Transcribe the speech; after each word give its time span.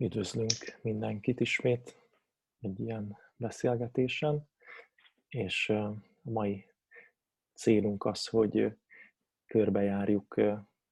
Üdvözlünk 0.00 0.78
mindenkit 0.82 1.40
ismét 1.40 1.96
egy 2.60 2.80
ilyen 2.80 3.18
beszélgetésen, 3.36 4.48
és 5.28 5.68
a 5.68 5.96
mai 6.22 6.66
célunk 7.54 8.04
az, 8.04 8.26
hogy 8.26 8.76
körbejárjuk 9.46 10.40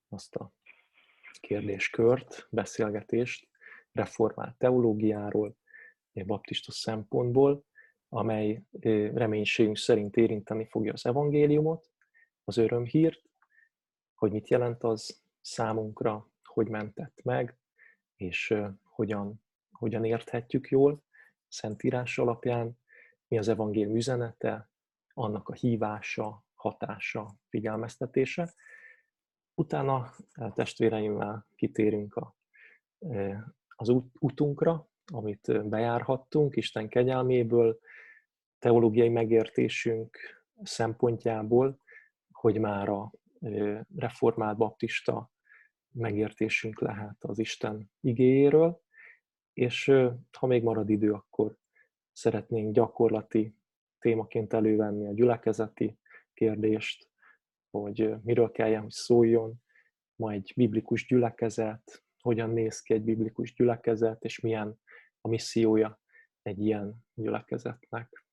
azt 0.09 0.35
a 0.35 0.53
kérdéskört, 1.41 2.46
beszélgetést 2.50 3.49
reformált 3.93 4.59
teológiáról, 4.59 5.57
baptista 6.13 6.72
szempontból, 6.72 7.64
amely 8.09 8.63
reménységünk 9.14 9.77
szerint 9.77 10.17
érinteni 10.17 10.67
fogja 10.67 10.93
az 10.93 11.07
evangéliumot, 11.07 11.90
az 12.45 12.57
örömhírt, 12.57 13.22
hogy 14.14 14.32
mit 14.32 14.49
jelent 14.49 14.82
az 14.82 15.22
számunkra, 15.40 16.31
hogy 16.43 16.68
mentett 16.68 17.21
meg, 17.22 17.59
és 18.17 18.54
hogyan, 18.98 19.43
hogyan 19.70 20.04
érthetjük 20.04 20.68
jól 20.68 21.02
Szentírás 21.48 22.18
alapján, 22.18 22.79
mi 23.29 23.38
az 23.38 23.48
evangélium 23.48 23.96
üzenete, 23.96 24.71
annak 25.14 25.48
a 25.48 25.52
hívása, 25.52 26.44
hatása, 26.54 27.34
figyelmeztetése. 27.48 28.54
Utána 29.54 30.11
a 30.32 30.52
testvéreimmel 30.52 31.46
kitérünk 31.54 32.14
a, 32.14 32.36
az 33.77 33.88
utunkra, 34.19 34.88
amit 35.12 35.69
bejárhattunk 35.69 36.56
Isten 36.56 36.88
kegyelméből, 36.88 37.78
teológiai 38.58 39.08
megértésünk 39.08 40.19
szempontjából, 40.62 41.80
hogy 42.30 42.58
már 42.58 42.88
a 42.88 43.12
reformált 43.96 44.56
baptista 44.56 45.30
megértésünk 45.92 46.80
lehet 46.80 47.16
az 47.24 47.38
Isten 47.38 47.91
igéjéről, 48.00 48.86
és 49.59 49.92
ha 50.39 50.47
még 50.47 50.62
marad 50.62 50.91
idő, 50.91 51.12
akkor 51.12 51.56
szeretnénk 52.12 52.75
gyakorlati 52.75 53.56
témaként 53.98 54.53
elővenni 54.53 55.06
a 55.06 55.12
gyülekezeti 55.12 55.98
kérdést, 56.34 57.11
hogy 57.70 58.14
miről 58.23 58.51
kelljen, 58.51 58.83
hogy 58.83 58.91
szóljon, 58.91 59.62
ma 60.14 60.33
egy 60.33 60.53
biblikus 60.56 61.06
gyülekezet, 61.06 62.05
hogyan 62.20 62.51
néz 62.51 62.81
ki 62.81 62.95
egy 62.95 63.03
biblikus 63.03 63.55
gyülekezet, 63.55 64.25
és 64.25 64.41
milyen 64.41 64.81
a 65.20 65.29
missziója 65.29 66.01
egy 66.42 66.61
ilyen 66.61 67.05
gyülekezetnek. 67.14 68.25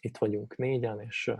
Itt 0.00 0.16
vagyunk 0.16 0.56
négyen, 0.56 1.00
és 1.00 1.32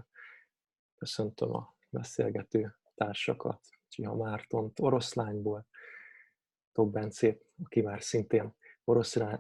köszöntöm 0.97 1.55
a 1.55 1.77
beszélgető 1.91 2.77
társakat, 2.95 3.61
Csiha 3.89 4.17
Mártont 4.17 4.81
oroszlányból, 4.81 5.67
Tóth 6.73 6.93
Bencét, 6.93 7.45
aki 7.65 7.81
már 7.81 8.03
szintén 8.03 8.57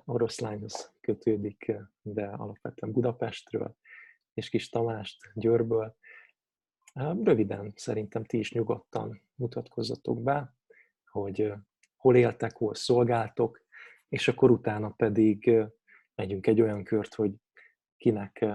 oroszlányhoz 0.04 0.94
kötődik, 1.00 1.72
de 2.02 2.26
alapvetően 2.26 2.92
Budapestről, 2.92 3.76
és 4.34 4.48
Kis 4.48 4.68
Tamást 4.68 5.30
Győrből. 5.34 5.96
Röviden 7.22 7.72
szerintem 7.76 8.24
ti 8.24 8.38
is 8.38 8.52
nyugodtan 8.52 9.22
mutatkozzatok 9.34 10.22
be, 10.22 10.54
hogy 11.10 11.52
hol 11.96 12.16
éltek, 12.16 12.56
hol 12.56 12.74
szolgáltok, 12.74 13.66
és 14.08 14.28
akkor 14.28 14.50
utána 14.50 14.90
pedig 14.90 15.52
megyünk 16.14 16.46
egy 16.46 16.60
olyan 16.60 16.84
kört, 16.84 17.14
hogy 17.14 17.34
kinek 17.96 18.46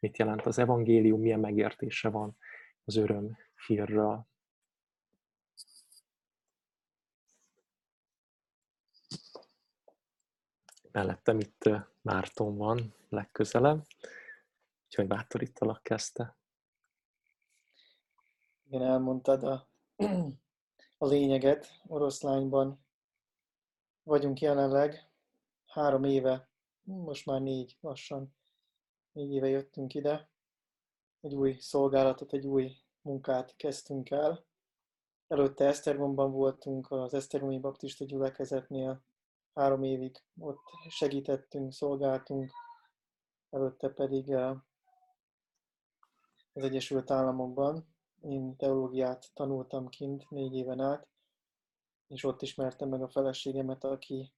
mit 0.00 0.18
jelent 0.18 0.46
az 0.46 0.58
evangélium, 0.58 1.20
milyen 1.20 1.40
megértése 1.40 2.08
van 2.08 2.36
az 2.84 2.96
öröm 2.96 3.36
hírra. 3.66 4.28
Mellettem 10.92 11.38
itt 11.38 11.70
Márton 12.02 12.56
van 12.56 12.94
legközelebb, 13.08 13.86
úgyhogy 14.84 15.06
bátorítalak 15.06 15.82
kezdte. 15.82 16.38
Igen, 18.66 18.82
elmondtad 18.82 19.42
a, 19.42 19.68
a 20.98 21.06
lényeget. 21.06 21.80
Oroszlányban 21.86 22.84
vagyunk 24.02 24.40
jelenleg, 24.40 25.10
három 25.66 26.04
éve, 26.04 26.48
most 26.82 27.26
már 27.26 27.40
négy 27.40 27.76
lassan, 27.80 28.34
négy 29.12 29.32
éve 29.32 29.48
jöttünk 29.48 29.94
ide. 29.94 30.30
Egy 31.20 31.34
új 31.34 31.56
szolgálatot, 31.58 32.32
egy 32.32 32.46
új 32.46 32.76
munkát 33.02 33.56
kezdtünk 33.56 34.10
el. 34.10 34.44
Előtte 35.28 35.66
Esztergomban 35.66 36.30
voltunk, 36.30 36.90
az 36.90 37.14
Esztergomi 37.14 37.58
Baptista 37.58 38.04
gyülekezetnél, 38.04 39.02
három 39.54 39.82
évig 39.82 40.22
ott 40.38 40.62
segítettünk, 40.88 41.72
szolgáltunk, 41.72 42.50
előtte 43.50 43.88
pedig 43.88 44.34
az 46.52 46.62
Egyesült 46.62 47.10
Államokban. 47.10 47.94
Én 48.20 48.56
teológiát 48.56 49.30
tanultam 49.34 49.88
kint 49.88 50.30
négy 50.30 50.54
éven 50.54 50.80
át, 50.80 51.08
és 52.06 52.24
ott 52.24 52.42
ismertem 52.42 52.88
meg 52.88 53.02
a 53.02 53.08
feleségemet, 53.08 53.84
aki, 53.84 54.32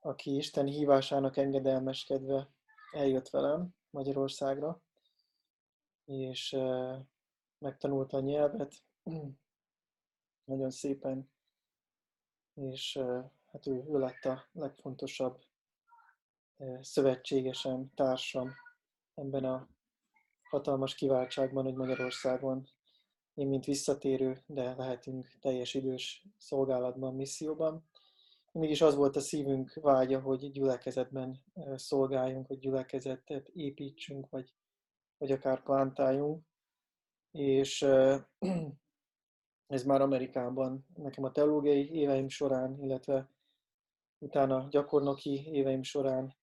aki 0.00 0.36
Isten 0.36 0.66
hívásának 0.66 1.36
engedelmeskedve 1.36 2.50
eljött 2.92 3.28
velem 3.28 3.74
Magyarországra, 3.90 4.82
és 6.04 6.56
megtanulta 7.58 8.16
a 8.16 8.20
nyelvet 8.20 8.74
nagyon 10.44 10.70
szépen, 10.70 11.30
és 12.54 13.00
hát 13.58 13.66
ő, 13.66 13.84
ő 13.92 13.98
lett 13.98 14.24
a 14.24 14.48
legfontosabb 14.52 15.40
szövetségesem, 16.80 17.90
társam 17.94 18.50
ebben 19.14 19.44
a 19.44 19.68
hatalmas 20.42 20.94
kiváltságban, 20.94 21.64
hogy 21.64 21.74
Magyarországon 21.74 22.68
én, 23.34 23.48
mint 23.48 23.64
visszatérő, 23.64 24.42
de 24.46 24.74
lehetünk 24.74 25.28
teljes 25.40 25.74
idős 25.74 26.26
szolgálatban, 26.36 27.14
misszióban. 27.14 27.88
Mégis 28.52 28.80
az 28.80 28.94
volt 28.94 29.16
a 29.16 29.20
szívünk 29.20 29.72
vágya, 29.74 30.20
hogy 30.20 30.50
gyülekezetben 30.50 31.42
szolgáljunk, 31.74 32.46
hogy 32.46 32.58
gyülekezetet 32.58 33.48
építsünk, 33.48 34.28
vagy, 34.30 34.54
vagy 35.18 35.32
akár 35.32 35.62
plántáljunk. 35.62 36.44
És 37.30 37.82
ez 39.66 39.84
már 39.84 40.00
Amerikában 40.00 40.86
nekem 40.94 41.24
a 41.24 41.32
teológiai 41.32 41.90
éveim 41.90 42.28
során, 42.28 42.82
illetve 42.82 43.30
utána 44.18 44.66
gyakornoki 44.70 45.46
éveim 45.52 45.82
során 45.82 46.36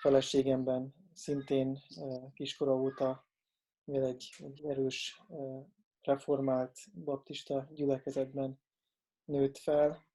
feleségemben 0.00 0.94
szintén 1.12 1.78
kiskora 2.34 2.76
óta, 2.76 3.26
mivel 3.84 4.08
egy, 4.08 4.34
egy 4.38 4.64
erős 4.64 5.22
reformált 6.02 6.78
baptista 7.04 7.68
gyülekezetben 7.70 8.60
nőtt 9.24 9.58
fel, 9.58 10.06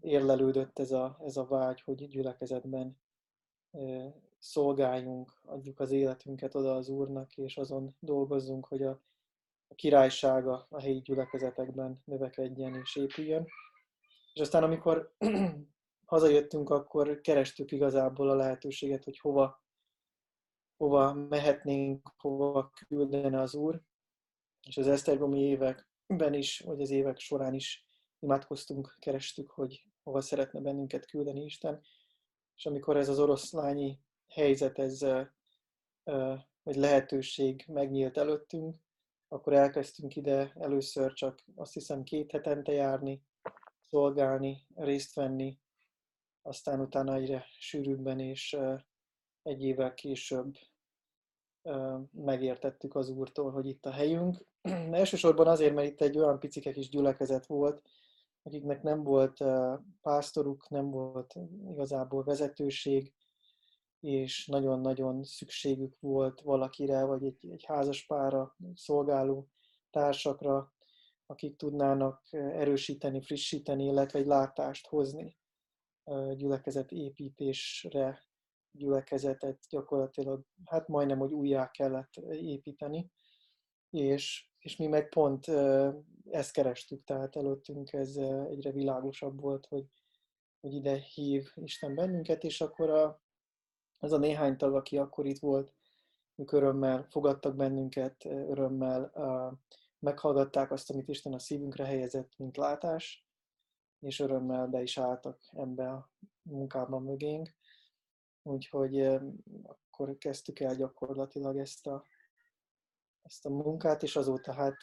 érlelődött 0.00 0.78
ez 0.78 0.92
a, 0.92 1.18
ez 1.20 1.36
a 1.36 1.46
vágy, 1.46 1.80
hogy 1.80 2.08
gyülekezetben 2.08 3.00
szolgáljunk, 4.38 5.40
adjuk 5.44 5.80
az 5.80 5.90
életünket 5.90 6.54
oda 6.54 6.74
az 6.74 6.88
Úrnak, 6.88 7.36
és 7.36 7.56
azon 7.56 7.96
dolgozzunk, 8.00 8.66
hogy 8.66 8.82
a, 8.82 9.00
a 9.68 9.74
királysága 9.74 10.66
a 10.70 10.80
helyi 10.80 11.00
gyülekezetekben 11.00 12.02
növekedjen 12.04 12.74
és 12.74 12.96
épüljön. 12.96 13.46
És 14.38 14.44
aztán 14.44 14.62
amikor 14.62 15.14
hazajöttünk, 16.14 16.70
akkor 16.70 17.20
kerestük 17.20 17.72
igazából 17.72 18.30
a 18.30 18.34
lehetőséget, 18.34 19.04
hogy 19.04 19.18
hova, 19.18 19.62
hova 20.76 21.12
mehetnénk, 21.12 22.12
hova 22.16 22.70
küldene 22.70 23.40
az 23.40 23.54
Úr. 23.54 23.82
És 24.66 24.76
az 24.76 24.88
esztergomi 24.88 25.40
években 25.40 26.34
is, 26.34 26.60
vagy 26.60 26.80
az 26.80 26.90
évek 26.90 27.18
során 27.18 27.54
is 27.54 27.86
imádkoztunk, 28.18 28.96
kerestük, 28.98 29.50
hogy 29.50 29.86
hova 30.02 30.20
szeretne 30.20 30.60
bennünket 30.60 31.06
küldeni 31.06 31.44
Isten. 31.44 31.80
És 32.56 32.66
amikor 32.66 32.96
ez 32.96 33.08
az 33.08 33.18
oroszlányi 33.18 34.00
helyzet, 34.28 34.78
ez, 34.78 35.00
vagy 36.62 36.76
lehetőség 36.76 37.64
megnyílt 37.66 38.16
előttünk, 38.16 38.76
akkor 39.28 39.52
elkezdtünk 39.52 40.16
ide 40.16 40.52
először 40.54 41.12
csak 41.12 41.44
azt 41.54 41.72
hiszem 41.72 42.02
két 42.02 42.30
hetente 42.30 42.72
járni, 42.72 43.26
szolgálni, 43.90 44.66
részt 44.74 45.14
venni, 45.14 45.58
aztán 46.42 46.80
utána 46.80 47.14
egyre 47.14 47.46
sűrűbben 47.58 48.20
és 48.20 48.56
egy 49.42 49.62
évvel 49.62 49.94
később 49.94 50.54
megértettük 52.10 52.94
az 52.94 53.08
Úrtól, 53.08 53.50
hogy 53.50 53.66
itt 53.66 53.86
a 53.86 53.90
helyünk. 53.90 54.46
Elsősorban 54.90 55.46
azért, 55.46 55.74
mert 55.74 55.88
itt 55.88 56.00
egy 56.00 56.18
olyan 56.18 56.38
picike 56.38 56.72
kis 56.72 56.88
gyülekezet 56.88 57.46
volt, 57.46 57.82
akiknek 58.42 58.82
nem 58.82 59.02
volt 59.02 59.44
pásztoruk, 60.02 60.68
nem 60.68 60.90
volt 60.90 61.34
igazából 61.70 62.24
vezetőség, 62.24 63.12
és 64.00 64.46
nagyon-nagyon 64.46 65.24
szükségük 65.24 65.96
volt 66.00 66.40
valakire, 66.40 67.04
vagy 67.04 67.24
egy, 67.24 67.50
egy 67.50 67.64
házaspára, 67.64 68.56
szolgáló 68.74 69.48
társakra, 69.90 70.72
akik 71.30 71.56
tudnának 71.56 72.22
erősíteni, 72.30 73.22
frissíteni, 73.22 73.84
illetve 73.84 74.18
egy 74.18 74.26
látást 74.26 74.86
hozni 74.86 75.36
gyülekezet 76.34 76.92
építésre 76.92 78.22
gyülekezetet 78.70 79.58
gyakorlatilag, 79.70 80.44
hát 80.64 80.88
majdnem, 80.88 81.18
hogy 81.18 81.32
újjá 81.32 81.70
kellett 81.70 82.14
építeni, 82.30 83.10
és, 83.90 84.48
és 84.58 84.76
mi 84.76 84.86
meg 84.86 85.08
pont 85.08 85.48
ezt 86.30 86.52
kerestük, 86.52 87.04
tehát 87.04 87.36
előttünk 87.36 87.92
ez 87.92 88.16
egyre 88.48 88.72
világosabb 88.72 89.40
volt, 89.40 89.66
hogy, 89.66 89.86
hogy 90.60 90.74
ide 90.74 90.96
hív 90.96 91.52
Isten 91.54 91.94
bennünket, 91.94 92.44
és 92.44 92.60
akkor 92.60 92.90
a, 92.90 93.22
az 93.98 94.12
a 94.12 94.18
néhány 94.18 94.56
tag, 94.56 94.74
aki 94.74 94.98
akkor 94.98 95.26
itt 95.26 95.38
volt, 95.38 95.74
ők 96.34 96.52
örömmel 96.52 97.06
fogadtak 97.10 97.56
bennünket, 97.56 98.24
örömmel 98.24 99.10
meghallgatták 99.98 100.70
azt, 100.70 100.90
amit 100.90 101.08
Isten 101.08 101.32
a 101.32 101.38
szívünkre 101.38 101.84
helyezett, 101.84 102.36
mint 102.36 102.56
látás, 102.56 103.26
és 103.98 104.20
örömmel 104.20 104.66
be 104.66 104.82
is 104.82 104.98
álltak 104.98 105.48
ebbe 105.52 105.90
a 105.90 106.10
munkában 106.42 107.02
mögénk. 107.02 107.54
Úgyhogy 108.42 109.00
akkor 109.62 110.18
kezdtük 110.18 110.60
el 110.60 110.74
gyakorlatilag 110.76 111.58
ezt 111.58 111.86
a, 111.86 112.04
ezt 113.22 113.46
a 113.46 113.50
munkát, 113.50 114.02
és 114.02 114.16
azóta 114.16 114.52
hát 114.52 114.76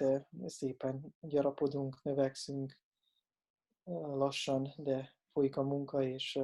szépen 0.45 1.15
gyarapodunk, 1.19 2.03
növekszünk 2.03 2.79
lassan, 4.13 4.73
de 4.77 5.15
folyik 5.31 5.57
a 5.57 5.63
munka, 5.63 6.03
és, 6.03 6.39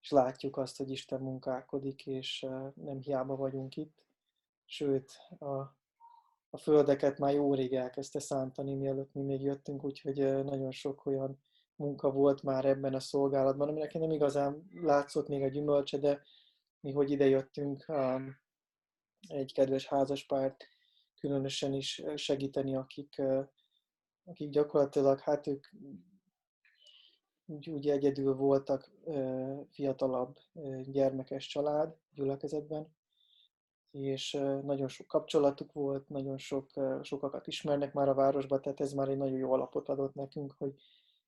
és 0.00 0.10
látjuk 0.10 0.56
azt, 0.56 0.76
hogy 0.76 0.90
Isten 0.90 1.20
munkálkodik, 1.20 2.06
és 2.06 2.46
nem 2.74 2.98
hiába 3.00 3.36
vagyunk 3.36 3.76
itt. 3.76 4.04
Sőt, 4.64 5.12
a, 5.38 5.79
a 6.50 6.58
földeket 6.58 7.18
már 7.18 7.34
jó 7.34 7.54
rég 7.54 7.72
elkezdte 7.72 8.18
szántani, 8.18 8.74
mielőtt 8.74 9.14
mi 9.14 9.22
még 9.22 9.42
jöttünk, 9.42 9.84
úgyhogy 9.84 10.16
nagyon 10.44 10.70
sok 10.70 11.06
olyan 11.06 11.40
munka 11.76 12.10
volt 12.10 12.42
már 12.42 12.64
ebben 12.64 12.94
a 12.94 13.00
szolgálatban, 13.00 13.68
aminek 13.68 13.92
nem 13.92 14.10
igazán 14.10 14.68
látszott 14.82 15.28
még 15.28 15.42
a 15.42 15.48
gyümölcse, 15.48 15.98
de 15.98 16.22
mi, 16.80 16.92
hogy 16.92 17.10
ide 17.10 17.26
jöttünk, 17.26 17.92
egy 19.28 19.52
kedves 19.52 19.86
házaspárt 19.86 20.68
különösen 21.20 21.72
is 21.72 22.02
segíteni, 22.14 22.76
akik, 22.76 23.22
akik 24.24 24.50
gyakorlatilag, 24.50 25.20
hát 25.20 25.46
ők 25.46 25.66
úgy, 27.46 27.70
úgy 27.70 27.88
egyedül 27.88 28.34
voltak, 28.34 28.90
fiatalabb 29.70 30.38
gyermekes 30.82 31.46
család 31.46 31.96
gyülekezetben, 32.14 32.94
és 33.90 34.32
nagyon 34.62 34.88
sok 34.88 35.06
kapcsolatuk 35.06 35.72
volt, 35.72 36.08
nagyon 36.08 36.38
sok, 36.38 36.70
sokakat 37.02 37.46
ismernek 37.46 37.92
már 37.92 38.08
a 38.08 38.14
városba, 38.14 38.60
tehát 38.60 38.80
ez 38.80 38.92
már 38.92 39.08
egy 39.08 39.16
nagyon 39.16 39.38
jó 39.38 39.52
alapot 39.52 39.88
adott 39.88 40.14
nekünk, 40.14 40.54
hogy 40.58 40.74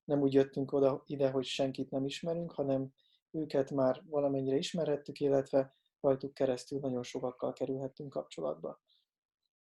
nem 0.03 0.21
úgy 0.21 0.33
jöttünk 0.33 0.71
oda 0.71 1.03
ide, 1.05 1.31
hogy 1.31 1.45
senkit 1.45 1.91
nem 1.91 2.05
ismerünk, 2.05 2.51
hanem 2.51 2.93
őket 3.31 3.71
már 3.71 4.01
valamennyire 4.05 4.57
ismerhettük, 4.57 5.19
illetve 5.19 5.75
rajtuk 5.99 6.33
keresztül 6.33 6.79
nagyon 6.79 7.03
sokakkal 7.03 7.53
kerülhettünk 7.53 8.09
kapcsolatba, 8.09 8.81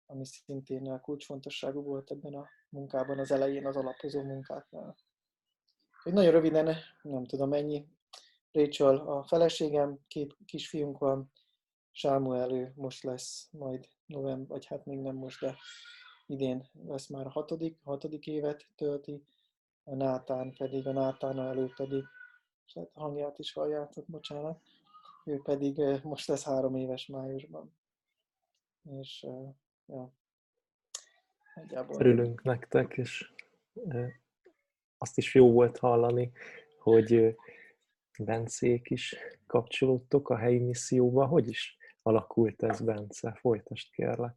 ami 0.05 0.25
szintén 0.25 0.99
kulcsfontosságú 1.01 1.81
volt 1.81 2.11
ebben 2.11 2.33
a 2.33 2.47
munkában 2.69 3.19
az 3.19 3.31
elején, 3.31 3.65
az 3.65 3.75
alapozó 3.75 4.23
munkáknál. 4.23 4.95
Egy 6.03 6.13
nagyon 6.13 6.31
röviden, 6.31 6.75
nem 7.01 7.25
tudom 7.25 7.49
mennyi, 7.49 7.87
Rachel 8.51 8.95
a 8.95 9.23
feleségem, 9.23 9.99
két 10.07 10.37
kisfiunk 10.45 10.97
van, 10.97 11.31
Sámuel 11.97 12.51
ő 12.51 12.71
most 12.75 13.03
lesz 13.03 13.47
majd 13.51 13.87
november, 14.05 14.47
vagy 14.47 14.65
hát 14.65 14.85
még 14.85 14.99
nem 14.99 15.15
most, 15.15 15.39
de 15.39 15.55
idén 16.25 16.69
lesz 16.87 17.07
már 17.07 17.25
a 17.25 17.29
hatodik, 17.29 17.79
hatodik 17.83 18.27
évet 18.27 18.67
tölti, 18.75 19.25
a 19.83 19.95
Nátán 19.95 20.53
pedig, 20.53 20.87
a 20.87 20.91
Nátána 20.91 21.47
elő 21.47 21.73
pedig, 21.75 22.03
és 22.65 22.73
hát 22.73 22.89
hangját 22.93 23.39
is 23.39 23.53
halljátok, 23.53 24.05
bocsánat, 24.07 24.61
ő 25.25 25.41
pedig 25.43 25.81
most 26.03 26.27
lesz 26.27 26.43
három 26.43 26.75
éves 26.75 27.07
májusban. 27.07 27.75
És 28.99 29.25
ja, 29.85 30.13
nagyjából... 31.55 31.99
Örülünk 31.99 32.43
nektek, 32.43 32.97
és 32.97 33.33
azt 34.97 35.17
is 35.17 35.35
jó 35.35 35.51
volt 35.51 35.77
hallani, 35.77 36.31
hogy 36.79 37.35
Bencék 38.19 38.89
is 38.89 39.15
kapcsolódtok 39.47 40.29
a 40.29 40.37
helyi 40.37 40.59
misszióba. 40.59 41.25
Hogy 41.25 41.47
is 41.47 41.77
alakult 42.05 42.63
ez, 42.63 42.81
Bence? 42.81 43.33
Folytasd 43.39 43.91
kérlek. 43.91 44.35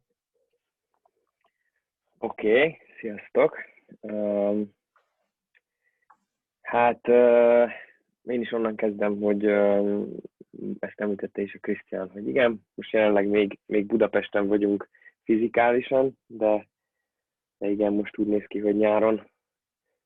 Oké, 2.17 2.57
okay, 2.57 2.77
sziasztok! 2.99 3.57
Um, 3.99 4.77
Hát 6.69 7.07
uh, 7.07 7.69
én 8.23 8.41
is 8.41 8.51
onnan 8.51 8.75
kezdem, 8.75 9.21
hogy 9.21 9.45
uh, 9.45 10.07
ezt 10.79 10.99
említette 10.99 11.41
is 11.41 11.55
a 11.55 11.59
Krisztián, 11.59 12.09
hogy 12.09 12.27
igen, 12.27 12.65
most 12.75 12.91
jelenleg 12.91 13.27
még, 13.27 13.59
még 13.65 13.85
Budapesten 13.85 14.47
vagyunk 14.47 14.89
fizikálisan, 15.23 16.17
de, 16.25 16.67
de 17.57 17.69
igen, 17.69 17.93
most 17.93 18.17
úgy 18.17 18.27
néz 18.27 18.45
ki, 18.47 18.59
hogy 18.59 18.75
nyáron 18.75 19.29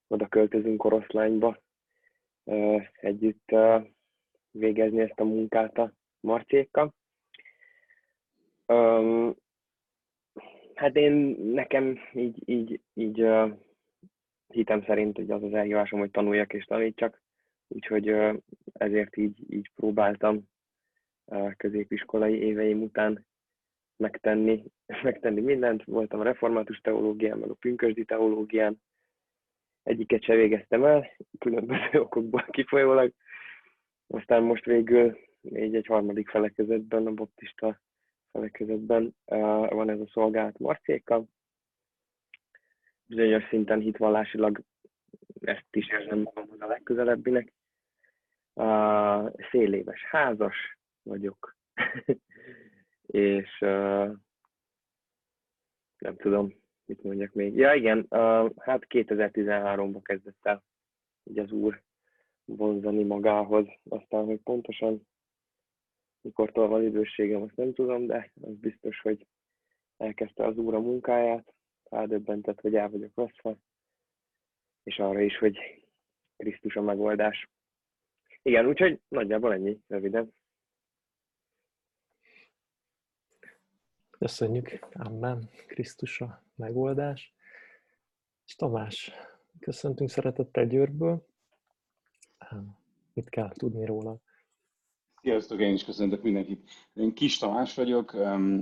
oda 0.07 0.27
költözünk 0.27 0.83
Oroszlányba 0.83 1.57
uh, 2.43 2.83
együtt 2.93 3.51
uh, 3.51 3.87
végezni 4.51 4.99
ezt 4.99 5.19
a 5.19 5.23
munkát 5.23 5.77
a 5.77 5.93
Marcékkal. 6.19 6.93
Um, 8.67 9.35
hát 10.73 10.95
én 10.95 11.11
nekem 11.39 11.99
így, 12.13 12.49
így, 12.49 12.81
így 12.93 13.21
uh, 13.21 13.51
hitem 14.47 14.83
szerint 14.83 15.15
hogy 15.15 15.31
az 15.31 15.43
az 15.43 15.53
elhívásom, 15.53 15.99
hogy 15.99 16.11
tanuljak 16.11 16.53
és 16.53 16.65
tanítsak, 16.65 17.21
úgyhogy 17.67 18.15
ezért 18.73 19.17
így, 19.17 19.53
így 19.53 19.71
próbáltam 19.75 20.51
középiskolai 21.57 22.41
éveim 22.41 22.81
után 22.81 23.25
megtenni, 23.97 24.63
megtenni 25.03 25.41
mindent. 25.41 25.83
Voltam 25.83 26.19
a 26.19 26.23
református 26.23 26.79
teológián, 26.79 27.37
meg 27.37 27.49
a 27.49 27.53
pünkösdi 27.53 28.05
teológián. 28.05 28.81
Egyiket 29.83 30.23
se 30.23 30.35
végeztem 30.35 30.83
el, 30.83 31.11
különböző 31.39 31.99
okokból 31.99 32.45
kifolyólag. 32.49 33.11
Aztán 34.07 34.43
most 34.43 34.65
végül 34.65 35.17
így 35.41 35.75
egy 35.75 35.85
harmadik 35.85 36.29
felekezetben, 36.29 37.07
a 37.07 37.11
baptista 37.11 37.81
felekezetben 38.33 39.15
van 39.69 39.89
ez 39.89 39.99
a 39.99 40.07
szolgálat 40.07 40.59
Marcéka, 40.59 41.23
bizonyos 43.05 43.43
szinten 43.49 43.79
hitvallásilag 43.79 44.63
ezt 45.41 45.67
is 45.71 45.89
érzem 45.89 46.19
magamhoz 46.19 46.61
a 46.61 46.67
legközelebbinek. 46.67 47.53
Széléves 49.51 50.03
házas 50.03 50.77
vagyok, 51.03 51.55
és 53.05 53.59
nem 55.97 56.15
tudom, 56.15 56.53
mit 56.85 57.03
mondjak 57.03 57.33
még. 57.33 57.55
Ja 57.55 57.73
igen, 57.73 58.07
hát 58.57 58.85
2013-ban 58.89 60.01
kezdett 60.01 60.45
el 60.45 60.63
így 61.23 61.39
az 61.39 61.51
úr 61.51 61.81
vonzani 62.45 63.03
magához, 63.03 63.65
aztán, 63.89 64.25
hogy 64.25 64.39
pontosan 64.43 65.07
mikortól 66.23 66.67
van 66.67 66.83
időségem, 66.83 67.41
azt 67.41 67.55
nem 67.55 67.73
tudom, 67.73 68.05
de 68.05 68.31
az 68.41 68.55
biztos, 68.55 68.99
hogy 68.99 69.27
elkezdte 69.97 70.45
az 70.45 70.57
úr 70.57 70.73
a 70.73 70.79
munkáját, 70.79 71.53
rádöbbentett, 71.83 72.61
hogy 72.61 72.75
el 72.75 72.89
vagyok 72.89 73.11
rosszva, 73.15 73.57
és 74.83 74.99
arra 74.99 75.21
is, 75.21 75.37
hogy 75.37 75.57
Krisztus 76.37 76.75
a 76.75 76.81
megoldás. 76.81 77.49
Igen, 78.41 78.67
úgyhogy 78.67 79.01
nagyjából 79.07 79.53
ennyi, 79.53 79.79
röviden. 79.87 80.33
Köszönjük, 84.09 84.87
Amen, 84.91 85.49
Krisztus 85.67 86.21
a 86.21 86.43
megoldás. 86.55 87.33
És 88.45 88.55
Tamás, 88.55 89.11
köszöntünk 89.59 90.09
szeretettel 90.09 90.65
Győrből. 90.65 91.25
Mit 93.13 93.29
kell 93.29 93.51
tudni 93.51 93.85
róla? 93.85 94.17
Sziasztok, 95.23 95.59
én 95.59 95.73
is 95.73 95.85
köszöntök 95.85 96.23
mindenkit. 96.23 96.69
Én 96.93 97.13
Kis 97.13 97.37
Tamás 97.37 97.75
vagyok, 97.75 98.13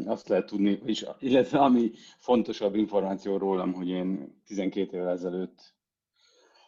azt 0.06 0.28
lehet 0.28 0.46
tudni, 0.46 0.82
és, 0.86 1.06
illetve 1.20 1.60
ami 1.60 1.92
fontosabb 2.18 2.76
információ 2.76 3.38
rólam, 3.38 3.74
hogy 3.74 3.90
én 3.90 4.36
12 4.46 4.98
évvel 4.98 5.10
ezelőtt 5.10 5.76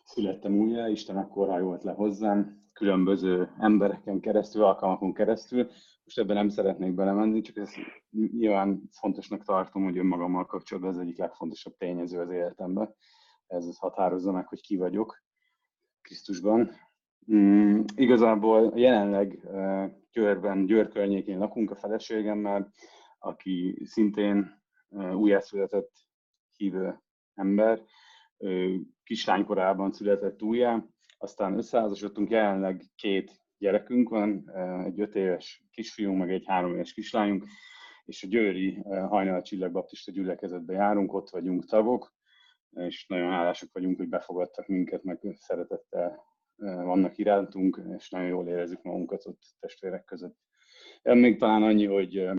születtem 0.06 0.58
újra, 0.58 0.88
Isten 0.88 1.18
akkor 1.18 1.48
hajolt 1.48 1.84
le 1.84 1.92
hozzám, 1.92 2.70
különböző 2.74 3.50
embereken 3.60 4.20
keresztül, 4.20 4.64
alkalmakon 4.64 5.14
keresztül. 5.14 5.70
Most 6.04 6.20
ebben 6.20 6.36
nem 6.36 6.50
szeretnék 6.50 6.94
belemenni, 6.94 7.42
csak 7.42 7.58
ezt 7.58 7.76
nyilván 8.38 8.90
fontosnak 8.92 9.44
tartom, 9.44 9.84
hogy 9.84 9.98
önmagammal 9.98 10.46
kapcsolatban 10.46 10.92
ez 10.94 11.00
egyik 11.00 11.18
legfontosabb 11.18 11.76
tényező 11.78 12.20
az 12.20 12.30
életemben. 12.30 12.96
Ez 13.48 13.78
határozza 13.78 14.32
meg, 14.32 14.48
hogy 14.48 14.62
ki 14.62 14.76
vagyok 14.76 15.24
Krisztusban, 16.02 16.72
Mm, 17.32 17.82
igazából 17.96 18.72
jelenleg 18.76 19.40
uh, 19.44 19.86
Győrben, 20.12 20.66
Győr 20.66 20.88
környékén 20.88 21.38
lakunk 21.38 21.72
a 21.72 21.76
feleségemmel, 21.76 22.72
aki 23.20 23.82
szintén 23.86 24.62
uh, 24.90 25.16
újjászületett 25.16 25.92
hívő 26.56 27.00
ember, 27.34 27.82
uh, 28.38 28.76
kislánykorában 29.04 29.92
született 29.92 30.42
újjá, 30.42 30.86
aztán 31.18 31.58
összeházasodtunk, 31.58 32.30
jelenleg 32.30 32.84
két 32.96 33.32
gyerekünk 33.58 34.10
van, 34.10 34.52
egy 34.86 35.00
öt 35.00 35.16
éves 35.16 35.66
kisfiunk, 35.72 36.20
meg 36.20 36.32
egy 36.32 36.44
három 36.46 36.74
éves 36.74 36.94
kislányunk, 36.94 37.46
és 38.06 38.24
a 38.24 38.28
Győri 38.28 38.82
Hajnal 38.84 39.42
Csillag 39.42 39.72
Baptista 39.72 40.12
gyülekezetbe 40.12 40.74
járunk, 40.74 41.14
ott 41.14 41.30
vagyunk 41.30 41.66
tagok, 41.66 42.14
és 42.70 43.06
nagyon 43.08 43.32
hálásak 43.32 43.70
vagyunk, 43.74 43.98
hogy 43.98 44.10
befogadtak 44.10 44.68
minket, 44.68 45.04
meg 45.04 45.20
szeretettel 45.36 46.33
vannak 46.58 47.18
irántunk, 47.18 47.82
és 47.98 48.10
nagyon 48.10 48.28
jól 48.28 48.48
érezzük 48.48 48.82
magunkat 48.82 49.26
ott 49.26 49.42
testvérek 49.60 50.04
között. 50.04 50.38
Még 51.04 51.40
talán 51.40 51.64
annyi, 51.64 51.86
hogy 51.86 52.30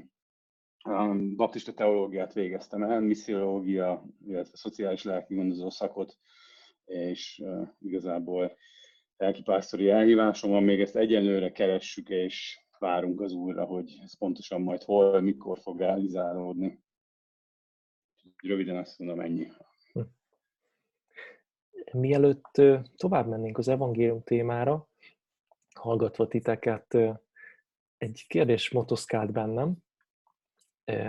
baptista 1.36 1.72
teológiát 1.72 2.32
végeztem 2.32 2.82
el, 2.82 3.00
missziológia, 3.00 4.04
illetve 4.26 4.56
szociális 4.56 5.02
lelki 5.02 5.34
gondozó 5.34 5.70
szakot, 5.70 6.18
és 6.84 7.42
igazából 7.78 8.56
lelkipásztori 9.16 9.88
elhívásom 9.88 10.50
van, 10.50 10.62
még 10.62 10.80
ezt 10.80 10.96
egyenlőre 10.96 11.52
keressük, 11.52 12.08
és 12.08 12.60
várunk 12.78 13.20
az 13.20 13.32
úrra, 13.32 13.64
hogy 13.64 13.98
ez 14.02 14.18
pontosan 14.18 14.60
majd 14.60 14.82
hol, 14.82 15.20
mikor 15.20 15.58
fog 15.58 15.78
realizálódni. 15.78 16.82
Röviden 18.42 18.76
azt 18.76 18.98
mondom, 18.98 19.20
ennyi. 19.20 19.46
Mielőtt 21.94 22.62
tovább 22.96 23.28
mennénk 23.28 23.58
az 23.58 23.68
evangélium 23.68 24.22
témára, 24.22 24.88
hallgatva 25.74 26.28
titeket, 26.28 26.96
egy 27.96 28.24
kérdés 28.28 28.70
motoszkált 28.70 29.32
bennem. 29.32 29.76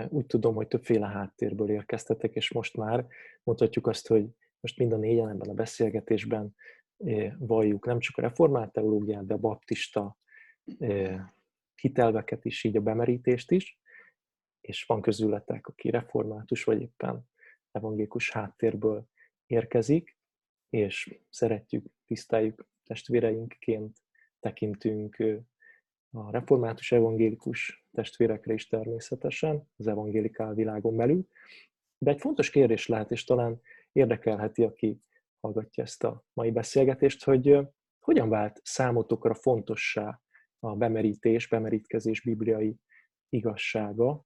Úgy 0.08 0.26
tudom, 0.26 0.54
hogy 0.54 0.68
többféle 0.68 1.06
háttérből 1.06 1.70
érkeztetek, 1.70 2.34
és 2.34 2.52
most 2.52 2.76
már 2.76 3.06
mondhatjuk 3.42 3.86
azt, 3.86 4.08
hogy 4.08 4.28
most 4.60 4.78
mind 4.78 4.92
a 4.92 4.96
négyen 4.96 5.28
ebben 5.28 5.48
a 5.48 5.54
beszélgetésben 5.54 6.54
valljuk 7.38 7.86
nem 7.86 7.98
csak 7.98 8.16
a 8.16 8.20
reformált 8.20 8.72
teológiát, 8.72 9.26
de 9.26 9.34
a 9.34 9.38
baptista 9.38 10.16
hitelveket 11.74 12.44
is, 12.44 12.64
így 12.64 12.76
a 12.76 12.80
bemerítést 12.80 13.50
is, 13.50 13.80
és 14.60 14.84
van 14.84 15.00
közületek, 15.00 15.66
aki 15.66 15.90
református 15.90 16.64
vagy 16.64 16.80
éppen 16.80 17.28
evangélikus 17.70 18.30
háttérből 18.30 19.06
érkezik, 19.46 20.15
és 20.70 21.20
szeretjük, 21.30 21.86
tiszteljük 22.04 22.66
testvéreinkként, 22.84 23.96
tekintünk 24.40 25.16
a 26.10 26.30
református 26.30 26.92
evangélikus 26.92 27.86
testvérekre 27.92 28.52
is 28.52 28.66
természetesen, 28.66 29.68
az 29.76 29.86
evangélikál 29.86 30.54
világon 30.54 30.96
belül. 30.96 31.26
De 31.98 32.10
egy 32.10 32.20
fontos 32.20 32.50
kérdés 32.50 32.86
lehet, 32.86 33.10
és 33.10 33.24
talán 33.24 33.60
érdekelheti, 33.92 34.62
aki 34.62 35.00
hallgatja 35.40 35.82
ezt 35.82 36.04
a 36.04 36.24
mai 36.32 36.50
beszélgetést, 36.50 37.24
hogy 37.24 37.58
hogyan 37.98 38.28
vált 38.28 38.60
számotokra 38.64 39.34
fontossá 39.34 40.20
a 40.58 40.76
bemerítés, 40.76 41.48
bemerítkezés 41.48 42.20
bibliai 42.20 42.76
igazsága. 43.28 44.24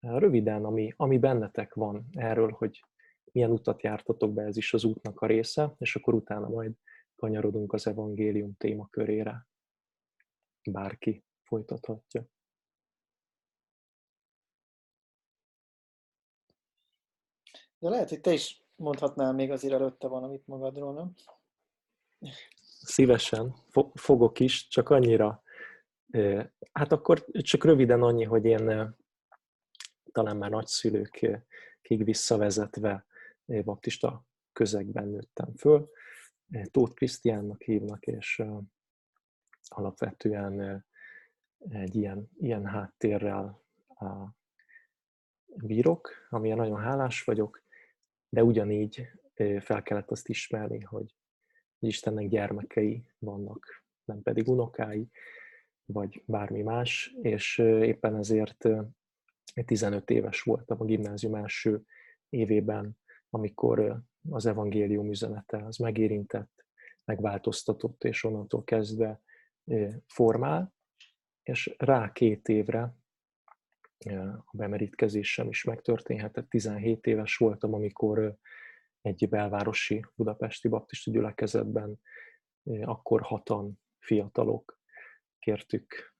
Röviden, 0.00 0.64
ami, 0.64 0.92
ami 0.96 1.18
bennetek 1.18 1.74
van 1.74 2.06
erről, 2.12 2.50
hogy 2.50 2.84
milyen 3.32 3.50
utat 3.50 3.82
jártatok 3.82 4.32
be, 4.32 4.42
ez 4.42 4.56
is 4.56 4.74
az 4.74 4.84
útnak 4.84 5.20
a 5.20 5.26
része, 5.26 5.74
és 5.78 5.96
akkor 5.96 6.14
utána 6.14 6.48
majd 6.48 6.72
kanyarodunk 7.16 7.72
az 7.72 7.86
evangélium 7.86 8.56
témakörére. 8.56 9.46
Bárki 10.70 11.24
folytathatja. 11.42 12.24
De 17.78 17.88
lehet, 17.88 18.08
hogy 18.08 18.20
te 18.20 18.32
is 18.32 18.62
mondhatnál 18.76 19.32
még 19.32 19.50
azért 19.50 19.74
előtte 19.74 20.08
valamit 20.08 20.46
magadról, 20.46 20.94
nem? 20.94 21.14
Szívesen, 22.80 23.54
fogok 23.94 24.40
is, 24.40 24.68
csak 24.68 24.90
annyira, 24.90 25.42
hát 26.72 26.92
akkor 26.92 27.24
csak 27.24 27.64
röviden 27.64 28.02
annyi, 28.02 28.24
hogy 28.24 28.44
én 28.44 28.94
talán 30.12 30.36
már 30.36 30.50
nagyszülőkig 30.50 32.04
visszavezetve 32.04 33.05
baptista 33.46 34.26
közegben 34.52 35.08
nőttem 35.08 35.54
föl. 35.56 35.90
Tóth 36.70 36.94
Krisztiánnak 36.94 37.62
hívnak, 37.62 38.06
és 38.06 38.42
alapvetően 39.62 40.84
egy 41.68 41.96
ilyen, 41.96 42.30
ilyen 42.38 42.66
háttérrel 42.66 43.62
bírok, 45.46 46.10
amilyen 46.28 46.56
nagyon 46.56 46.80
hálás 46.80 47.24
vagyok, 47.24 47.62
de 48.28 48.44
ugyanígy 48.44 49.08
fel 49.60 49.82
kellett 49.82 50.10
azt 50.10 50.28
ismerni, 50.28 50.80
hogy 50.80 51.14
Istennek 51.78 52.28
gyermekei 52.28 53.06
vannak, 53.18 53.84
nem 54.04 54.22
pedig 54.22 54.48
unokái, 54.48 55.10
vagy 55.84 56.22
bármi 56.26 56.62
más, 56.62 57.14
és 57.22 57.58
éppen 57.58 58.16
ezért 58.16 58.68
15 59.64 60.10
éves 60.10 60.42
voltam 60.42 60.80
a 60.80 60.84
gimnázium 60.84 61.34
első 61.34 61.82
évében, 62.28 62.98
amikor 63.36 64.02
az 64.30 64.46
evangélium 64.46 65.10
üzenete 65.10 65.64
az 65.64 65.76
megérintett, 65.76 66.64
megváltoztatott, 67.04 68.04
és 68.04 68.24
onnantól 68.24 68.64
kezdve 68.64 69.20
formál, 70.06 70.74
és 71.42 71.74
rá 71.78 72.12
két 72.12 72.48
évre 72.48 72.94
a 74.44 74.56
bemerítkezésem 74.56 75.48
is 75.48 75.64
megtörténhetett. 75.64 76.48
17 76.48 77.06
éves 77.06 77.36
voltam, 77.36 77.74
amikor 77.74 78.36
egy 79.00 79.28
belvárosi 79.28 80.06
budapesti 80.14 80.68
baptista 80.68 81.10
gyülekezetben 81.10 82.00
akkor 82.82 83.22
hatan 83.22 83.80
fiatalok 83.98 84.80
kértük 85.38 86.14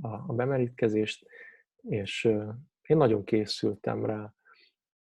a 0.00 0.32
bemerítkezést, 0.32 1.26
és 1.76 2.24
én 2.82 2.96
nagyon 2.96 3.24
készültem 3.24 4.04
rá, 4.04 4.34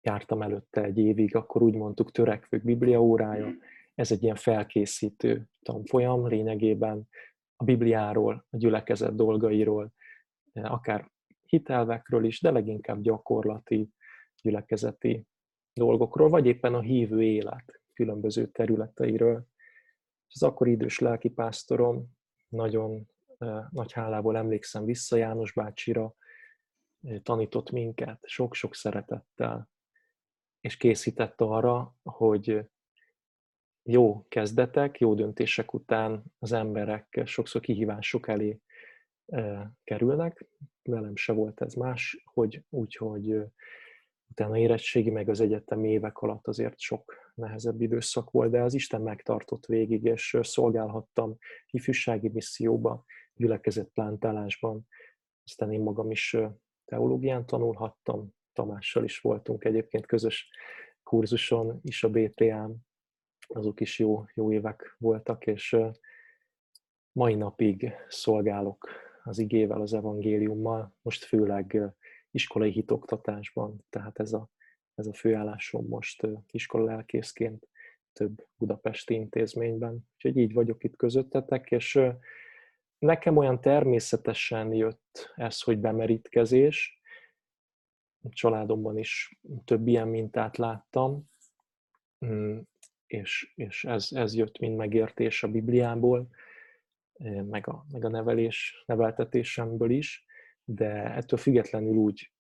jártam 0.02 0.42
előtte 0.42 0.84
egy 0.84 0.98
évig, 0.98 1.36
akkor 1.36 1.62
úgy 1.62 1.76
mondtuk 1.76 2.12
törekvők 2.12 2.64
bibliaórája, 2.64 3.54
ez 3.96 4.12
egy 4.12 4.24
ilyen 4.24 4.36
felkészítő 4.36 5.48
tanfolyam 5.62 6.28
lényegében. 6.28 7.08
A 7.56 7.64
Bibliáról, 7.64 8.46
a 8.50 8.58
gyülekezet 8.58 9.16
dolgairól, 9.16 9.94
akár 10.54 11.12
hitelvekről 11.42 12.26
is, 12.26 12.42
de 12.42 12.52
leginkább 12.52 13.02
gyakorlati, 13.02 13.90
gyülekezeti 14.42 15.26
dolgokról, 15.74 16.30
vagy 16.30 16.46
éppen 16.46 16.74
a 16.74 16.80
hívő 16.80 17.24
élet 17.24 17.82
különböző 17.94 18.48
területeiről. 18.48 19.46
Az 20.28 20.44
akkori 20.44 20.72
idős 20.72 21.00
lelkipásztorom 21.00 22.08
nagyon 22.48 23.08
nagy 23.70 23.92
hálából 23.92 24.38
emlékszem 24.38 24.86
vissza 24.86 25.16
János 25.16 25.54
bácsira, 25.54 26.16
tanított 27.24 27.72
minket 27.72 28.20
sok-sok 28.22 28.76
szeretettel, 28.76 29.70
és 30.62 30.78
készített 30.78 31.42
arra, 31.42 31.96
hogy 32.04 32.70
jó 33.84 34.26
kezdetek, 34.28 35.00
jó 35.00 35.14
döntések 35.14 35.74
után 35.74 36.24
az 36.40 36.52
emberek 36.52 37.22
sokszor 37.26 37.62
kihívások 37.62 38.28
elé 38.28 38.60
kerülnek. 39.84 40.46
Velem 40.84 41.16
se 41.16 41.34
volt 41.34 41.62
ez 41.62 41.74
más, 41.74 42.24
hogy 42.26 42.64
úgy, 42.70 42.96
hogy 42.96 43.44
utána 44.30 44.58
érettségi, 44.58 45.10
meg 45.10 45.30
az 45.30 45.40
egyetemi 45.40 45.90
évek 45.90 46.18
alatt 46.18 46.48
azért 46.48 46.80
sok 46.80 47.32
nehezebb 47.36 47.82
időszak 47.82 48.32
volt, 48.32 48.52
de 48.52 48.62
az 48.62 48.74
Isten 48.74 49.02
megtartott 49.02 49.66
végig, 49.66 50.04
és 50.04 50.38
szolgálhattam 50.42 51.38
ifjúsági 51.70 52.30
misszióba, 52.30 53.06
gyülekezett 53.34 53.92
plántálásban, 53.94 54.88
aztán 55.44 55.72
én 55.72 55.82
magam 55.82 56.12
is 56.12 56.38
teológián 56.86 57.46
tanulhattam, 57.46 58.34
Tamással 58.62 59.04
is 59.04 59.20
voltunk 59.20 59.64
egyébként 59.64 60.06
közös 60.06 60.50
kurzuson 61.04 61.80
is 61.84 62.04
a 62.04 62.10
BTA-n, 62.10 62.76
azok 63.48 63.80
is 63.80 64.00
jó, 64.00 64.26
jó 64.34 64.54
évek 64.54 64.96
voltak, 64.98 65.46
és 65.46 65.78
mai 67.12 67.36
napig 67.36 67.94
szolgálok 68.08 68.88
az 69.24 69.40
igével, 69.40 69.82
az 69.82 69.94
evangéliummal, 69.94 70.96
most 71.02 71.24
főleg 71.24 71.82
iskolai 72.32 72.72
hitoktatásban, 72.72 73.86
tehát 73.90 74.20
ez 74.20 74.34
a, 74.34 74.50
ez 74.96 75.08
a 75.08 75.14
főállásom 75.14 75.88
most 75.88 76.28
iskola 76.52 76.86
lelkészként 76.86 77.68
több 78.14 78.48
budapesti 78.58 79.14
intézményben. 79.14 80.10
Úgyhogy 80.14 80.38
így 80.38 80.54
vagyok 80.54 80.84
itt 80.84 80.96
közöttetek, 80.96 81.72
és 81.72 82.00
nekem 82.98 83.38
olyan 83.38 83.62
természetesen 83.62 84.74
jött 84.74 85.34
ez, 85.36 85.62
hogy 85.62 85.80
bemerítkezés. 85.80 87.01
Családomban 88.30 88.98
is 88.98 89.40
több 89.66 89.88
ilyen 89.88 90.08
mintát 90.08 90.58
láttam, 90.58 91.30
mm, 92.26 92.60
és, 93.08 93.54
és 93.56 93.84
ez, 93.84 94.08
ez 94.12 94.36
jött 94.36 94.60
mind 94.60 94.76
megértés 94.76 95.44
a 95.44 95.48
Bibliából, 95.48 96.28
meg 97.44 97.68
a, 97.68 97.86
meg 97.92 98.06
a 98.06 98.10
nevelés, 98.10 98.84
neveltetésemből 98.86 99.90
is, 99.90 100.26
de 100.64 101.16
ettől 101.16 101.40
függetlenül 101.40 101.96
úgy 101.96 102.32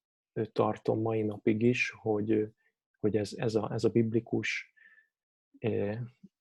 tartom 0.52 1.02
mai 1.02 1.22
napig 1.22 1.62
is, 1.62 1.90
hogy, 1.90 2.54
hogy 3.00 3.18
ez, 3.18 3.34
ez, 3.36 3.56
a, 3.56 3.72
ez 3.74 3.84
a 3.84 3.90
biblikus 3.90 4.74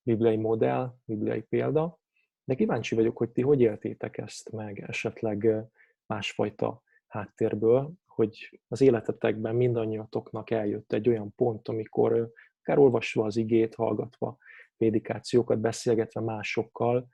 bibliai 0.03 0.37
modell, 0.37 0.95
bibliai 1.05 1.43
példa, 1.43 1.99
de 2.45 2.55
kíváncsi 2.55 2.95
vagyok, 2.95 3.17
hogy 3.17 3.31
ti 3.31 3.43
hogy 3.43 3.61
éltétek 3.61 4.19
ezt 4.19 4.51
meg 4.51 4.79
esetleg 4.79 5.67
másfajta 6.07 6.83
háttérből, 7.07 7.93
hogy 8.21 8.61
az 8.69 8.81
életetekben 8.81 9.55
mindannyiatoknak 9.55 10.51
eljött 10.51 10.93
egy 10.93 11.09
olyan 11.09 11.35
pont, 11.35 11.69
amikor 11.69 12.33
akár 12.61 12.79
olvasva 12.79 13.25
az 13.25 13.37
igét, 13.37 13.75
hallgatva 13.75 14.39
prédikációkat, 14.77 15.61
beszélgetve 15.61 16.21
másokkal, 16.21 17.09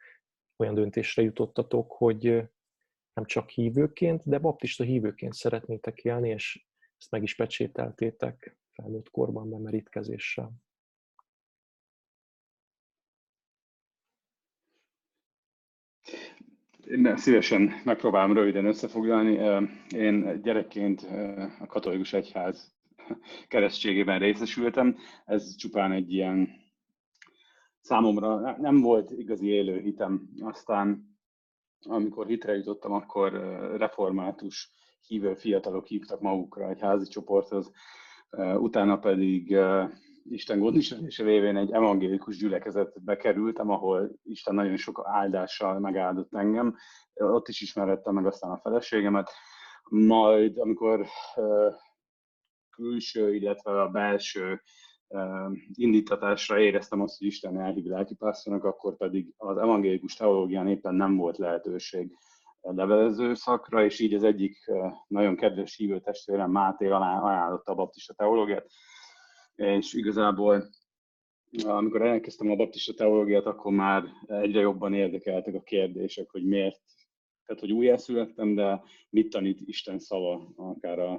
olyan 0.57 0.75
döntésre 0.75 1.23
jutottatok, 1.23 1.93
hogy 1.93 2.23
nem 3.13 3.25
csak 3.25 3.49
hívőként, 3.49 4.23
de 4.25 4.39
baptista 4.39 4.85
hívőként 4.85 5.35
szeretnétek 5.35 5.99
élni, 6.05 6.29
és 6.29 6.67
ezt 6.99 7.11
meg 7.11 7.23
is 7.23 7.35
pecsételtétek 7.35 8.57
felnőtt 8.73 9.11
korban 9.11 9.51
bemerítkezéssel. 9.51 10.53
Én 16.91 17.17
szívesen 17.17 17.73
megpróbálom 17.85 18.33
röviden 18.33 18.65
összefoglalni. 18.65 19.39
Én 19.89 20.43
gyerekként 20.43 21.07
a 21.61 21.67
katolikus 21.67 22.13
egyház 22.13 22.75
keresztségében 23.49 24.19
részesültem. 24.19 24.97
Ez 25.25 25.57
csupán 25.57 25.93
egy 25.93 26.13
ilyen 26.13 26.49
számomra 27.81 28.57
nem 28.61 28.81
volt 28.81 29.11
igazi 29.11 29.47
élő 29.47 29.81
hitem. 29.81 30.29
Aztán 30.41 31.17
amikor 31.81 32.27
hitre 32.27 32.55
jutottam, 32.55 32.93
akkor 32.93 33.33
református 33.77 34.71
hívő 35.07 35.35
fiatalok 35.35 35.87
hívtak 35.87 36.21
magukra 36.21 36.69
egy 36.69 36.81
házi 36.81 37.09
csoporthoz, 37.09 37.71
utána 38.57 38.99
pedig 38.99 39.57
Isten 40.29 40.59
gondviselése 40.59 41.25
révén 41.25 41.57
egy 41.57 41.73
evangélikus 41.73 42.37
gyülekezetbe 42.37 43.17
kerültem, 43.17 43.71
ahol 43.71 44.11
Isten 44.23 44.55
nagyon 44.55 44.77
sok 44.77 45.03
áldással 45.05 45.79
megáldott 45.79 46.35
engem. 46.35 46.77
Ott 47.15 47.49
is 47.49 47.61
ismerettem 47.61 48.15
meg 48.15 48.27
aztán 48.27 48.51
a 48.51 48.59
feleségemet. 48.59 49.31
Majd, 49.91 50.59
amikor 50.59 51.07
külső, 52.71 53.35
illetve 53.35 53.83
a 53.83 53.89
belső 53.89 54.63
indítatásra 55.73 56.59
éreztem 56.59 57.01
azt, 57.01 57.19
hogy 57.19 57.27
Isten 57.27 57.61
elhív 57.61 57.85
lelkipásztornak, 57.85 58.65
akkor 58.65 58.97
pedig 58.97 59.35
az 59.37 59.57
evangélikus 59.57 60.15
teológián 60.15 60.69
éppen 60.69 60.95
nem 60.95 61.17
volt 61.17 61.39
lehetőség 61.39 62.17
levelező 62.61 63.35
szakra, 63.35 63.85
és 63.85 64.01
így 64.01 64.15
az 64.15 64.23
egyik 64.23 64.71
nagyon 65.07 65.37
kedves 65.37 65.77
hívő 65.77 66.01
testvérem 66.01 66.51
Máté 66.51 66.87
ajánlotta 66.89 67.73
a 67.73 67.75
baptista 67.75 68.15
teológiát, 68.15 68.67
és 69.57 69.93
igazából 69.93 70.69
amikor 71.65 72.03
elkezdtem 72.03 72.51
a 72.51 72.57
baptista 72.57 72.95
teológiát, 72.95 73.47
akkor 73.47 73.73
már 73.73 74.05
egyre 74.27 74.61
jobban 74.61 74.95
érdekeltek 74.95 75.55
a 75.55 75.63
kérdések, 75.63 76.31
hogy 76.31 76.45
miért, 76.45 76.81
tehát 77.45 77.61
hogy 77.61 77.73
újjászülettem, 77.73 78.55
de 78.55 78.83
mit 79.11 79.31
tanít 79.31 79.61
Isten 79.65 79.99
szava, 79.99 80.53
akár 80.57 80.99
a, 80.99 81.13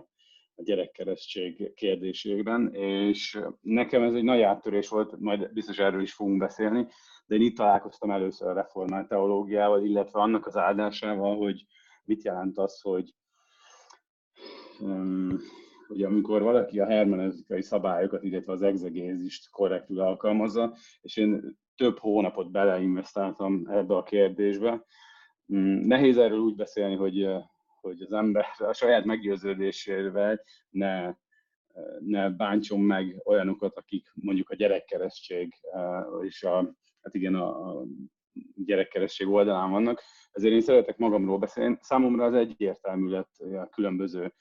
a 0.56 0.64
gyerekkeresztség 0.64 1.74
kérdésében, 1.74 2.74
és 2.74 3.40
nekem 3.62 4.04
ez 4.04 4.14
egy 4.14 4.24
nagy 4.24 4.42
áttörés 4.42 4.90
volt, 4.90 5.20
majd 5.20 5.54
biztos 5.54 5.78
erről 5.78 6.02
is 6.02 6.14
fogunk 6.14 6.38
beszélni, 6.38 6.88
de 7.26 7.36
én 7.36 7.42
itt 7.42 7.56
találkoztam 7.56 8.12
először 8.12 8.48
a 8.48 8.54
reformált 8.54 9.08
teológiával, 9.08 9.86
illetve 9.86 10.20
annak 10.20 10.46
az 10.46 10.58
áldásával, 10.58 11.38
hogy 11.38 11.66
mit 12.04 12.24
jelent 12.24 12.58
az, 12.58 12.82
hogy 12.82 13.14
hogy 15.88 16.04
amikor 16.04 16.42
valaki 16.42 16.80
a 16.80 16.86
hermeneutikai 16.86 17.62
szabályokat, 17.62 18.24
illetve 18.24 18.52
az 18.52 18.62
exegézist 18.62 19.50
korrektül 19.50 20.00
alkalmazza, 20.00 20.76
és 21.02 21.18
én 21.18 21.58
több 21.76 22.00
hónapot 22.00 22.52
beleinvestáltam 22.52 23.68
ebbe 23.70 23.96
a 23.96 24.04
kérdésbe, 24.04 24.86
mm, 25.54 25.88
nehéz 25.88 26.18
erről 26.18 26.40
úgy 26.40 26.56
beszélni, 26.56 26.96
hogy, 26.96 27.28
hogy 27.82 28.02
az 28.02 28.12
ember 28.12 28.46
a 28.58 28.74
saját 28.74 29.06
meggyőződésével 29.06 30.42
ne, 30.70 31.14
ne 32.00 32.30
bántson 32.30 32.80
meg 32.80 33.22
olyanokat, 33.26 33.78
akik 33.78 34.12
mondjuk 34.14 34.50
a 34.50 34.56
gyerekkeresztség 34.56 35.54
és 36.22 36.44
a, 36.44 36.56
hát 37.02 37.14
igen, 37.14 37.36
a, 37.36 37.84
gyerekkeresztség 38.56 39.28
oldalán 39.28 39.72
vannak. 39.72 40.02
Ezért 40.32 40.54
én 40.54 40.62
szeretek 40.62 40.98
magamról 40.98 41.38
beszélni. 41.38 41.78
Számomra 41.82 42.26
az 42.26 42.34
egyértelmű 42.34 43.10
lett 43.10 43.36
a 43.38 43.70
különböző 43.70 44.34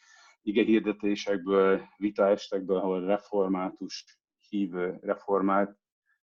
ige 0.46 0.62
hirdetésekből, 0.62 1.82
vitaestekből, 1.96 2.76
ahol 2.76 3.00
református 3.04 4.04
hívő, 4.48 4.98
reformált 5.00 5.76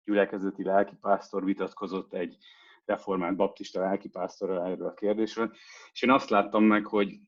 gyülekezeti 0.04 0.64
lelkipásztor 0.64 1.44
vitatkozott 1.44 2.14
egy 2.14 2.36
reformált 2.84 3.36
baptista 3.36 3.80
lelkipásztorral 3.80 4.66
erről 4.66 4.86
a 4.86 4.94
kérdésről. 4.94 5.52
És 5.92 6.02
én 6.02 6.10
azt 6.10 6.30
láttam 6.30 6.64
meg, 6.64 6.86
hogy 6.86 7.20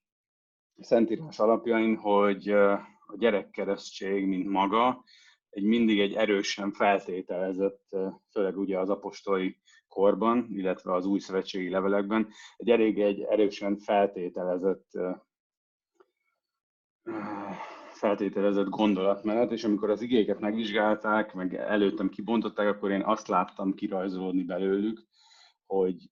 Szentírás 0.81 1.39
alapjain, 1.39 1.97
hogy 1.97 2.49
a 2.49 3.17
gyerekkeresztség, 3.17 4.27
mint 4.27 4.49
maga, 4.49 5.05
egy 5.51 5.65
mindig 5.65 6.01
egy 6.01 6.15
erősen 6.15 6.73
feltételezett, 6.73 7.97
főleg 8.31 8.59
ugye 8.59 8.79
az 8.79 8.91
apostoli 8.91 9.61
korban, 9.89 10.47
illetve 10.51 10.93
az 10.93 11.07
új 11.07 11.19
szövetségi 11.19 11.69
levelekben, 11.69 12.29
egy 12.57 12.71
elég 12.71 13.01
egy 13.01 13.21
erősen 13.21 13.79
feltételezett 13.79 14.91
feltételezett 17.91 18.69
gondolatmenet, 18.69 19.53
és 19.53 19.65
amikor 19.65 19.91
az 19.91 20.03
igéket 20.03 20.41
megvizsgálták, 20.41 21.35
meg 21.35 21.55
előttem 21.55 22.09
kibontották, 22.09 22.67
akkor 22.69 22.91
én 22.91 23.03
azt 23.03 23.29
láttam 23.29 23.75
kirajzolódni 23.75 24.43
belőlük, 24.43 25.07
hogy 25.67 26.11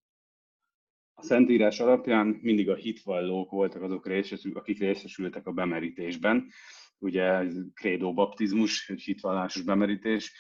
a 1.15 1.23
Szentírás 1.23 1.81
alapján 1.81 2.27
mindig 2.27 2.71
a 2.71 2.75
hitvallók 2.75 3.51
voltak 3.51 3.83
azok, 3.83 4.07
részesül, 4.07 4.57
akik 4.57 4.79
részesültek 4.79 5.47
a 5.47 5.53
bemerítésben. 5.53 6.49
Ugye 6.99 7.45
krédó 7.75 8.15
baptizmus, 8.15 8.93
hitvallásos 9.05 9.63
bemerítés. 9.63 10.33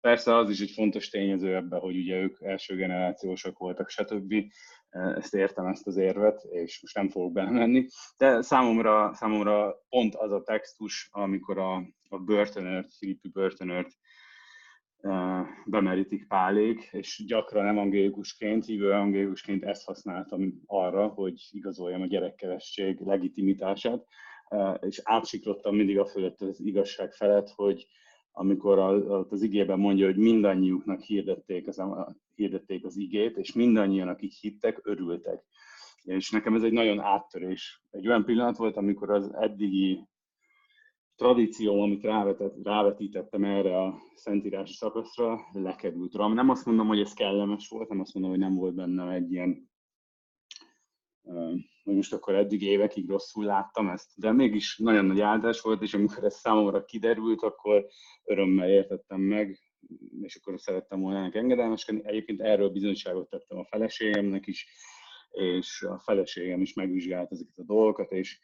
Persze 0.00 0.36
az 0.36 0.50
is 0.50 0.60
egy 0.60 0.70
fontos 0.70 1.08
tényező 1.08 1.54
ebben, 1.54 1.80
hogy 1.80 1.96
ugye 1.96 2.20
ők 2.20 2.40
első 2.40 2.76
generációsok 2.76 3.58
voltak, 3.58 3.88
stb 3.88 4.34
ezt 4.90 5.34
értem, 5.34 5.66
ezt 5.66 5.86
az 5.86 5.96
érvet, 5.96 6.42
és 6.50 6.80
most 6.82 6.94
nem 6.94 7.08
fogok 7.08 7.32
belemenni, 7.32 7.86
de 8.16 8.42
számomra, 8.42 9.14
számomra 9.14 9.82
pont 9.88 10.14
az 10.14 10.32
a 10.32 10.42
textus, 10.42 11.08
amikor 11.12 11.58
a, 11.58 11.74
a 12.08 12.18
börtönört, 12.18 12.94
Filippi 12.98 13.28
börtönört 13.28 13.90
bemerítik 15.66 16.26
pálék, 16.26 16.88
és 16.92 17.24
gyakran 17.26 17.66
evangélikusként, 17.66 18.64
hívő 18.64 18.92
evangélikusként 18.92 19.64
ezt 19.64 19.84
használtam 19.84 20.62
arra, 20.66 21.06
hogy 21.06 21.48
igazoljam 21.50 22.02
a 22.02 22.06
gyerekkeresség 22.06 23.00
legitimitását, 23.00 24.04
és 24.80 25.00
átsiklottam 25.04 25.76
mindig 25.76 25.98
a 25.98 26.06
fölött 26.06 26.40
az 26.40 26.60
igazság 26.60 27.12
felett, 27.12 27.48
hogy 27.48 27.86
amikor 28.32 28.78
az 29.30 29.42
igében 29.42 29.78
mondja, 29.78 30.06
hogy 30.06 30.16
mindannyiuknak 30.16 31.00
hirdették 31.00 31.66
az, 31.68 31.78
hirdették 32.38 32.84
az 32.84 32.96
igét, 32.96 33.36
és 33.36 33.52
mindannyian, 33.52 34.08
akik 34.08 34.32
hittek, 34.32 34.80
örültek. 34.82 35.44
És 36.02 36.30
nekem 36.30 36.54
ez 36.54 36.62
egy 36.62 36.72
nagyon 36.72 37.00
áttörés. 37.00 37.82
Egy 37.90 38.08
olyan 38.08 38.24
pillanat 38.24 38.56
volt, 38.56 38.76
amikor 38.76 39.10
az 39.10 39.34
eddigi 39.34 40.06
tradíció, 41.16 41.82
amit 41.82 42.02
rávetett, 42.02 42.54
rávetítettem 42.62 43.44
erre 43.44 43.82
a 43.82 43.98
szentírási 44.14 44.72
szakaszra, 44.72 45.38
lekerült 45.52 46.14
rám. 46.14 46.32
Nem 46.32 46.48
azt 46.48 46.66
mondom, 46.66 46.86
hogy 46.86 47.00
ez 47.00 47.12
kellemes 47.12 47.68
volt, 47.68 47.88
nem 47.88 48.00
azt 48.00 48.14
mondom, 48.14 48.32
hogy 48.32 48.40
nem 48.40 48.54
volt 48.54 48.74
benne 48.74 49.12
egy 49.12 49.32
ilyen 49.32 49.68
hogy 51.84 51.94
most 51.94 52.12
akkor 52.12 52.34
eddig 52.34 52.62
évekig 52.62 53.08
rosszul 53.08 53.44
láttam 53.44 53.88
ezt, 53.88 54.10
de 54.16 54.32
mégis 54.32 54.78
nagyon 54.78 55.04
nagy 55.04 55.20
áldás 55.20 55.60
volt, 55.60 55.82
és 55.82 55.94
amikor 55.94 56.24
ez 56.24 56.34
számomra 56.34 56.84
kiderült, 56.84 57.42
akkor 57.42 57.86
örömmel 58.24 58.68
értettem 58.68 59.20
meg, 59.20 59.58
és 60.22 60.36
akkor 60.36 60.60
szerettem 60.60 61.00
volna 61.00 61.18
ennek 61.18 61.34
engedelmeskedni. 61.34 62.02
Egyébként 62.04 62.40
erről 62.40 62.70
bizonyságot 62.70 63.30
tettem 63.30 63.58
a 63.58 63.64
feleségemnek 63.64 64.46
is, 64.46 64.66
és 65.30 65.82
a 65.82 65.98
feleségem 65.98 66.60
is 66.60 66.74
megvizsgált 66.74 67.32
ezeket 67.32 67.58
a 67.58 67.64
dolgokat, 67.64 68.12
és 68.12 68.40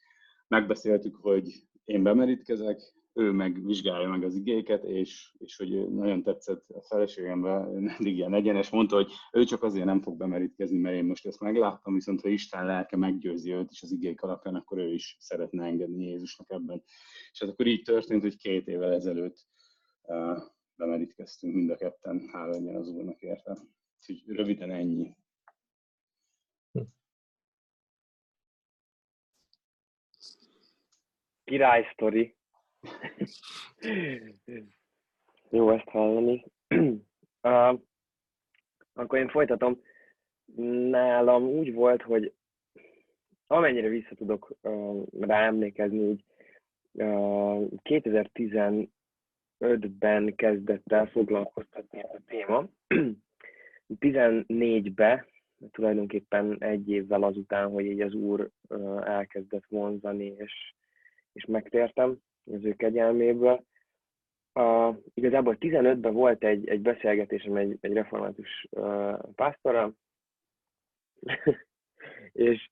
megbeszéltük, 0.48 1.16
hogy 1.16 1.52
én 1.84 2.02
bemerítkezek, 2.02 2.94
ő 3.16 3.30
meg 3.30 3.64
vizsgálja 3.64 4.08
meg 4.08 4.22
az 4.22 4.34
igéket, 4.34 4.84
és, 4.84 5.32
és 5.38 5.56
hogy 5.56 5.88
nagyon 5.90 6.22
tetszett 6.22 6.70
a 6.70 6.82
feleségemben, 6.82 7.88
eddig 7.88 8.16
ilyen 8.16 8.34
egyenes, 8.34 8.70
mondta, 8.70 8.96
hogy 8.96 9.12
ő 9.32 9.44
csak 9.44 9.62
azért 9.62 9.84
nem 9.84 10.00
fog 10.00 10.16
bemerítkezni, 10.16 10.78
mert 10.78 10.96
én 10.96 11.04
most 11.04 11.26
ezt 11.26 11.40
megláttam, 11.40 11.94
viszont 11.94 12.20
ha 12.20 12.28
Isten 12.28 12.66
lelke 12.66 12.96
meggyőzi 12.96 13.52
őt 13.52 13.70
is 13.70 13.82
az 13.82 13.92
igék 13.92 14.22
alapján, 14.22 14.54
akkor 14.54 14.78
ő 14.78 14.92
is 14.92 15.16
szeretne 15.20 15.64
engedni 15.64 16.04
Jézusnak 16.04 16.50
ebben. 16.50 16.82
És 17.32 17.40
hát 17.40 17.48
akkor 17.48 17.66
így 17.66 17.82
történt, 17.82 18.22
hogy 18.22 18.36
két 18.36 18.68
évvel 18.68 18.92
ezelőtt 18.92 19.46
uh, 20.02 20.42
bemerítkeztünk 20.76 21.54
mind 21.54 21.70
a 21.70 21.76
ketten, 21.76 22.28
hála 22.32 22.50
legyen 22.50 22.74
az 22.74 22.88
Úrnak 22.88 23.20
érte. 23.20 23.56
Úgyhogy 24.08 24.36
röviden 24.36 24.70
ennyi. 24.70 25.16
Király 31.44 31.88
sztori. 31.92 32.36
Jó 35.50 35.70
ezt 35.70 35.88
hallani. 35.88 36.44
Uh, 37.46 37.80
akkor 38.92 39.18
én 39.18 39.28
folytatom. 39.28 39.80
Nálam 40.90 41.42
úgy 41.42 41.72
volt, 41.72 42.02
hogy 42.02 42.34
amennyire 43.46 43.88
vissza 43.88 44.14
tudok 44.14 44.56
uh, 44.62 45.06
ráemlékezni, 45.20 45.98
úgy 45.98 46.24
uh, 46.92 47.68
2015-ben 49.64 50.34
kezdett 50.34 50.92
el 50.92 51.06
foglalkoztatni 51.06 51.98
ez 51.98 52.10
a 52.12 52.20
téma. 52.26 52.68
14-be, 54.00 55.26
tulajdonképpen 55.70 56.56
egy 56.58 56.90
évvel 56.90 57.22
azután, 57.22 57.70
hogy 57.70 57.84
így 57.84 58.00
az 58.00 58.14
úr 58.14 58.50
uh, 58.68 59.08
elkezdett 59.08 59.64
vonzani, 59.68 60.34
és, 60.38 60.74
és 61.32 61.44
megtértem 61.44 62.18
az 62.52 62.64
ő 62.64 62.72
kegyelméből, 62.72 63.64
a, 64.52 64.94
igazából 65.14 65.56
15-ben 65.60 66.12
volt 66.12 66.44
egy, 66.44 66.68
egy 66.68 66.80
beszélgetésem 66.80 67.56
egy, 67.56 67.78
egy 67.80 67.92
református 67.92 68.66
uh, 68.70 69.18
pásztorral, 69.34 69.94
és 72.32 72.70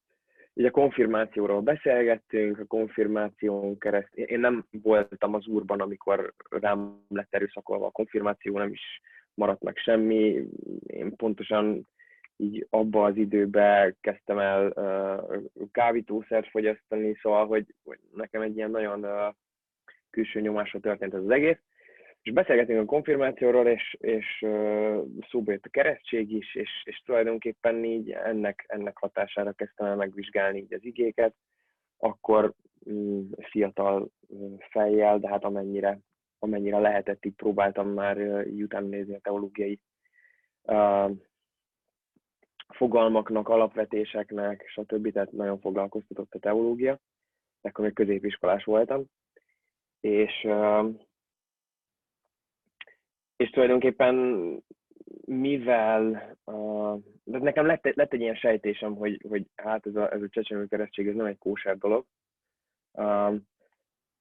így 0.54 0.64
a 0.64 0.70
konfirmációról 0.70 1.60
beszélgettünk, 1.60 2.58
a 2.58 2.64
konfirmáción 2.64 3.78
keresztül. 3.78 4.24
Én 4.24 4.40
nem 4.40 4.66
voltam 4.70 5.34
az 5.34 5.46
úrban, 5.46 5.80
amikor 5.80 6.34
rám 6.50 7.04
lett 7.08 7.34
erőszakolva 7.34 7.86
a 7.86 7.90
konfirmáció, 7.90 8.58
nem 8.58 8.70
is 8.70 9.00
maradt 9.34 9.62
meg 9.62 9.76
semmi. 9.76 10.44
Én 10.86 11.16
pontosan 11.16 11.88
így 12.36 12.66
abba 12.70 13.04
az 13.04 13.16
időben 13.16 13.96
kezdtem 14.00 14.38
el 14.38 14.72
uh, 14.76 15.66
kávítószert 15.72 16.48
fogyasztani, 16.48 17.18
szóval, 17.22 17.46
hogy, 17.46 17.74
hogy 17.84 17.98
nekem 18.14 18.42
egy 18.42 18.56
ilyen 18.56 18.70
nagyon 18.70 19.04
uh, 19.04 19.34
külső 20.10 20.40
nyomásra 20.40 20.80
történt 20.80 21.14
ez 21.14 21.22
az 21.22 21.30
egész 21.30 21.58
és 22.22 22.32
beszélgetünk 22.32 22.80
a 22.80 22.84
konfirmációról, 22.84 23.66
és, 23.66 23.96
és 24.00 24.46
szóba 25.30 25.52
jött 25.52 25.64
a 25.64 25.70
keresztség 25.70 26.30
is, 26.30 26.54
és, 26.54 26.70
és 26.84 27.02
tulajdonképpen 27.04 27.84
így 27.84 28.10
ennek, 28.10 28.64
ennek 28.68 28.98
hatására 28.98 29.52
kezdtem 29.52 29.86
el 29.86 29.96
megvizsgálni 29.96 30.58
így 30.58 30.74
az 30.74 30.84
igéket, 30.84 31.34
akkor 31.98 32.52
mm, 32.90 33.30
fiatal 33.38 34.08
fejjel, 34.70 35.18
de 35.18 35.28
hát 35.28 35.44
amennyire, 35.44 35.98
amennyire 36.38 36.78
lehetett, 36.78 37.24
így 37.24 37.34
próbáltam 37.34 37.88
már 37.88 38.18
után 38.46 38.84
nézni 38.84 39.14
a 39.14 39.20
teológiai 39.22 39.80
uh, 40.62 41.10
fogalmaknak, 42.68 43.48
alapvetéseknek, 43.48 44.64
stb. 44.66 45.12
Tehát 45.12 45.32
nagyon 45.32 45.60
foglalkoztatott 45.60 46.34
a 46.34 46.38
teológia. 46.38 46.98
Akkor 47.60 47.84
még 47.84 47.94
középiskolás 47.94 48.64
voltam. 48.64 49.04
És 50.00 50.44
uh, 50.44 50.94
és 53.42 53.50
tulajdonképpen 53.50 54.14
mivel, 55.24 56.00
uh, 56.44 56.98
de 57.24 57.38
nekem 57.38 57.66
lett, 57.66 57.94
lett 57.94 58.12
egy 58.12 58.20
ilyen 58.20 58.34
sejtésem, 58.34 58.94
hogy, 58.94 59.24
hogy 59.28 59.46
hát 59.54 59.86
ez 59.86 59.96
a, 59.96 60.12
ez 60.12 60.22
a 60.22 60.28
csecsemő 60.28 60.66
keresztség, 60.66 61.08
ez 61.08 61.14
nem 61.14 61.26
egy 61.26 61.38
kóser 61.38 61.78
dolog. 61.78 62.04
Uh, 62.92 63.34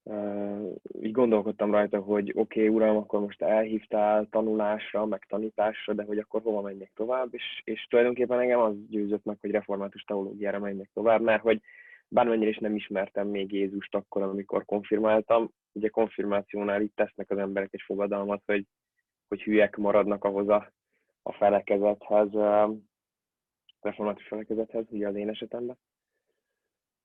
uh, 0.04 0.70
így 1.02 1.12
gondolkodtam 1.12 1.72
rajta, 1.72 2.00
hogy 2.00 2.32
oké, 2.36 2.40
okay, 2.40 2.76
uram, 2.76 2.98
akkor 2.98 3.20
most 3.20 3.42
elhívtál 3.42 4.28
tanulásra, 4.30 5.06
meg 5.06 5.26
tanításra, 5.28 5.94
de 5.94 6.04
hogy 6.04 6.18
akkor 6.18 6.42
hova 6.42 6.62
menjek 6.62 6.92
tovább, 6.96 7.28
és, 7.32 7.62
és 7.64 7.88
tulajdonképpen 7.90 8.40
engem 8.40 8.60
az 8.60 8.76
győzött 8.90 9.24
meg, 9.24 9.38
hogy 9.42 9.52
református 9.52 10.04
teológiára 10.04 10.60
menjek 10.60 10.90
tovább, 10.94 11.22
mert 11.22 11.42
hogy 11.42 11.62
bármennyire 12.08 12.50
is 12.50 12.58
nem 12.58 12.76
ismertem 12.76 13.28
még 13.28 13.52
Jézust 13.52 13.96
akkor, 13.96 14.22
amikor 14.22 14.66
konfirmáltam, 14.66 15.52
ugye 15.72 15.90
konfirmációnál 15.90 16.82
itt 16.82 16.96
tesznek 16.96 17.30
az 17.30 17.38
emberek 17.38 17.70
egy 17.74 17.84
fogadalmat, 17.86 18.42
hogy 18.46 18.66
hogy 19.32 19.42
hülyek 19.42 19.76
maradnak 19.76 20.24
ahhoz 20.24 20.50
a, 20.50 20.72
a 21.22 21.32
felekezethez, 21.32 22.30
református 23.82 24.28
felekezethez, 24.28 24.86
ugye 24.90 25.08
az 25.08 25.16
én 25.16 25.30
esetemben. 25.30 25.78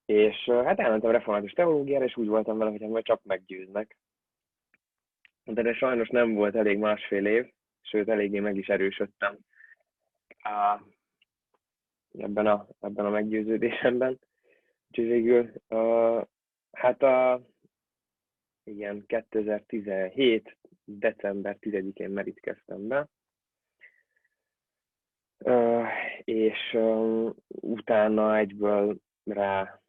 És 0.05 0.45
hát 0.45 0.81
elmentem 0.81 1.11
református 1.11 1.53
teológiára, 1.53 2.05
és 2.05 2.17
úgy 2.17 2.29
voltam 2.29 2.59
vele, 2.59 2.71
hogy 2.71 2.81
hát 2.81 2.91
majd 2.91 3.05
csak 3.05 3.21
meggyőznek. 3.25 3.97
De, 5.45 5.63
de 5.63 5.75
sajnos 5.75 6.09
nem 6.09 6.35
volt 6.35 6.55
elég 6.55 6.79
másfél 6.79 7.27
év, 7.27 7.53
sőt, 7.83 8.09
eléggé 8.09 8.41
meg 8.41 8.57
is 8.57 8.67
erősödtem 8.69 9.39
ebben 12.19 12.47
a, 12.47 12.67
ebben 12.81 13.05
a 13.05 13.11
meggyőződésemben. 13.11 14.19
Úgyhogy 14.89 15.07
végül, 15.07 15.53
uh, 15.69 16.23
hát 16.73 17.03
a, 17.03 17.41
igen, 18.67 19.07
2017 19.07 20.57
december 20.85 21.57
10-én 21.61 22.11
merítkeztem 22.11 22.89
be, 22.89 23.09
és 26.25 26.79
utána 27.49 28.37
egyből 28.37 28.97
rá 29.25 29.81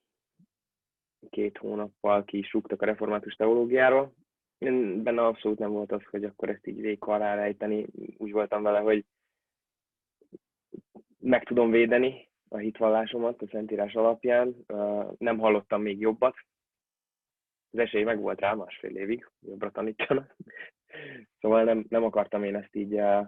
két 1.29 1.57
hónappal 1.57 2.23
ki 2.23 2.37
is 2.37 2.53
rúgtak 2.53 2.81
a 2.81 2.85
református 2.85 3.35
teológiáról. 3.35 4.13
Én 4.57 5.03
benne 5.03 5.25
abszolút 5.25 5.59
nem 5.59 5.71
volt 5.71 5.91
az, 5.91 6.03
hogy 6.03 6.23
akkor 6.23 6.49
ezt 6.49 6.67
így 6.67 6.81
végig 6.81 7.03
alá 7.03 7.35
rejteni. 7.35 7.85
Úgy 8.17 8.31
voltam 8.31 8.63
vele, 8.63 8.79
hogy 8.79 9.05
meg 11.19 11.43
tudom 11.43 11.71
védeni 11.71 12.29
a 12.49 12.57
hitvallásomat 12.57 13.41
a 13.41 13.47
Szentírás 13.47 13.93
alapján. 13.93 14.55
Nem 15.17 15.37
hallottam 15.37 15.81
még 15.81 15.99
jobbat. 15.99 16.35
Az 17.71 17.79
esély 17.79 18.03
meg 18.03 18.19
volt 18.19 18.39
rá 18.39 18.53
másfél 18.53 18.95
évig, 18.97 19.29
jobbra 19.41 19.69
tanítsanak. 19.71 20.35
Szóval 21.39 21.63
nem, 21.63 21.85
nem 21.89 22.03
akartam 22.03 22.43
én 22.43 22.55
ezt 22.55 22.75
így 22.75 22.93
uh, 22.93 23.27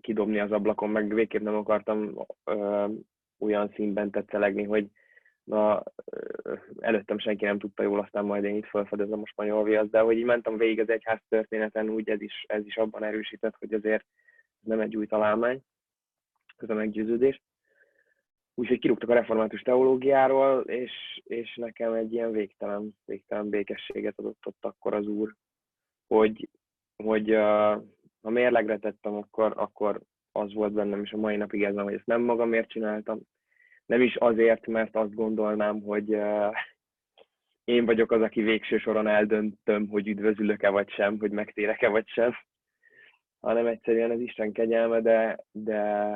kidobni 0.00 0.38
az 0.38 0.52
ablakon, 0.52 0.90
meg 0.90 1.14
végképp 1.14 1.42
nem 1.42 1.54
akartam 1.54 2.26
uh, 2.44 2.90
olyan 3.38 3.72
színben 3.74 4.10
tetszelegni, 4.10 4.62
hogy 4.62 4.90
na, 5.44 5.82
uh, 6.12 6.58
előttem 6.80 7.18
senki 7.18 7.44
nem 7.44 7.58
tudta 7.58 7.82
jól, 7.82 8.00
aztán 8.00 8.24
majd 8.24 8.44
én 8.44 8.54
itt 8.54 8.66
felfedezem 8.66 9.20
a 9.22 9.26
spanyol 9.26 9.62
viasz, 9.62 9.88
de 9.88 10.00
hogy 10.00 10.16
így 10.16 10.24
mentem 10.24 10.56
végig 10.56 10.80
az 10.80 10.88
egyház 10.88 11.20
történeten, 11.28 11.88
úgy 11.88 12.08
ez 12.08 12.20
is, 12.20 12.44
ez 12.46 12.66
is 12.66 12.76
abban 12.76 13.04
erősített, 13.04 13.54
hogy 13.58 13.72
azért 13.72 14.04
nem 14.60 14.80
egy 14.80 14.96
új 14.96 15.06
találmány, 15.06 15.62
ez 16.56 16.70
a 16.70 16.74
meggyőződés. 16.74 17.42
Úgyhogy 18.54 18.78
kirúgtak 18.78 19.08
a 19.08 19.14
református 19.14 19.62
teológiáról, 19.62 20.60
és, 20.60 20.92
és 21.24 21.56
nekem 21.56 21.92
egy 21.92 22.12
ilyen 22.12 22.32
végtelen, 22.32 22.96
végtelen 23.04 23.48
békességet 23.48 24.18
adott 24.18 24.46
ott 24.46 24.64
akkor 24.64 24.94
az 24.94 25.06
úr, 25.06 25.34
hogy, 26.06 26.48
hogy 26.96 27.28
ha 28.22 28.30
mérlegre 28.30 28.78
tettem, 28.78 29.14
akkor, 29.14 29.52
akkor 29.56 30.00
az 30.32 30.54
volt 30.54 30.72
bennem, 30.72 31.02
és 31.02 31.12
a 31.12 31.16
mai 31.16 31.36
napig 31.36 31.62
ez 31.62 31.74
hogy 31.74 31.94
ezt 31.94 32.06
nem 32.06 32.22
magamért 32.22 32.68
csináltam. 32.68 33.20
Nem 33.86 34.00
is 34.00 34.16
azért, 34.16 34.66
mert 34.66 34.96
azt 34.96 35.14
gondolnám, 35.14 35.80
hogy 35.80 36.16
én 37.64 37.84
vagyok 37.84 38.12
az, 38.12 38.20
aki 38.20 38.42
végső 38.42 38.78
soron 38.78 39.06
eldöntöm, 39.06 39.88
hogy 39.88 40.08
üdvözülök-e 40.08 40.68
vagy 40.68 40.90
sem, 40.90 41.18
hogy 41.18 41.30
megtérek-e 41.30 41.88
vagy 41.88 42.08
sem, 42.08 42.34
hanem 43.40 43.66
egyszerűen 43.66 44.10
az 44.10 44.20
Isten 44.20 44.52
kegyelme, 44.52 45.00
de, 45.00 45.44
de 45.52 46.12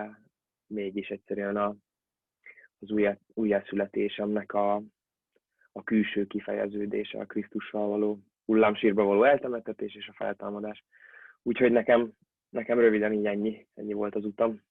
mégis 0.67 1.09
egyszerűen 1.09 1.57
a, 1.57 1.75
az 2.81 2.91
újjá, 2.91 3.19
újjászületésemnek 3.35 4.53
a, 4.53 4.83
a 5.73 5.83
külső 5.83 6.27
kifejeződése, 6.27 7.21
a 7.21 7.27
Krisztussal 7.27 7.89
való 7.89 8.19
hullámsírba 8.45 9.05
való 9.05 9.25
eltemetetés 9.25 9.95
és 9.95 10.09
a 10.09 10.13
feltámadás. 10.13 10.85
Úgyhogy 11.43 11.73
nekem, 11.73 12.13
nekem 12.49 12.79
röviden 12.79 13.13
így 13.13 13.27
ennyi, 13.27 13.69
ennyi 13.75 13.93
volt 13.93 14.15
az 14.15 14.25
utam. 14.25 14.63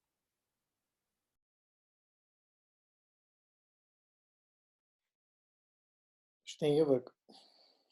És 6.43 6.62
én 6.62 6.74
jövök. 6.74 7.15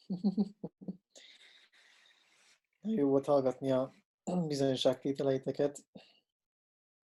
Jó 2.82 3.10
volt 3.10 3.26
hallgatni 3.26 3.72
a 3.72 3.94
bizonyosságtételeiteket. 4.48 5.86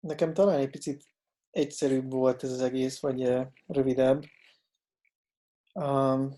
Nekem 0.01 0.35
talán 0.35 0.59
egy 0.59 0.71
picit 0.71 1.14
egyszerűbb 1.55 2.11
volt 2.11 2.43
ez 2.43 2.51
az 2.51 2.61
egész, 2.61 3.01
vagy 3.01 3.23
eh, 3.23 3.47
rövidebb. 3.67 4.25
Um, 5.73 6.35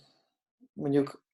mondjuk 0.73 1.25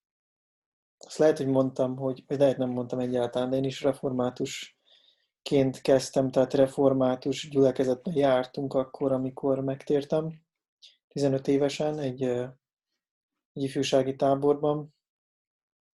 azt 0.98 1.18
lehet, 1.18 1.36
hogy 1.36 1.46
mondtam, 1.46 1.96
hogy, 1.96 2.24
vagy 2.26 2.38
lehet 2.38 2.56
nem 2.56 2.70
mondtam 2.70 2.98
egyáltalán, 2.98 3.50
de 3.50 3.56
én 3.56 3.64
is 3.64 3.82
reformátusként 3.82 5.80
kezdtem, 5.82 6.30
tehát 6.30 6.54
református 6.54 7.48
gyülekezetben 7.48 8.14
jártunk 8.16 8.74
akkor, 8.74 9.12
amikor 9.12 9.60
megtértem, 9.60 10.42
15 11.08 11.48
évesen, 11.48 11.98
egy, 11.98 12.22
egy 12.22 13.62
ifjúsági 13.62 14.16
táborban. 14.16 14.94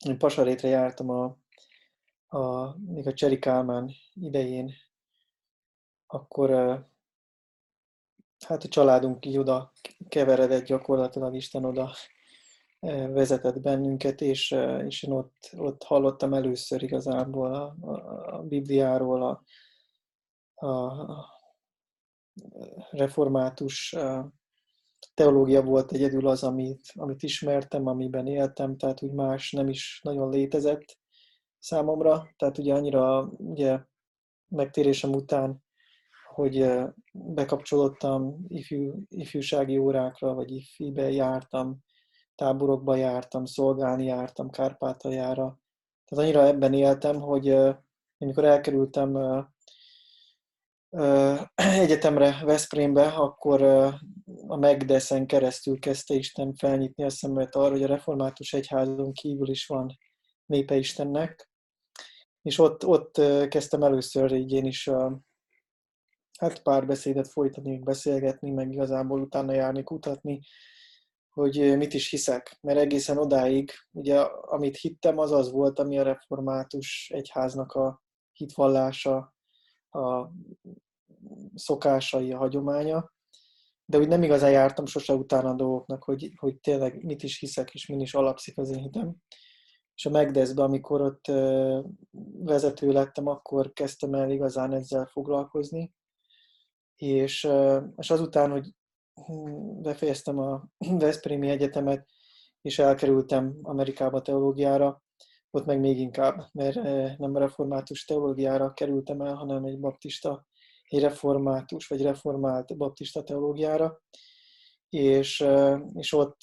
Én 0.07 0.19
Pasarétre 0.19 0.69
jártam 0.69 1.11
a, 1.11 1.39
a, 2.27 2.75
még 2.79 3.07
a 3.07 3.15
Cseri 3.15 3.39
Kálmán 3.39 3.91
idején, 4.13 4.73
akkor 6.07 6.51
hát 8.47 8.63
a 8.63 8.69
családunk 8.69 9.27
így 9.27 9.39
oda 9.39 9.73
keveredett 10.09 10.65
gyakorlatilag, 10.65 11.35
Isten 11.35 11.65
oda 11.65 11.93
vezetett 13.11 13.61
bennünket, 13.61 14.21
és, 14.21 14.57
és 14.87 15.03
én 15.03 15.13
ott, 15.13 15.51
ott 15.57 15.83
hallottam 15.83 16.35
először 16.35 16.83
igazából 16.83 17.55
a, 17.55 17.77
a, 17.81 18.37
a 18.37 18.43
Bibliáról, 18.43 19.23
a, 19.23 19.43
a 20.67 21.07
református 22.91 23.97
teológia 25.15 25.63
volt 25.63 25.93
egyedül 25.93 26.29
az, 26.29 26.43
amit, 26.43 26.93
amit 26.95 27.23
ismertem, 27.23 27.87
amiben 27.87 28.27
éltem, 28.27 28.77
tehát 28.77 29.03
úgy 29.03 29.13
más 29.13 29.53
nem 29.53 29.69
is 29.69 30.01
nagyon 30.03 30.31
létezett 30.31 30.99
számomra. 31.59 32.29
Tehát 32.37 32.59
ugye 32.59 32.75
annyira 32.75 33.23
ugye 33.37 33.81
megtérésem 34.49 35.13
után, 35.13 35.65
hogy 36.39 36.71
bekapcsolódtam 37.13 38.45
ifjú, 38.49 39.03
ifjúsági 39.09 39.79
órákra, 39.79 40.35
vagy 40.35 40.51
ifibe 40.51 41.11
jártam, 41.11 41.79
táborokba 42.35 42.97
jártam, 42.97 43.45
szolgálni 43.45 44.05
jártam, 44.05 44.51
Kárpátaljára. 44.51 45.59
Tehát 46.05 46.25
annyira 46.25 46.47
ebben 46.47 46.73
éltem, 46.73 47.21
hogy 47.21 47.49
amikor 48.19 48.45
elkerültem 48.45 49.19
egyetemre 51.85 52.45
Veszprémbe, 52.45 53.07
akkor 53.07 53.63
a 54.47 54.57
Megdeszen 54.57 55.27
keresztül 55.27 55.79
kezdte 55.79 56.15
Isten 56.15 56.55
felnyitni 56.55 57.05
a 57.05 57.11
szemet 57.11 57.55
arra, 57.55 57.71
hogy 57.71 57.83
a 57.83 57.87
református 57.87 58.53
egyházon 58.53 59.13
kívül 59.13 59.49
is 59.49 59.67
van 59.67 59.99
népe 60.47 60.77
Istennek. 60.77 61.51
És 62.43 62.59
ott, 62.59 62.87
ott 62.87 63.21
kezdtem 63.49 63.83
először 63.83 64.33
így 64.33 64.53
én 64.53 64.65
is 64.65 64.91
hát 66.39 66.63
pár 66.63 66.87
beszédet 66.87 67.29
folytatni, 67.29 67.79
beszélgetni, 67.79 68.51
meg 68.51 68.73
igazából 68.73 69.21
utána 69.21 69.53
járni, 69.53 69.83
kutatni, 69.83 70.41
hogy 71.29 71.77
mit 71.77 71.95
is 71.95 72.11
hiszek. 72.11 72.59
Mert 72.61 72.79
egészen 72.79 73.19
odáig, 73.19 73.71
ugye 73.91 74.21
amit 74.41 74.77
hittem, 74.77 75.19
az 75.19 75.33
az 75.33 75.51
volt, 75.51 75.79
ami 75.79 75.99
a 75.99 76.03
református 76.03 77.11
egyháznak 77.15 77.73
a 77.73 78.03
hitvallása, 78.33 79.35
a 79.91 80.31
szokásai, 81.55 82.33
a 82.33 82.39
hagyománya, 82.39 83.13
de 83.85 83.99
úgy 83.99 84.09
nem 84.09 84.23
igazán 84.23 84.51
jártam 84.51 84.87
sose 84.87 85.15
utána 85.15 85.49
a 85.51 85.55
dolgoknak, 85.55 86.05
hogy, 86.05 86.33
hogy 86.37 86.61
tényleg 86.61 87.05
mit 87.05 87.23
is 87.23 87.39
hiszek, 87.39 87.75
és 87.75 87.87
min 87.87 88.01
is 88.01 88.15
alapszik 88.15 88.59
az 88.59 88.71
én 88.71 88.83
hitem. 88.83 89.17
És 89.95 90.07
a 90.07 90.11
Megdeszbe, 90.11 90.63
amikor 90.63 91.01
ott 91.01 91.27
vezető 92.45 92.93
lettem, 92.93 93.27
akkor 93.27 93.73
kezdtem 93.73 94.15
el 94.15 94.31
igazán 94.31 94.73
ezzel 94.73 95.07
foglalkozni, 95.07 95.97
és, 96.99 97.49
és 97.97 98.11
azután, 98.11 98.51
hogy 98.51 98.75
befejeztem 99.83 100.39
a 100.39 100.69
Veszprémi 100.99 101.49
Egyetemet, 101.49 102.07
és 102.63 102.79
elkerültem 102.79 103.59
Amerikába 103.63 104.23
teológiára, 104.23 105.03
ott 105.51 105.65
meg 105.65 105.81
még 105.81 105.99
inkább, 105.99 106.45
mert 106.53 106.83
nem 107.19 107.37
református 107.37 108.05
teológiára 108.05 108.73
kerültem 108.73 109.21
el, 109.21 109.35
hanem 109.35 109.65
egy 109.65 109.81
baptista, 109.81 110.47
egy 110.89 111.01
református 111.01 111.87
vagy 111.87 112.03
reformált 112.03 112.77
baptista 112.77 113.23
teológiára, 113.23 114.01
és, 114.89 115.45
és 115.93 116.13
ott 116.13 116.41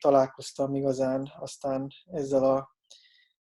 találkoztam 0.00 0.74
igazán 0.74 1.32
aztán 1.38 1.88
ezzel 2.04 2.44
a, 2.44 2.76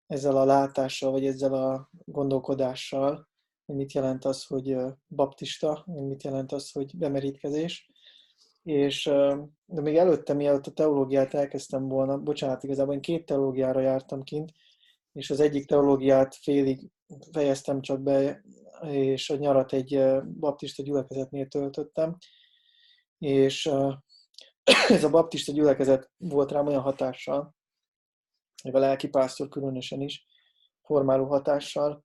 ezzel 0.06 0.36
a 0.36 0.44
látással, 0.44 1.10
vagy 1.10 1.26
ezzel 1.26 1.54
a 1.54 1.90
gondolkodással, 2.04 3.28
mit 3.66 3.92
jelent 3.92 4.24
az, 4.24 4.44
hogy 4.44 4.76
baptista, 5.08 5.84
mit 5.86 6.22
jelent 6.22 6.52
az, 6.52 6.70
hogy 6.70 6.96
bemerítkezés. 6.96 7.90
És, 8.62 9.04
de 9.64 9.80
még 9.80 9.96
előtte, 9.96 10.32
mielőtt 10.32 10.66
a 10.66 10.72
teológiát 10.72 11.34
elkezdtem 11.34 11.88
volna, 11.88 12.18
bocsánat, 12.18 12.62
igazából 12.62 12.94
én 12.94 13.00
két 13.00 13.26
teológiára 13.26 13.80
jártam 13.80 14.22
kint, 14.22 14.52
és 15.12 15.30
az 15.30 15.40
egyik 15.40 15.66
teológiát 15.66 16.34
félig 16.34 16.90
fejeztem 17.32 17.80
csak 17.80 18.02
be, 18.02 18.44
és 18.82 19.30
a 19.30 19.36
nyarat 19.36 19.72
egy 19.72 20.02
baptista 20.38 20.82
gyülekezetnél 20.82 21.46
töltöttem, 21.46 22.16
és 23.18 23.66
ez 24.88 25.04
a 25.04 25.10
baptista 25.10 25.52
gyülekezet 25.52 26.10
volt 26.16 26.50
rám 26.50 26.66
olyan 26.66 26.82
hatással, 26.82 27.54
meg 28.64 28.74
a 28.74 28.78
lelkipásztor 28.78 29.48
különösen 29.48 30.00
is, 30.00 30.26
formáló 30.82 31.26
hatással, 31.26 32.03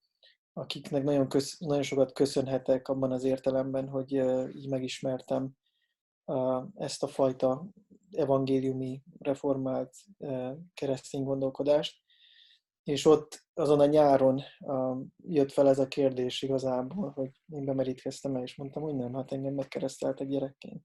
akiknek 0.59 1.03
nagyon, 1.03 1.27
köz, 1.27 1.55
nagyon 1.59 1.83
sokat 1.83 2.11
köszönhetek 2.13 2.87
abban 2.87 3.11
az 3.11 3.23
értelemben, 3.23 3.87
hogy 3.87 4.11
így 4.55 4.69
megismertem 4.69 5.51
ezt 6.75 7.03
a 7.03 7.07
fajta 7.07 7.67
evangéliumi, 8.11 9.01
reformált 9.19 9.95
keresztény 10.73 11.23
gondolkodást. 11.23 11.97
És 12.83 13.05
ott 13.05 13.45
azon 13.53 13.79
a 13.79 13.85
nyáron 13.85 14.41
jött 15.17 15.51
fel 15.51 15.69
ez 15.69 15.79
a 15.79 15.87
kérdés 15.87 16.41
igazából, 16.41 17.11
hogy 17.11 17.29
én 17.51 17.65
bemerítkeztem 17.65 18.35
el, 18.35 18.41
és 18.41 18.55
mondtam, 18.55 18.83
hogy 18.83 18.95
nem, 18.95 19.13
hát 19.13 19.31
engem 19.31 19.53
megkereszteltek 19.53 20.27
gyerekként. 20.27 20.83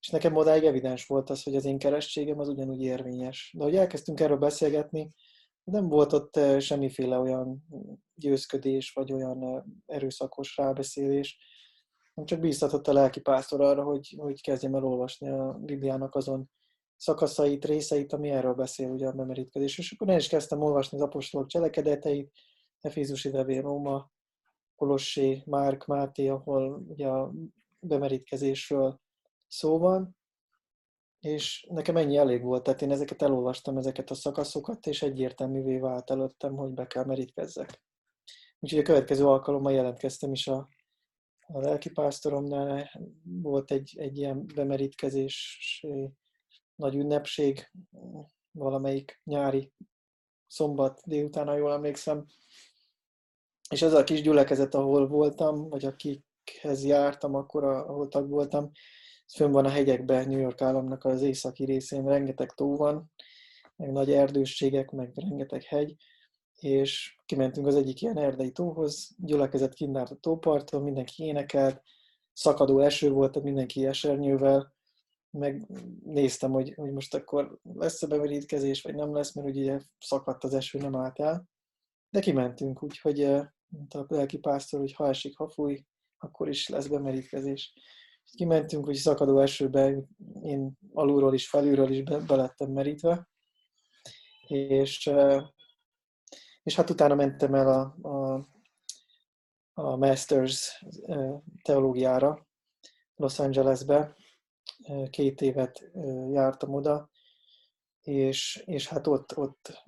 És 0.00 0.08
nekem 0.08 0.36
odáig 0.36 0.64
evidens 0.64 1.06
volt 1.06 1.30
az, 1.30 1.42
hogy 1.42 1.56
az 1.56 1.64
én 1.64 1.78
keresztségem 1.78 2.38
az 2.38 2.48
ugyanúgy 2.48 2.82
érvényes. 2.82 3.54
De 3.56 3.64
hogy 3.64 3.76
elkezdtünk 3.76 4.20
erről 4.20 4.38
beszélgetni, 4.38 5.10
nem 5.66 5.88
volt 5.88 6.12
ott 6.12 6.40
semmiféle 6.58 7.18
olyan 7.18 7.66
győzködés, 8.14 8.92
vagy 8.92 9.12
olyan 9.12 9.64
erőszakos 9.86 10.56
rábeszélés, 10.56 11.38
hanem 12.14 12.28
csak 12.28 12.40
bíztatott 12.40 12.88
a 12.88 12.92
lelki 12.92 13.20
pásztor 13.20 13.60
arra, 13.60 13.82
hogy, 13.82 14.14
hogy 14.18 14.42
kezdjem 14.42 14.74
el 14.74 14.84
olvasni 14.84 15.28
a 15.28 15.58
Bibliának 15.60 16.14
azon 16.14 16.50
szakaszait, 16.96 17.64
részeit, 17.64 18.12
ami 18.12 18.30
erről 18.30 18.54
beszél, 18.54 18.90
ugye 18.90 19.06
a 19.06 19.12
bemerítkezés. 19.12 19.78
És 19.78 19.92
akkor 19.92 20.08
én 20.08 20.16
is 20.16 20.28
kezdtem 20.28 20.60
olvasni 20.60 20.98
az 20.98 21.04
apostolok 21.04 21.46
cselekedeteit, 21.46 22.32
Efézusi 22.80 23.30
levél, 23.30 23.62
Róma, 23.62 24.10
Kolossé, 24.76 25.42
Márk, 25.46 25.86
Máté, 25.86 26.28
ahol 26.28 26.84
ugye 26.88 27.08
a 27.08 27.32
bemerítkezésről 27.80 29.00
szó 29.46 29.78
van, 29.78 30.15
és 31.26 31.66
nekem 31.70 31.96
ennyi 31.96 32.16
elég 32.16 32.42
volt, 32.42 32.62
tehát 32.62 32.82
én 32.82 32.90
ezeket 32.90 33.22
elolvastam, 33.22 33.76
ezeket 33.76 34.10
a 34.10 34.14
szakaszokat, 34.14 34.86
és 34.86 35.02
egyértelművé 35.02 35.78
vált 35.78 36.10
előttem, 36.10 36.54
hogy 36.54 36.72
be 36.72 36.86
kell 36.86 37.04
merítkezzek. 37.04 37.82
Úgyhogy 38.58 38.78
a 38.78 38.82
következő 38.82 39.26
alkalommal 39.26 39.72
jelentkeztem 39.72 40.32
is 40.32 40.46
a, 40.46 40.68
a 41.46 41.60
lelkipásztoromnál, 41.60 42.90
volt 43.22 43.70
egy, 43.70 43.94
egy 43.98 44.16
ilyen 44.16 44.46
bemerítkezés, 44.54 45.86
nagy 46.74 46.94
ünnepség, 46.94 47.70
valamelyik 48.50 49.20
nyári 49.24 49.72
szombat 50.46 51.00
délután, 51.04 51.46
ha 51.46 51.56
jól 51.56 51.72
emlékszem, 51.72 52.24
és 53.70 53.82
az 53.82 53.92
a 53.92 54.04
kis 54.04 54.22
gyülekezet, 54.22 54.74
ahol 54.74 55.08
voltam, 55.08 55.68
vagy 55.68 55.84
akikhez 55.84 56.84
jártam, 56.84 57.34
akkor 57.34 57.64
ahol 57.64 58.08
tag 58.08 58.28
voltam, 58.28 58.70
fönn 59.34 59.50
van 59.50 59.64
a 59.64 59.70
hegyekben, 59.70 60.28
New 60.28 60.38
York 60.38 60.60
államnak 60.60 61.04
az 61.04 61.22
északi 61.22 61.64
részén, 61.64 62.04
rengeteg 62.04 62.52
tó 62.52 62.76
van, 62.76 63.10
meg 63.76 63.92
nagy 63.92 64.12
erdősségek, 64.12 64.90
meg 64.90 65.12
rengeteg 65.14 65.62
hegy, 65.62 65.94
és 66.54 67.16
kimentünk 67.26 67.66
az 67.66 67.74
egyik 67.74 68.02
ilyen 68.02 68.18
erdei 68.18 68.50
tóhoz, 68.50 69.14
gyülekezet 69.18 69.74
kindárt 69.74 70.10
a 70.10 70.16
tóparton, 70.16 70.82
mindenki 70.82 71.24
énekelt, 71.24 71.82
szakadó 72.32 72.80
eső 72.80 73.10
volt, 73.10 73.32
tehát 73.32 73.46
mindenki 73.46 73.86
esernyővel, 73.86 74.74
meg 75.30 75.66
néztem, 76.04 76.50
hogy, 76.50 76.74
hogy 76.74 76.92
most 76.92 77.14
akkor 77.14 77.58
lesz-e 77.62 78.06
bemerítkezés, 78.06 78.82
vagy 78.82 78.94
nem 78.94 79.14
lesz, 79.14 79.34
mert 79.34 79.48
ugye 79.48 79.80
szakadt 79.98 80.44
az 80.44 80.54
eső, 80.54 80.78
nem 80.78 80.96
állt 80.96 81.20
el. 81.20 81.48
De 82.10 82.20
kimentünk, 82.20 82.82
úgyhogy 82.82 83.18
mondta 83.68 83.98
a 83.98 84.06
lelki 84.08 84.38
pásztor, 84.38 84.80
hogy 84.80 84.92
ha 84.92 85.08
esik, 85.08 85.36
ha 85.36 85.48
fúj, 85.48 85.84
akkor 86.18 86.48
is 86.48 86.68
lesz 86.68 86.86
bemerítkezés. 86.86 87.74
Kimentünk, 88.32 88.84
hogy 88.84 88.94
szakadó 88.94 89.40
esőbe, 89.40 89.96
én 90.42 90.78
alulról 90.92 91.34
is, 91.34 91.48
felülről 91.48 91.90
is 91.90 92.02
be, 92.02 92.18
belettem 92.18 92.70
merítve, 92.70 93.28
és, 94.46 95.10
és 96.62 96.74
hát 96.74 96.90
utána 96.90 97.14
mentem 97.14 97.54
el 97.54 97.68
a, 97.68 98.08
a, 98.08 98.48
a 99.72 99.96
Masters 99.96 100.84
teológiára 101.62 102.46
Los 103.14 103.38
Angelesbe, 103.38 104.16
két 105.10 105.40
évet 105.40 105.90
jártam 106.32 106.74
oda, 106.74 107.10
és, 108.00 108.62
és 108.64 108.88
hát 108.88 109.06
ott, 109.06 109.36
ott 109.36 109.84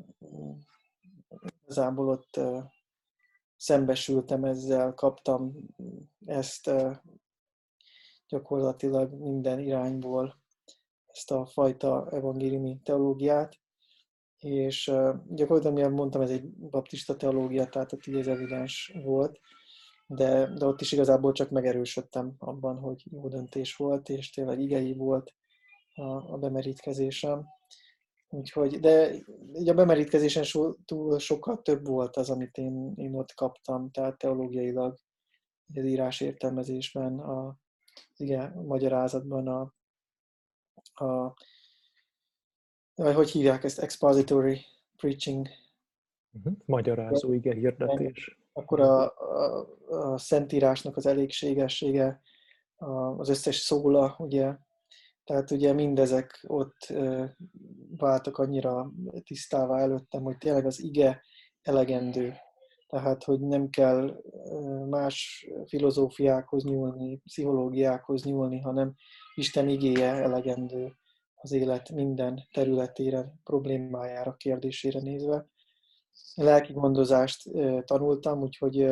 igazából 1.63 2.09
ott 2.09 2.41
szembesültem 3.57 4.45
ezzel, 4.45 4.95
kaptam 4.95 5.53
ezt 6.25 6.71
gyakorlatilag 8.29 9.13
minden 9.13 9.59
irányból 9.59 10.43
ezt 11.07 11.31
a 11.31 11.47
fajta 11.47 12.09
evangéliumi 12.11 12.81
teológiát, 12.83 13.59
és 14.39 14.85
gyakorlatilag, 15.29 15.75
mivel 15.75 15.91
mondtam, 15.91 16.21
ez 16.21 16.31
egy 16.31 16.49
baptista 16.51 17.17
teológia, 17.17 17.67
tehát 17.67 17.93
ott 17.93 18.07
így 18.07 18.17
ez 18.17 18.27
evidens 18.27 18.93
volt, 19.05 19.41
de, 20.07 20.47
de 20.55 20.67
ott 20.67 20.81
is 20.81 20.93
igazából 20.93 21.33
csak 21.33 21.51
megerősödtem 21.51 22.35
abban, 22.39 22.79
hogy 22.79 23.07
jó 23.11 23.29
döntés 23.29 23.77
volt, 23.77 24.09
és 24.09 24.31
tényleg 24.31 24.61
igei 24.61 24.95
volt 24.95 25.35
a, 25.95 26.33
a 26.33 26.39
bemerítkezésem. 26.39 27.47
Úgyhogy, 28.29 28.81
de 28.81 29.15
így 29.55 29.69
a 29.69 29.75
bemerítkezésen 29.75 30.43
so, 30.43 30.75
túl 30.85 31.19
sokkal 31.19 31.63
több 31.63 31.87
volt 31.87 32.17
az, 32.17 32.31
amit 32.31 32.57
én, 32.57 32.93
én 32.97 33.15
ott 33.15 33.35
kaptam, 33.35 33.91
tehát 33.91 34.19
teológiailag, 34.19 34.99
az 35.75 35.85
írás 35.85 36.21
értelmezésben, 36.21 37.19
a, 37.19 37.57
igen, 38.17 38.53
magyarázatban, 38.53 39.49
a, 39.49 39.75
a, 41.05 41.35
vagy 42.95 43.15
hogy 43.15 43.31
hívják 43.31 43.65
ezt, 43.65 43.79
expository 43.79 44.61
preaching. 44.97 45.49
Uh-huh. 46.33 46.53
Magyarázó, 46.65 47.33
igen, 47.33 47.57
hirdetés. 47.57 48.39
Akkor 48.53 48.81
a, 48.81 49.17
a, 49.17 49.67
a 49.89 50.19
Szentírásnak 50.19 50.97
az 50.97 51.07
elégségessége, 51.07 52.23
az 53.17 53.29
összes 53.29 53.57
szóla, 53.57 54.15
ugye, 54.19 54.57
tehát 55.25 55.51
ugye 55.51 55.73
mindezek 55.73 56.45
ott 56.47 56.93
váltak 57.97 58.39
annyira 58.39 58.93
tisztává 59.25 59.79
előttem, 59.79 60.23
hogy 60.23 60.39
tényleg 60.39 60.67
az 60.67 60.83
ige 60.83 61.23
elegendő. 61.63 62.37
Tehát, 62.89 63.25
hogy 63.25 63.41
nem 63.41 63.71
kell 63.71 64.23
más 64.89 65.49
filozófiákhoz 65.67 66.65
nyúlni, 66.65 67.17
pszichológiákhoz 67.17 68.25
nyúlni, 68.25 68.61
hanem 68.61 68.95
Isten 69.35 69.69
igéje 69.69 70.13
elegendő 70.13 70.97
az 71.35 71.53
élet 71.53 71.91
minden 71.91 72.49
területére, 72.53 73.35
problémájára, 73.45 74.35
kérdésére 74.35 75.01
nézve. 75.01 75.47
Lelki 76.35 76.73
gondozást 76.73 77.51
tanultam, 77.85 78.43
úgyhogy 78.43 78.91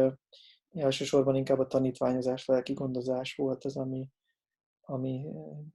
elsősorban 0.70 1.34
inkább 1.34 1.58
a 1.58 1.66
tanítványozás, 1.66 2.46
lelki 2.46 2.72
gondozás 2.72 3.34
volt 3.34 3.64
az, 3.64 3.76
ami, 3.76 4.08
ami 4.80 5.26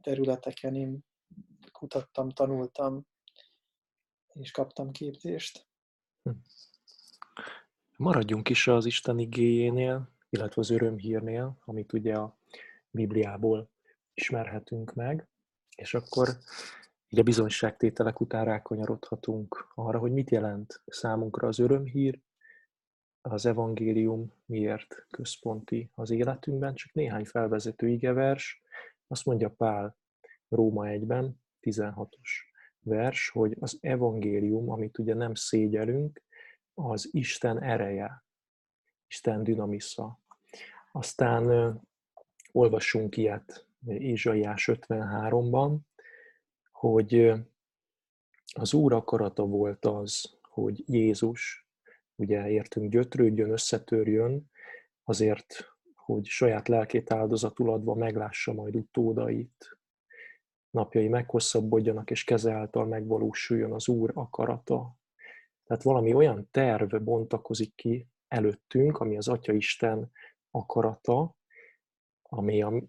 területeken 0.02 0.76
én 0.76 1.06
kutattam, 1.72 2.30
tanultam, 2.30 3.06
és 4.34 4.52
kaptam 4.52 4.92
képzést. 4.92 5.68
Hm. 6.24 6.32
Maradjunk 8.02 8.50
is 8.50 8.68
az 8.68 8.86
Isten 8.86 9.20
igéjénél, 9.20 10.10
illetve 10.30 10.62
az 10.62 10.70
örömhírnél, 10.70 11.58
amit 11.66 11.94
ugye 11.94 12.16
a 12.16 12.38
Bibliából 12.90 13.70
ismerhetünk 14.14 14.94
meg, 14.94 15.28
és 15.76 15.94
akkor 15.94 16.28
így 17.10 17.20
a 17.20 17.24
bizonyságtételek 17.24 18.20
után 18.20 18.46
rákonyarodhatunk 18.46 19.72
arra, 19.76 20.00
hogy 20.00 20.12
mit 20.12 20.30
jelent 20.30 20.82
számunkra 20.86 21.48
az 21.48 21.60
örömhír, 21.60 22.20
az 23.22 23.46
evangélium 23.46 24.34
miért 24.46 25.06
központi 25.10 25.92
az 25.96 26.10
életünkben, 26.10 26.74
csak 26.74 26.94
néhány 26.94 27.26
felvezető 27.26 27.88
igevers, 27.88 28.62
azt 29.08 29.26
mondja 29.26 29.50
Pál 29.50 29.98
Róma 30.50 30.84
1-ben, 30.86 31.42
16-os 31.62 32.30
vers, 32.80 33.30
hogy 33.30 33.58
az 33.60 33.78
evangélium, 33.82 34.70
amit 34.70 34.98
ugye 34.98 35.14
nem 35.14 35.34
szégyelünk, 35.34 36.22
az 36.74 37.10
Isten 37.12 37.62
ereje, 37.62 38.24
Isten 39.08 39.44
dinamisza. 39.44 40.20
Aztán 40.92 41.76
olvasunk 42.52 43.18
ilyet 43.18 43.66
Ézsaiás 43.88 44.70
53-ban, 44.72 45.78
hogy 46.72 47.34
az 48.54 48.74
Úr 48.74 48.94
akarata 48.94 49.46
volt 49.46 49.86
az, 49.86 50.38
hogy 50.42 50.84
Jézus, 50.88 51.68
ugye 52.16 52.50
értünk 52.50 52.92
gyötrődjön, 52.92 53.52
összetörjön, 53.52 54.52
azért 55.04 55.72
hogy 55.96 56.26
saját 56.26 56.68
lelkét 56.68 57.12
áldozatul 57.12 57.70
adva 57.72 57.96
meglássa 57.96 58.54
majd 58.54 58.76
utódait. 58.76 59.78
Napjai 60.70 61.08
meghosszabbodjanak, 61.08 62.12
és 62.12 62.24
keze 62.24 62.54
által 62.54 62.86
megvalósuljon 62.86 63.72
az 63.72 63.88
Úr 63.88 64.12
akarata. 64.14 64.96
Tehát 65.72 65.86
valami 65.86 66.14
olyan 66.14 66.48
terv 66.52 66.96
bontakozik 66.96 67.76
ki 67.76 68.08
előttünk, 68.28 69.00
ami 69.00 69.18
az 69.18 69.28
Atya 69.28 69.54
Isten 69.54 70.12
akarata, 70.50 71.36
ami 72.22 72.62
a 72.62 72.84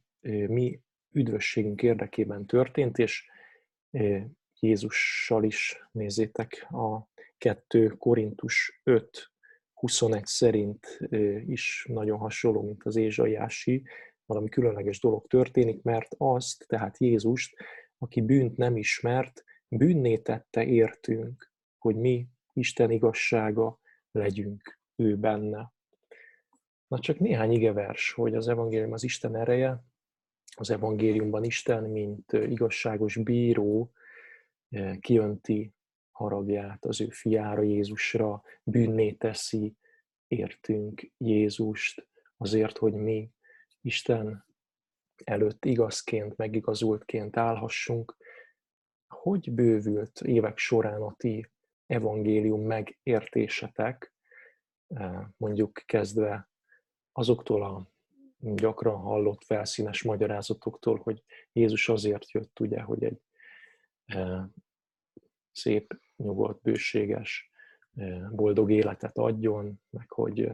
mi 0.46 0.80
üdvösségünk 1.10 1.82
érdekében 1.82 2.46
történt, 2.46 2.98
és 2.98 3.28
Jézussal 4.60 5.44
is 5.44 5.88
nézzétek 5.92 6.66
a 6.70 7.08
2 7.38 7.88
Korintus 7.88 8.80
5 8.82 9.32
21 9.72 10.26
szerint 10.26 10.98
is 11.46 11.86
nagyon 11.88 12.18
hasonló, 12.18 12.62
mint 12.62 12.82
az 12.84 12.96
Ézsaiási, 12.96 13.82
valami 14.26 14.48
különleges 14.48 15.00
dolog 15.00 15.26
történik, 15.26 15.82
mert 15.82 16.14
azt, 16.18 16.64
tehát 16.68 16.98
Jézust, 16.98 17.56
aki 17.98 18.20
bűnt 18.20 18.56
nem 18.56 18.76
ismert, 18.76 19.44
bűnné 19.68 20.18
tette 20.18 20.64
értünk, 20.64 21.52
hogy 21.78 21.96
mi 21.96 22.28
Isten 22.52 22.90
igazsága 22.90 23.78
legyünk 24.10 24.78
ő 24.96 25.16
benne. 25.16 25.72
Na 26.86 26.98
csak 26.98 27.18
néhány 27.18 27.52
igevers, 27.52 28.12
hogy 28.12 28.34
az 28.34 28.48
evangélium 28.48 28.92
az 28.92 29.04
Isten 29.04 29.36
ereje, 29.36 29.84
az 30.56 30.70
evangéliumban 30.70 31.44
Isten, 31.44 31.84
mint 31.84 32.32
igazságos 32.32 33.16
bíró, 33.16 33.92
kiönti 35.00 35.74
haragját 36.10 36.84
az 36.84 37.00
ő 37.00 37.08
fiára, 37.08 37.62
Jézusra, 37.62 38.42
bűnné 38.62 39.12
teszi, 39.12 39.76
értünk 40.26 41.10
Jézust 41.16 42.08
azért, 42.36 42.78
hogy 42.78 42.92
mi 42.92 43.30
Isten 43.80 44.44
előtt 45.24 45.64
igazként, 45.64 46.36
megigazultként 46.36 47.36
állhassunk. 47.36 48.16
Hogy 49.08 49.52
bővült 49.52 50.20
évek 50.20 50.58
során 50.58 51.02
a 51.02 51.14
ti 51.16 51.51
evangélium 51.92 52.60
megértésetek, 52.60 54.14
mondjuk 55.36 55.82
kezdve 55.86 56.50
azoktól 57.12 57.62
a 57.62 57.90
gyakran 58.38 58.96
hallott 58.96 59.44
felszínes 59.44 60.02
magyarázatoktól, 60.02 61.00
hogy 61.02 61.22
Jézus 61.52 61.88
azért 61.88 62.30
jött, 62.30 62.60
ugye, 62.60 62.80
hogy 62.80 63.04
egy 63.04 63.22
szép, 65.52 66.00
nyugodt, 66.16 66.62
bőséges, 66.62 67.50
boldog 68.30 68.70
életet 68.70 69.18
adjon, 69.18 69.80
meg 69.90 70.10
hogy 70.10 70.50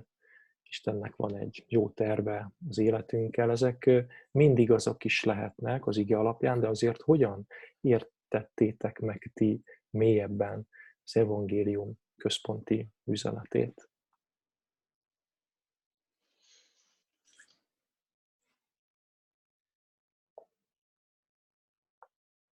Istennek 0.62 1.16
van 1.16 1.36
egy 1.36 1.64
jó 1.68 1.88
terve 1.90 2.52
az 2.68 2.78
életünkkel. 2.78 3.50
Ezek 3.50 3.90
mind 4.30 4.58
igazak 4.58 5.04
is 5.04 5.24
lehetnek 5.24 5.86
az 5.86 5.96
ige 5.96 6.18
alapján, 6.18 6.60
de 6.60 6.68
azért 6.68 7.00
hogyan 7.00 7.46
értettétek 7.80 8.98
meg 8.98 9.30
ti 9.34 9.62
mélyebben 9.90 10.68
az 11.08 11.16
evangélium 11.16 11.98
központi 12.16 12.88
üzenetét? 13.04 13.90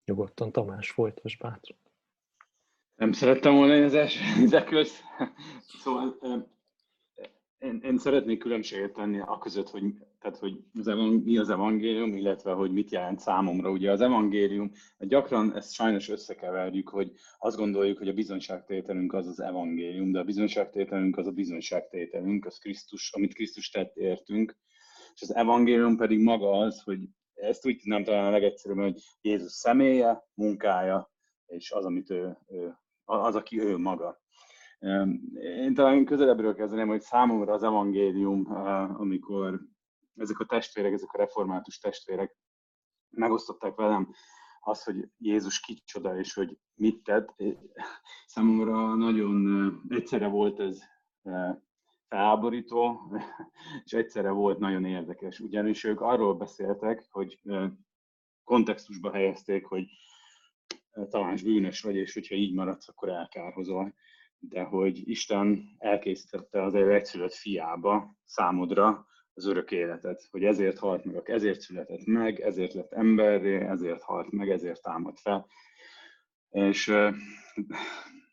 Nyugodtan 0.04 0.52
Tamás, 0.52 0.90
folytasd 0.90 1.40
bátran. 1.40 1.78
Nem 2.94 3.12
szerettem 3.12 3.54
volna 3.54 3.74
én 3.74 3.84
az 3.84 3.94
első 3.94 4.20
közt. 4.64 5.02
Szóval 5.82 6.18
én, 7.58 7.80
én 7.82 7.98
szeretnék 7.98 8.38
különbséget 8.38 8.92
tenni 8.92 9.20
a 9.20 9.38
között, 9.38 9.68
hogy, 9.68 9.84
tehát, 10.26 10.40
hogy 10.40 10.58
az 10.78 10.86
mi 11.24 11.38
az 11.38 11.50
evangélium, 11.50 12.16
illetve 12.16 12.52
hogy 12.52 12.72
mit 12.72 12.90
jelent 12.90 13.20
számomra. 13.20 13.70
Ugye 13.70 13.90
az 13.90 14.00
evangélium, 14.00 14.70
gyakran 14.98 15.56
ezt 15.56 15.72
sajnos 15.72 16.08
összekeverjük, 16.08 16.88
hogy 16.88 17.12
azt 17.38 17.56
gondoljuk, 17.56 17.98
hogy 17.98 18.08
a 18.08 18.12
bizonyságtételünk 18.12 19.12
az 19.12 19.26
az 19.26 19.40
evangélium, 19.40 20.12
de 20.12 20.18
a 20.18 20.24
bizonyságtételünk 20.24 21.16
az 21.16 21.26
a 21.26 21.30
bizonyságtételünk, 21.30 22.46
az 22.46 22.58
Krisztus, 22.58 23.12
amit 23.12 23.34
Krisztus 23.34 23.70
tett 23.70 23.96
értünk, 23.96 24.56
és 25.14 25.22
az 25.22 25.34
evangélium 25.34 25.96
pedig 25.96 26.20
maga 26.20 26.50
az, 26.50 26.82
hogy 26.82 27.00
ezt 27.34 27.66
úgy 27.66 27.76
tudnám 27.76 28.04
talán 28.04 28.26
a 28.26 28.30
legegyszerűbb, 28.30 28.78
hogy 28.78 29.02
Jézus 29.20 29.52
személye, 29.52 30.24
munkája, 30.34 31.10
és 31.46 31.70
az, 31.70 31.84
amit 31.84 32.10
ő, 32.10 32.38
ő 32.48 32.78
az, 33.04 33.34
aki 33.34 33.60
ő 33.60 33.76
maga. 33.76 34.20
Én 35.60 35.74
talán 35.74 36.04
közelebbről 36.04 36.54
kezdeném, 36.54 36.88
hogy 36.88 37.00
számomra 37.00 37.52
az 37.52 37.62
evangélium, 37.62 38.46
amikor 38.98 39.60
ezek 40.16 40.38
a 40.38 40.44
testvérek, 40.44 40.92
ezek 40.92 41.12
a 41.12 41.18
református 41.18 41.78
testvérek 41.78 42.36
megosztották 43.10 43.74
velem 43.74 44.14
az, 44.60 44.82
hogy 44.82 45.08
Jézus 45.18 45.60
kicsoda, 45.60 46.18
és 46.18 46.34
hogy 46.34 46.58
mit 46.74 47.02
tett. 47.02 47.34
Számomra 48.26 48.94
nagyon 48.94 49.82
egyszerre 49.88 50.28
volt 50.28 50.60
ez 50.60 50.82
felháborító, 52.08 53.12
és 53.84 53.92
egyszerre 53.92 54.30
volt 54.30 54.58
nagyon 54.58 54.84
érdekes. 54.84 55.40
Ugyanis 55.40 55.84
ők 55.84 56.00
arról 56.00 56.34
beszéltek, 56.34 57.06
hogy 57.10 57.40
kontextusba 58.44 59.12
helyezték, 59.12 59.64
hogy 59.64 59.86
talán 61.08 61.38
bűnös 61.42 61.82
vagy, 61.82 61.96
és 61.96 62.14
hogyha 62.14 62.34
így 62.34 62.54
maradsz, 62.54 62.88
akkor 62.88 63.08
elkárhozol. 63.08 63.94
De 64.38 64.62
hogy 64.62 65.08
Isten 65.08 65.76
elkészítette 65.78 66.62
az 66.62 66.74
ő 66.74 66.94
egyszülött 66.94 67.34
fiába 67.34 68.16
számodra 68.24 69.06
az 69.36 69.46
örök 69.46 69.70
életet, 69.70 70.28
hogy 70.30 70.44
ezért 70.44 70.78
halt 70.78 71.04
meg, 71.04 71.30
ezért 71.30 71.60
született 71.60 72.04
meg, 72.04 72.40
ezért 72.40 72.72
lett 72.72 72.92
emberré, 72.92 73.66
ezért 73.66 74.02
halt 74.02 74.30
meg, 74.30 74.50
ezért 74.50 74.82
támad 74.82 75.16
fel. 75.16 75.46
És 76.50 76.86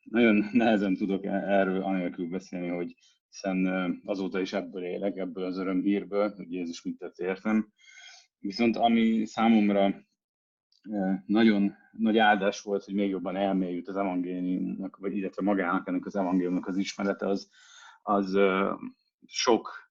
nagyon 0.04 0.50
nehezen 0.52 0.96
tudok 0.96 1.26
e-, 1.26 1.30
erről 1.30 1.82
anélkül 1.82 2.28
beszélni, 2.28 2.68
hogy 2.68 2.96
hiszen 3.30 3.68
azóta 4.06 4.40
is 4.40 4.54
ebből 4.54 4.84
élek, 4.84 5.18
ebből 5.18 5.44
az 5.44 5.58
örömhírből, 5.58 6.34
hogy 6.36 6.52
Jézus 6.52 6.84
mit 6.84 6.98
tett 6.98 7.18
értem. 7.18 7.72
Viszont 8.40 8.78
ami 8.78 9.26
számomra 9.26 10.04
nagyon 11.26 11.76
nagy 11.92 12.18
áldás 12.18 12.62
volt, 12.62 12.84
hogy 12.84 12.94
még 12.94 13.10
jobban 13.10 13.36
elmélyült 13.36 13.88
az 13.88 13.98
evangéliumnak, 13.98 14.98
vagy 14.98 15.18
illetve 15.18 15.44
magának 15.44 15.88
ennek 15.88 16.06
az 16.06 16.16
evangéliumnak 16.16 16.68
az 16.68 16.78
ismerete, 16.78 17.28
az, 17.28 17.50
az 18.02 18.38
sok 19.26 19.84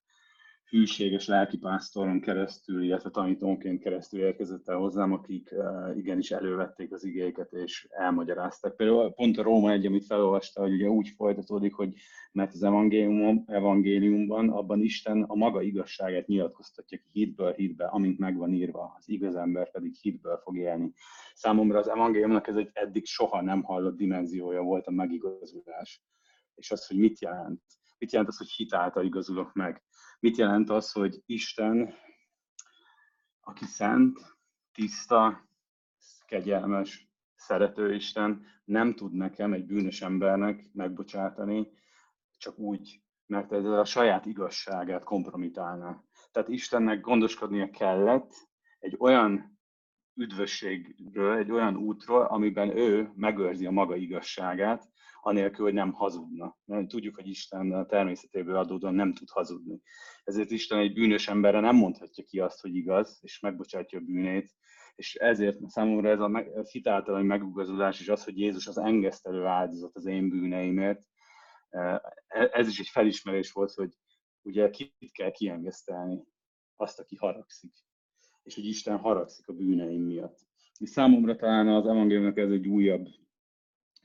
hűséges 0.73 1.27
lelkipásztoron 1.27 2.21
keresztül, 2.21 2.83
illetve 2.83 3.11
tanítónként 3.11 3.83
keresztül 3.83 4.21
érkezett 4.21 4.69
el 4.69 4.77
hozzám, 4.77 5.13
akik 5.13 5.49
uh, 5.53 5.97
igenis 5.97 6.31
elővették 6.31 6.93
az 6.93 7.05
igéket 7.05 7.53
és 7.53 7.87
elmagyarázták. 7.91 8.75
Például 8.75 9.13
pont 9.13 9.39
a 9.39 9.43
Róma 9.43 9.71
egy, 9.71 9.87
amit 9.87 10.07
felolvasta, 10.07 10.61
hogy 10.61 10.73
ugye 10.73 10.89
úgy 10.89 11.09
folytatódik, 11.09 11.75
hogy 11.75 11.93
mert 12.33 12.53
az 12.53 12.63
evangélium, 12.63 13.45
evangéliumban 13.47 14.49
abban 14.49 14.81
Isten 14.81 15.23
a 15.23 15.35
maga 15.35 15.63
igazságát 15.63 16.27
nyilatkoztatja 16.27 16.99
ki 16.99 17.09
hitből 17.13 17.53
hitbe, 17.53 17.85
amint 17.85 18.19
meg 18.19 18.37
van 18.37 18.53
írva, 18.53 18.95
az 18.99 19.09
igaz 19.09 19.35
ember 19.35 19.71
pedig 19.71 19.95
hitből 20.01 20.41
fog 20.43 20.57
élni. 20.57 20.93
Számomra 21.35 21.79
az 21.79 21.89
evangéliumnak 21.89 22.47
ez 22.47 22.57
egy 22.57 22.71
eddig 22.73 23.07
soha 23.07 23.43
nem 23.43 23.63
hallott 23.63 23.97
dimenziója 23.97 24.63
volt 24.63 24.87
a 24.87 24.91
megigazulás. 24.91 26.03
És 26.55 26.71
az, 26.71 26.87
hogy 26.87 26.97
mit 26.97 27.21
jelent. 27.21 27.63
Mit 28.03 28.13
jelent 28.13 28.31
az, 28.31 28.39
hogy 28.39 28.51
hitáltal 28.51 29.05
igazulok 29.05 29.53
meg 29.53 29.83
Mit 30.21 30.37
jelent 30.37 30.71
az, 30.71 30.93
hogy 30.93 31.23
Isten, 31.27 31.95
aki 33.41 33.65
szent, 33.65 34.37
tiszta, 34.73 35.49
kegyelmes, 36.27 37.09
szerető 37.35 37.95
Isten 37.95 38.47
nem 38.65 38.95
tud 38.95 39.13
nekem, 39.13 39.53
egy 39.53 39.67
bűnös 39.67 40.03
embernek 40.03 40.71
megbocsátani, 40.73 41.69
csak 42.39 42.59
úgy, 42.59 43.03
mert 43.27 43.53
ez 43.53 43.65
a 43.65 43.85
saját 43.85 44.27
igazságát 44.27 45.05
kompromitálná. 45.05 46.03
Tehát 46.33 46.49
Istennek 46.49 47.01
gondoskodnia 47.01 47.71
kellett 47.71 48.35
egy 48.79 48.97
olyan 48.99 49.59
üdvösségről, 50.15 51.37
egy 51.37 51.51
olyan 51.51 51.77
útról, 51.77 52.23
amiben 52.23 52.77
ő 52.77 53.13
megőrzi 53.15 53.67
a 53.67 53.71
maga 53.71 53.97
igazságát, 53.97 54.92
anélkül, 55.25 55.65
hogy 55.65 55.75
nem 55.75 55.93
hazudna. 55.93 56.57
Mert 56.65 56.89
tudjuk, 56.89 57.15
hogy 57.15 57.29
Isten 57.29 57.73
a 57.73 57.87
természetéből 57.87 58.57
adódóan 58.57 58.95
nem 58.95 59.15
tud 59.15 59.29
hazudni. 59.29 59.81
Ezért 60.25 60.51
Isten 60.51 60.79
egy 60.79 60.93
bűnös 60.93 61.29
emberre 61.29 61.61
nem 61.61 61.77
mondhatja 61.77 62.25
ki 62.25 62.41
azt, 62.41 62.61
hogy 62.61 62.77
igaz, 62.77 63.19
és 63.23 63.41
megbocsátja 63.41 63.99
a 63.99 64.03
bűnét, 64.03 64.55
és 64.95 65.15
ezért 65.15 65.69
számomra 65.69 66.09
ez 66.09 66.21
a 66.21 66.45
hitáltalani 66.71 67.27
megugazolás 67.27 68.01
is 68.01 68.09
az, 68.09 68.25
hogy 68.25 68.39
Jézus 68.39 68.67
az 68.67 68.79
engesztelő 68.79 69.45
áldozat 69.45 69.97
az 69.97 70.07
én 70.07 70.29
bűneimért. 70.29 71.03
E, 71.69 72.03
ez 72.53 72.69
is 72.69 72.81
egy 72.81 72.89
felismerés 72.89 73.53
volt, 73.53 73.73
hogy 73.73 73.99
ugye 74.43 74.71
kit 74.71 75.13
kell 75.13 75.31
kiengesztelni? 75.31 76.25
Azt, 76.77 77.01
aki 77.01 77.17
haragszik. 77.17 77.73
És 78.43 78.55
hogy 78.55 78.65
Isten 78.67 78.99
haragszik 78.99 79.49
a 79.49 79.53
bűneim 79.53 80.03
miatt. 80.03 80.39
És 80.79 80.89
számomra 80.89 81.37
talán 81.37 81.69
az 81.69 81.87
evangéliumnak 81.87 82.37
ez 82.37 82.51
egy 82.51 82.69
újabb 82.69 83.07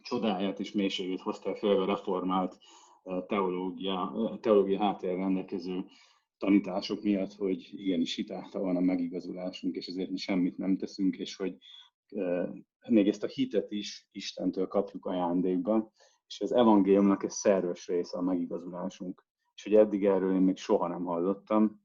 csodáját 0.07 0.59
és 0.59 0.71
mélységét 0.71 1.21
hozta 1.21 1.55
fel 1.55 1.81
a 1.81 1.85
reformált 1.85 2.57
teológia, 3.27 4.13
teológia 4.41 4.79
háttér 4.79 5.15
rendelkező 5.15 5.85
tanítások 6.37 7.03
miatt, 7.03 7.33
hogy 7.33 7.69
igenis 7.71 8.15
hitáltal 8.15 8.61
van 8.61 8.75
a 8.75 8.79
megigazulásunk, 8.79 9.75
és 9.75 9.87
ezért 9.87 10.09
mi 10.09 10.17
semmit 10.17 10.57
nem 10.57 10.77
teszünk, 10.77 11.17
és 11.17 11.35
hogy 11.35 11.57
még 12.89 13.07
ezt 13.07 13.23
a 13.23 13.27
hitet 13.27 13.71
is 13.71 14.07
Istentől 14.11 14.67
kapjuk 14.67 15.05
ajándékba, 15.05 15.91
és 16.27 16.41
az 16.41 16.51
evangéliumnak 16.51 17.23
egy 17.23 17.29
szerves 17.29 17.87
része 17.87 18.17
a 18.17 18.21
megigazulásunk. 18.21 19.25
És 19.55 19.63
hogy 19.63 19.75
eddig 19.75 20.05
erről 20.05 20.33
én 20.33 20.41
még 20.41 20.57
soha 20.57 20.87
nem 20.87 21.03
hallottam, 21.03 21.81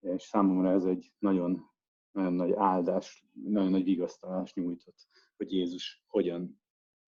és 0.00 0.22
számomra 0.22 0.70
ez 0.70 0.84
egy 0.84 1.12
nagyon, 1.18 1.70
nagyon 2.12 2.32
nagy 2.32 2.52
áldás, 2.52 3.26
nagyon 3.32 3.70
nagy 3.70 3.84
vigasztalást 3.84 4.54
nyújtott, 4.54 5.08
hogy 5.36 5.52
Jézus 5.52 6.04
hogyan 6.06 6.62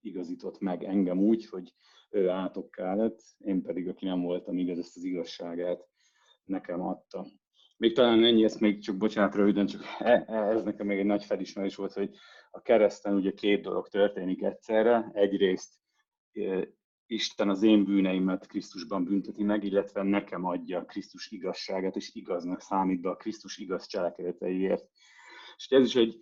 igazított 0.07 0.59
meg 0.59 0.85
engem 0.85 1.19
úgy, 1.19 1.47
hogy 1.47 1.73
ő 2.11 2.29
átokká 2.29 2.95
lett, 2.95 3.21
én 3.39 3.63
pedig, 3.63 3.89
aki 3.89 4.05
nem 4.05 4.21
voltam 4.21 4.59
igaz, 4.59 4.79
ezt 4.79 4.97
az 4.97 5.05
igazságát 5.05 5.89
nekem 6.45 6.81
adta. 6.81 7.27
Még 7.77 7.95
talán 7.95 8.25
ennyi, 8.25 8.45
ezt 8.45 8.61
még 8.61 8.83
csak 8.83 8.97
bocsánat 8.97 9.35
röviden, 9.35 9.67
csak 9.67 9.83
ez 10.27 10.65
nekem 10.65 10.87
még 10.87 10.99
egy 10.99 11.05
nagy 11.05 11.25
felismerés 11.25 11.77
volt, 11.77 11.93
hogy 11.93 12.17
a 12.51 12.63
kereszten 12.63 13.15
ugye 13.15 13.33
két 13.33 13.63
dolog 13.63 13.89
történik 13.89 14.43
egyszerre. 14.43 15.11
Egyrészt 15.13 15.75
Isten 17.07 17.49
az 17.49 17.63
én 17.63 17.85
bűneimet 17.85 18.47
Krisztusban 18.47 19.05
bünteti 19.05 19.43
meg, 19.43 19.65
illetve 19.65 20.03
nekem 20.03 20.45
adja 20.45 20.85
Krisztus 20.85 21.31
igazságát, 21.31 21.97
és 21.97 22.15
igaznak 22.15 22.61
számít 22.61 23.01
be 23.01 23.11
a 23.11 23.17
Krisztus 23.17 23.57
igaz 23.57 23.87
cselekedeteiért. 23.87 24.89
És 25.57 25.69
ez 25.69 25.85
is 25.85 25.97
egy 25.97 26.21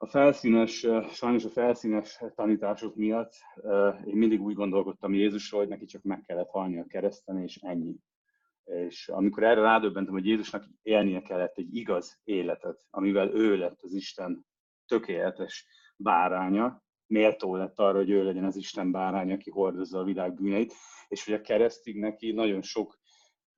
a 0.00 0.06
felszínes, 0.06 0.86
sajnos 1.12 1.44
a 1.44 1.48
felszínes 1.48 2.18
tanítások 2.34 2.96
miatt 2.96 3.32
én 4.04 4.16
mindig 4.16 4.40
úgy 4.40 4.54
gondolkodtam 4.54 5.14
Jézusról, 5.14 5.60
hogy 5.60 5.70
neki 5.70 5.84
csak 5.84 6.02
meg 6.02 6.22
kellett 6.26 6.48
halni 6.48 6.78
a 6.78 6.86
kereszten, 6.86 7.42
és 7.42 7.56
ennyi. 7.56 7.96
És 8.64 9.08
amikor 9.08 9.42
erre 9.42 9.60
rádöbbentem, 9.60 10.14
hogy 10.14 10.26
Jézusnak 10.26 10.64
élnie 10.82 11.20
kellett 11.20 11.56
egy 11.56 11.76
igaz 11.76 12.20
életet, 12.24 12.86
amivel 12.90 13.34
ő 13.34 13.56
lett 13.56 13.82
az 13.82 13.94
Isten 13.94 14.46
tökéletes 14.86 15.66
báránya, 15.96 16.82
méltó 17.06 17.56
lett 17.56 17.78
arra, 17.78 17.98
hogy 17.98 18.10
ő 18.10 18.24
legyen 18.24 18.44
az 18.44 18.56
Isten 18.56 18.90
báránya, 18.90 19.34
aki 19.34 19.50
hordozza 19.50 19.98
a 19.98 20.04
világ 20.04 20.34
bűneit, 20.34 20.72
és 21.08 21.24
hogy 21.24 21.34
a 21.34 21.40
keresztig 21.40 21.98
neki 21.98 22.32
nagyon 22.32 22.62
sok 22.62 22.98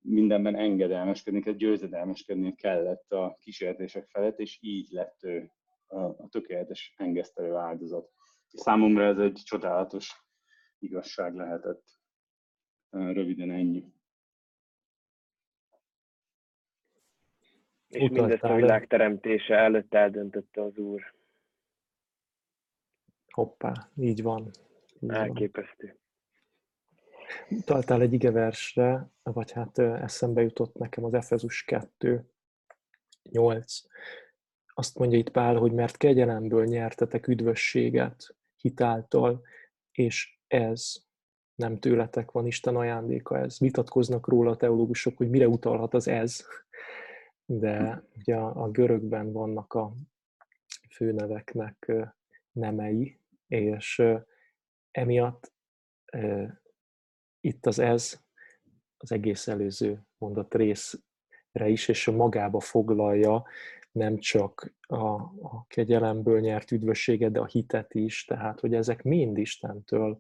mindenben 0.01 0.57
engedelmeskedni, 0.57 1.55
győzedelmeskedni 1.55 2.55
kellett 2.55 3.13
a 3.13 3.37
kísértések 3.41 4.07
felett, 4.09 4.39
és 4.39 4.59
így 4.61 4.89
lett 4.91 5.19
ő 5.23 5.51
a 5.91 6.29
tökéletes 6.29 6.95
engesztelő 6.97 7.55
áldozat. 7.55 8.11
Számomra 8.47 9.05
ez 9.05 9.19
egy 9.19 9.41
csodálatos 9.45 10.25
igazság 10.79 11.35
lehetett. 11.35 11.85
Röviden 12.91 13.51
ennyi. 13.51 13.93
És 17.89 18.11
mindezt 18.11 18.43
a 18.43 18.55
világ 18.55 18.87
teremtése 18.87 19.55
előtt 19.55 19.95
eldöntötte 19.95 20.63
az 20.63 20.79
Úr. 20.79 21.15
Hoppá, 23.31 23.91
így 23.97 24.23
van. 24.23 24.51
Így 25.01 25.11
Elképesztő. 25.11 25.87
Van. 25.87 25.99
Utaltál 27.59 28.01
egy 28.01 28.13
igeversre, 28.13 29.11
vagy 29.23 29.53
hát 29.53 29.79
eszembe 29.79 30.43
jutott 30.43 30.75
nekem 30.75 31.05
az 31.05 31.15
Efezus 31.15 31.65
2, 31.65 32.31
8, 33.23 33.81
azt 34.81 34.99
mondja 34.99 35.19
itt 35.19 35.31
Pál, 35.31 35.57
hogy 35.57 35.73
mert 35.73 35.97
kegyelemből 35.97 36.65
nyertetek 36.65 37.27
üdvösséget 37.27 38.37
hitáltal, 38.57 39.43
és 39.93 40.39
ez 40.47 40.93
nem 41.55 41.79
tőletek 41.79 42.31
van, 42.31 42.47
Isten 42.47 42.77
ajándéka 42.77 43.39
ez. 43.39 43.59
Vitatkoznak 43.59 44.29
róla 44.29 44.51
a 44.51 44.57
teológusok, 44.57 45.17
hogy 45.17 45.31
mire 45.31 45.49
utalhat 45.49 45.95
az 45.95 46.09
ez, 46.09 46.45
de 47.45 48.03
ugye 48.17 48.37
a, 48.37 48.71
görögben 48.71 49.33
vannak 49.33 49.73
a 49.73 49.95
főneveknek 50.91 51.93
nemei, 52.53 53.19
és 53.47 54.03
emiatt 54.91 55.53
itt 57.41 57.67
az 57.67 57.79
ez 57.79 58.21
az 58.97 59.13
egész 59.13 59.49
előző 59.49 60.07
mondat 60.19 60.55
részre 60.55 61.69
is, 61.69 61.89
és 61.89 62.07
magába 62.07 62.61
foglalja 62.61 63.45
nem 63.93 64.19
csak 64.19 64.75
a, 64.81 65.15
a 65.23 65.65
kegyelemből 65.69 66.41
nyert 66.41 66.71
üdvösséget, 66.71 67.33
de 67.33 67.41
a 67.41 67.47
hitet 67.47 67.95
is, 67.95 68.25
tehát 68.25 68.61
hogy 68.61 68.75
ezek 68.75 69.03
mind 69.03 69.39
Istentől, 69.39 70.19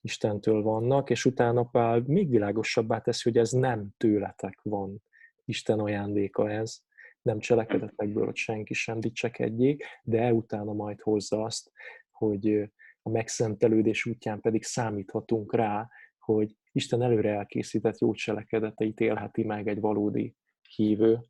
Istentől 0.00 0.62
vannak, 0.62 1.10
és 1.10 1.24
utána 1.24 1.62
Pál 1.64 2.02
még 2.06 2.30
világosabbá 2.30 2.98
teszi, 2.98 3.20
hogy 3.24 3.38
ez 3.38 3.50
nem 3.50 3.88
tőletek 3.96 4.60
van, 4.62 5.02
Isten 5.44 5.78
ajándéka 5.78 6.50
ez, 6.50 6.78
nem 7.22 7.38
cselekedetekből, 7.38 8.24
hogy 8.24 8.36
senki 8.36 8.74
sem 8.74 9.00
dicsekedjék, 9.00 9.84
de 10.02 10.32
utána 10.32 10.72
majd 10.72 11.00
hozza 11.00 11.42
azt, 11.42 11.70
hogy 12.10 12.72
a 13.02 13.10
megszentelődés 13.10 14.06
útján 14.06 14.40
pedig 14.40 14.62
számíthatunk 14.62 15.54
rá, 15.54 15.88
hogy 16.18 16.56
Isten 16.72 17.02
előre 17.02 17.34
elkészített 17.34 17.98
jó 17.98 18.12
cselekedeteit 18.12 19.00
élheti 19.00 19.44
meg 19.44 19.68
egy 19.68 19.80
valódi 19.80 20.34
hívő, 20.74 21.20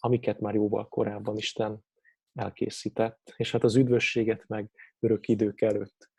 amiket 0.00 0.40
már 0.40 0.54
jóval 0.54 0.88
korábban 0.88 1.36
Isten 1.36 1.84
elkészített, 2.34 3.34
és 3.36 3.52
hát 3.52 3.64
az 3.64 3.76
üdvösséget 3.76 4.48
meg 4.48 4.70
örök 5.00 5.28
idők 5.28 5.60
előtt 5.60 6.10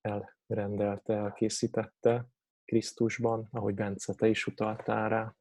elrendelte, 0.00 1.14
elkészítette 1.14 2.26
Krisztusban, 2.64 3.48
ahogy 3.50 3.74
Bence, 3.74 4.14
te 4.14 4.28
is 4.28 4.46
utaltál 4.46 5.08
rá. 5.08 5.34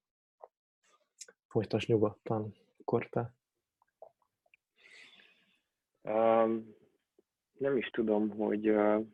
Folytas 1.48 1.88
nyugodtan, 1.88 2.56
akkor 2.80 3.10
te. 3.10 3.34
Um, 6.02 6.76
nem 7.58 7.78
is 7.78 7.89
tudom, 7.89 8.30
hogy 8.30 8.70
uh, 8.70 9.06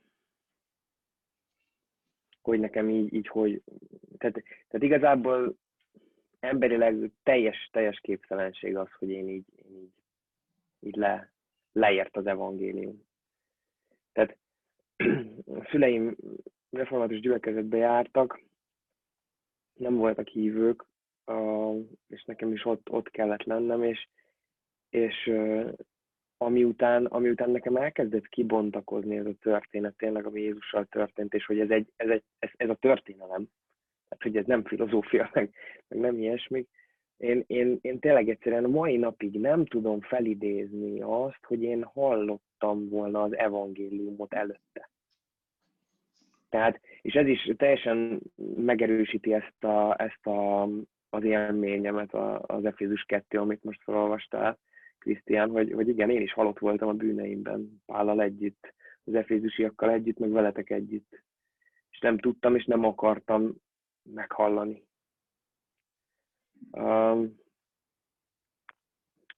hogy 2.41 2.59
nekem 2.59 2.89
így, 2.89 3.13
így 3.13 3.27
hogy, 3.27 3.63
tehát, 4.17 4.43
tehát 4.67 4.85
igazából 4.85 5.57
emberileg 6.39 7.11
teljes, 7.23 7.69
teljes 7.71 7.99
képtelenség 7.99 8.77
az, 8.77 8.91
hogy 8.99 9.09
én 9.09 9.29
így, 9.29 9.45
én 9.55 9.75
így, 9.75 9.93
így 10.79 10.95
le, 10.95 11.31
leért 11.71 12.17
az 12.17 12.25
evangélium. 12.25 13.03
Tehát 14.11 14.37
a 15.45 15.65
szüleim 15.71 16.15
református 16.69 17.19
gyülekezetbe 17.19 17.77
jártak, 17.77 18.41
nem 19.73 19.95
voltak 19.95 20.27
hívők, 20.27 20.85
és 22.07 22.23
nekem 22.23 22.51
is 22.51 22.65
ott, 22.65 22.89
ott 22.89 23.09
kellett 23.09 23.43
lennem, 23.43 23.83
és, 23.83 24.07
és 24.89 25.31
ami 26.37 26.63
után, 26.63 27.05
ami 27.05 27.29
után 27.29 27.49
nekem 27.49 27.75
elkezdett 27.75 28.27
kibontakozni 28.27 29.17
ez 29.17 29.25
a 29.25 29.33
történet, 29.39 29.95
tényleg, 29.97 30.25
ami 30.25 30.41
Jézussal 30.41 30.85
történt, 30.85 31.33
és 31.33 31.45
hogy 31.45 31.59
ez, 31.59 31.69
egy, 31.69 31.91
ez, 31.95 32.09
egy, 32.09 32.23
ez, 32.39 32.49
ez 32.57 32.69
a 32.69 32.75
történelem, 32.75 33.49
tehát 34.09 34.23
hogy 34.23 34.37
ez 34.37 34.45
nem 34.45 34.63
filozófia, 34.63 35.29
meg, 35.33 35.51
meg 35.87 35.99
nem 35.99 36.17
ilyesmi, 36.17 36.67
én, 37.19 37.43
én, 37.47 37.77
én 37.81 37.99
tényleg 37.99 38.29
egyszerűen 38.29 38.63
a 38.63 38.67
mai 38.67 38.97
napig 38.97 39.39
nem 39.39 39.65
tudom 39.65 40.01
felidézni 40.01 41.01
azt, 41.01 41.43
hogy 41.43 41.63
én 41.63 41.83
hallottam 41.83 42.89
volna 42.89 43.21
az 43.21 43.37
evangéliumot 43.37 44.33
előtte. 44.33 44.89
Tehát, 46.49 46.81
és 47.01 47.13
ez 47.13 47.27
is 47.27 47.51
teljesen 47.57 48.19
megerősíti 48.55 49.33
ezt, 49.33 49.63
a, 49.63 50.01
ezt 50.01 50.25
a, 50.25 50.63
az 51.09 51.23
élményemet, 51.23 52.13
az 52.41 52.65
Efézus 52.65 53.03
2, 53.03 53.39
amit 53.39 53.63
most 53.63 53.83
felolvastál, 53.83 54.57
Krisztián, 54.97 55.49
hogy, 55.49 55.71
hogy 55.71 55.87
igen, 55.87 56.09
én 56.09 56.21
is 56.21 56.33
halott 56.33 56.59
voltam 56.59 56.87
a 56.87 56.93
bűneimben, 56.93 57.81
Pállal 57.85 58.21
együtt, 58.21 58.73
az 59.03 59.13
efézusiakkal 59.13 59.91
együtt, 59.91 60.17
meg 60.17 60.31
veletek 60.31 60.69
együtt. 60.69 61.23
És 61.91 61.99
nem 61.99 62.17
tudtam, 62.17 62.55
és 62.55 62.65
nem 62.65 62.83
akartam 62.83 63.55
meghallani. 64.03 64.87
Um, 66.71 67.39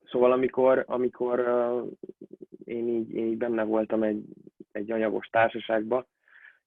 szóval 0.03 0.31
amikor, 0.31 0.83
amikor 0.87 1.39
uh, 1.39 1.91
én, 2.63 2.87
így, 2.87 3.13
én 3.13 3.25
így 3.25 3.37
benne 3.37 3.63
voltam 3.63 4.03
egy, 4.03 4.23
egy 4.71 4.91
anyagos 4.91 5.27
társaságban, 5.27 6.07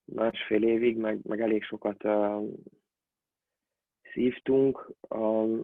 másfél 0.04 0.62
évig, 0.62 0.96
meg, 0.96 1.18
meg 1.22 1.40
elég 1.40 1.62
sokat 1.62 2.04
uh, 2.04 2.42
szívtunk, 4.12 4.92
um, 5.08 5.62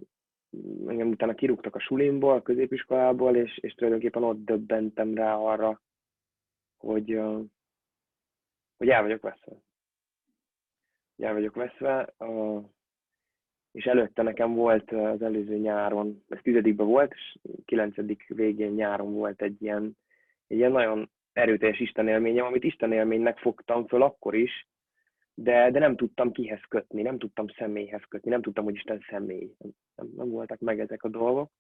engem 0.87 1.09
utána 1.09 1.35
kirúgtak 1.35 1.75
a 1.75 1.81
sulimból, 1.81 2.35
a 2.35 2.43
középiskolából, 2.43 3.37
és, 3.37 3.59
és 3.59 3.75
tulajdonképpen 3.75 4.23
ott 4.23 4.45
döbbentem 4.45 5.15
rá 5.15 5.37
arra, 5.37 5.81
hogy, 6.77 7.15
uh, 7.15 7.45
hogy 8.77 8.89
el 8.89 9.03
vagyok 9.03 9.23
veszve. 9.23 9.57
El 11.21 11.33
vagyok 11.33 11.55
veszve, 11.55 12.15
és 13.73 13.85
előtte 13.85 14.23
nekem 14.23 14.55
volt 14.55 14.91
az 14.91 15.23
előző 15.23 15.57
nyáron, 15.57 16.25
ez 16.29 16.39
tizedikben 16.43 16.87
volt, 16.87 17.13
és 17.13 17.39
kilencedik 17.65 18.27
végén 18.29 18.73
nyáron 18.73 19.15
volt 19.15 19.43
egy 19.43 19.63
ilyen, 19.63 19.97
egy 20.47 20.57
ilyen 20.57 20.73
nagyon 20.73 21.11
erőteljes 21.33 21.81
Isten 21.81 22.09
élményem, 22.09 22.45
amit 22.45 22.65
Isten 22.65 22.93
élménynek 22.93 23.39
fogtam 23.39 23.87
föl 23.87 24.03
akkor 24.03 24.35
is, 24.35 24.69
de, 25.35 25.71
de 25.71 25.79
nem 25.79 25.97
tudtam 25.97 26.33
kihez 26.33 26.63
kötni, 26.69 27.03
nem 27.03 27.19
tudtam 27.19 27.49
személyhez 27.49 28.03
kötni, 28.09 28.31
nem 28.31 28.43
tudtam, 28.43 28.65
hogy 28.65 28.75
Isten 28.75 29.05
személy. 29.11 29.55
Nem, 29.95 30.09
nem 30.17 30.29
voltak 30.29 30.59
meg 30.59 30.81
ezek 30.81 31.03
a 31.03 31.09
dolgok. 31.09 31.51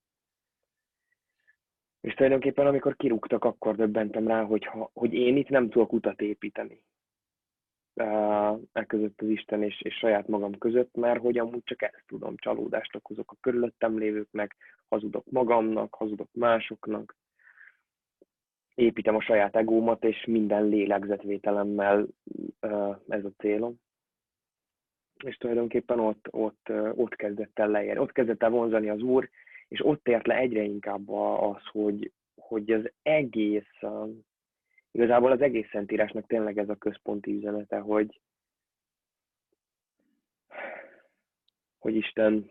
És 2.00 2.14
tulajdonképpen, 2.14 2.66
amikor 2.66 2.96
kirúgtak, 2.96 3.44
akkor 3.44 3.76
döbbentem 3.76 4.26
rá, 4.26 4.44
hogy, 4.44 4.64
ha, 4.64 4.90
hogy 4.92 5.14
én 5.14 5.36
itt 5.36 5.48
nem 5.48 5.68
tudok 5.68 5.92
utat 5.92 6.20
építeni 6.20 6.82
e 8.72 8.84
között 8.86 9.20
az 9.20 9.28
Isten 9.28 9.62
és, 9.62 9.80
és 9.80 9.94
saját 9.94 10.28
magam 10.28 10.58
között, 10.58 10.94
mert 10.96 11.20
hogy 11.20 11.38
amúgy 11.38 11.62
csak 11.64 11.82
ezt 11.82 12.04
tudom, 12.06 12.36
csalódást 12.36 12.94
okozok 12.96 13.32
a 13.32 13.36
körülöttem 13.40 13.98
lévőknek, 13.98 14.56
hazudok 14.88 15.30
magamnak, 15.30 15.94
hazudok 15.94 16.28
másoknak, 16.32 17.16
építem 18.74 19.14
a 19.14 19.20
saját 19.20 19.56
egómat, 19.56 20.04
és 20.04 20.24
minden 20.24 20.64
lélegzetvételemmel 20.64 22.06
ez 23.08 23.24
a 23.24 23.32
célom. 23.38 23.74
És 25.24 25.36
tulajdonképpen 25.36 26.00
ott, 26.00 26.28
ott, 26.30 26.72
ott 26.94 27.16
kezdett 27.16 27.58
el 27.58 27.68
leérni, 27.68 28.00
ott 28.00 28.12
kezdett 28.12 28.42
el 28.42 28.50
vonzani 28.50 28.88
az 28.88 29.02
Úr, 29.02 29.28
és 29.68 29.86
ott 29.86 30.08
ért 30.08 30.26
le 30.26 30.36
egyre 30.36 30.62
inkább 30.62 31.08
az, 31.10 31.62
hogy, 31.72 32.12
hogy 32.34 32.70
az 32.70 32.90
egész, 33.02 33.80
igazából 34.90 35.30
az 35.30 35.40
egész 35.40 35.68
Szentírásnak 35.70 36.26
tényleg 36.26 36.58
ez 36.58 36.68
a 36.68 36.76
központi 36.76 37.32
üzenete, 37.32 37.78
hogy, 37.78 38.20
hogy 41.78 41.94
Isten, 41.94 42.50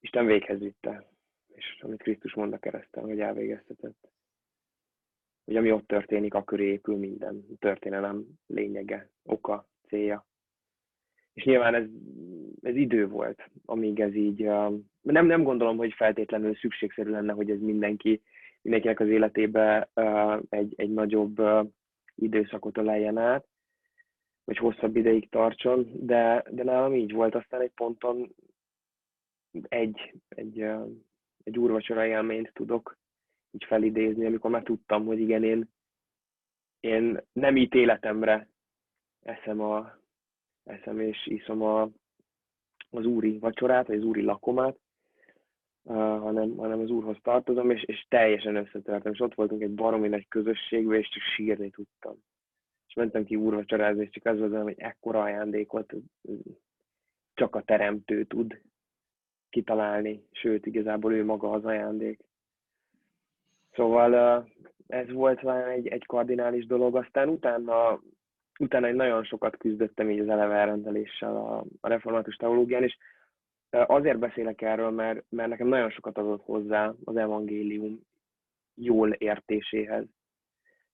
Isten 0.00 0.26
véghez 0.26 0.58
vitte, 0.58 1.08
és 1.48 1.78
amit 1.80 2.02
Krisztus 2.02 2.34
mond 2.34 2.52
a 2.52 2.58
kereszten, 2.58 3.04
hogy 3.04 3.20
elvégeztetett 3.20 4.08
hogy 5.48 5.56
ami 5.56 5.72
ott 5.72 5.86
történik, 5.86 6.34
a 6.34 6.44
köré 6.44 6.66
épül 6.66 6.96
minden 6.96 7.44
a 7.50 7.56
történelem 7.58 8.24
lényege, 8.46 9.10
oka, 9.24 9.68
célja. 9.86 10.26
És 11.32 11.44
nyilván 11.44 11.74
ez, 11.74 11.84
ez 12.62 12.76
idő 12.76 13.08
volt, 13.08 13.50
amíg 13.64 14.00
ez 14.00 14.14
így, 14.14 14.42
nem, 15.00 15.26
nem 15.26 15.42
gondolom, 15.42 15.76
hogy 15.76 15.92
feltétlenül 15.92 16.54
szükségszerű 16.54 17.10
lenne, 17.10 17.32
hogy 17.32 17.50
ez 17.50 17.60
mindenki, 17.60 18.22
mindenkinek 18.68 19.00
az 19.00 19.08
életébe 19.08 19.88
egy, 20.48 20.72
egy 20.76 20.90
nagyobb 20.90 21.40
időszakot 22.14 22.78
öleljen 22.78 23.18
át, 23.18 23.46
vagy 24.44 24.56
hosszabb 24.56 24.96
ideig 24.96 25.28
tartson, 25.28 25.90
de, 26.06 26.44
de 26.50 26.62
nálam 26.62 26.94
így 26.94 27.12
volt. 27.12 27.34
Aztán 27.34 27.60
egy 27.60 27.72
ponton 27.74 28.34
egy, 29.68 30.14
egy, 30.28 30.60
egy 31.44 31.58
úrvacsora 31.58 32.06
élményt 32.06 32.52
tudok 32.52 32.98
így 33.50 33.64
felidézni, 33.64 34.26
amikor 34.26 34.50
már 34.50 34.62
tudtam, 34.62 35.04
hogy 35.04 35.20
igen, 35.20 35.44
én, 35.44 35.68
én 36.80 37.20
nem 37.32 37.56
ítéletemre 37.56 38.48
eszem, 39.22 39.60
a, 39.60 39.98
eszem 40.64 41.00
és 41.00 41.26
iszom 41.26 41.62
a, 41.62 41.82
az 42.90 43.06
úri 43.06 43.38
vacsorát, 43.38 43.86
vagy 43.86 43.96
az 43.96 44.04
úri 44.04 44.22
lakomát, 44.22 44.78
hanem, 45.94 46.56
hanem 46.56 46.80
az 46.80 46.90
úrhoz 46.90 47.16
tartozom, 47.22 47.70
és, 47.70 47.82
és 47.82 48.06
teljesen 48.08 48.56
összetörtem, 48.56 49.12
és 49.12 49.20
ott 49.20 49.34
voltunk 49.34 49.62
egy 49.62 49.74
baromi 49.74 50.08
nagy 50.08 50.28
közösségben, 50.28 50.98
és 50.98 51.08
csak 51.08 51.22
sírni 51.22 51.70
tudtam. 51.70 52.14
És 52.88 52.94
mentem 52.94 53.24
ki 53.24 53.36
úrvacsorázni, 53.36 54.02
és 54.02 54.10
csak 54.10 54.26
az 54.26 54.38
volt, 54.38 54.62
hogy 54.62 54.74
ekkora 54.78 55.22
ajándékot 55.22 55.94
csak 57.34 57.56
a 57.56 57.62
teremtő 57.62 58.24
tud 58.24 58.60
kitalálni, 59.48 60.24
sőt, 60.32 60.66
igazából 60.66 61.12
ő 61.12 61.24
maga 61.24 61.50
az 61.50 61.64
ajándék. 61.64 62.20
Szóval 63.72 64.44
ez 64.86 65.10
volt 65.12 65.40
valami 65.40 65.72
egy, 65.72 65.86
egy 65.86 66.06
kardinális 66.06 66.66
dolog. 66.66 66.96
Aztán 66.96 67.28
utána, 67.28 68.00
utána 68.58 68.86
egy 68.86 68.94
nagyon 68.94 69.24
sokat 69.24 69.56
küzdöttem 69.56 70.10
így 70.10 70.18
az 70.18 70.28
eleve 70.28 70.54
elrendeléssel 70.54 71.36
a, 71.36 71.64
a 71.80 71.88
református 71.88 72.36
teológián, 72.36 72.82
és 72.82 72.96
azért 73.70 74.18
beszélek 74.18 74.62
erről, 74.62 74.90
mert, 74.90 75.24
mert 75.28 75.48
nekem 75.48 75.66
nagyon 75.66 75.90
sokat 75.90 76.18
adott 76.18 76.42
hozzá 76.44 76.94
az 77.04 77.16
evangélium 77.16 78.00
jól 78.74 79.12
értéséhez 79.12 80.04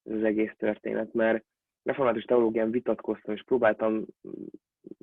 ez 0.04 0.12
az 0.12 0.22
egész 0.22 0.52
történet, 0.56 1.12
mert 1.12 1.44
református 1.82 2.24
teológián 2.24 2.70
vitatkoztam, 2.70 3.34
és 3.34 3.42
próbáltam 3.42 4.04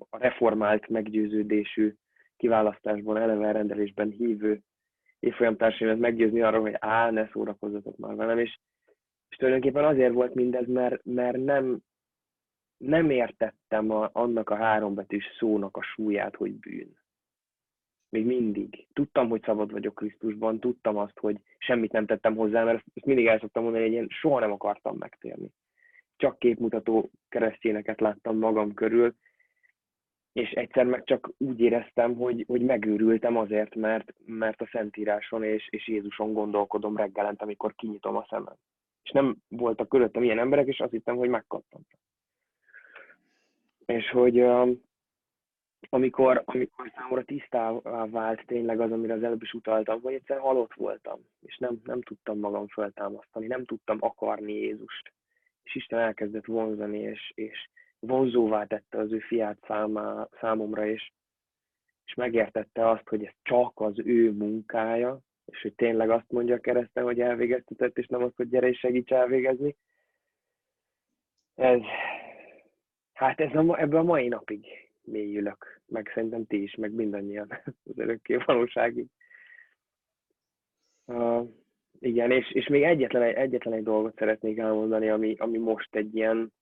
a 0.10 0.18
reformált 0.18 0.88
meggyőződésű 0.88 1.94
kiválasztásban, 2.38 3.18
eleve 3.18 3.52
rendelésben 3.52 4.10
hívő 4.10 4.62
évfolyamtársaimat 5.20 6.00
meggyőzni 6.00 6.42
arról, 6.42 6.62
hogy 6.62 6.76
á, 6.80 7.12
ne 7.12 7.28
szórakozzatok 7.28 7.98
már 7.98 8.16
velem, 8.16 8.40
és, 8.40 8.60
és 9.30 9.36
tulajdonképpen 9.38 9.86
azért 9.86 10.14
volt 10.14 10.34
mindez, 10.34 10.68
mert, 10.68 11.06
mert 11.06 11.38
nem, 11.38 11.80
nem 12.78 13.10
értettem 13.10 13.90
a, 13.92 14.10
annak 14.14 14.50
a 14.50 14.56
hárombetűs 14.56 15.26
szónak 15.38 15.78
a 15.78 15.82
súlyát, 15.82 16.36
hogy 16.36 16.54
bűn. 16.54 17.01
Még 18.12 18.26
mindig. 18.26 18.88
Tudtam, 18.94 19.30
hogy 19.30 19.42
szabad 19.44 19.72
vagyok 19.72 19.96
Krisztusban, 19.96 20.60
tudtam 20.60 20.98
azt, 20.98 21.20
hogy 21.20 21.38
semmit 21.58 21.92
nem 21.92 22.06
tettem 22.06 22.36
hozzá, 22.36 22.64
mert 22.64 22.84
ezt 22.94 23.06
mindig 23.06 23.26
el 23.26 23.40
szoktam 23.40 23.64
mondani, 23.64 23.84
hogy 23.84 23.94
én 23.94 24.08
soha 24.10 24.40
nem 24.40 24.52
akartam 24.52 24.98
megtérni. 24.98 25.52
Csak 26.18 26.40
képmutató 26.40 27.10
keresztényeket 27.30 28.00
láttam 28.00 28.38
magam 28.38 28.74
körül, 28.74 29.16
és 30.34 30.50
egyszer 30.50 30.86
meg 30.86 31.04
csak 31.04 31.32
úgy 31.38 31.60
éreztem, 31.60 32.16
hogy, 32.16 32.44
hogy 32.48 32.62
megőrültem 32.62 33.38
azért, 33.38 33.76
mert, 33.76 34.14
mert 34.26 34.62
a 34.62 34.70
Szentíráson 34.72 35.44
és, 35.44 35.68
és 35.70 35.88
Jézuson 35.88 36.34
gondolkodom 36.34 36.98
reggelent, 36.98 37.42
amikor 37.42 37.76
kinyitom 37.76 38.16
a 38.16 38.26
szemem. 38.30 38.56
És 39.04 39.12
nem 39.12 39.36
voltak 39.48 39.90
körülöttem 39.90 40.24
ilyen 40.24 40.40
emberek, 40.40 40.68
és 40.68 40.80
azt 40.80 40.92
hittem, 40.92 41.16
hogy 41.16 41.30
megkaptam. 41.30 41.82
És 43.86 44.10
hogy 44.10 44.40
amikor, 45.94 46.42
amikor 46.46 46.92
számomra 46.96 47.24
tisztává 47.24 48.06
vált 48.06 48.46
tényleg 48.46 48.80
az, 48.80 48.92
amire 48.92 49.14
az 49.14 49.24
előbb 49.24 49.42
is 49.42 49.54
utaltam, 49.54 50.02
hogy 50.02 50.14
egyszer 50.14 50.40
halott 50.40 50.74
voltam, 50.74 51.20
és 51.42 51.58
nem, 51.58 51.82
nem 51.84 52.02
tudtam 52.02 52.40
magam 52.40 52.68
föltámasztani, 52.68 53.48
nem 53.48 53.66
tudtam 53.66 53.98
akarni 54.00 54.54
Jézust. 54.54 55.14
És 55.64 55.76
Isten 55.76 56.00
elkezdett 56.00 56.46
vonzani, 56.46 57.00
és, 57.00 57.32
és, 57.36 57.70
vonzóvá 58.02 58.66
tette 58.66 58.98
az 58.98 59.12
ő 59.12 59.20
fiát 59.20 59.58
számá, 59.68 60.28
számomra, 60.40 60.86
és, 60.86 61.12
és 62.06 62.14
megértette 62.14 62.90
azt, 62.90 63.08
hogy 63.08 63.26
ez 63.26 63.34
csak 63.42 63.80
az 63.80 64.00
ő 64.00 64.32
munkája, 64.32 65.20
és 65.46 65.62
hogy 65.62 65.74
tényleg 65.74 66.10
azt 66.10 66.32
mondja 66.32 66.56
a 66.56 66.60
kereszten, 66.60 67.04
hogy 67.04 67.20
elvégeztetett, 67.20 67.98
és 67.98 68.08
nem 68.08 68.24
azt, 68.24 68.36
hogy 68.36 68.50
gyere 68.50 68.68
és 68.68 68.80
segíts 68.80 69.12
elvégezni. 69.12 69.76
Ez, 71.56 71.80
hát 73.14 73.40
ez 73.40 73.56
a, 73.56 73.80
ebből 73.80 74.00
a 74.00 74.04
mai 74.04 74.28
napig 74.28 74.66
mélyülök, 75.04 75.81
meg 75.92 76.12
szerintem 76.14 76.46
ti 76.46 76.62
is, 76.62 76.76
meg 76.76 76.92
mindannyian 76.92 77.48
az 77.84 77.98
örökké 77.98 78.36
valóságig. 78.46 79.08
Uh, 81.06 81.50
igen, 82.00 82.32
és, 82.32 82.52
és 82.52 82.68
még 82.68 82.84
egyetlen, 82.84 83.36
egyetlen 83.36 83.74
egy 83.74 83.84
dolgot 83.84 84.18
szeretnék 84.18 84.58
elmondani, 84.58 85.10
ami, 85.10 85.36
ami 85.38 85.58
most 85.58 85.96
egy 85.96 86.16
ilyen 86.16 86.54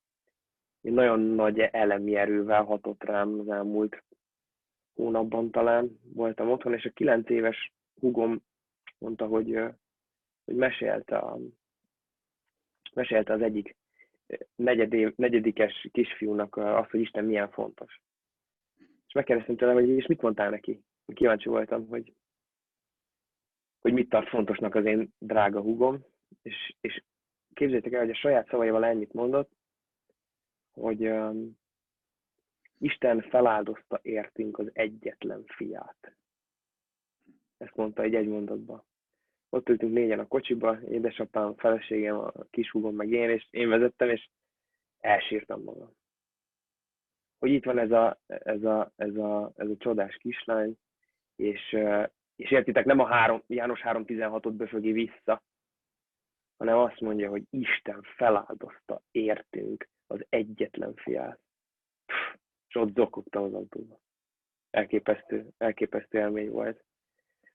nagyon 0.81 1.19
nagy 1.19 1.59
elemi 1.59 2.15
erővel 2.15 2.63
hatott 2.63 3.03
rám 3.03 3.39
az 3.39 3.49
elmúlt 3.49 4.03
hónapban 4.95 5.51
talán 5.51 5.99
voltam 6.13 6.49
otthon, 6.49 6.73
és 6.73 6.85
a 6.85 6.89
kilenc 6.89 7.29
éves 7.29 7.73
hugom 7.99 8.41
mondta, 8.97 9.25
hogy, 9.25 9.59
hogy 10.45 10.55
mesélte, 10.55 11.17
a, 11.17 11.37
mesélte 12.93 13.33
az 13.33 13.41
egyik 13.41 13.75
negyedé, 14.55 15.13
negyedikes 15.15 15.87
kisfiúnak 15.91 16.57
azt, 16.57 16.89
hogy 16.89 16.99
Isten 16.99 17.25
milyen 17.25 17.51
fontos. 17.51 18.01
És 19.09 19.15
megkérdeztem 19.15 19.55
tőle, 19.55 19.73
hogy 19.73 19.89
és 19.89 20.05
mit 20.05 20.21
mondtál 20.21 20.49
neki? 20.49 20.83
Kíváncsi 21.13 21.49
voltam, 21.49 21.87
hogy, 21.87 22.13
hogy 23.79 23.93
mit 23.93 24.09
tart 24.09 24.27
fontosnak 24.27 24.75
az 24.75 24.85
én 24.85 25.13
drága 25.17 25.61
húgom, 25.61 26.05
és, 26.41 26.75
és 26.81 27.03
képzeljétek 27.53 27.93
el, 27.93 27.99
hogy 27.99 28.09
a 28.09 28.15
saját 28.15 28.47
szavaival 28.49 28.85
ennyit 28.85 29.13
mondott, 29.13 29.51
hogy 30.71 31.07
um, 31.07 31.57
Isten 32.77 33.21
feláldozta 33.21 33.99
értünk 34.01 34.59
az 34.59 34.69
egyetlen 34.73 35.43
fiát. 35.45 36.15
Ezt 37.57 37.75
mondta 37.75 38.01
egy 38.01 38.15
egy 38.15 38.27
mondatban. 38.27 38.83
Ott 39.49 39.69
ültünk 39.69 39.93
négyen 39.93 40.19
a 40.19 40.27
kocsiba, 40.27 40.81
édesapám, 40.81 41.55
feleségem, 41.55 42.17
a 42.17 42.31
kishúgom, 42.49 42.95
meg 42.95 43.11
én, 43.11 43.29
és 43.29 43.47
én 43.49 43.69
vezettem, 43.69 44.09
és 44.09 44.29
elsírtam 44.99 45.63
magam. 45.63 45.97
Hogy 47.39 47.51
itt 47.51 47.65
van 47.65 47.77
ez 47.79 47.91
a, 47.91 48.19
ez 48.27 48.63
a, 48.63 48.91
ez 48.95 49.15
a, 49.15 49.51
ez 49.55 49.69
a 49.69 49.77
csodás 49.77 50.15
kislány, 50.15 50.77
és, 51.35 51.77
és 52.35 52.51
értitek, 52.51 52.85
nem 52.85 52.99
a 52.99 53.05
három, 53.05 53.43
János 53.47 53.81
3.16-ot 53.83 54.53
befögi 54.57 54.91
vissza, 54.91 55.43
hanem 56.57 56.77
azt 56.77 56.99
mondja, 56.99 57.29
hogy 57.29 57.43
Isten 57.49 58.01
feláldozta 58.01 59.01
értünk 59.11 59.89
az 60.07 60.25
egyetlen 60.29 60.93
fiát. 60.95 61.39
És 62.67 62.75
ott 62.75 62.95
zokogtam 62.95 63.43
az 63.43 63.53
autóba. 63.53 63.99
Elképesztő, 64.69 65.47
elképesztő 65.57 66.17
élmény 66.17 66.49
volt. 66.49 66.83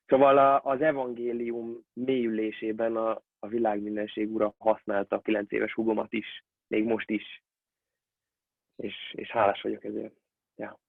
Szóval 0.07 0.57
az 0.57 0.81
evangélium 0.81 1.85
mélyülésében 1.93 2.97
a, 2.97 3.23
a 3.39 3.49
világmindenség 3.49 4.35
ura 4.35 4.55
használta 4.59 5.17
a 5.17 5.21
9 5.21 5.53
éves 5.53 5.73
hugomat 5.73 6.13
is, 6.13 6.45
még 6.67 6.85
most 6.85 7.11
is. 7.11 7.44
És, 8.77 9.15
és 9.17 9.31
hálás 9.31 9.63
vagyok 9.63 9.85
ezért. 9.85 10.15
Ja. 10.57 10.81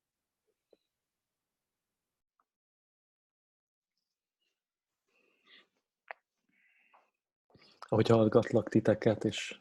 Ahogy 7.80 8.08
hallgatlak 8.08 8.70
titeket, 8.70 9.24
és 9.24 9.60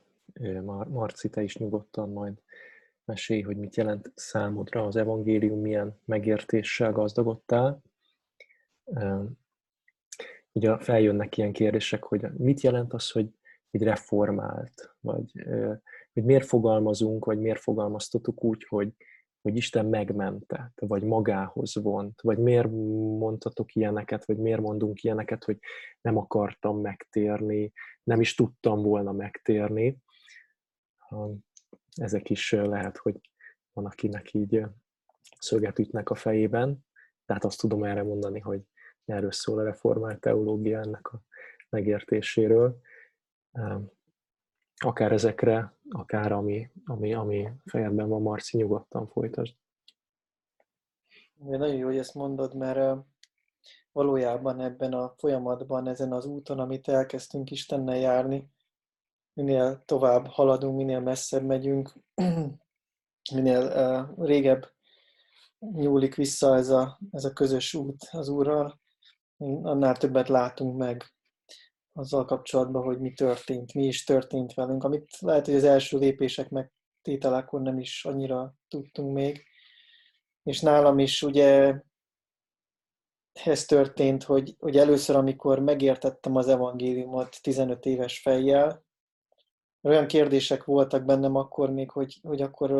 Mar- 0.62 0.88
Marci, 0.88 1.30
te 1.30 1.42
is 1.42 1.56
nyugodtan 1.56 2.10
majd 2.10 2.42
mesélj, 3.04 3.40
hogy 3.40 3.56
mit 3.56 3.76
jelent 3.76 4.12
számodra 4.14 4.86
az 4.86 4.96
evangélium, 4.96 5.60
milyen 5.60 6.00
megértéssel 6.04 6.92
gazdagodtál. 6.92 7.82
Ugye 10.52 10.78
feljönnek 10.78 11.36
ilyen 11.36 11.52
kérdések, 11.52 12.04
hogy 12.04 12.32
mit 12.32 12.60
jelent 12.60 12.92
az, 12.92 13.10
hogy, 13.10 13.34
hogy 13.70 13.82
reformált, 13.82 14.94
vagy 15.00 15.32
hogy 16.14 16.24
miért 16.24 16.46
fogalmazunk, 16.46 17.24
vagy 17.24 17.38
miért 17.38 17.60
fogalmaztatok 17.60 18.44
úgy, 18.44 18.64
hogy, 18.68 18.92
hogy 19.40 19.56
Isten 19.56 19.86
megmentett, 19.86 20.78
vagy 20.80 21.02
magához 21.02 21.74
vont, 21.74 22.20
vagy 22.20 22.38
miért 22.38 22.70
mondtatok 23.18 23.74
ilyeneket, 23.74 24.24
vagy 24.24 24.36
miért 24.36 24.60
mondunk 24.60 25.02
ilyeneket, 25.02 25.44
hogy 25.44 25.58
nem 26.00 26.16
akartam 26.16 26.80
megtérni, 26.80 27.72
nem 28.02 28.20
is 28.20 28.34
tudtam 28.34 28.82
volna 28.82 29.12
megtérni. 29.12 29.98
Ezek 31.94 32.30
is 32.30 32.52
lehet, 32.52 32.96
hogy 32.96 33.20
van, 33.72 33.86
akinek 33.86 34.32
így 34.32 34.66
szöget 35.38 35.78
ütnek 35.78 36.10
a 36.10 36.14
fejében, 36.14 36.86
tehát 37.26 37.44
azt 37.44 37.60
tudom 37.60 37.84
erre 37.84 38.02
mondani, 38.02 38.40
hogy 38.40 38.60
erről 39.04 39.32
szól 39.32 39.58
a 39.58 39.64
reformált 39.64 40.20
teológia 40.20 40.80
ennek 40.80 41.12
a 41.12 41.22
megértéséről. 41.68 42.80
Akár 44.76 45.12
ezekre, 45.12 45.74
akár 45.90 46.32
ami, 46.32 46.70
ami, 46.84 47.14
ami 47.14 47.48
fejedben 47.64 48.08
van, 48.08 48.22
Marci, 48.22 48.56
nyugodtan 48.56 49.06
folytasd. 49.06 49.54
Nagyon 51.34 51.74
jó, 51.74 51.86
hogy 51.86 51.98
ezt 51.98 52.14
mondod, 52.14 52.56
mert 52.56 53.04
valójában 53.92 54.60
ebben 54.60 54.92
a 54.92 55.14
folyamatban, 55.16 55.88
ezen 55.88 56.12
az 56.12 56.26
úton, 56.26 56.58
amit 56.58 56.88
elkezdtünk 56.88 57.50
Istennel 57.50 57.96
járni, 57.96 58.50
minél 59.32 59.82
tovább 59.84 60.26
haladunk, 60.26 60.76
minél 60.76 61.00
messzebb 61.00 61.44
megyünk, 61.44 61.92
minél 63.34 64.14
régebb 64.18 64.72
nyúlik 65.58 66.14
vissza 66.14 66.56
ez 66.56 66.68
a, 66.68 66.98
ez 67.10 67.24
a 67.24 67.32
közös 67.32 67.74
út 67.74 68.08
az 68.10 68.28
Úrral, 68.28 68.80
annál 69.62 69.96
többet 69.96 70.28
látunk 70.28 70.76
meg 70.76 71.13
azzal 71.94 72.24
kapcsolatban, 72.24 72.82
hogy 72.82 73.00
mi 73.00 73.12
történt, 73.12 73.74
mi 73.74 73.84
is 73.84 74.04
történt 74.04 74.54
velünk, 74.54 74.84
amit 74.84 75.16
lehet, 75.20 75.46
hogy 75.46 75.54
az 75.54 75.64
első 75.64 75.98
lépések 75.98 76.50
megtételekor 76.50 77.60
nem 77.60 77.78
is 77.78 78.04
annyira 78.04 78.54
tudtunk 78.68 79.14
még. 79.14 79.44
És 80.42 80.60
nálam 80.60 80.98
is 80.98 81.22
ugye 81.22 81.80
ez 83.32 83.64
történt, 83.64 84.22
hogy, 84.22 84.54
hogy 84.58 84.76
először, 84.76 85.16
amikor 85.16 85.58
megértettem 85.58 86.36
az 86.36 86.48
evangéliumot 86.48 87.42
15 87.42 87.86
éves 87.86 88.20
fejjel, 88.20 88.84
olyan 89.82 90.06
kérdések 90.06 90.64
voltak 90.64 91.04
bennem 91.04 91.34
akkor 91.34 91.70
még, 91.70 91.90
hogy, 91.90 92.20
hogy 92.22 92.42
akkor 92.42 92.70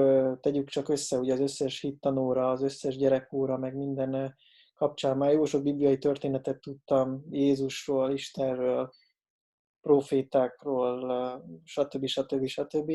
tegyük 0.41 0.69
csak 0.69 0.89
össze, 0.89 1.17
hogy 1.17 1.31
az 1.31 1.41
összes 1.41 1.81
hittanóra, 1.81 2.51
az 2.51 2.63
összes 2.63 2.97
gyerekóra, 2.97 3.59
meg 3.59 3.75
minden 3.75 4.37
kapcsán 4.75 5.17
már 5.17 5.33
jó 5.33 5.45
sok 5.45 5.63
bibliai 5.63 5.99
történetet 5.99 6.61
tudtam 6.61 7.25
Jézusról, 7.31 8.13
Istenről, 8.13 8.93
profétákról, 9.85 10.99
stb. 11.65 12.07
stb. 12.07 12.47
stb. 12.47 12.93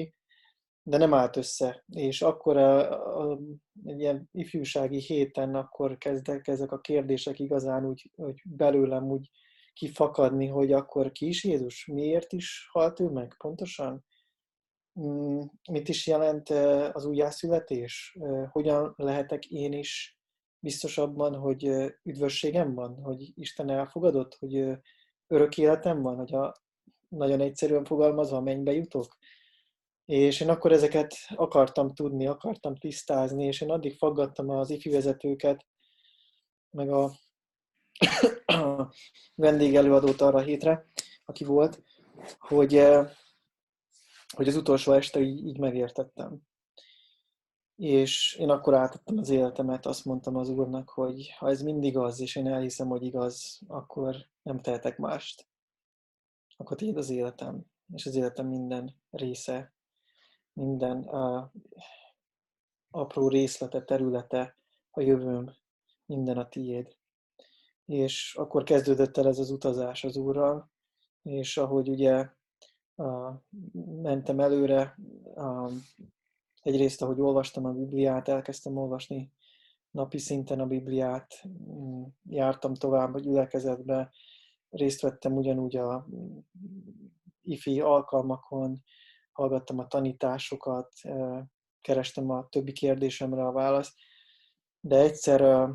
De 0.84 0.98
nem 0.98 1.14
állt 1.14 1.36
össze. 1.38 1.84
És 1.88 2.22
akkor 2.22 2.58
a, 2.58 3.32
a, 3.32 3.40
egy 3.84 4.00
ilyen 4.00 4.30
ifjúsági 4.32 5.00
héten 5.00 5.56
akkor 5.56 5.98
kezdek 5.98 6.48
ezek 6.48 6.72
a 6.72 6.80
kérdések 6.80 7.40
igazán 7.40 7.86
úgy, 7.86 8.12
hogy 8.16 8.42
belőlem 8.44 9.04
úgy 9.04 9.30
kifakadni, 9.74 10.48
hogy 10.48 10.72
akkor 10.72 11.12
ki 11.12 11.28
is 11.28 11.44
Jézus? 11.44 11.86
Miért 11.86 12.34
is 12.34 12.70
halt 12.72 13.00
ő 13.00 13.10
meg 13.10 13.36
pontosan? 13.38 14.06
Mm, 15.00 15.40
mit 15.72 15.90
is 15.90 16.08
jelent 16.08 16.50
az 16.94 17.06
újjászületés? 17.06 18.18
Hogyan 18.52 18.94
lehetek 18.98 19.46
én 19.46 19.74
is 19.74 20.20
biztos 20.60 20.98
abban, 20.98 21.36
hogy 21.36 21.64
üdvösségem 22.04 22.74
van, 22.74 23.02
hogy 23.02 23.32
Isten 23.34 23.70
elfogadott, 23.70 24.36
hogy 24.40 24.80
örök 25.28 25.58
életem 25.58 26.02
van, 26.02 26.16
hogy 26.16 26.34
a, 26.34 26.54
nagyon 27.10 27.42
egyszerűen 27.42 27.86
fogalmazva 27.86 28.42
mennybe 28.42 28.72
jutok. 28.72 29.18
És 30.06 30.42
én 30.42 30.50
akkor 30.50 30.72
ezeket 30.72 31.16
akartam 31.36 31.94
tudni, 31.94 32.28
akartam 32.28 32.76
tisztázni, 32.76 33.46
és 33.46 33.62
én 33.62 33.70
addig 33.70 33.98
faggattam 33.98 34.50
az 34.50 34.70
ifjúvezetőket, 34.70 35.66
meg 36.70 36.90
a, 36.90 37.12
vendégelőadót 39.36 40.22
arra 40.22 40.38
a 40.38 40.42
hétre, 40.42 40.86
aki 41.26 41.44
volt, 41.44 41.84
hogy, 42.38 42.88
hogy 44.36 44.48
az 44.48 44.56
utolsó 44.56 44.92
este 44.92 45.20
így, 45.20 45.46
így 45.46 45.58
megértettem. 45.58 46.42
És 47.76 48.36
én 48.36 48.50
akkor 48.50 48.74
átadtam 48.74 49.18
az 49.18 49.30
életemet, 49.30 49.86
azt 49.86 50.06
mondtam 50.06 50.36
az 50.36 50.50
Úrnak, 50.50 50.90
hogy 50.90 51.34
ha 51.38 51.50
ez 51.50 51.62
mindig 51.62 51.98
az, 51.98 52.20
és 52.20 52.36
én 52.36 52.48
elhiszem, 52.48 52.88
hogy 52.88 53.04
igaz, 53.04 53.62
akkor 53.68 54.16
nem 54.42 54.60
tehetek 54.60 54.98
mást. 54.98 55.49
Akkor 56.60 56.78
tiéd 56.78 56.98
az 56.98 57.10
életem, 57.10 57.66
és 57.94 58.06
az 58.06 58.16
életem 58.16 58.48
minden 58.48 58.96
része, 59.10 59.74
minden 60.54 60.98
uh, 60.98 61.44
apró 62.90 63.28
részlete, 63.28 63.84
területe, 63.84 64.58
a 64.92 65.02
jövőm, 65.02 65.52
minden 66.06 66.38
a 66.38 66.48
tiéd. 66.48 66.98
És 67.86 68.36
akkor 68.36 68.64
kezdődött 68.64 69.18
el 69.18 69.28
ez 69.28 69.40
az 69.40 69.50
utazás 69.50 70.04
az 70.04 70.18
Úrral, 70.18 70.72
és 71.22 71.58
ahogy 71.58 71.90
ugye 71.90 72.30
uh, 72.96 73.34
mentem 74.02 74.40
előre, 74.40 74.96
uh, 75.24 75.72
egyrészt, 76.62 77.02
ahogy 77.02 77.20
olvastam 77.20 77.66
a 77.66 77.72
Bibliát, 77.72 78.28
elkezdtem 78.28 78.78
olvasni 78.78 79.32
napi 79.92 80.18
szinten 80.18 80.60
a 80.60 80.66
Bibliát, 80.66 81.44
jártam 82.24 82.74
tovább 82.74 83.14
a 83.14 83.20
gyülekezetbe, 83.20 84.12
részt 84.70 85.02
vettem 85.02 85.36
ugyanúgy 85.36 85.76
a 85.76 86.08
mm, 86.16 86.38
ifi 87.42 87.82
alkalmakon, 87.82 88.84
hallgattam 89.32 89.80
a 89.80 89.88
tanításokat, 89.88 90.90
kerestem 91.82 92.30
a 92.30 92.48
többi 92.50 92.72
kérdésemre 92.72 93.46
a 93.46 93.52
választ, 93.52 93.94
de 94.80 94.98
egyszer, 94.98 95.70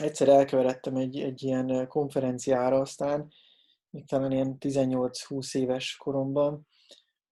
egyszer 0.00 0.28
elkeveredtem 0.28 0.96
egy, 0.96 1.20
egy 1.20 1.42
ilyen 1.42 1.88
konferenciára 1.88 2.80
aztán, 2.80 3.32
még 3.90 4.06
talán 4.06 4.32
ilyen 4.32 4.56
18-20 4.58 5.56
éves 5.56 5.96
koromban, 5.96 6.66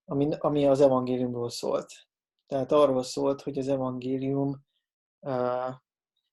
ami, 0.05 0.29
ami 0.39 0.67
az 0.67 0.81
evangéliumról 0.81 1.51
szólt. 1.51 1.93
Tehát 2.47 2.73
arról 2.73 3.03
szólt, 3.03 3.43
hogy 3.43 3.59
az 3.59 3.69
evangélium 3.69 4.65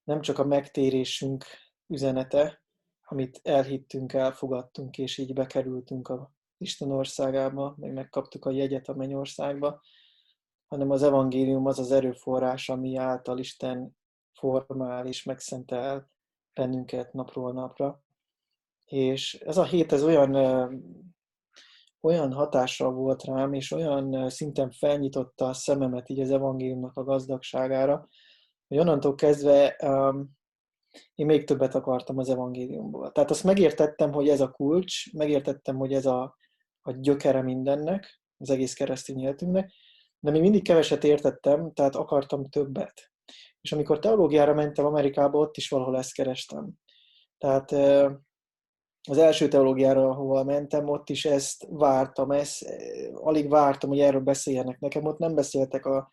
nem 0.03 0.21
csak 0.21 0.39
a 0.39 0.45
megtérésünk 0.45 1.45
üzenete, 1.87 2.61
amit 3.09 3.39
elhittünk, 3.43 4.13
elfogadtunk, 4.13 4.97
és 4.97 5.17
így 5.17 5.33
bekerültünk 5.33 6.07
a 6.07 6.31
Isten 6.57 6.91
országába, 6.91 7.75
meg 7.77 7.93
megkaptuk 7.93 8.45
a 8.45 8.51
jegyet 8.51 8.87
a 8.87 8.95
mennyországba, 8.95 9.81
hanem 10.67 10.89
az 10.89 11.03
evangélium 11.03 11.65
az 11.65 11.79
az 11.79 11.91
erőforrás, 11.91 12.69
ami 12.69 12.95
által 12.95 13.37
Isten 13.37 13.97
formál 14.33 15.07
és 15.07 15.23
megszentel 15.23 16.09
bennünket 16.53 17.13
napról 17.13 17.53
napra. 17.53 18.01
És 18.85 19.33
ez 19.33 19.57
a 19.57 19.65
hét 19.65 19.91
ez 19.91 20.03
olyan, 20.03 20.33
olyan 22.01 22.33
hatással 22.33 22.91
volt 22.91 23.23
rám, 23.23 23.53
és 23.53 23.71
olyan 23.71 24.29
szinten 24.29 24.71
felnyitotta 24.71 25.47
a 25.47 25.53
szememet 25.53 26.09
így 26.09 26.19
az 26.19 26.31
evangéliumnak 26.31 26.97
a 26.97 27.03
gazdagságára, 27.03 28.07
hogy 28.67 28.77
onnantól 28.77 29.15
kezdve 29.15 29.75
én 31.15 31.25
még 31.25 31.43
többet 31.43 31.75
akartam 31.75 32.17
az 32.17 32.29
evangéliumból. 32.29 33.11
Tehát 33.11 33.29
azt 33.29 33.43
megértettem, 33.43 34.11
hogy 34.11 34.29
ez 34.29 34.41
a 34.41 34.51
kulcs, 34.51 35.13
megértettem, 35.13 35.75
hogy 35.75 35.93
ez 35.93 36.05
a, 36.05 36.37
a 36.81 36.91
gyökere 36.91 37.41
mindennek, 37.41 38.21
az 38.37 38.49
egész 38.49 38.73
keresztény 38.73 39.19
életünknek, 39.19 39.71
de 40.19 40.31
még 40.31 40.41
mindig 40.41 40.63
keveset 40.63 41.03
értettem, 41.03 41.73
tehát 41.73 41.95
akartam 41.95 42.49
többet. 42.49 43.11
És 43.61 43.71
amikor 43.71 43.99
teológiára 43.99 44.53
mentem 44.53 44.85
Amerikába, 44.85 45.39
ott 45.39 45.57
is 45.57 45.69
valahol 45.69 45.97
ezt 45.97 46.13
kerestem. 46.13 46.71
Tehát 47.37 47.71
az 49.09 49.17
első 49.17 49.47
teológiára, 49.47 50.09
ahol 50.09 50.43
mentem, 50.43 50.89
ott 50.89 51.09
is 51.09 51.25
ezt 51.25 51.67
vártam, 51.69 52.31
ezt, 52.31 52.65
alig 53.13 53.49
vártam, 53.49 53.89
hogy 53.89 53.99
erről 53.99 54.21
beszéljenek 54.21 54.79
nekem. 54.79 55.05
Ott 55.05 55.17
nem 55.17 55.35
beszéltek 55.35 55.85
a, 55.85 56.11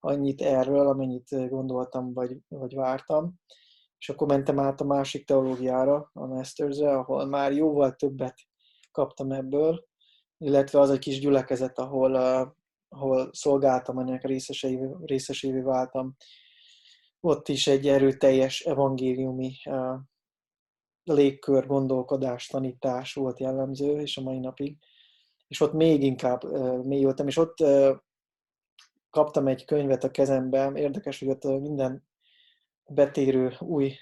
annyit 0.00 0.42
erről, 0.42 0.88
amennyit 0.88 1.48
gondoltam, 1.48 2.12
vagy, 2.12 2.36
vagy 2.48 2.74
vártam. 2.74 3.34
És 3.98 4.08
akkor 4.08 4.26
mentem 4.26 4.58
át 4.58 4.80
a 4.80 4.84
másik 4.84 5.26
teológiára, 5.26 6.10
a 6.12 6.26
masters 6.26 6.78
ahol 6.78 7.26
már 7.26 7.52
jóval 7.52 7.94
többet 7.94 8.34
kaptam 8.90 9.32
ebből, 9.32 9.86
illetve 10.38 10.80
az 10.80 10.90
egy 10.90 10.98
kis 10.98 11.20
gyülekezet, 11.20 11.78
ahol, 11.78 12.14
uh, 12.14 12.48
ahol 12.88 13.30
szolgáltam, 13.32 13.98
ennek 13.98 14.24
részesévé, 14.24 14.88
részesévé 15.04 15.60
váltam. 15.60 16.16
Ott 17.20 17.48
is 17.48 17.66
egy 17.66 17.88
erőteljes 17.88 18.60
evangéliumi 18.60 19.52
uh, 19.64 19.98
légkör, 21.02 21.66
gondolkodás, 21.66 22.46
tanítás 22.46 23.14
volt 23.14 23.38
jellemző, 23.38 24.00
és 24.00 24.16
a 24.16 24.22
mai 24.22 24.38
napig. 24.38 24.78
És 25.48 25.60
ott 25.60 25.72
még 25.72 26.02
inkább 26.02 26.44
uh, 26.44 26.84
mélyültem, 26.84 27.26
és 27.26 27.36
ott 27.36 27.56
kaptam 29.10 29.46
egy 29.46 29.64
könyvet 29.64 30.04
a 30.04 30.10
kezembe, 30.10 30.72
érdekes, 30.74 31.18
hogy 31.18 31.28
ott 31.28 31.44
minden 31.44 32.06
betérő 32.88 33.52
új 33.58 33.92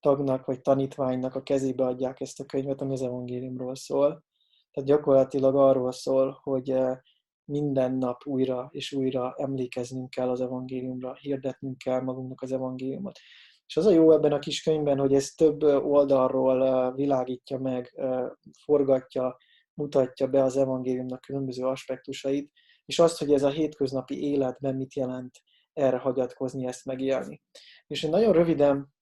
tagnak 0.00 0.46
vagy 0.46 0.60
tanítványnak 0.60 1.34
a 1.34 1.42
kezébe 1.42 1.84
adják 1.84 2.20
ezt 2.20 2.40
a 2.40 2.44
könyvet, 2.44 2.80
ami 2.80 2.92
az 2.92 3.02
evangéliumról 3.02 3.74
szól. 3.74 4.24
Tehát 4.70 4.88
gyakorlatilag 4.88 5.56
arról 5.56 5.92
szól, 5.92 6.38
hogy 6.42 6.70
eh, 6.70 6.98
minden 7.44 7.94
nap 7.94 8.26
újra 8.26 8.68
és 8.70 8.92
újra 8.92 9.34
emlékeznünk 9.36 10.10
kell 10.10 10.28
az 10.28 10.40
evangéliumra, 10.40 11.14
hirdetnünk 11.14 11.78
kell 11.78 12.00
magunknak 12.00 12.42
az 12.42 12.52
evangéliumot. 12.52 13.18
És 13.66 13.76
az 13.76 13.86
a 13.86 13.90
jó 13.90 14.12
ebben 14.12 14.32
a 14.32 14.38
kis 14.38 14.62
könyvben, 14.62 14.98
hogy 14.98 15.14
ez 15.14 15.28
több 15.28 15.62
oldalról 15.62 16.66
eh, 16.66 16.94
világítja 16.94 17.58
meg, 17.58 17.92
eh, 17.96 18.26
forgatja, 18.64 19.36
mutatja 19.74 20.26
be 20.26 20.42
az 20.42 20.56
evangéliumnak 20.56 21.20
különböző 21.20 21.64
aspektusait, 21.64 22.50
és 22.84 22.98
azt, 22.98 23.18
hogy 23.18 23.32
ez 23.32 23.42
a 23.42 23.50
hétköznapi 23.50 24.22
életben 24.22 24.74
mit 24.76 24.94
jelent 24.94 25.40
erre 25.72 25.96
hagyatkozni, 25.96 26.66
ezt 26.66 26.84
megélni. 26.84 27.42
És 27.86 28.02
én 28.02 28.10
nagyon 28.10 28.32
röviden, 28.32 28.94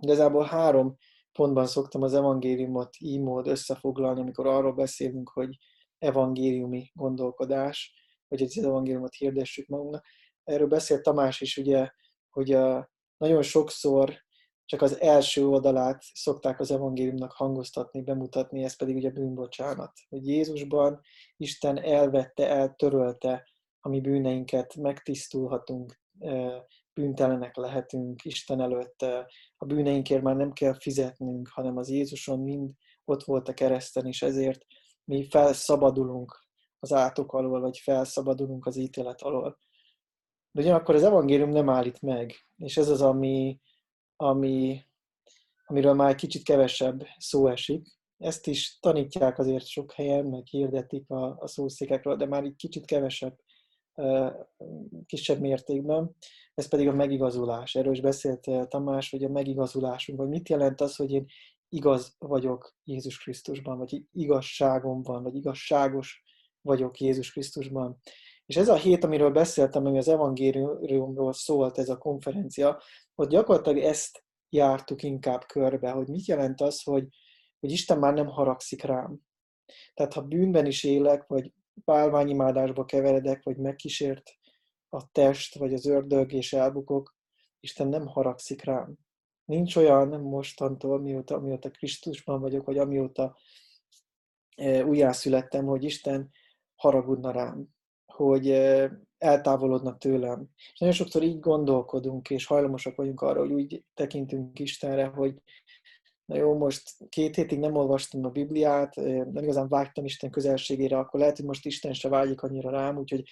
igazából 0.00 0.44
három 0.44 0.96
pontban 1.32 1.66
szoktam 1.66 2.02
az 2.02 2.14
evangéliumot 2.14 2.96
így 2.98 3.20
mód 3.20 3.46
összefoglalni, 3.46 4.20
amikor 4.20 4.46
arról 4.46 4.72
beszélünk, 4.72 5.28
hogy 5.28 5.58
evangéliumi 5.98 6.90
gondolkodás, 6.94 7.94
vagy 8.28 8.42
az 8.42 8.58
evangéliumot 8.58 9.14
hirdessük 9.14 9.68
magunknak. 9.68 10.06
Erről 10.44 10.66
beszélt 10.66 11.02
Tamás 11.02 11.40
is, 11.40 11.56
ugye, 11.56 11.90
hogy 12.30 12.52
a, 12.52 12.90
nagyon 13.16 13.42
sokszor 13.42 14.22
csak 14.64 14.82
az 14.82 15.00
első 15.00 15.46
oldalát 15.46 16.02
szokták 16.12 16.60
az 16.60 16.70
evangéliumnak 16.70 17.32
hangoztatni, 17.32 18.02
bemutatni, 18.02 18.64
ez 18.64 18.76
pedig 18.76 18.96
ugye 18.96 19.10
bűnbocsánat. 19.10 19.92
Hogy 20.08 20.26
Jézusban 20.26 21.00
Isten 21.36 21.82
elvette, 21.82 22.48
eltörölte 22.48 23.48
a 23.80 23.88
mi 23.88 24.00
bűneinket, 24.00 24.76
megtisztulhatunk, 24.76 26.00
bűntelenek 26.94 27.56
lehetünk 27.56 28.24
Isten 28.24 28.60
előtt, 28.60 29.02
a 29.56 29.64
bűneinkért 29.64 30.22
már 30.22 30.36
nem 30.36 30.52
kell 30.52 30.74
fizetnünk, 30.74 31.48
hanem 31.48 31.76
az 31.76 31.88
Jézuson 31.88 32.40
mind 32.40 32.70
ott 33.04 33.22
volt 33.22 33.48
a 33.48 33.54
kereszten, 33.54 34.06
és 34.06 34.22
ezért 34.22 34.66
mi 35.04 35.28
felszabadulunk 35.28 36.46
az 36.78 36.92
átok 36.92 37.32
alól, 37.32 37.60
vagy 37.60 37.78
felszabadulunk 37.78 38.66
az 38.66 38.76
ítélet 38.76 39.22
alól. 39.22 39.58
De 40.50 40.60
ugyanakkor 40.60 40.94
az 40.94 41.02
evangélium 41.02 41.50
nem 41.50 41.68
állít 41.68 42.00
meg, 42.00 42.34
és 42.56 42.76
ez 42.76 42.88
az, 42.88 43.02
ami, 43.02 43.60
ami, 44.16 44.82
amiről 45.66 45.94
már 45.94 46.08
egy 46.08 46.16
kicsit 46.16 46.42
kevesebb 46.42 47.06
szó 47.18 47.46
esik. 47.46 47.86
Ezt 48.18 48.46
is 48.46 48.78
tanítják 48.80 49.38
azért 49.38 49.66
sok 49.66 49.92
helyen, 49.92 50.24
meg 50.24 50.46
hirdetik 50.46 51.10
a, 51.10 51.36
a 51.38 51.46
szószékekről, 51.46 52.16
de 52.16 52.26
már 52.26 52.44
egy 52.44 52.56
kicsit 52.56 52.84
kevesebb, 52.84 53.38
kisebb 55.06 55.40
mértékben. 55.40 56.16
Ez 56.54 56.68
pedig 56.68 56.88
a 56.88 56.92
megigazulás. 56.92 57.74
Erről 57.74 57.92
is 57.92 58.00
beszélt 58.00 58.68
Tamás, 58.68 59.10
hogy 59.10 59.24
a 59.24 59.28
megigazulásunk, 59.28 60.18
vagy 60.18 60.28
mit 60.28 60.48
jelent 60.48 60.80
az, 60.80 60.96
hogy 60.96 61.10
én 61.10 61.26
igaz 61.68 62.14
vagyok 62.18 62.76
Jézus 62.84 63.18
Krisztusban, 63.18 63.78
vagy 63.78 64.02
igazságom 64.12 65.02
van, 65.02 65.22
vagy 65.22 65.34
igazságos 65.34 66.22
vagyok 66.60 66.98
Jézus 66.98 67.32
Krisztusban. 67.32 68.00
És 68.46 68.56
ez 68.56 68.68
a 68.68 68.76
hét, 68.76 69.04
amiről 69.04 69.30
beszéltem, 69.30 69.86
ami 69.86 69.98
az 69.98 70.08
evangéliumról 70.08 71.32
szólt 71.32 71.78
ez 71.78 71.88
a 71.88 71.98
konferencia, 71.98 72.82
hogy 73.14 73.28
gyakorlatilag 73.28 73.78
ezt 73.78 74.24
jártuk 74.48 75.02
inkább 75.02 75.44
körbe, 75.44 75.90
hogy 75.90 76.08
mit 76.08 76.26
jelent 76.26 76.60
az, 76.60 76.82
hogy, 76.82 77.08
hogy 77.60 77.70
Isten 77.70 77.98
már 77.98 78.14
nem 78.14 78.26
haragszik 78.26 78.82
rám. 78.82 79.20
Tehát 79.94 80.12
ha 80.12 80.22
bűnben 80.22 80.66
is 80.66 80.84
élek, 80.84 81.26
vagy 81.26 81.52
bálványimádásba 81.84 82.84
keveredek, 82.84 83.42
vagy 83.42 83.56
megkísért 83.56 84.30
a 84.88 85.10
test, 85.12 85.58
vagy 85.58 85.74
az 85.74 85.86
ördög, 85.86 86.32
és 86.32 86.52
elbukok, 86.52 87.14
Isten 87.60 87.88
nem 87.88 88.06
haragszik 88.06 88.64
rám. 88.64 88.94
Nincs 89.44 89.76
olyan, 89.76 90.08
mostantól, 90.20 91.00
mióta, 91.00 91.40
mióta 91.40 91.70
Krisztusban 91.70 92.40
vagyok, 92.40 92.66
vagy 92.66 92.78
amióta 92.78 93.36
e, 94.56 94.84
újjászülettem, 94.84 95.64
hogy 95.64 95.84
Isten 95.84 96.30
haragudna 96.74 97.30
rám 97.30 97.68
hogy 98.12 98.50
eltávolodnak 99.18 99.98
tőlem. 99.98 100.48
És 100.72 100.78
nagyon 100.78 100.94
sokszor 100.94 101.22
így 101.22 101.40
gondolkodunk, 101.40 102.30
és 102.30 102.46
hajlamosak 102.46 102.96
vagyunk 102.96 103.20
arra, 103.20 103.40
hogy 103.40 103.52
úgy 103.52 103.84
tekintünk 103.94 104.58
Istenre, 104.58 105.06
hogy 105.06 105.34
na 106.32 106.38
jó, 106.38 106.58
most 106.58 107.08
két 107.08 107.34
hétig 107.34 107.58
nem 107.58 107.74
olvastam 107.74 108.24
a 108.24 108.28
Bibliát, 108.28 108.94
nem 108.96 109.42
igazán 109.42 109.68
vágytam 109.68 110.04
Isten 110.04 110.30
közelségére, 110.30 110.98
akkor 110.98 111.20
lehet, 111.20 111.36
hogy 111.36 111.46
most 111.46 111.66
Isten 111.66 111.92
se 111.92 112.08
vágyik 112.08 112.42
annyira 112.42 112.70
rám, 112.70 112.98
úgyhogy 112.98 113.28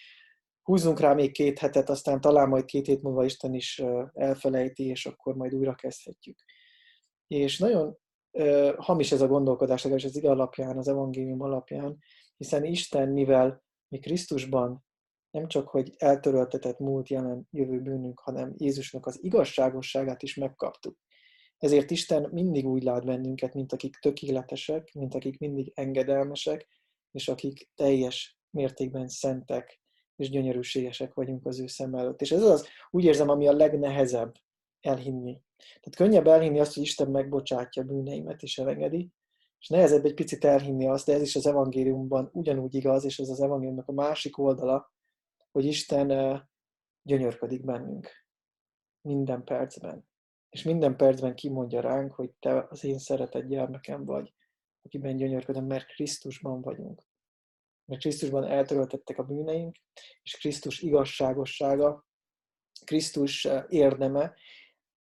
húzzunk 0.63 1.01
rá 1.01 1.15
még 1.15 1.33
két 1.33 1.59
hetet, 1.59 1.91
aztán 1.91 2.21
talán 2.21 2.49
majd 2.49 2.65
két 2.65 2.87
hét 2.87 3.03
múlva 3.03 3.25
Isten 3.25 3.55
is 3.55 3.83
elfelejti, 4.13 4.87
és 4.87 5.07
akkor 5.07 5.35
majd 5.35 5.55
újra 5.55 5.75
kezdhetjük. 5.75 6.39
És 7.27 7.59
nagyon 7.59 7.99
hamis 8.77 9.13
ez 9.13 9.21
a 9.21 9.27
gondolkodás, 9.27 9.83
legalábbis 9.83 10.11
az 10.11 10.17
ige 10.17 10.31
alapján, 10.31 10.79
az 10.79 10.89
evangélium 10.89 11.41
alapján, 11.41 11.99
hiszen 12.37 12.65
Isten, 12.65 13.09
mivel 13.09 13.65
mi 13.89 13.99
Krisztusban 13.99 14.85
nem 15.31 15.49
csak, 15.49 15.69
hogy 15.69 15.95
eltöröltetett 15.97 16.79
múlt, 16.79 17.09
jelen, 17.09 17.49
jövő 17.51 17.81
bűnünk, 17.81 18.21
hanem 18.21 18.55
Jézusnak 18.57 19.07
az 19.07 19.19
igazságosságát 19.23 20.23
is 20.23 20.35
megkaptuk. 20.35 20.99
Ezért 21.61 21.91
Isten 21.91 22.29
mindig 22.33 22.67
úgy 22.67 22.83
lát 22.83 23.05
bennünket, 23.05 23.55
mint 23.55 23.73
akik 23.73 23.97
tökéletesek, 23.97 24.93
mint 24.93 25.15
akik 25.15 25.39
mindig 25.39 25.73
engedelmesek, 25.75 26.67
és 27.11 27.29
akik 27.29 27.71
teljes 27.75 28.39
mértékben 28.51 29.09
szentek, 29.09 29.81
és 30.17 30.31
gyönyörűségesek 30.31 31.15
vagyunk 31.15 31.47
az 31.47 31.61
ő 31.61 31.67
szem 31.67 31.95
előtt. 31.95 32.21
És 32.21 32.31
ez 32.31 32.43
az, 32.43 32.69
úgy 32.91 33.05
érzem, 33.05 33.29
ami 33.29 33.47
a 33.47 33.53
legnehezebb 33.53 34.35
elhinni. 34.81 35.41
Tehát 35.57 35.97
könnyebb 35.97 36.27
elhinni 36.27 36.61
azt, 36.61 36.75
hogy 36.75 36.83
Isten 36.83 37.11
megbocsátja 37.11 37.83
bűneimet 37.83 38.43
és 38.43 38.59
elengedi, 38.59 39.11
és 39.59 39.69
nehezebb 39.69 40.05
egy 40.05 40.15
picit 40.15 40.45
elhinni 40.45 40.89
azt, 40.89 41.07
de 41.07 41.13
ez 41.13 41.23
is 41.23 41.37
az 41.37 41.47
evangéliumban 41.47 42.31
ugyanúgy 42.33 42.75
igaz, 42.75 43.05
és 43.05 43.19
ez 43.19 43.29
az 43.29 43.41
evangéliumnak 43.41 43.89
a 43.89 43.93
másik 43.93 44.39
oldala, 44.39 44.93
hogy 45.53 45.65
Isten 45.65 46.09
gyönyörködik 47.03 47.65
bennünk. 47.65 48.09
Minden 49.01 49.45
percben. 49.45 50.10
És 50.51 50.63
minden 50.63 50.97
percben 50.97 51.35
kimondja 51.35 51.81
ránk, 51.81 52.13
hogy 52.13 52.31
te 52.31 52.67
az 52.71 52.85
én 52.85 52.99
szeretett 52.99 53.47
gyermekem 53.47 54.05
vagy, 54.05 54.33
akiben 54.83 55.17
gyönyörködöm, 55.17 55.65
mert 55.65 55.87
Krisztusban 55.87 56.61
vagyunk. 56.61 57.03
Mert 57.85 58.01
Krisztusban 58.01 58.45
eltöröltettek 58.45 59.19
a 59.19 59.23
bűneink, 59.23 59.77
és 60.23 60.39
Krisztus 60.39 60.81
igazságossága, 60.81 62.07
Krisztus 62.85 63.49
érdeme, 63.69 64.35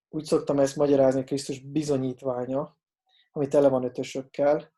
úgy 0.09 0.24
szoktam 0.24 0.59
ezt 0.59 0.76
magyarázni, 0.76 1.24
Krisztus 1.24 1.61
bizonyítványa, 1.61 2.78
ami 3.32 3.48
tele 3.48 3.68
van 3.68 3.84
ötösökkel, 3.84 4.72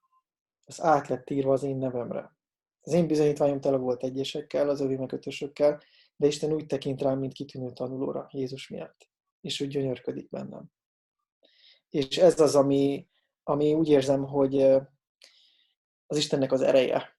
az 0.64 0.82
át 0.82 1.08
lett 1.08 1.30
írva 1.30 1.52
az 1.52 1.62
én 1.62 1.76
nevemre. 1.76 2.36
Az 2.80 2.92
én 2.92 3.06
bizonyítványom 3.06 3.60
tele 3.60 3.76
volt 3.76 4.02
egyesekkel, 4.02 4.68
az 4.68 4.80
övé 4.80 4.96
meg 4.96 5.12
ötösökkel, 5.12 5.82
de 6.16 6.26
Isten 6.26 6.52
úgy 6.52 6.66
tekint 6.66 7.00
rám, 7.00 7.18
mint 7.18 7.32
kitűnő 7.32 7.72
tanulóra 7.72 8.28
Jézus 8.30 8.68
miatt, 8.68 9.10
és 9.43 9.61
úgy 9.61 9.68
gyönyörködik 9.68 10.28
bennem. 10.28 10.64
És 11.88 12.18
ez 12.18 12.40
az, 12.40 12.55
ami, 12.55 13.09
ami 13.43 13.74
úgy 13.74 13.88
érzem, 13.88 14.24
hogy 14.24 14.62
az 16.07 16.16
Istennek 16.16 16.53
az 16.53 16.61
ereje. 16.61 17.16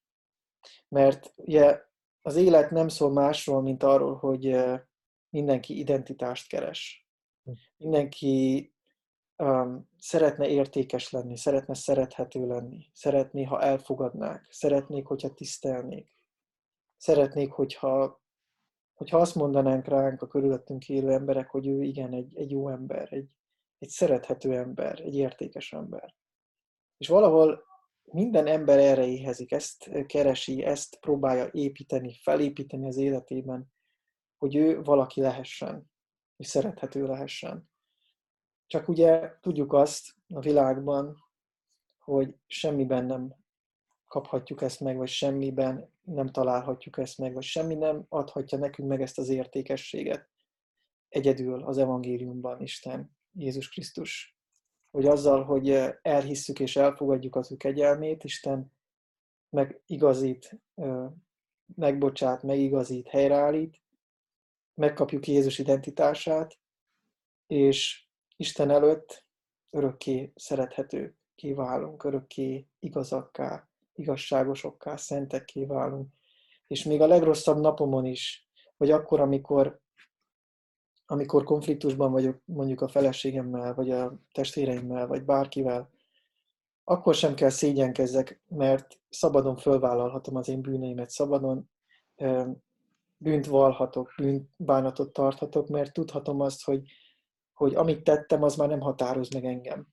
Mert 0.88 1.34
ugye 1.36 1.82
az 2.22 2.36
élet 2.36 2.72
nem 2.72 2.88
szól 2.88 3.12
másról, 3.12 3.62
mint 3.62 3.84
arról, 3.84 4.16
hogy 4.16 4.56
mindenki 5.30 5.78
identitást 5.78 6.48
keres. 6.48 7.08
Mindenki 7.78 8.74
um, 9.38 9.90
szeretne 9.98 10.48
értékes 10.48 11.10
lenni, 11.10 11.38
szeretne 11.38 11.74
szerethető 11.74 12.48
lenni, 12.48 12.90
szeretné, 12.94 13.44
ha 13.44 13.62
elfogadnák, 13.62 14.48
szeretnék, 14.50 15.06
hogyha 15.06 15.34
tisztelnék, 15.34 16.12
szeretnék, 16.98 17.52
hogyha, 17.52 18.23
hogyha 19.04 19.18
azt 19.18 19.36
mondanánk 19.36 19.88
ránk 19.88 20.22
a 20.22 20.28
körülöttünk 20.28 20.90
élő 20.90 21.12
emberek, 21.12 21.50
hogy 21.50 21.68
ő 21.68 21.82
igen, 21.82 22.14
egy, 22.14 22.38
egy 22.38 22.52
jó 22.52 22.70
ember, 22.70 23.14
egy, 23.14 23.28
egy 23.78 23.90
szerethető 23.90 24.58
ember, 24.58 25.00
egy 25.00 25.16
értékes 25.16 25.74
ember. 25.74 26.16
És 26.98 27.08
valahol 27.08 27.64
minden 28.04 28.48
ember 28.48 28.80
erre 28.80 29.06
éhezik, 29.06 29.52
ezt 29.52 30.06
keresi, 30.06 30.64
ezt 30.64 31.00
próbálja 31.00 31.50
építeni, 31.52 32.14
felépíteni 32.22 32.88
az 32.88 32.98
életében, 32.98 33.74
hogy 34.38 34.56
ő 34.56 34.82
valaki 34.82 35.22
lehessen, 35.22 35.92
és 36.38 36.48
szerethető 36.48 37.06
lehessen. 37.06 37.70
Csak 38.68 38.88
ugye 38.88 39.38
tudjuk 39.42 39.74
azt 39.74 40.16
a 40.34 40.40
világban, 40.40 41.16
hogy 41.98 42.36
semmiben 42.48 43.06
nem 43.06 43.36
kaphatjuk 44.08 44.62
ezt 44.62 44.80
meg, 44.80 44.98
vagy 44.98 45.10
semmiben 45.10 45.93
nem 46.04 46.28
találhatjuk 46.28 46.98
ezt 46.98 47.18
meg, 47.18 47.34
vagy 47.34 47.44
semmi 47.44 47.76
nem 47.76 48.06
adhatja 48.10 48.58
nekünk 48.58 48.90
meg 48.90 49.02
ezt 49.02 49.18
az 49.18 49.30
értékességet. 49.30 50.30
Egyedül 51.10 51.64
az 51.64 51.78
evangéliumban 51.78 52.62
Isten, 52.62 53.18
Jézus 53.34 53.70
Krisztus. 53.70 54.38
Hogy 54.92 55.06
azzal, 55.06 55.44
hogy 55.44 55.70
elhisszük 56.02 56.60
és 56.60 56.76
elfogadjuk 56.76 57.36
az 57.36 57.52
ő 57.52 57.56
kegyelmét, 57.56 58.24
Isten 58.24 58.72
megigazít, 59.50 60.62
megbocsát, 61.76 62.44
megigazít, 62.44 63.08
helyreállít, 63.08 63.82
megkapjuk 64.74 65.28
Jézus 65.28 65.60
identitását, 65.60 66.60
és 67.48 68.08
Isten 68.36 68.70
előtt 68.70 69.26
örökké 69.70 70.32
szerethető 70.36 71.18
kiválunk, 71.36 72.04
örökké 72.04 72.68
igazakká, 72.80 73.70
igazságosokká, 73.94 74.96
szentekké 74.96 75.66
válunk. 75.66 76.08
És 76.68 76.84
még 76.84 77.02
a 77.02 77.08
legrosszabb 77.08 77.60
napomon 77.60 78.06
is, 78.06 78.50
vagy 78.78 78.92
akkor, 78.92 79.20
amikor, 79.20 79.82
amikor 81.06 81.44
konfliktusban 81.44 82.12
vagyok 82.12 82.42
mondjuk 82.46 82.82
a 82.82 82.88
feleségemmel, 82.88 83.74
vagy 83.74 83.92
a 83.92 84.20
testvéreimmel, 84.32 85.08
vagy 85.08 85.24
bárkivel, 85.24 85.92
akkor 86.84 87.16
sem 87.16 87.34
kell 87.34 87.50
szégyenkezzek, 87.50 88.42
mert 88.48 89.00
szabadon 89.10 89.56
fölvállalhatom 89.56 90.36
az 90.36 90.48
én 90.48 90.62
bűneimet, 90.62 91.10
szabadon 91.10 91.70
bűnt 93.18 93.46
valhatok, 93.46 94.14
bűnt 94.18 94.50
bánatot 94.56 95.14
tarthatok, 95.14 95.68
mert 95.68 95.94
tudhatom 95.94 96.40
azt, 96.40 96.64
hogy 96.64 96.82
hogy 97.54 97.76
amit 97.76 98.04
tettem, 98.04 98.44
az 98.44 98.56
már 98.56 98.68
nem 98.68 98.80
határoz 98.80 99.30
meg 99.30 99.46
engem. 99.46 99.88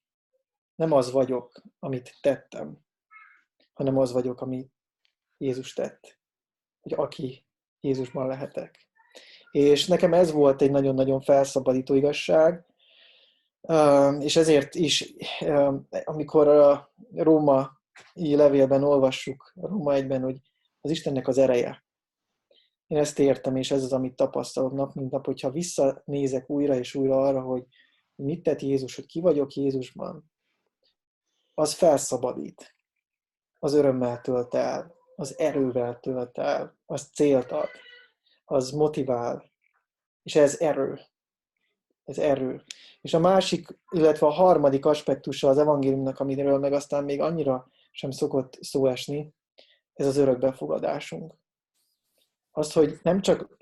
Nem 0.75 0.93
az 0.93 1.11
vagyok, 1.11 1.63
amit 1.79 2.19
tettem, 2.21 2.79
hanem 3.81 3.99
az 3.99 4.13
vagyok, 4.13 4.41
ami 4.41 4.71
Jézus 5.39 5.73
tett. 5.73 6.19
Hogy 6.81 6.93
aki 6.93 7.47
Jézusban 7.81 8.27
lehetek. 8.27 8.89
És 9.51 9.87
nekem 9.87 10.13
ez 10.13 10.33
volt 10.33 10.63
egy 10.63 10.71
nagyon-nagyon 10.71 11.21
felszabadító 11.21 11.95
igazság, 11.95 12.67
és 14.19 14.37
ezért 14.37 14.75
is, 14.75 15.15
amikor 16.05 16.49
a 16.49 16.93
római 17.13 17.67
levélben 18.15 18.85
olvassuk, 18.85 19.53
Róma 19.55 19.93
egyben, 19.93 20.23
hogy 20.23 20.41
az 20.81 20.91
Istennek 20.91 21.29
az 21.29 21.39
ereje, 21.39 21.85
én 22.87 22.99
ezt 22.99 23.19
értem, 23.19 23.57
és 23.57 23.71
ez 23.71 23.83
az, 23.83 23.93
amit 23.93 24.17
tapasztalok 24.17 24.73
nap, 24.73 24.95
mint 24.95 25.11
nap, 25.11 25.27
hogyha 25.27 25.51
visszanézek 25.51 26.51
újra 26.51 26.75
és 26.75 26.95
újra 26.95 27.21
arra, 27.21 27.41
hogy 27.43 27.67
mit 28.15 28.43
tett 28.43 28.61
Jézus, 28.61 28.95
hogy 28.95 29.07
ki 29.07 29.21
vagyok 29.21 29.55
Jézusban, 29.55 30.31
az 31.55 31.73
felszabadít, 31.73 32.79
az 33.63 33.73
örömmel 33.73 34.21
tölt 34.21 34.55
el, 34.55 34.95
az 35.17 35.39
erővel 35.39 35.99
tölt 36.01 36.39
el, 36.39 36.79
az 36.87 37.11
célt 37.15 37.53
ad, 37.53 37.69
az 38.45 38.71
motivál, 38.71 39.53
és 40.23 40.35
ez 40.35 40.61
erő. 40.61 41.01
Ez 42.05 42.19
erő. 42.19 42.63
És 43.01 43.15
a 43.15 43.19
másik, 43.19 43.79
illetve 43.91 44.27
a 44.27 44.31
harmadik 44.31 44.85
aspektusa 44.87 45.49
az 45.49 45.59
evangéliumnak, 45.59 46.21
amiről 46.21 46.59
meg 46.59 46.73
aztán 46.73 47.05
még 47.05 47.21
annyira 47.21 47.69
sem 47.91 48.11
szokott 48.11 48.59
szó 48.61 48.87
esni, 48.87 49.35
ez 49.93 50.07
az 50.07 50.17
örökbefogadásunk 50.17 51.41
azt, 52.51 52.73
hogy 52.73 52.99
nem 53.03 53.21
csak 53.21 53.57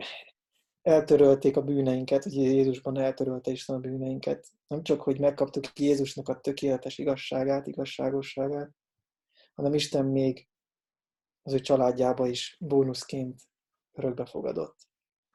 eltörölték 0.82 1.56
a 1.56 1.62
bűneinket, 1.62 2.22
hogy 2.22 2.34
Jézusban 2.34 2.98
eltörölte 2.98 3.50
Isten 3.50 3.76
a 3.76 3.78
bűneinket, 3.78 4.46
nem 4.66 4.82
csak, 4.82 5.00
hogy 5.00 5.20
megkaptuk 5.20 5.78
Jézusnak 5.78 6.28
a 6.28 6.40
tökéletes 6.40 6.98
igazságát, 6.98 7.66
igazságosságát, 7.66 8.70
hanem 9.58 9.74
Isten 9.74 10.04
még 10.04 10.48
az 11.42 11.52
ő 11.52 11.60
családjába 11.60 12.26
is 12.26 12.56
bónuszként 12.60 13.42
örökbe 13.92 14.26
fogadott. 14.26 14.76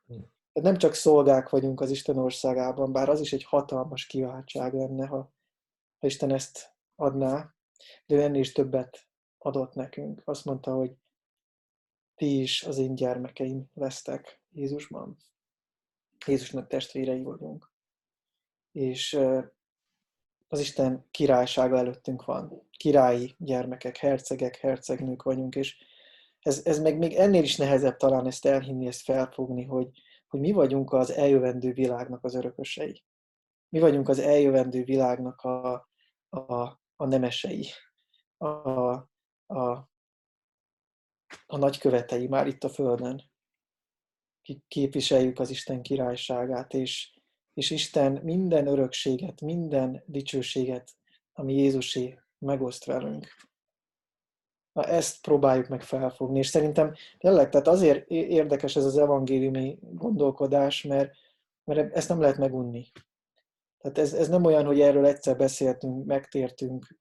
Hm. 0.06 0.14
Tehát 0.14 0.70
nem 0.70 0.78
csak 0.78 0.94
szolgák 0.94 1.50
vagyunk 1.50 1.82
az 1.82 1.90
Isten 1.90 2.18
országában, 2.18 2.92
bár 2.92 3.10
az 3.10 3.20
is 3.20 3.34
egy 3.34 3.44
hatalmas 3.44 4.06
kiváltság 4.06 4.74
lenne, 4.74 5.08
ha, 5.08 5.34
ha 6.00 6.08
Isten 6.08 6.32
ezt 6.32 6.76
adná, 6.96 7.56
de 8.06 8.16
ő 8.16 8.22
ennél 8.22 8.40
is 8.40 8.52
többet 8.52 9.08
adott 9.38 9.74
nekünk. 9.74 10.22
Azt 10.26 10.46
mondta, 10.46 10.74
hogy 10.74 10.96
ti 12.16 12.42
is 12.42 12.64
az 12.64 12.78
én 12.78 12.96
gyermekeim 12.96 13.70
lesztek 13.74 14.42
Jézusban. 14.50 15.18
Jézusnak 16.26 16.68
testvérei 16.68 17.22
vagyunk. 17.22 17.72
És 18.72 19.20
az 20.48 20.60
Isten 20.60 21.08
királysága 21.12 21.78
előttünk 21.78 22.26
van. 22.26 22.68
Királyi 22.84 23.36
gyermekek, 23.38 23.98
hercegek, 23.98 24.56
hercegnők 24.56 25.24
vagyunk, 25.24 25.56
és 25.56 25.78
ez, 26.40 26.62
ez 26.66 26.80
meg 26.80 26.98
még 26.98 27.14
ennél 27.14 27.44
is 27.44 27.56
nehezebb 27.56 27.96
talán 27.96 28.28
ezt 28.28 28.46
elhinni, 28.46 28.88
ezt 28.88 29.02
felfogni, 29.02 29.64
hogy, 29.64 29.90
hogy 30.28 30.40
mi 30.40 30.52
vagyunk 30.52 30.94
az 30.94 31.12
eljövendő 31.12 31.74
világnak 31.74 32.24
az 32.24 32.36
örökösei. 32.36 33.04
Mi 33.70 33.80
vagyunk 33.80 34.10
az 34.10 34.20
eljövendő 34.20 34.84
világnak 34.84 35.42
a, 35.42 35.74
a, 36.30 36.82
a 36.96 37.06
nemesei, 37.06 37.68
a, 38.38 38.48
a, 38.48 39.90
a 41.46 41.58
nagykövetei 41.58 42.28
már 42.28 42.48
itt 42.48 42.64
a 42.64 42.70
Földön. 42.70 43.22
Képviseljük 44.68 45.40
az 45.40 45.50
Isten 45.50 45.82
királyságát, 45.82 46.74
és, 46.74 47.20
és 47.54 47.70
Isten 47.70 48.20
minden 48.24 48.68
örökséget, 48.68 49.42
minden 49.42 50.04
dicsőséget, 50.06 50.92
ami 51.34 51.54
Jézusé 51.54 52.23
megoszt 52.44 52.86
velünk. 52.86 53.28
Na, 54.72 54.84
ezt 54.84 55.22
próbáljuk 55.22 55.68
meg 55.68 55.82
felfogni, 55.82 56.40
és 56.40 56.48
szerintem 56.48 56.94
tényleg, 57.18 57.50
tehát 57.50 57.68
azért 57.68 58.10
érdekes 58.10 58.76
ez 58.76 58.86
az 58.86 58.98
evangéliumi 58.98 59.78
gondolkodás, 59.82 60.84
mert, 60.84 61.12
mert 61.64 61.96
ezt 61.96 62.10
nem 62.10 62.20
lehet 62.20 62.38
megunni. 62.38 62.92
Tehát 63.78 63.98
ez, 63.98 64.14
ez 64.14 64.30
nem 64.30 64.46
olyan, 64.46 64.66
hogy 64.66 64.80
erről 64.80 65.06
egyszer 65.06 65.38
beszéltünk, 65.38 66.06
megtértünk, 66.06 67.00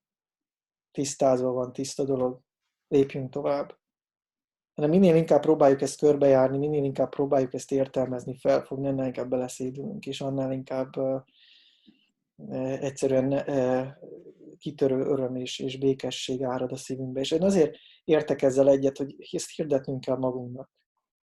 tisztázva 0.90 1.52
van, 1.52 1.72
tiszta 1.72 2.04
dolog, 2.04 2.40
lépjünk 2.88 3.30
tovább 3.30 3.80
hanem 4.74 4.90
minél 4.90 5.16
inkább 5.16 5.40
próbáljuk 5.40 5.82
ezt 5.82 5.98
körbejárni, 5.98 6.58
minél 6.58 6.84
inkább 6.84 7.08
próbáljuk 7.08 7.54
ezt 7.54 7.72
értelmezni, 7.72 8.36
felfogni, 8.38 8.88
annál 8.88 9.06
inkább 9.06 9.28
beleszédülünk, 9.28 10.06
és 10.06 10.20
annál 10.20 10.52
inkább 10.52 10.96
uh, 10.96 11.22
egyszerűen 12.80 13.32
uh, 13.32 13.86
kitörő 14.62 15.00
öröm 15.00 15.36
és, 15.36 15.58
és 15.58 15.78
békesség 15.78 16.42
árad 16.42 16.72
a 16.72 16.76
szívünkbe. 16.76 17.20
És 17.20 17.30
én 17.30 17.42
azért 17.42 17.76
értek 18.04 18.42
ezzel 18.42 18.68
egyet, 18.68 18.96
hogy 18.96 19.14
ezt 19.30 19.54
hirdetnünk 19.54 20.00
kell 20.00 20.16
magunknak. 20.16 20.70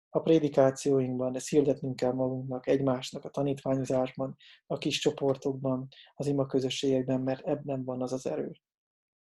A 0.09 0.19
prédikációinkban 0.19 1.35
ezt 1.35 1.49
hirdetnünk 1.49 1.95
kell 1.95 2.11
magunknak, 2.11 2.67
egymásnak, 2.67 3.25
a 3.25 3.29
tanítványozásban, 3.29 4.35
a 4.67 4.77
kis 4.77 4.99
csoportokban, 4.99 5.87
az 6.13 6.27
ima 6.27 6.45
közösségekben, 6.45 7.21
mert 7.21 7.47
ebben 7.47 7.83
van 7.83 8.01
az 8.01 8.13
az 8.13 8.25
erő. 8.25 8.51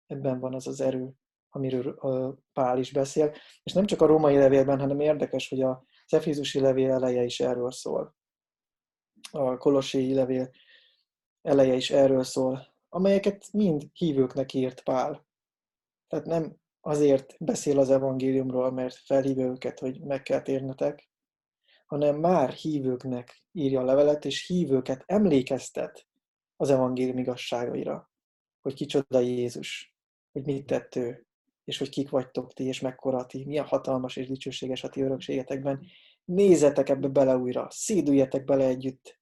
Ebben 0.05 0.39
van 0.39 0.53
az 0.53 0.67
az 0.67 0.81
erő, 0.81 1.11
amiről 1.49 1.97
Pál 2.53 2.79
is 2.79 2.91
beszél. 2.91 3.33
És 3.63 3.73
nem 3.73 3.85
csak 3.85 4.01
a 4.01 4.05
római 4.05 4.37
levélben, 4.37 4.79
hanem 4.79 4.99
érdekes, 4.99 5.49
hogy 5.49 5.61
az 5.61 5.77
Efézusi 6.07 6.59
levél 6.59 6.91
eleje 6.91 7.23
is 7.23 7.39
erről 7.39 7.71
szól. 7.71 8.15
A 9.31 9.57
kolosséi 9.57 10.13
levél 10.13 10.49
eleje 11.41 11.75
is 11.75 11.91
erről 11.91 12.23
szól, 12.23 12.74
amelyeket 12.95 13.47
mind 13.51 13.83
hívőknek 13.93 14.53
írt 14.53 14.83
Pál. 14.83 15.25
Tehát 16.07 16.25
nem 16.25 16.55
azért 16.81 17.35
beszél 17.39 17.79
az 17.79 17.89
evangéliumról, 17.89 18.71
mert 18.71 18.95
felhívja 18.95 19.45
őket, 19.45 19.79
hogy 19.79 20.01
meg 20.01 20.21
kell 20.21 20.41
térnetek, 20.41 21.09
hanem 21.85 22.19
már 22.19 22.49
hívőknek 22.49 23.43
írja 23.51 23.79
a 23.79 23.83
levelet, 23.83 24.25
és 24.25 24.47
hívőket 24.47 25.03
emlékeztet 25.05 26.07
az 26.55 26.69
evangélium 26.69 27.17
igazságaira, 27.17 28.11
hogy 28.61 28.73
kicsoda 28.73 29.19
Jézus, 29.19 29.95
hogy 30.31 30.45
mit 30.45 30.65
tett 30.65 30.95
ő, 30.95 31.25
és 31.63 31.77
hogy 31.77 31.89
kik 31.89 32.09
vagytok 32.09 32.53
ti, 32.53 32.63
és 32.63 32.79
mekkora 32.79 33.25
ti, 33.25 33.45
milyen 33.45 33.65
hatalmas 33.65 34.15
és 34.15 34.27
dicsőséges 34.27 34.83
a 34.83 34.89
ti 34.89 35.01
örökségetekben. 35.01 35.85
Nézzetek 36.25 36.89
ebbe 36.89 37.07
bele 37.07 37.37
újra, 37.37 37.67
szédüljetek 37.69 38.43
bele 38.43 38.65
együtt, 38.65 39.19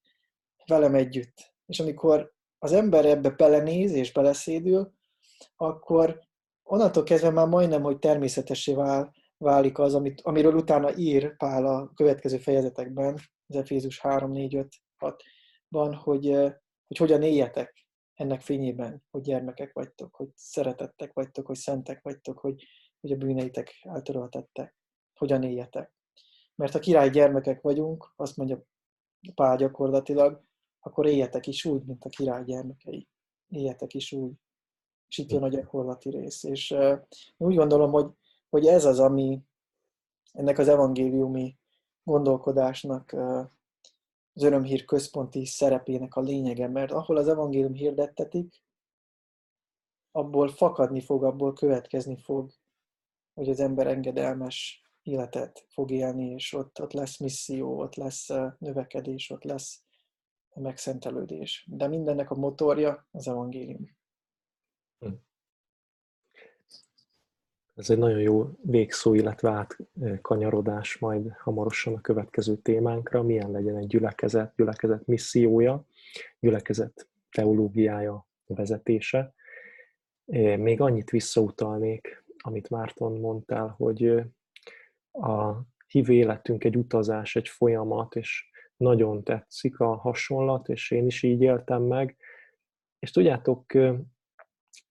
velem 0.65 0.95
együtt. 0.95 1.53
És 1.65 1.79
amikor 1.79 2.32
az 2.63 2.71
ember 2.71 3.05
ebbe 3.05 3.29
belenéz 3.29 3.91
és 3.91 4.11
beleszédül, 4.11 4.93
akkor 5.55 6.19
onnantól 6.63 7.03
kezdve 7.03 7.29
már 7.29 7.47
majdnem, 7.47 7.81
hogy 7.81 7.99
természetessé 7.99 8.73
vál, 8.73 9.13
válik 9.37 9.79
az, 9.79 9.95
amit, 9.95 10.21
amiről 10.21 10.55
utána 10.55 10.95
ír 10.95 11.35
Pál 11.35 11.65
a 11.65 11.91
következő 11.95 12.37
fejezetekben, 12.37 13.19
az 13.47 13.55
Efézus 13.55 13.99
3, 13.99 14.31
4, 14.31 14.55
5, 14.55 14.73
6-ban, 14.99 15.99
hogy, 16.03 16.29
eh, 16.29 16.53
hogy 16.87 16.97
hogyan 16.97 17.21
éljetek 17.21 17.87
ennek 18.13 18.41
fényében, 18.41 19.03
hogy 19.11 19.21
gyermekek 19.21 19.73
vagytok, 19.73 20.15
hogy 20.15 20.29
szeretettek 20.35 21.13
vagytok, 21.13 21.45
hogy 21.45 21.57
szentek 21.57 22.01
vagytok, 22.01 22.39
hogy, 22.39 22.63
hogy 22.99 23.11
a 23.11 23.15
bűneitek 23.15 23.79
eltöröltettek. 23.81 24.75
Hogyan 25.13 25.43
éljetek. 25.43 25.93
Mert 26.55 26.73
ha 26.73 26.79
király 26.79 27.09
gyermekek 27.09 27.61
vagyunk, 27.61 28.13
azt 28.15 28.37
mondja 28.37 28.63
Pál 29.35 29.57
gyakorlatilag, 29.57 30.43
akkor 30.85 31.05
éljetek 31.05 31.47
is 31.47 31.65
úgy, 31.65 31.83
mint 31.85 32.05
a 32.05 32.09
király 32.09 32.43
gyermekei. 32.43 33.07
Éljetek 33.47 33.93
is 33.93 34.11
úgy. 34.11 34.33
És 35.07 35.17
itt 35.17 35.31
jön 35.31 35.43
a 35.43 35.47
gyakorlati 35.47 36.09
rész. 36.09 36.43
És 36.43 36.71
uh, 36.71 36.99
úgy 37.37 37.55
gondolom, 37.55 37.91
hogy, 37.91 38.11
hogy 38.49 38.65
ez 38.65 38.85
az, 38.85 38.99
ami 38.99 39.41
ennek 40.31 40.57
az 40.57 40.67
evangéliumi 40.67 41.57
gondolkodásnak 42.03 43.09
uh, 43.13 43.45
az 44.33 44.43
örömhír 44.43 44.85
központi 44.85 45.45
szerepének 45.45 46.15
a 46.15 46.21
lényege, 46.21 46.67
mert 46.67 46.91
ahol 46.91 47.17
az 47.17 47.27
evangélium 47.27 47.73
hirdettetik, 47.73 48.63
abból 50.11 50.47
fakadni 50.47 51.01
fog, 51.01 51.23
abból 51.23 51.53
következni 51.53 52.17
fog, 52.17 52.51
hogy 53.33 53.49
az 53.49 53.59
ember 53.59 53.87
engedelmes 53.87 54.83
életet 55.01 55.65
fog 55.69 55.91
élni, 55.91 56.25
és 56.25 56.53
ott, 56.53 56.81
ott 56.81 56.91
lesz 56.91 57.19
misszió, 57.19 57.79
ott 57.79 57.95
lesz 57.95 58.29
növekedés, 58.57 59.29
ott 59.29 59.43
lesz 59.43 59.82
megszentelődés. 60.59 61.67
De 61.71 61.87
mindennek 61.87 62.31
a 62.31 62.35
motorja 62.35 63.07
az 63.11 63.27
evangélium. 63.27 63.97
Hm. 64.99 65.09
Ez 67.75 67.89
egy 67.89 67.97
nagyon 67.97 68.19
jó 68.19 68.49
végszó, 68.61 69.13
illetve 69.13 69.67
átkanyarodás 70.01 70.97
majd 70.97 71.31
hamarosan 71.37 71.93
a 71.93 72.01
következő 72.01 72.55
témánkra, 72.55 73.23
milyen 73.23 73.51
legyen 73.51 73.77
egy 73.77 73.87
gyülekezet, 73.87 74.55
gyülekezet 74.55 75.05
missziója, 75.05 75.85
gyülekezet 76.39 77.07
teológiája, 77.31 78.27
vezetése. 78.45 79.33
Még 80.57 80.81
annyit 80.81 81.09
visszautalnék, 81.09 82.23
amit 82.37 82.69
Márton 82.69 83.19
mondtál, 83.19 83.67
hogy 83.67 84.23
a 85.11 85.53
hívő 85.87 86.13
életünk 86.13 86.63
egy 86.63 86.77
utazás, 86.77 87.35
egy 87.35 87.47
folyamat, 87.47 88.15
és 88.15 88.51
nagyon 88.77 89.23
tetszik 89.23 89.79
a 89.79 89.95
hasonlat, 89.95 90.69
és 90.69 90.91
én 90.91 91.05
is 91.05 91.23
így 91.23 91.41
éltem 91.41 91.81
meg. 91.81 92.17
És 92.99 93.11
tudjátok, 93.11 93.65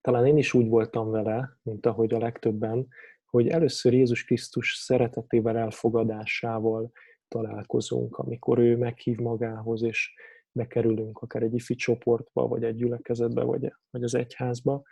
talán 0.01 0.26
én 0.26 0.37
is 0.37 0.55
úgy 0.55 0.68
voltam 0.68 1.11
vele, 1.11 1.59
mint 1.62 1.87
ahogy 1.87 2.14
a 2.14 2.18
legtöbben, 2.18 2.89
hogy 3.26 3.49
először 3.49 3.93
Jézus 3.93 4.24
Krisztus 4.24 4.74
szeretetével, 4.74 5.57
elfogadásával 5.57 6.93
találkozunk, 7.28 8.16
amikor 8.16 8.59
ő 8.59 8.76
meghív 8.76 9.16
magához, 9.16 9.83
és 9.83 10.14
bekerülünk 10.53 11.18
akár 11.18 11.43
egy 11.43 11.55
ifi 11.55 11.74
csoportba, 11.74 12.49
vagy 12.49 12.64
egy 12.64 12.74
gyülekezetbe, 12.74 13.43
vagy, 13.43 13.72
vagy 13.91 14.03
az 14.03 14.14
egyházba. 14.14 14.83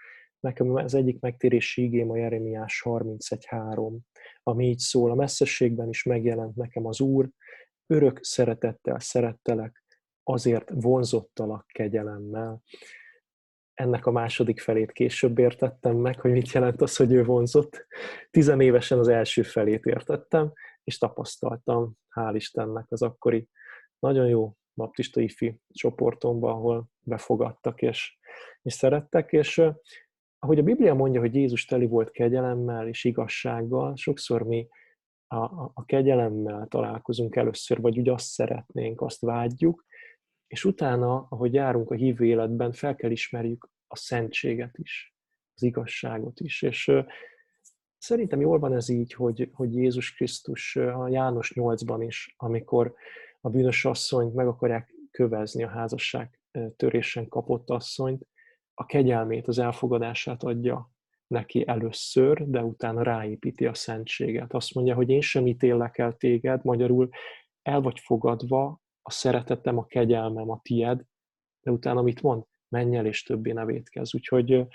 Nekem 0.40 0.74
az 0.74 0.94
egyik 0.94 1.20
megtérési 1.20 1.82
igém 1.82 2.10
a 2.10 2.16
Jeremiás 2.16 2.82
31.3, 2.84 3.96
ami 4.42 4.68
így 4.68 4.78
szól, 4.78 5.10
a 5.10 5.14
messzességben 5.14 5.88
is 5.88 6.02
megjelent 6.02 6.56
nekem 6.56 6.86
az 6.86 7.00
Úr, 7.00 7.30
örök 7.90 8.24
szeretettel 8.24 8.98
szerettelek, 8.98 9.84
azért 10.22 10.70
vonzottalak 10.74 11.66
kegyelemmel 11.66 12.62
ennek 13.74 14.06
a 14.06 14.10
második 14.10 14.60
felét 14.60 14.92
később 14.92 15.38
értettem 15.38 15.96
meg, 15.96 16.20
hogy 16.20 16.30
mit 16.30 16.52
jelent 16.52 16.80
az, 16.82 16.96
hogy 16.96 17.12
ő 17.12 17.24
vonzott. 17.24 17.86
Tizenévesen 18.30 18.98
az 18.98 19.08
első 19.08 19.42
felét 19.42 19.84
értettem, 19.84 20.52
és 20.84 20.98
tapasztaltam, 20.98 21.92
hál' 22.14 22.32
Istennek, 22.34 22.86
az 22.88 23.02
akkori 23.02 23.48
nagyon 23.98 24.28
jó 24.28 24.54
baptista 24.74 25.20
ifi 25.20 25.60
csoportomban, 25.68 26.50
ahol 26.50 26.86
befogadtak 27.00 27.82
és, 27.82 28.18
és 28.62 28.72
szerettek, 28.72 29.32
és 29.32 29.62
ahogy 30.38 30.58
a 30.58 30.62
Biblia 30.62 30.94
mondja, 30.94 31.20
hogy 31.20 31.34
Jézus 31.34 31.64
teli 31.64 31.86
volt 31.86 32.10
kegyelemmel 32.10 32.88
és 32.88 33.04
igazsággal, 33.04 33.96
sokszor 33.96 34.42
mi 34.42 34.68
a, 35.32 35.36
a, 35.36 35.70
a 35.74 35.84
kegyelemmel 35.84 36.66
találkozunk 36.66 37.36
először, 37.36 37.80
vagy 37.80 37.98
úgy 37.98 38.08
azt 38.08 38.26
szeretnénk, 38.26 39.00
azt 39.00 39.20
vágyjuk, 39.20 39.84
és 40.46 40.64
utána, 40.64 41.26
ahogy 41.28 41.54
járunk 41.54 41.90
a 41.90 41.94
hívő 41.94 42.24
életben, 42.24 42.72
fel 42.72 42.96
kell 42.96 43.10
ismerjük 43.10 43.70
a 43.86 43.96
szentséget 43.96 44.78
is, 44.78 45.14
az 45.54 45.62
igazságot 45.62 46.40
is. 46.40 46.62
És 46.62 46.92
szerintem 47.98 48.40
jól 48.40 48.58
van 48.58 48.74
ez 48.74 48.88
így, 48.88 49.12
hogy, 49.12 49.50
hogy 49.52 49.74
Jézus 49.74 50.14
Krisztus 50.14 50.76
a 50.76 51.08
János 51.08 51.52
8-ban 51.54 52.04
is, 52.06 52.34
amikor 52.36 52.94
a 53.40 53.48
bűnös 53.48 53.84
asszonyt 53.84 54.34
meg 54.34 54.46
akarják 54.46 54.94
kövezni 55.10 55.62
a 55.62 55.68
házasság 55.68 56.40
törésen 56.76 57.28
kapott 57.28 57.70
asszonyt, 57.70 58.26
a 58.74 58.86
kegyelmét, 58.86 59.48
az 59.48 59.58
elfogadását 59.58 60.42
adja 60.42 60.90
neki 61.30 61.66
először, 61.66 62.50
de 62.50 62.62
utána 62.62 63.02
ráépíti 63.02 63.66
a 63.66 63.74
szentséget. 63.74 64.52
Azt 64.52 64.74
mondja, 64.74 64.94
hogy 64.94 65.10
én 65.10 65.20
sem 65.20 65.46
ítélek 65.46 65.98
el 65.98 66.12
téged, 66.12 66.64
magyarul 66.64 67.08
el 67.62 67.80
vagy 67.80 67.98
fogadva, 67.98 68.80
a 69.02 69.10
szeretetem, 69.10 69.78
a 69.78 69.86
kegyelmem 69.86 70.50
a 70.50 70.60
tied, 70.62 71.02
de 71.60 71.70
utána 71.70 72.02
mit 72.02 72.22
mond? 72.22 72.44
Menj 72.68 72.96
el, 72.96 73.06
és 73.06 73.22
többé 73.22 73.52
ne 73.52 73.64
védkezz. 73.64 74.14
Úgyhogy 74.14 74.66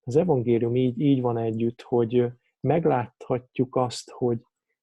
az 0.00 0.16
evangélium 0.16 0.76
így, 0.76 1.00
így 1.00 1.20
van 1.20 1.38
együtt, 1.38 1.82
hogy 1.82 2.26
megláthatjuk 2.60 3.76
azt, 3.76 4.10
hogy 4.10 4.38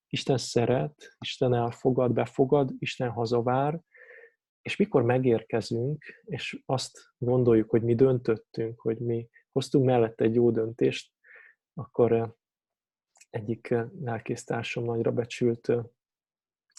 Isten 0.10 0.38
szeret, 0.38 1.16
Isten 1.20 1.54
elfogad, 1.54 2.14
befogad, 2.14 2.72
Isten 2.80 3.10
hazavár, 3.10 3.80
és 4.62 4.76
mikor 4.76 5.04
megérkezünk, 5.04 6.06
és 6.24 6.62
azt 6.66 7.00
gondoljuk, 7.18 7.70
hogy 7.70 7.84
mi 7.84 7.96
döntöttünk, 7.96 8.80
hogy 8.80 8.98
mi 8.98 9.30
hoztunk 9.56 9.86
mellette 9.86 10.24
egy 10.24 10.36
jó 10.36 10.52
döntést, 10.52 11.12
akkor 11.74 12.36
egyik 13.30 13.76
lelkésztársam 14.02 14.84
nagyra 14.84 15.12
becsült 15.12 15.72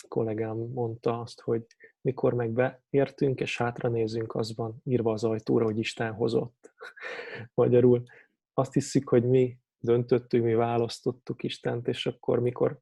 kollégám 0.08 0.56
mondta 0.56 1.20
azt, 1.20 1.40
hogy 1.40 1.66
mikor 2.00 2.34
meg 2.34 2.52
beértünk 2.52 3.40
és 3.40 3.56
hátra 3.58 3.88
nézünk, 3.88 4.34
az 4.34 4.56
van 4.56 4.80
írva 4.84 5.12
az 5.12 5.24
ajtóra, 5.24 5.64
hogy 5.64 5.78
Isten 5.78 6.12
hozott. 6.12 6.74
Magyarul 7.54 8.02
azt 8.52 8.72
hiszük, 8.72 9.08
hogy 9.08 9.24
mi 9.24 9.58
döntöttünk, 9.78 10.44
mi 10.44 10.54
választottuk 10.54 11.42
Istent, 11.42 11.88
és 11.88 12.06
akkor 12.06 12.40
mikor 12.40 12.80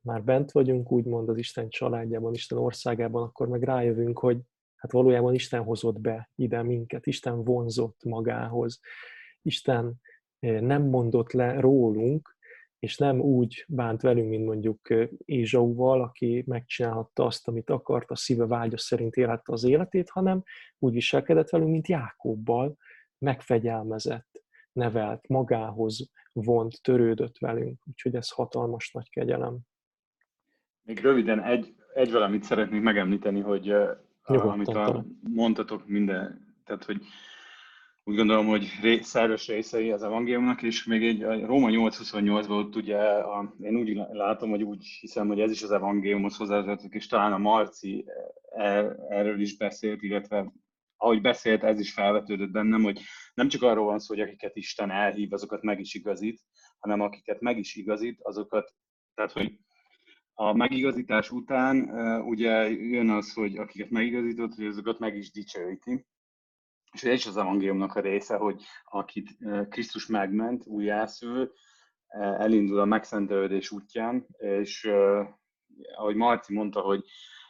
már 0.00 0.24
bent 0.24 0.52
vagyunk, 0.52 0.92
úgymond 0.92 1.28
az 1.28 1.36
Isten 1.36 1.68
családjában, 1.68 2.34
Isten 2.34 2.58
országában, 2.58 3.22
akkor 3.22 3.48
meg 3.48 3.62
rájövünk, 3.62 4.18
hogy 4.18 4.38
hát 4.84 4.92
valójában 4.92 5.34
Isten 5.34 5.62
hozott 5.62 6.00
be 6.00 6.30
ide 6.34 6.62
minket, 6.62 7.06
Isten 7.06 7.44
vonzott 7.44 8.04
magához, 8.04 8.80
Isten 9.42 10.00
nem 10.40 10.82
mondott 10.82 11.32
le 11.32 11.60
rólunk, 11.60 12.36
és 12.78 12.96
nem 12.96 13.20
úgy 13.20 13.64
bánt 13.68 14.02
velünk, 14.02 14.28
mint 14.28 14.44
mondjuk 14.44 14.88
Ézsauval, 15.24 16.02
aki 16.02 16.44
megcsinálhatta 16.46 17.24
azt, 17.24 17.48
amit 17.48 17.70
akart, 17.70 18.10
a 18.10 18.16
szíve 18.16 18.46
vágya 18.46 18.78
szerint 18.78 19.14
élette 19.14 19.52
az 19.52 19.64
életét, 19.64 20.10
hanem 20.10 20.42
úgy 20.78 20.92
viselkedett 20.92 21.50
velünk, 21.50 21.70
mint 21.70 21.88
Jákobbal, 21.88 22.76
megfegyelmezett, 23.18 24.44
nevelt, 24.72 25.28
magához 25.28 26.10
vont, 26.32 26.82
törődött 26.82 27.38
velünk. 27.38 27.82
Úgyhogy 27.86 28.14
ez 28.14 28.30
hatalmas 28.30 28.92
nagy 28.92 29.10
kegyelem. 29.10 29.58
Még 30.82 31.00
röviden 31.00 31.42
egy, 31.42 31.74
egy 31.94 32.12
valamit 32.12 32.42
szeretnék 32.42 32.80
megemlíteni, 32.80 33.40
hogy 33.40 33.72
Nyugodtan, 33.72 34.04
amit 34.24 34.68
a, 34.68 35.04
mondtatok 35.20 35.86
minden, 35.86 36.54
tehát 36.64 36.84
hogy 36.84 37.00
úgy 38.06 38.16
gondolom, 38.16 38.46
hogy 38.46 38.68
ré, 38.82 39.00
szerves 39.00 39.46
részei 39.46 39.90
az 39.90 40.02
evangéliumnak, 40.02 40.62
és 40.62 40.84
még 40.84 41.04
egy 41.04 41.22
a 41.22 41.46
Róma 41.46 41.68
8.28-ban 41.70 42.50
ott 42.50 42.76
ugye, 42.76 42.98
a, 42.98 43.54
én 43.60 43.76
úgy 43.76 44.00
látom, 44.12 44.50
hogy 44.50 44.62
úgy 44.62 44.86
hiszem, 45.00 45.26
hogy 45.26 45.40
ez 45.40 45.50
is 45.50 45.62
az 45.62 45.70
evangéliumhoz 45.70 46.36
hozzátartozik, 46.36 46.92
és 46.92 47.06
talán 47.06 47.32
a 47.32 47.38
Marci 47.38 48.04
er, 48.50 48.96
erről 49.08 49.40
is 49.40 49.56
beszélt, 49.56 50.02
illetve 50.02 50.52
ahogy 50.96 51.20
beszélt, 51.20 51.62
ez 51.62 51.80
is 51.80 51.92
felvetődött 51.92 52.50
bennem, 52.50 52.82
hogy 52.82 53.00
nem 53.34 53.48
csak 53.48 53.62
arról 53.62 53.84
van 53.84 53.98
szó, 53.98 54.14
hogy 54.14 54.22
akiket 54.22 54.56
Isten 54.56 54.90
elhív, 54.90 55.32
azokat 55.32 55.62
meg 55.62 55.80
is 55.80 55.94
igazít, 55.94 56.40
hanem 56.78 57.00
akiket 57.00 57.40
meg 57.40 57.58
is 57.58 57.74
igazít, 57.74 58.20
azokat, 58.22 58.74
tehát 59.14 59.32
hogy 59.32 59.58
a 60.34 60.52
megigazítás 60.52 61.30
után 61.30 61.90
ugye 62.20 62.70
jön 62.70 63.10
az, 63.10 63.32
hogy 63.32 63.56
akiket 63.56 63.90
megigazított, 63.90 64.54
hogy 64.54 64.66
azokat 64.66 64.98
meg 64.98 65.16
is 65.16 65.30
dicsőíti. 65.30 66.06
És 66.92 67.04
ez 67.04 67.12
is 67.12 67.26
az 67.26 67.36
evangéliumnak 67.36 67.94
a 67.94 68.00
része, 68.00 68.36
hogy 68.36 68.62
akit 68.84 69.36
Krisztus 69.68 70.06
megment, 70.06 70.66
újjászül, 70.66 71.52
elindul 72.38 72.78
a 72.78 72.84
megszentelődés 72.84 73.70
útján, 73.70 74.26
és 74.36 74.90
ahogy 75.96 76.14
Marci 76.14 76.54
mondta, 76.54 76.80
hogy 76.80 77.04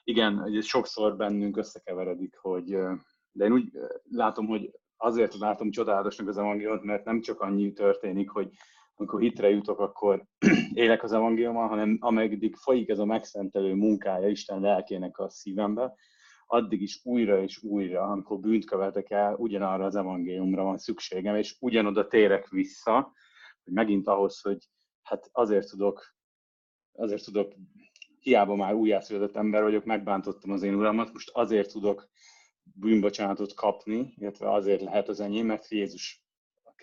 igen, 0.05 0.39
hogy 0.39 0.57
ez 0.57 0.64
sokszor 0.64 1.16
bennünk 1.16 1.57
összekeveredik, 1.57 2.37
hogy 2.37 2.76
de 3.32 3.45
én 3.45 3.53
úgy 3.53 3.70
látom, 4.11 4.47
hogy 4.47 4.70
azért 4.97 5.35
látom 5.35 5.70
csodálatosnak 5.70 6.28
az 6.28 6.39
evangéliumot, 6.39 6.82
mert 6.82 7.05
nem 7.05 7.20
csak 7.20 7.41
annyi 7.41 7.72
történik, 7.72 8.30
hogy 8.30 8.51
amikor 8.97 9.21
hitre 9.21 9.51
jutok, 9.51 9.79
akkor 9.79 10.27
élek 10.73 11.03
az 11.03 11.13
evangéliummal, 11.13 11.69
hanem 11.69 11.97
ameddig 12.01 12.57
folyik 12.57 12.89
ez 12.89 12.99
a 12.99 13.05
megszentelő 13.05 13.75
munkája 13.75 14.29
Isten 14.29 14.61
lelkének 14.61 15.19
a 15.19 15.29
szívembe, 15.29 15.95
addig 16.47 16.83
is 16.83 17.01
újra 17.05 17.43
és 17.43 17.63
újra, 17.63 18.03
amikor 18.03 18.39
bűnt 18.39 18.65
követek 18.65 19.11
el, 19.11 19.35
ugyanarra 19.35 19.85
az 19.85 19.97
evangéliumra 19.97 20.63
van 20.63 20.79
szükségem, 20.79 21.37
és 21.37 21.57
ugyanoda 21.61 22.07
térek 22.07 22.49
vissza, 22.49 23.13
hogy 23.65 23.73
megint 23.73 24.07
ahhoz, 24.07 24.41
hogy 24.41 24.69
hát 25.03 25.29
azért 25.33 25.71
tudok, 25.71 26.15
azért 26.93 27.25
tudok, 27.25 27.53
hiába 28.21 28.55
már 28.55 28.75
újjászületett 28.75 29.37
ember 29.37 29.63
vagyok, 29.63 29.85
megbántottam 29.85 30.51
az 30.51 30.63
én 30.63 30.75
uramat, 30.75 31.13
most 31.13 31.31
azért 31.31 31.73
tudok 31.73 32.09
bűnbocsánatot 32.63 33.55
kapni, 33.55 34.15
illetve 34.17 34.53
azért 34.53 34.83
lehet 34.83 35.09
az 35.09 35.21
enyém, 35.21 35.47
mert 35.47 35.69
Jézus 35.69 36.24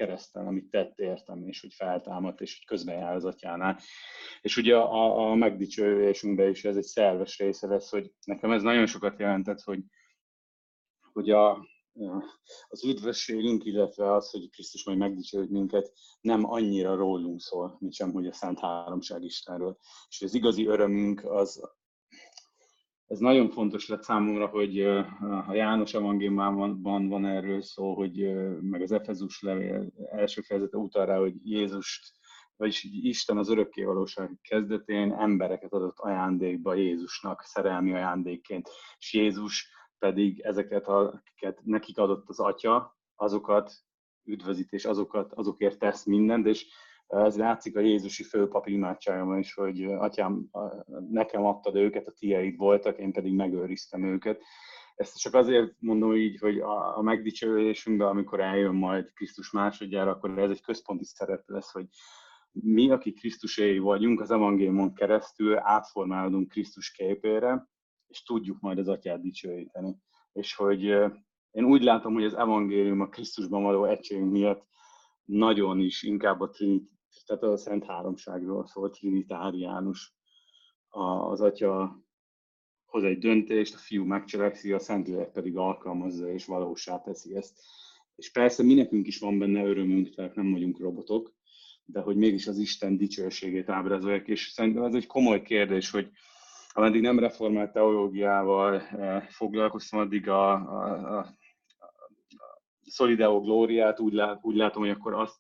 kereszten, 0.01 0.47
amit 0.47 0.69
tett 0.69 0.99
értem, 0.99 1.47
és 1.47 1.61
hogy 1.61 1.73
feltámadt, 1.73 2.41
és 2.41 2.57
hogy 2.57 2.65
közben 2.65 2.97
jár 2.97 3.15
az 3.15 3.25
atyánál. 3.25 3.79
És 4.41 4.57
ugye 4.57 4.75
a, 4.77 5.29
a 5.29 5.35
megdicsőülésünkben 5.35 6.49
is 6.49 6.65
ez 6.65 6.75
egy 6.75 6.83
szerves 6.83 7.37
része 7.39 7.67
lesz, 7.67 7.89
hogy 7.89 8.13
nekem 8.25 8.51
ez 8.51 8.61
nagyon 8.61 8.85
sokat 8.85 9.19
jelentett, 9.19 9.61
hogy, 9.61 9.79
hogy 11.13 11.29
a, 11.29 11.67
az 12.67 12.85
üdvösségünk, 12.85 13.65
illetve 13.65 14.13
az, 14.13 14.29
hogy 14.29 14.49
Krisztus 14.49 14.85
majd 14.85 14.97
megdicsőd 14.97 15.51
minket, 15.51 15.93
nem 16.21 16.51
annyira 16.51 16.95
rólunk 16.95 17.41
szól, 17.41 17.77
mint 17.79 17.93
sem, 17.93 18.11
hogy 18.11 18.27
a 18.27 18.33
Szent 18.33 18.59
Háromság 18.59 19.23
Istenről. 19.23 19.77
És 20.09 20.21
az 20.21 20.33
igazi 20.33 20.65
örömünk 20.65 21.25
az, 21.25 21.61
ez 23.11 23.19
nagyon 23.19 23.49
fontos 23.49 23.87
lett 23.87 24.03
számomra, 24.03 24.47
hogy 24.47 24.81
a 25.47 25.53
János 25.53 25.93
evangéliumában 25.93 26.81
van, 26.81 27.07
van 27.07 27.25
erről 27.25 27.61
szó, 27.61 27.95
hogy 27.95 28.33
meg 28.61 28.81
az 28.81 28.91
Efezus 28.91 29.41
levél 29.41 29.91
első 30.11 30.41
fejezete 30.41 30.77
utal 30.77 31.05
rá, 31.05 31.17
hogy 31.17 31.33
Jézust, 31.43 32.11
vagyis 32.55 32.83
Isten 32.83 33.37
az 33.37 33.49
örökkévalóság 33.49 34.37
kezdetén 34.41 35.13
embereket 35.13 35.73
adott 35.73 35.99
ajándékba 35.99 36.73
Jézusnak, 36.73 37.41
szerelmi 37.41 37.93
ajándékként, 37.93 38.69
és 38.97 39.13
Jézus 39.13 39.69
pedig 39.97 40.39
ezeket, 40.39 40.87
akiket 40.87 41.59
nekik 41.63 41.97
adott 41.97 42.29
az 42.29 42.39
Atya, 42.39 42.97
azokat 43.15 43.73
üdvözít, 44.23 44.71
és 44.71 44.85
azokat, 44.85 45.33
azokért 45.33 45.79
tesz 45.79 46.05
mindent, 46.05 46.45
és 46.45 46.65
ez 47.11 47.37
látszik 47.37 47.77
a 47.77 47.79
Jézusi 47.79 48.23
főpapi 48.23 48.71
imádságomban 48.71 49.39
is, 49.39 49.53
hogy 49.53 49.83
atyám, 49.83 50.49
nekem 51.09 51.45
adtad 51.45 51.75
őket, 51.75 52.07
a 52.07 52.11
tieid 52.11 52.57
voltak, 52.57 52.97
én 52.97 53.11
pedig 53.11 53.33
megőriztem 53.33 54.03
őket. 54.03 54.41
Ezt 54.95 55.17
csak 55.19 55.33
azért 55.33 55.73
mondom 55.79 56.15
így, 56.15 56.39
hogy 56.39 56.59
a, 56.59 57.01
megdicsőülésünkben, 57.01 58.07
amikor 58.07 58.39
eljön 58.39 58.75
majd 58.75 59.11
Krisztus 59.13 59.51
másodjára, 59.51 60.11
akkor 60.11 60.39
ez 60.39 60.49
egy 60.49 60.61
központi 60.61 61.05
szerep 61.05 61.43
lesz, 61.45 61.71
hogy 61.71 61.85
mi, 62.51 62.91
akik 62.91 63.19
Krisztuséi 63.19 63.79
vagyunk, 63.79 64.21
az 64.21 64.31
evangéliumon 64.31 64.93
keresztül 64.93 65.57
átformálódunk 65.57 66.47
Krisztus 66.47 66.91
képére, 66.91 67.69
és 68.07 68.23
tudjuk 68.23 68.59
majd 68.59 68.77
az 68.77 68.87
atyát 68.87 69.21
dicsőíteni. 69.21 69.97
És 70.33 70.55
hogy 70.55 70.81
én 71.51 71.65
úgy 71.65 71.83
látom, 71.83 72.13
hogy 72.13 72.23
az 72.23 72.33
evangélium 72.33 73.01
a 73.01 73.09
Krisztusban 73.09 73.63
való 73.63 73.85
egységünk 73.85 74.31
miatt 74.31 74.69
nagyon 75.25 75.79
is 75.79 76.03
inkább 76.03 76.39
a 76.39 76.49
tehát 77.25 77.43
a 77.43 77.57
Szent 77.57 77.85
Háromságról 77.85 78.67
szól, 78.67 78.89
trinitáriánus. 78.89 80.13
Az 80.89 81.41
atya 81.41 82.01
hoz 82.85 83.03
egy 83.03 83.17
döntést, 83.17 83.73
a 83.73 83.77
fiú 83.77 84.05
megcselekszi, 84.05 84.71
a 84.71 84.79
Szentlélek 84.79 85.31
pedig 85.31 85.57
alkalmazza 85.57 86.31
és 86.31 86.45
valósá 86.45 87.01
teszi 87.01 87.35
ezt. 87.35 87.59
És 88.15 88.31
persze 88.31 88.63
mi 88.63 88.73
nekünk 88.73 89.07
is 89.07 89.19
van 89.19 89.39
benne 89.39 89.63
örömünk, 89.63 90.15
tehát 90.15 90.35
nem 90.35 90.51
vagyunk 90.51 90.79
robotok, 90.79 91.33
de 91.85 91.99
hogy 91.99 92.15
mégis 92.15 92.47
az 92.47 92.57
Isten 92.57 92.97
dicsőségét 92.97 93.69
ábrázolják, 93.69 94.27
és 94.27 94.49
szerintem 94.49 94.83
ez 94.83 94.93
egy 94.93 95.07
komoly 95.07 95.41
kérdés, 95.41 95.91
hogy 95.91 96.09
ameddig 96.73 97.01
nem 97.01 97.19
reformált 97.19 97.71
teológiával 97.71 98.81
eh, 98.81 99.21
foglalkoztam, 99.29 99.99
addig 99.99 100.29
a, 100.29 100.51
a, 100.51 101.17
a, 101.17 101.17
a 101.17 101.29
Solideo 102.85 103.41
Glóriát 103.41 103.99
úgy, 103.99 104.13
lát, 104.13 104.39
úgy 104.41 104.55
látom, 104.55 104.81
hogy 104.81 104.91
akkor 104.91 105.13
azt 105.13 105.39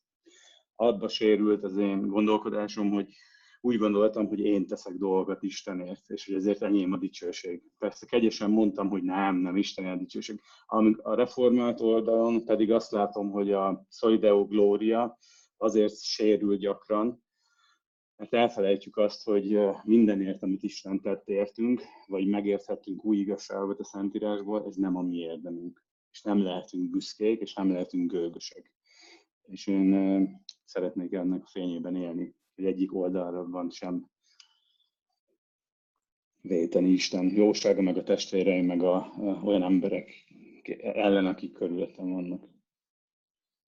abba 0.81 1.07
sérült 1.07 1.63
az 1.63 1.77
én 1.77 2.07
gondolkodásom, 2.07 2.91
hogy 2.91 3.13
úgy 3.61 3.77
gondoltam, 3.77 4.27
hogy 4.27 4.39
én 4.39 4.67
teszek 4.67 4.93
dolgokat 4.93 5.43
Istenért, 5.43 6.09
és 6.09 6.25
hogy 6.25 6.35
ezért 6.35 6.61
enyém 6.61 6.93
a 6.93 6.97
dicsőség. 6.97 7.63
Persze 7.77 8.05
kegyesen 8.05 8.49
mondtam, 8.49 8.89
hogy 8.89 9.03
nem, 9.03 9.35
nem 9.35 9.55
Isten 9.55 9.85
a 9.85 9.95
dicsőség. 9.95 10.41
Amíg 10.65 10.99
a 11.01 11.15
reformált 11.15 11.81
oldalon 11.81 12.45
pedig 12.45 12.71
azt 12.71 12.91
látom, 12.91 13.31
hogy 13.31 13.51
a 13.51 13.85
Solideo 13.89 14.45
Gloria 14.45 15.17
azért 15.57 16.01
sérül 16.01 16.57
gyakran, 16.57 17.23
mert 18.15 18.33
elfelejtjük 18.33 18.97
azt, 18.97 19.23
hogy 19.23 19.59
mindenért, 19.83 20.43
amit 20.43 20.63
Isten 20.63 21.01
tett 21.01 21.27
értünk, 21.27 21.81
vagy 22.07 22.27
megérthettünk 22.27 23.05
új 23.05 23.17
igazságot 23.17 23.79
a 23.79 23.83
Szentírásból, 23.83 24.65
ez 24.65 24.75
nem 24.75 24.95
a 24.95 25.01
mi 25.01 25.17
érdemünk. 25.17 25.83
És 26.11 26.21
nem 26.21 26.43
lehetünk 26.43 26.89
büszkék, 26.89 27.41
és 27.41 27.53
nem 27.53 27.71
lehetünk 27.71 28.11
gőgösek. 28.11 28.73
És 29.41 29.67
én 29.67 29.89
szeretnék 30.65 31.13
ennek 31.13 31.43
a 31.43 31.47
fényében 31.47 31.95
élni, 31.95 32.35
hogy 32.55 32.65
egyik 32.65 32.95
oldalra 32.95 33.49
van 33.49 33.69
sem 33.69 34.09
véteni 36.41 36.89
Isten 36.89 37.31
jósága, 37.35 37.81
meg 37.81 37.97
a 37.97 38.03
testvéreim, 38.03 38.65
meg 38.65 38.83
a, 38.83 38.95
a, 38.95 39.41
olyan 39.43 39.63
emberek 39.63 40.11
ellen, 40.81 41.25
akik 41.25 41.53
körülöttem 41.53 42.11
vannak. 42.11 42.49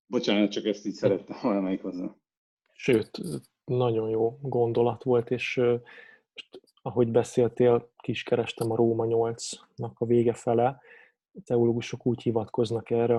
Bocsánat, 0.06 0.52
csak 0.52 0.66
ezt 0.66 0.86
így 0.86 0.94
szerettem 0.94 1.38
valamelyik 1.42 1.82
hozzá. 1.82 2.16
Sőt, 2.72 3.20
nagyon 3.66 4.10
jó 4.10 4.38
gondolat 4.42 5.04
volt, 5.04 5.32
és 5.32 5.56
most, 6.34 6.62
ahogy 6.82 7.12
beszéltél, 7.12 7.92
kiskerestem 7.98 8.72
a 8.72 8.76
Róma 8.76 9.06
8-nak 9.08 9.94
a 9.94 10.06
vége 10.06 10.34
fele. 10.34 10.82
A 11.34 11.42
teológusok 11.44 12.06
úgy 12.06 12.22
hivatkoznak 12.22 12.90
erre 12.90 13.18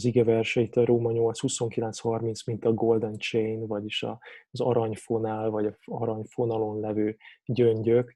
az 0.00 0.06
ige 0.06 0.24
verseit 0.24 0.76
a 0.76 0.84
Róma 0.84 1.12
8, 1.12 1.40
29, 1.40 1.98
30, 1.98 2.44
mint 2.46 2.64
a 2.64 2.72
Golden 2.72 3.18
Chain, 3.18 3.66
vagyis 3.66 4.02
az 4.50 4.60
aranyfonál, 4.60 5.50
vagy 5.50 5.66
a 5.66 5.76
aranyfonalon 5.84 6.80
levő 6.80 7.16
gyöngyök 7.44 8.14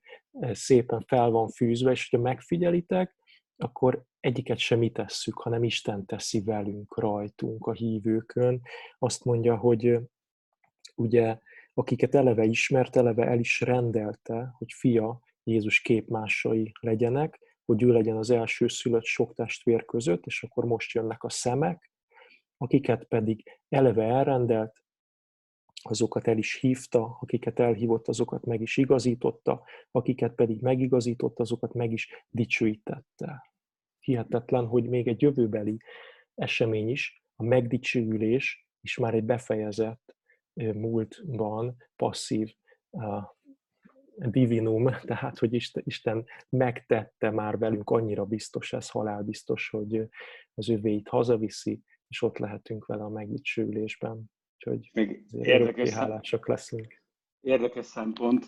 szépen 0.53 1.01
fel 1.07 1.31
van 1.31 1.49
fűzve, 1.49 1.91
és 1.91 2.09
hogyha 2.11 2.27
megfigyelitek, 2.27 3.17
akkor 3.57 4.03
egyiket 4.21 4.59
sem 4.59 4.79
mi 4.79 4.91
tesszük, 4.91 5.39
hanem 5.39 5.65
Isten 5.65 6.07
teszi 6.07 6.43
velünk, 6.43 6.99
rajtunk, 6.99 7.67
a 7.67 7.73
hívőkön. 7.73 8.61
Azt 8.99 9.25
mondja, 9.25 9.57
hogy 9.57 9.99
ugye, 10.95 11.39
akiket 11.75 12.15
eleve 12.15 12.45
ismert, 12.45 12.97
eleve 12.97 13.27
el 13.27 13.39
is 13.39 13.61
rendelte, 13.61 14.55
hogy 14.59 14.73
fia 14.73 15.21
Jézus 15.43 15.81
képmásai 15.81 16.73
legyenek, 16.81 17.39
hogy 17.65 17.83
ő 17.83 17.93
legyen 17.93 18.17
az 18.17 18.31
első 18.31 18.69
szülött 18.69 19.05
sok 19.05 19.35
testvér 19.35 19.85
között, 19.85 20.27
és 20.27 20.43
akkor 20.43 20.65
most 20.65 20.93
jönnek 20.93 21.23
a 21.23 21.31
szemek, 21.31 21.91
akiket 22.57 23.05
pedig 23.05 23.43
eleve 23.69 24.05
elrendelt, 24.05 24.83
azokat 25.83 26.29
el 26.29 26.39
is 26.39 26.55
hívta, 26.61 27.19
akiket 27.21 27.59
elhívott, 27.59 28.09
azokat 28.09 28.45
meg 28.45 28.61
is 28.61 28.77
igazította, 28.77 29.65
akiket 29.91 30.35
pedig 30.35 30.61
megigazított, 30.61 31.39
azokat 31.39 31.73
meg 31.73 31.93
is 31.93 32.09
dicsőítette. 32.29 33.53
Hihetetlen, 33.99 34.67
hogy 34.67 34.89
még 34.89 35.09
egy 35.09 35.23
jövőbeli 35.23 35.81
esemény 36.35 36.89
is, 36.89 37.23
a 37.37 37.43
megdicsőülés 37.43 38.69
is 38.81 38.97
már 38.97 39.15
egy 39.15 39.25
befejezett 39.25 40.15
múltban 40.55 41.77
passzív 41.97 42.55
divinum, 44.17 44.85
tehát 45.11 45.39
hogy 45.39 45.55
Isten 45.75 46.25
megtette 46.49 47.31
már 47.31 47.59
velünk, 47.59 47.91
annyira 47.91 48.25
biztos 48.25 48.73
ez, 48.73 48.91
halálbiztos, 48.91 49.69
hogy 49.69 50.09
az 50.55 50.69
övéit 50.69 51.09
hazaviszi, 51.09 51.83
és 52.09 52.23
ott 52.23 52.39
lehetünk 52.39 52.87
vele 52.87 53.03
a 53.03 53.09
megdicsőülésben. 53.09 54.31
Úgyhogy 54.55 54.91
Még 54.93 55.25
érdekes 55.31 55.91
hálásak 55.91 56.49
leszünk. 56.49 57.04
Érdekes 57.45 57.87
szempont, 57.87 58.47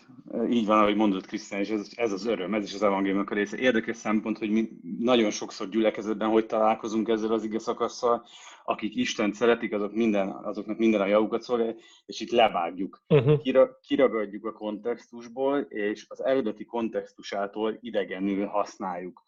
így 0.49 0.65
van, 0.65 0.79
ahogy 0.79 0.95
mondott 0.95 1.25
Krisztián, 1.25 1.61
és 1.61 1.69
ez, 1.69 1.89
ez 1.95 2.11
az 2.11 2.25
öröm, 2.25 2.53
ez 2.53 2.63
is 2.63 2.73
az 2.73 2.83
evangéliumnak 2.83 3.29
a 3.29 3.33
része. 3.33 3.57
Érdekes 3.57 3.97
szempont, 3.97 4.37
hogy 4.37 4.49
mi 4.49 4.69
nagyon 4.99 5.31
sokszor 5.31 5.69
gyülekezetben 5.69 6.29
hogy 6.29 6.45
találkozunk 6.45 7.07
ezzel 7.09 7.31
az 7.31 7.43
ige 7.43 7.59
szakasszal, 7.59 8.25
akik 8.63 8.95
Isten 8.95 9.33
szeretik, 9.33 9.73
azok 9.73 9.93
minden, 9.93 10.29
azoknak 10.29 10.77
minden 10.77 11.01
a 11.01 11.05
javukat 11.05 11.41
szolgálja, 11.41 11.75
és 12.05 12.19
itt 12.19 12.31
levágjuk. 12.31 13.03
Uh-huh. 13.09 13.41
Kira, 13.41 13.79
kiragadjuk 13.87 14.45
a 14.45 14.51
kontextusból, 14.51 15.59
és 15.59 16.05
az 16.09 16.23
eredeti 16.23 16.65
kontextusától 16.65 17.77
idegenül 17.81 18.45
használjuk 18.45 19.23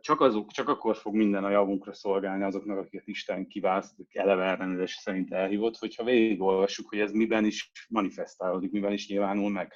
csak, 0.00 0.20
azok, 0.20 0.52
csak 0.52 0.68
akkor 0.68 0.96
fog 0.96 1.14
minden 1.14 1.44
a 1.44 1.50
javunkra 1.50 1.94
szolgálni 1.94 2.44
azoknak, 2.44 2.78
akiket 2.78 3.06
Isten 3.06 3.46
kiválaszt, 3.46 3.94
eleve 4.12 4.44
elrendelés 4.44 4.94
szerint 4.94 5.32
elhívott, 5.32 5.76
hogyha 5.76 6.04
végigolvassuk, 6.04 6.88
hogy 6.88 6.98
ez 6.98 7.12
miben 7.12 7.44
is 7.44 7.70
manifestálódik, 7.88 8.70
miben 8.70 8.92
is 8.92 9.08
nyilvánul 9.08 9.50
meg. 9.50 9.72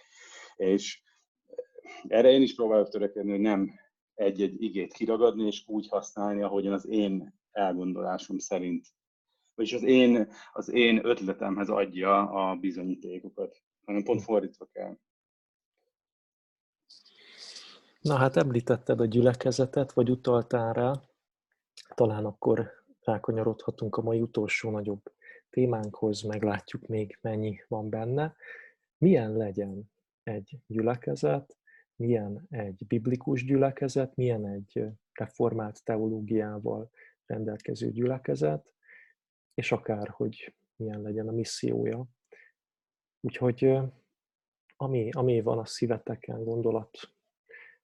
És 0.57 1.03
erre 2.09 2.31
én 2.31 2.43
is 2.43 2.55
próbálok 2.55 2.89
törekedni, 2.89 3.31
hogy 3.31 3.41
nem 3.41 3.71
egy-egy 4.15 4.63
igét 4.63 4.93
kiragadni, 4.93 5.47
és 5.47 5.63
úgy 5.67 5.89
használni, 5.89 6.43
ahogyan 6.43 6.73
az 6.73 6.87
én 6.87 7.39
elgondolásom 7.51 8.39
szerint, 8.39 8.87
vagyis 9.55 9.73
az 9.73 9.83
én, 9.83 10.33
az 10.53 10.69
én 10.69 11.05
ötletemhez 11.05 11.69
adja 11.69 12.31
a 12.31 12.57
bizonyítékokat, 12.57 13.63
hanem 13.85 14.03
pont 14.03 14.23
fordítva 14.23 14.69
kell. 14.73 14.99
Na 18.01 18.17
hát 18.17 18.37
említetted 18.37 19.01
a 19.01 19.05
gyülekezetet, 19.05 19.93
vagy 19.93 20.11
utaltál 20.11 20.73
rá, 20.73 21.01
talán 21.95 22.25
akkor 22.25 22.71
rákanyarodhatunk 23.01 23.97
a 23.97 24.03
mai 24.03 24.21
utolsó 24.21 24.71
nagyobb 24.71 25.03
témánkhoz, 25.51 26.23
meglátjuk 26.23 26.87
még 26.87 27.19
mennyi 27.21 27.61
van 27.69 27.89
benne. 27.89 28.37
Milyen 28.99 29.37
legyen 29.37 29.91
egy 30.23 30.59
gyülekezet, 30.67 31.59
milyen 31.97 32.47
egy 32.51 32.87
biblikus 32.87 33.45
gyülekezet, 33.45 34.17
milyen 34.17 34.47
egy 34.47 34.87
reformált 35.13 35.85
teológiával 35.85 36.91
rendelkező 37.27 37.91
gyülekezet, 37.91 38.75
és 39.55 39.73
akár, 39.73 40.09
hogy 40.09 40.55
milyen 40.77 41.01
legyen 41.01 41.29
a 41.29 41.33
missziója. 41.33 42.07
Úgyhogy 43.21 43.79
ami, 44.77 45.11
ami 45.11 45.41
van 45.41 45.59
a 45.59 45.65
szíveteken, 45.65 46.45
gondolat 46.45 46.91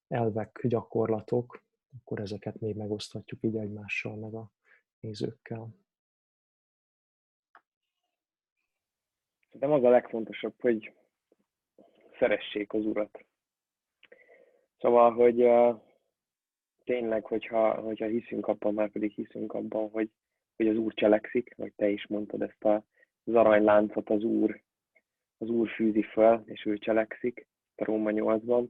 elvek, 0.09 0.61
gyakorlatok, 0.63 1.63
akkor 2.01 2.21
ezeket 2.21 2.61
még 2.61 2.77
megoszthatjuk 2.77 3.43
így 3.43 3.57
egymással, 3.57 4.17
meg 4.17 4.35
a 4.35 4.51
nézőkkel. 5.01 5.69
De 9.53 9.67
az 9.67 9.85
a 9.85 9.89
legfontosabb, 9.89 10.55
hogy 10.61 10.95
szeressék 12.19 12.73
az 12.73 12.85
Urat. 12.85 13.25
Szóval, 14.79 15.13
hogy 15.13 15.43
uh, 15.43 15.81
tényleg, 16.85 17.25
hogyha, 17.25 17.81
hogyha 17.81 18.07
hiszünk 18.07 18.47
abban, 18.47 18.75
már 18.75 18.91
pedig 18.91 19.13
hiszünk 19.13 19.53
abban, 19.53 19.91
hogy, 19.91 20.11
hogy 20.57 20.69
az 20.69 20.77
Úr 20.77 20.95
cselekszik, 20.95 21.55
vagy 21.57 21.73
te 21.77 21.89
is 21.89 22.07
mondtad 22.07 22.43
ezt 22.43 22.65
a, 22.65 22.85
az 23.25 23.35
aranyláncot 23.35 24.11
az 24.11 24.23
Úr, 24.23 24.63
az 25.39 25.49
Úr 25.49 25.69
fűzi 25.69 26.03
föl, 26.03 26.43
és 26.47 26.65
ő 26.65 26.79
cselekszik, 26.79 27.47
a 27.75 27.85
Róma 27.85 28.11
8-ban, 28.13 28.69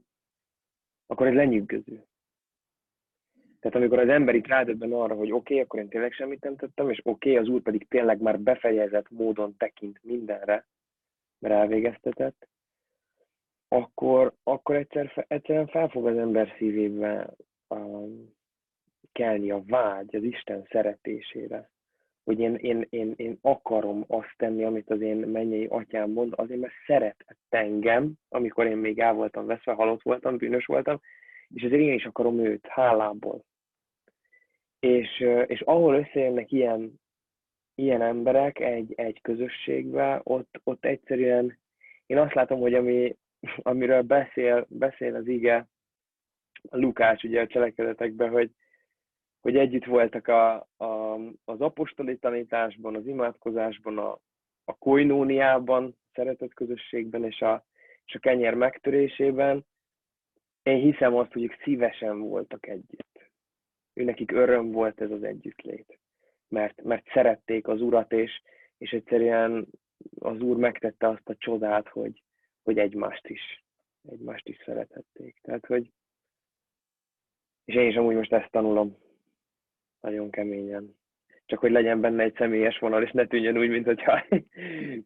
akkor 1.06 1.26
ez 1.26 1.34
lenyűgöző. 1.34 2.04
Tehát 3.60 3.76
amikor 3.76 3.98
az 3.98 4.08
ember 4.08 4.34
itt 4.34 4.46
rádöbben 4.46 4.92
arra, 4.92 5.14
hogy 5.14 5.32
oké, 5.32 5.52
okay, 5.52 5.60
akkor 5.60 5.80
én 5.80 5.88
tényleg 5.88 6.12
semmit 6.12 6.44
nem 6.44 6.56
tettem, 6.56 6.90
és 6.90 7.00
oké, 7.04 7.30
okay, 7.30 7.42
az 7.42 7.48
úr 7.48 7.62
pedig 7.62 7.88
tényleg 7.88 8.20
már 8.20 8.40
befejezett 8.40 9.10
módon 9.10 9.56
tekint 9.56 9.98
mindenre, 10.02 10.66
mert 11.38 11.54
elvégeztetett, 11.54 12.48
akkor, 13.68 14.34
akkor 14.42 14.76
egyszer, 14.76 15.24
egyszerűen 15.28 15.66
fel 15.66 15.88
fog 15.88 16.06
az 16.06 16.16
ember 16.16 16.54
szívébe 16.58 17.34
um, 17.68 18.34
kelni 19.12 19.50
a 19.50 19.62
vágy 19.66 20.16
az 20.16 20.22
Isten 20.22 20.66
szeretésére. 20.70 21.70
Hogy 22.26 22.38
én, 22.40 22.54
én, 22.54 22.86
én, 22.90 23.12
én 23.16 23.38
akarom 23.40 24.04
azt 24.08 24.34
tenni, 24.36 24.64
amit 24.64 24.90
az 24.90 25.00
én 25.00 25.16
mennyei 25.16 25.66
atyám 25.66 26.10
mond, 26.10 26.32
azért 26.36 26.60
mert 26.60 26.72
szeretett 26.86 27.46
engem, 27.48 28.12
amikor 28.28 28.66
én 28.66 28.76
még 28.76 28.98
el 28.98 29.12
voltam 29.12 29.46
veszve, 29.46 29.72
halott 29.72 30.02
voltam, 30.02 30.36
bűnös 30.36 30.64
voltam, 30.64 31.00
és 31.54 31.62
azért 31.62 31.80
én 31.80 31.92
is 31.92 32.04
akarom 32.04 32.38
őt, 32.38 32.66
hálából. 32.66 33.44
És, 34.80 35.24
és 35.46 35.60
ahol 35.60 35.94
összejönnek 35.94 36.52
ilyen, 36.52 37.00
ilyen 37.74 38.02
emberek 38.02 38.60
egy, 38.60 38.92
egy 38.96 39.20
közösségbe, 39.20 40.20
ott, 40.22 40.60
ott 40.64 40.84
egyszerűen 40.84 41.58
én 42.06 42.18
azt 42.18 42.34
látom, 42.34 42.60
hogy 42.60 42.74
ami, 42.74 43.16
amiről 43.56 44.02
beszél, 44.02 44.66
beszél 44.68 45.14
az 45.14 45.26
ige, 45.26 45.68
a 46.68 46.76
Lukács 46.76 47.22
ugye 47.22 47.40
a 47.40 47.46
cselekedetekben, 47.46 48.30
hogy, 48.30 48.50
hogy 49.46 49.56
együtt 49.56 49.84
voltak 49.84 50.28
a, 50.28 50.54
a, 50.76 51.14
az 51.44 51.60
apostoli 51.60 52.16
tanításban, 52.16 52.94
az 52.94 53.06
imádkozásban, 53.06 53.98
a, 53.98 54.18
a 54.64 54.78
koinóniában, 54.78 55.96
szeretett 56.12 56.54
közösségben 56.54 57.24
és 57.24 57.40
a, 57.40 57.64
és 58.04 58.14
a 58.14 58.18
kenyer 58.18 58.54
megtörésében. 58.54 59.66
Én 60.62 60.80
hiszem 60.80 61.14
azt, 61.14 61.32
hogy 61.32 61.42
ők 61.42 61.62
szívesen 61.62 62.20
voltak 62.20 62.66
együtt. 62.66 63.30
Ő 63.94 64.04
nekik 64.04 64.32
öröm 64.32 64.70
volt 64.70 65.00
ez 65.00 65.10
az 65.10 65.22
együttlét. 65.22 65.98
Mert, 66.48 66.82
mert 66.82 67.06
szerették 67.12 67.68
az 67.68 67.80
Urat, 67.80 68.12
és, 68.12 68.42
és 68.78 68.90
egyszerűen 68.90 69.66
az 70.18 70.40
Úr 70.40 70.56
megtette 70.56 71.08
azt 71.08 71.28
a 71.28 71.36
csodát, 71.36 71.88
hogy, 71.88 72.22
hogy 72.62 72.78
egymást 72.78 73.26
is, 73.28 73.64
egymást 74.10 74.48
is 74.48 74.62
szeretették. 74.64 75.38
Tehát, 75.42 75.66
hogy 75.66 75.90
és 77.64 77.74
én 77.74 77.88
is 77.88 77.96
amúgy 77.96 78.14
most 78.14 78.32
ezt 78.32 78.50
tanulom 78.50 79.04
nagyon 80.06 80.30
keményen. 80.30 80.96
Csak 81.46 81.58
hogy 81.58 81.70
legyen 81.70 82.00
benne 82.00 82.22
egy 82.22 82.34
személyes 82.36 82.78
vonal, 82.78 83.02
és 83.02 83.10
ne 83.10 83.26
tűnjön 83.26 83.58
úgy, 83.58 83.68
mintha 83.68 84.24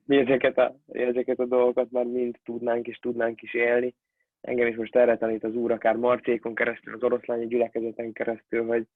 mi 0.07 0.17
ezeket 0.17 0.59
a, 0.59 0.77
ezeket 0.87 1.39
a 1.39 1.47
dolgokat 1.47 1.91
már 1.91 2.05
mind 2.05 2.39
tudnánk 2.45 2.87
és 2.87 2.99
tudnánk 2.99 3.43
is 3.43 3.55
élni. 3.55 3.95
Engem 4.41 4.67
is 4.67 4.77
most 4.77 4.97
erre 4.97 5.17
tanít 5.17 5.45
az 5.45 5.55
úr, 5.55 5.73
akár 5.73 5.97
Marcékon 5.97 6.55
keresztül, 6.55 6.95
az 6.95 7.03
oroszlányi 7.03 7.47
gyülekezeten 7.47 8.13
keresztül, 8.13 8.67
hogy, 8.67 8.87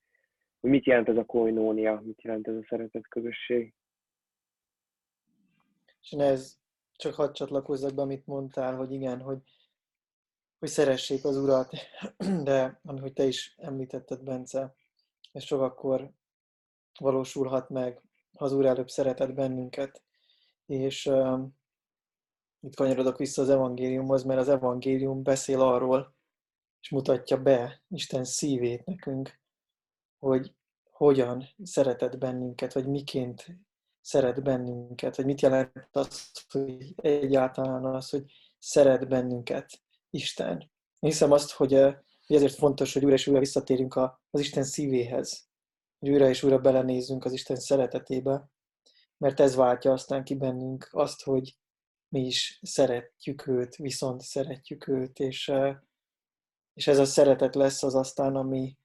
mit 0.60 0.86
jelent 0.86 1.09
ez 1.09 1.16
a 1.16 1.24
koinónia, 1.24 2.02
mit 2.05 2.22
jelent 2.22 2.48
ez 2.48 2.55
a 2.55 2.64
szeretett 2.68 3.09
közösség. 3.09 3.74
És 6.01 6.10
ez 6.10 6.59
csak 6.97 7.14
hadd 7.14 7.32
csatlakozzak 7.32 7.94
be, 7.94 8.02
amit 8.02 8.26
mondtál, 8.26 8.76
hogy 8.76 8.93
igen, 8.93 9.20
hogy, 9.20 9.39
hogy 10.59 10.68
szeressék 10.68 11.24
az 11.24 11.36
urat, 11.36 11.70
de 12.44 12.81
hogy 12.82 13.12
te 13.12 13.24
is 13.24 13.55
említetted, 13.59 14.22
Bence, 14.22 14.74
ez 15.35 15.43
csak 15.43 15.61
akkor 15.61 16.12
valósulhat 17.01 17.69
meg, 17.69 18.02
ha 18.39 18.44
az 18.44 18.52
Úr 18.52 18.66
előbb 18.66 18.89
szeretett 18.89 19.35
bennünket. 19.35 20.02
És 20.66 21.06
uh, 21.06 21.40
itt 22.61 22.74
kanyarodok 22.74 23.16
vissza 23.16 23.43
az 23.43 23.48
evangéliumhoz, 23.48 24.23
mert 24.23 24.40
az 24.40 24.48
evangélium 24.48 25.23
beszél 25.23 25.61
arról, 25.61 26.15
és 26.81 26.90
mutatja 26.90 27.43
be 27.43 27.82
Isten 27.89 28.24
szívét 28.24 28.85
nekünk, 28.85 29.40
hogy 30.19 30.55
hogyan 30.90 31.44
szeretett 31.62 32.19
bennünket, 32.19 32.73
vagy 32.73 32.86
miként 32.86 33.47
szeret 34.01 34.43
bennünket, 34.43 35.16
vagy 35.16 35.24
mit 35.24 35.40
jelent 35.40 35.89
az, 35.93 36.31
hogy 36.48 36.94
egyáltalán 36.97 37.85
az, 37.85 38.11
hogy 38.11 38.32
szeret 38.59 39.09
bennünket 39.09 39.82
Isten. 40.11 40.70
Hiszem 41.01 41.32
azt, 41.32 41.51
hogy 41.51 41.97
hogy 42.26 42.36
ezért 42.36 42.55
fontos, 42.55 42.92
hogy 42.92 43.02
újra 43.02 43.16
és 43.16 43.26
újra 43.26 43.40
visszatérünk 43.40 43.96
az 44.30 44.40
Isten 44.40 44.64
szívéhez, 44.64 45.48
hogy 45.98 46.10
újra 46.10 46.28
és 46.28 46.42
újra 46.42 46.59
belenézzünk 46.59 47.24
az 47.24 47.32
Isten 47.32 47.56
szeretetébe, 47.56 48.51
mert 49.16 49.40
ez 49.40 49.55
váltja 49.55 49.92
aztán 49.92 50.24
ki 50.24 50.34
bennünk 50.34 50.88
azt, 50.90 51.22
hogy 51.22 51.56
mi 52.09 52.26
is 52.26 52.60
szeretjük 52.62 53.46
őt, 53.46 53.76
viszont 53.76 54.20
szeretjük 54.20 54.88
őt, 54.88 55.18
és, 55.18 55.52
és 56.74 56.86
ez 56.86 56.98
a 56.98 57.05
szeretet 57.05 57.55
lesz 57.55 57.82
az 57.82 57.94
aztán, 57.94 58.36
ami, 58.36 58.78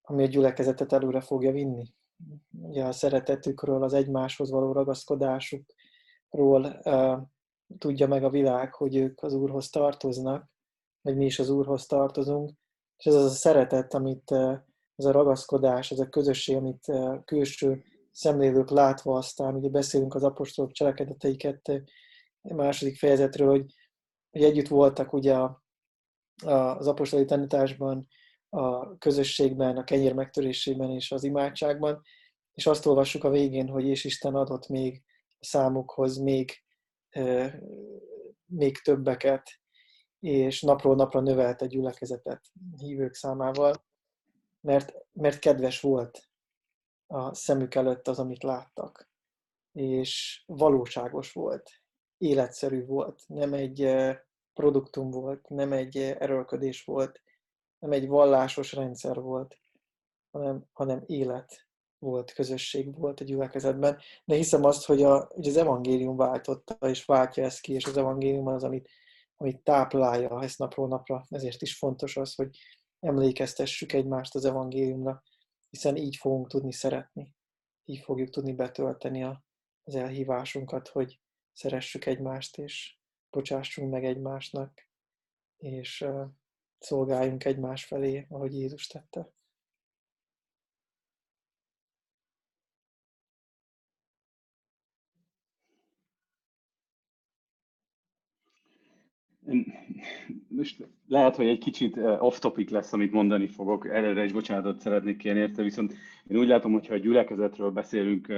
ami 0.00 0.22
a 0.22 0.26
gyülekezetet 0.26 0.92
előre 0.92 1.20
fogja 1.20 1.52
vinni. 1.52 1.94
Ugye 2.62 2.84
a 2.84 2.92
szeretetükről, 2.92 3.82
az 3.82 3.92
egymáshoz 3.92 4.50
való 4.50 4.72
ragaszkodásukról 4.72 6.80
tudja 7.78 8.06
meg 8.06 8.24
a 8.24 8.30
világ, 8.30 8.74
hogy 8.74 8.96
ők 8.96 9.22
az 9.22 9.34
Úrhoz 9.34 9.70
tartoznak, 9.70 10.49
vagy 11.02 11.16
mi 11.16 11.24
is 11.24 11.38
az 11.38 11.50
Úrhoz 11.50 11.86
tartozunk, 11.86 12.50
és 12.96 13.04
ez 13.04 13.14
az 13.14 13.24
a 13.24 13.34
szeretet, 13.34 13.94
amit 13.94 14.30
ez 14.96 15.04
a 15.04 15.10
ragaszkodás, 15.10 15.90
ez 15.90 15.98
a 15.98 16.08
közösség, 16.08 16.56
amit 16.56 16.92
külső 17.24 17.84
szemlélők 18.12 18.70
látva 18.70 19.16
aztán, 19.16 19.54
ugye 19.54 19.68
beszélünk 19.68 20.14
az 20.14 20.24
apostolok 20.24 20.72
cselekedeteiket 20.72 21.82
második 22.42 22.98
fejezetről, 22.98 23.50
hogy, 23.50 23.74
hogy 24.30 24.42
együtt 24.42 24.68
voltak 24.68 25.12
ugye 25.12 25.34
a, 25.34 25.64
a, 26.42 26.52
az 26.52 26.86
apostoli 26.86 27.24
tanításban, 27.24 28.08
a 28.48 28.98
közösségben, 28.98 29.76
a 29.76 29.84
kenyér 29.84 30.14
megtörésében 30.14 30.90
és 30.90 31.12
az 31.12 31.24
imádságban, 31.24 32.02
és 32.54 32.66
azt 32.66 32.86
olvassuk 32.86 33.24
a 33.24 33.30
végén, 33.30 33.68
hogy 33.68 33.86
és 33.86 34.04
Isten 34.04 34.34
adott 34.34 34.68
még 34.68 35.02
számukhoz 35.40 36.16
még, 36.16 36.50
még 38.46 38.78
többeket, 38.78 39.59
és 40.20 40.62
napról 40.62 40.94
napra 40.94 41.20
növelte 41.20 41.66
gyülekezetet 41.66 42.52
hívők 42.78 43.14
számával, 43.14 43.84
mert, 44.60 44.94
mert 45.12 45.38
kedves 45.38 45.80
volt 45.80 46.28
a 47.06 47.34
szemük 47.34 47.74
előtt 47.74 48.08
az, 48.08 48.18
amit 48.18 48.42
láttak, 48.42 49.08
és 49.72 50.42
valóságos 50.46 51.32
volt, 51.32 51.70
életszerű 52.18 52.84
volt, 52.84 53.22
nem 53.26 53.52
egy 53.52 53.96
produktum 54.54 55.10
volt, 55.10 55.48
nem 55.48 55.72
egy 55.72 55.96
erőlködés 55.96 56.84
volt, 56.84 57.22
nem 57.78 57.92
egy 57.92 58.08
vallásos 58.08 58.72
rendszer 58.72 59.20
volt, 59.20 59.58
hanem, 60.30 60.64
hanem 60.72 61.02
élet 61.06 61.68
volt, 61.98 62.32
közösség 62.32 62.98
volt 62.98 63.20
a 63.20 63.24
gyülekezetben. 63.24 63.98
De 64.24 64.34
hiszem 64.34 64.64
azt, 64.64 64.86
hogy, 64.86 65.02
a, 65.02 65.28
hogy 65.34 65.48
az 65.48 65.56
evangélium 65.56 66.16
váltotta, 66.16 66.88
és 66.88 67.04
váltja 67.04 67.44
ezt 67.44 67.60
ki, 67.60 67.72
és 67.72 67.84
az 67.84 67.96
evangélium 67.96 68.46
az, 68.46 68.64
amit, 68.64 68.88
amit 69.40 69.62
táplálja 69.62 70.42
ezt 70.42 70.58
napról 70.58 70.88
napra. 70.88 71.26
Ezért 71.28 71.62
is 71.62 71.78
fontos 71.78 72.16
az, 72.16 72.34
hogy 72.34 72.58
emlékeztessük 73.00 73.92
egymást 73.92 74.34
az 74.34 74.44
evangéliumra, 74.44 75.22
hiszen 75.70 75.96
így 75.96 76.16
fogunk 76.16 76.48
tudni 76.48 76.72
szeretni. 76.72 77.34
Így 77.84 77.98
fogjuk 77.98 78.30
tudni 78.30 78.52
betölteni 78.52 79.24
a, 79.24 79.44
az 79.82 79.94
elhívásunkat, 79.94 80.88
hogy 80.88 81.20
szeressük 81.52 82.06
egymást, 82.06 82.58
és 82.58 82.98
bocsássunk 83.30 83.90
meg 83.90 84.04
egymásnak, 84.04 84.88
és 85.56 86.06
szolgáljunk 86.78 87.44
egymás 87.44 87.84
felé, 87.84 88.26
ahogy 88.28 88.54
Jézus 88.54 88.86
tette. 88.86 89.32
Most 100.48 100.88
lehet, 101.06 101.36
hogy 101.36 101.46
egy 101.46 101.58
kicsit 101.58 101.96
off-topic 101.96 102.70
lesz, 102.70 102.92
amit 102.92 103.12
mondani 103.12 103.46
fogok, 103.46 103.88
előre 103.88 104.24
is 104.24 104.32
bocsánatot 104.32 104.80
szeretnék 104.80 105.16
kérni 105.16 105.40
érte, 105.40 105.62
viszont 105.62 105.94
én 106.26 106.38
úgy 106.38 106.46
látom, 106.46 106.72
hogyha 106.72 106.94
a 106.94 106.98
gyülekezetről 106.98 107.70
beszélünk 107.70 108.32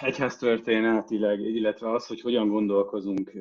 egyháztörténetileg, 0.00 1.40
illetve 1.40 1.90
az, 1.92 2.06
hogy 2.06 2.20
hogyan 2.20 2.48
gondolkozunk 2.48 3.32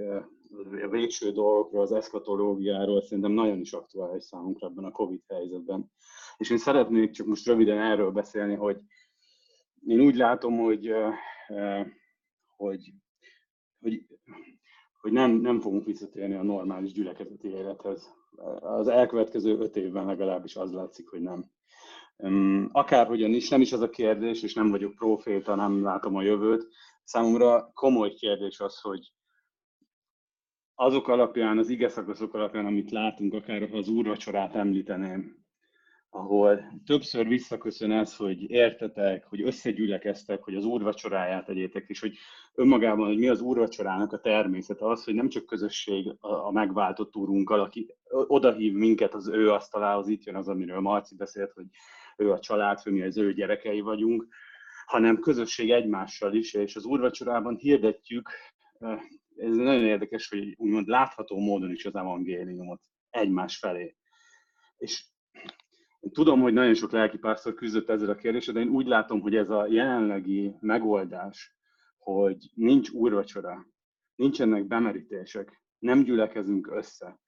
a 0.83 0.87
végső 0.89 1.31
dolgokról, 1.31 1.81
az 1.81 1.91
eszkatológiáról, 1.91 3.01
szerintem 3.01 3.31
nagyon 3.31 3.59
is 3.59 3.73
aktuális 3.73 4.23
számunkra 4.23 4.67
ebben 4.67 4.83
a 4.83 4.91
Covid 4.91 5.21
helyzetben. 5.27 5.91
És 6.37 6.49
én 6.49 6.57
szeretnék 6.57 7.11
csak 7.11 7.27
most 7.27 7.45
röviden 7.45 7.77
erről 7.77 8.11
beszélni, 8.11 8.55
hogy 8.55 8.79
én 9.85 9.99
úgy 9.99 10.15
látom, 10.15 10.57
hogy, 10.57 10.93
hogy, 12.57 12.93
hogy 13.79 14.05
hogy 14.99 15.11
nem, 15.11 15.31
nem 15.31 15.59
fogunk 15.59 15.85
visszatérni 15.85 16.35
a 16.35 16.43
normális 16.43 16.91
gyülekezeti 16.91 17.47
élethez. 17.47 18.13
Az 18.59 18.87
elkövetkező 18.87 19.57
öt 19.57 19.75
évben 19.75 20.05
legalábbis 20.05 20.55
az 20.55 20.71
látszik, 20.71 21.09
hogy 21.09 21.21
nem. 21.21 21.51
Akárhogyan 22.71 23.33
is, 23.33 23.49
nem 23.49 23.61
is 23.61 23.71
az 23.71 23.81
a 23.81 23.89
kérdés, 23.89 24.43
és 24.43 24.53
nem 24.53 24.69
vagyok 24.69 24.95
proféta, 24.95 25.55
nem 25.55 25.83
látom 25.83 26.15
a 26.15 26.21
jövőt. 26.21 26.67
Számomra 27.03 27.71
komoly 27.73 28.13
kérdés 28.13 28.59
az, 28.59 28.81
hogy 28.81 29.13
azok 30.75 31.07
alapján, 31.07 31.57
az 31.57 31.69
ige 31.69 31.91
alapján, 32.31 32.65
amit 32.65 32.91
látunk, 32.91 33.33
akár 33.33 33.61
az 33.61 33.87
úrvacsorát 33.87 34.55
említeném, 34.55 35.45
ahol 36.09 36.81
többször 36.85 37.27
visszaköszön 37.27 37.91
ez, 37.91 38.15
hogy 38.15 38.49
értetek, 38.49 39.25
hogy 39.25 39.41
összegyűlekeztek, 39.41 40.43
hogy 40.43 40.55
az 40.55 40.65
úrvacsoráját 40.65 41.45
tegyétek, 41.45 41.85
és 41.87 41.99
hogy 41.99 42.17
önmagában, 42.55 43.07
hogy 43.07 43.17
mi 43.17 43.27
az 43.27 43.41
úrvacsorának 43.41 44.13
a 44.13 44.19
természete, 44.19 44.85
az, 44.87 45.03
hogy 45.03 45.13
nem 45.13 45.29
csak 45.29 45.45
közösség 45.45 46.15
a 46.19 46.51
megváltott 46.51 47.15
úrunkkal, 47.15 47.59
aki 47.59 47.95
odahív 48.09 48.73
minket 48.73 49.13
az 49.13 49.27
ő 49.27 49.51
asztalához, 49.51 50.07
itt 50.07 50.23
jön 50.23 50.35
az, 50.35 50.47
amiről 50.47 50.79
Marci 50.79 51.15
beszélt, 51.15 51.51
hogy 51.51 51.65
ő 52.17 52.31
a 52.31 52.39
családfő, 52.39 52.91
mi 52.91 53.01
az 53.01 53.17
ő 53.17 53.33
gyerekei 53.33 53.81
vagyunk, 53.81 54.27
hanem 54.85 55.19
közösség 55.19 55.71
egymással 55.71 56.33
is, 56.33 56.53
és 56.53 56.75
az 56.75 56.85
úrvacsorában 56.85 57.55
hirdetjük, 57.55 58.29
ez 59.35 59.55
nagyon 59.55 59.83
érdekes, 59.83 60.29
hogy 60.29 60.55
úgymond 60.57 60.87
látható 60.87 61.39
módon 61.39 61.71
is 61.71 61.85
az 61.85 61.95
evangéliumot 61.95 62.81
egymás 63.09 63.57
felé. 63.57 63.95
És 64.77 65.05
Tudom, 66.11 66.41
hogy 66.41 66.53
nagyon 66.53 66.73
sok 66.73 66.91
lelkipásztor 66.91 67.53
küzdött 67.53 67.89
ezzel 67.89 68.09
a 68.09 68.15
kérdéssel, 68.15 68.53
de 68.53 68.59
én 68.59 68.69
úgy 68.69 68.87
látom, 68.87 69.21
hogy 69.21 69.35
ez 69.35 69.49
a 69.49 69.67
jelenlegi 69.67 70.55
megoldás, 70.59 71.57
hogy 71.97 72.51
nincs 72.53 72.89
úrvacsora, 72.89 73.67
nincsenek 74.15 74.67
bemerítések, 74.67 75.61
nem 75.79 76.03
gyülekezünk 76.03 76.67
össze 76.71 77.19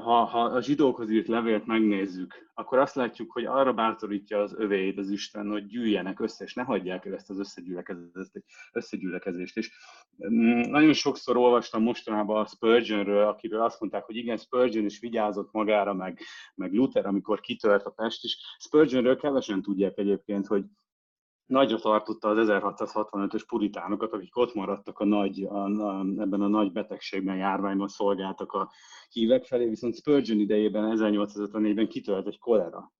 ha, 0.00 0.24
ha 0.24 0.42
a 0.42 0.62
zsidókhoz 0.62 1.10
írt 1.10 1.28
levélt 1.28 1.66
megnézzük, 1.66 2.50
akkor 2.54 2.78
azt 2.78 2.94
látjuk, 2.94 3.32
hogy 3.32 3.44
arra 3.44 3.72
bátorítja 3.72 4.40
az 4.40 4.54
övéit 4.58 4.98
az 4.98 5.10
Isten, 5.10 5.50
hogy 5.50 5.66
gyűjjenek 5.66 6.20
össze, 6.20 6.44
és 6.44 6.54
ne 6.54 6.62
hagyják 6.62 7.04
el 7.04 7.14
ezt 7.14 7.30
az 7.30 7.38
összegyülekezést. 7.38 8.42
összegyülekezést. 8.72 9.56
És 9.56 9.70
mm, 10.28 10.60
nagyon 10.60 10.92
sokszor 10.92 11.36
olvastam 11.36 11.82
mostanában 11.82 12.40
a 12.40 12.46
Spurgeonről, 12.46 13.26
akiről 13.26 13.60
azt 13.60 13.80
mondták, 13.80 14.04
hogy 14.04 14.16
igen, 14.16 14.36
Spurgeon 14.36 14.84
is 14.84 14.98
vigyázott 14.98 15.52
magára, 15.52 15.94
meg, 15.94 16.20
meg 16.54 16.72
Luther, 16.72 17.06
amikor 17.06 17.40
kitört 17.40 17.86
a 17.86 17.90
Pest 17.90 18.24
is. 18.24 18.36
Spurgeonről 18.58 19.16
kevesen 19.16 19.62
tudják 19.62 19.98
egyébként, 19.98 20.46
hogy 20.46 20.64
nagyra 21.46 21.78
tartotta 21.78 22.28
az 22.28 22.48
1665-ös 22.50 23.42
puritánokat, 23.46 24.12
akik 24.12 24.36
ott 24.36 24.54
maradtak 24.54 24.98
a 24.98 25.04
nagy, 25.04 25.42
a, 25.42 25.64
a, 25.64 26.00
ebben 26.00 26.40
a 26.40 26.48
nagy 26.48 26.72
betegségben, 26.72 27.36
járványban 27.36 27.88
szolgáltak 27.88 28.52
a 28.52 28.70
hívek 29.08 29.44
felé, 29.44 29.68
viszont 29.68 29.96
Spurgeon 29.96 30.38
idejében 30.38 30.96
1854-ben 30.96 31.88
kitölt 31.88 32.26
egy 32.26 32.38
kolera, 32.38 32.92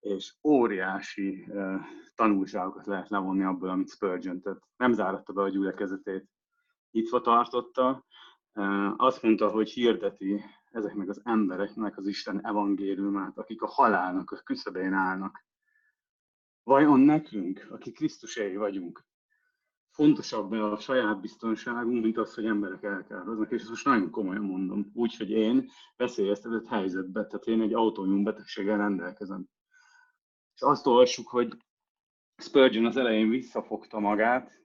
és 0.00 0.34
óriási 0.42 1.46
uh, 1.48 1.74
tanulságokat 2.14 2.86
lehet 2.86 3.08
levonni 3.08 3.44
abból, 3.44 3.68
amit 3.68 3.90
Spurgeon 3.90 4.40
tett. 4.40 4.60
Nem 4.76 4.92
záratta 4.92 5.32
be 5.32 5.42
a 5.42 5.48
gyülekezetét, 5.48 6.28
itt 6.90 7.22
tartotta, 7.22 8.04
uh, 8.54 8.92
azt 8.96 9.22
mondta, 9.22 9.48
hogy 9.50 9.70
hirdeti 9.70 10.44
ezeknek 10.70 11.08
az 11.08 11.20
embereknek 11.24 11.96
az 11.96 12.06
Isten 12.06 12.46
evangéliumát, 12.46 13.38
akik 13.38 13.62
a 13.62 13.66
halálnak 13.66 14.30
a 14.30 14.36
küszöbén 14.44 14.92
állnak 14.92 15.46
Vajon 16.68 17.00
nekünk, 17.00 17.66
akik 17.70 17.94
Krisztusé 17.94 18.56
vagyunk, 18.56 19.04
fontosabb 19.90 20.52
a 20.52 20.78
saját 20.78 21.20
biztonságunk, 21.20 22.02
mint 22.02 22.18
az, 22.18 22.34
hogy 22.34 22.46
emberek 22.46 22.82
elkároznak, 22.82 23.52
és 23.52 23.60
ezt 23.60 23.68
most 23.68 23.84
nagyon 23.84 24.10
komolyan 24.10 24.44
mondom. 24.44 24.90
Úgyhogy 24.94 25.30
én 25.30 25.70
veszélyeztetett 25.96 26.66
helyzetbe, 26.66 27.26
tehát 27.26 27.46
én 27.46 27.60
egy 27.60 27.74
autóimmun 27.74 28.24
betegséggel 28.24 28.76
rendelkezem. 28.76 29.46
És 30.54 30.60
azt 30.60 30.86
olvassuk, 30.86 31.28
hogy 31.28 31.56
Spurgeon 32.36 32.86
az 32.86 32.96
elején 32.96 33.28
visszafogta 33.28 33.98
magát, 33.98 34.62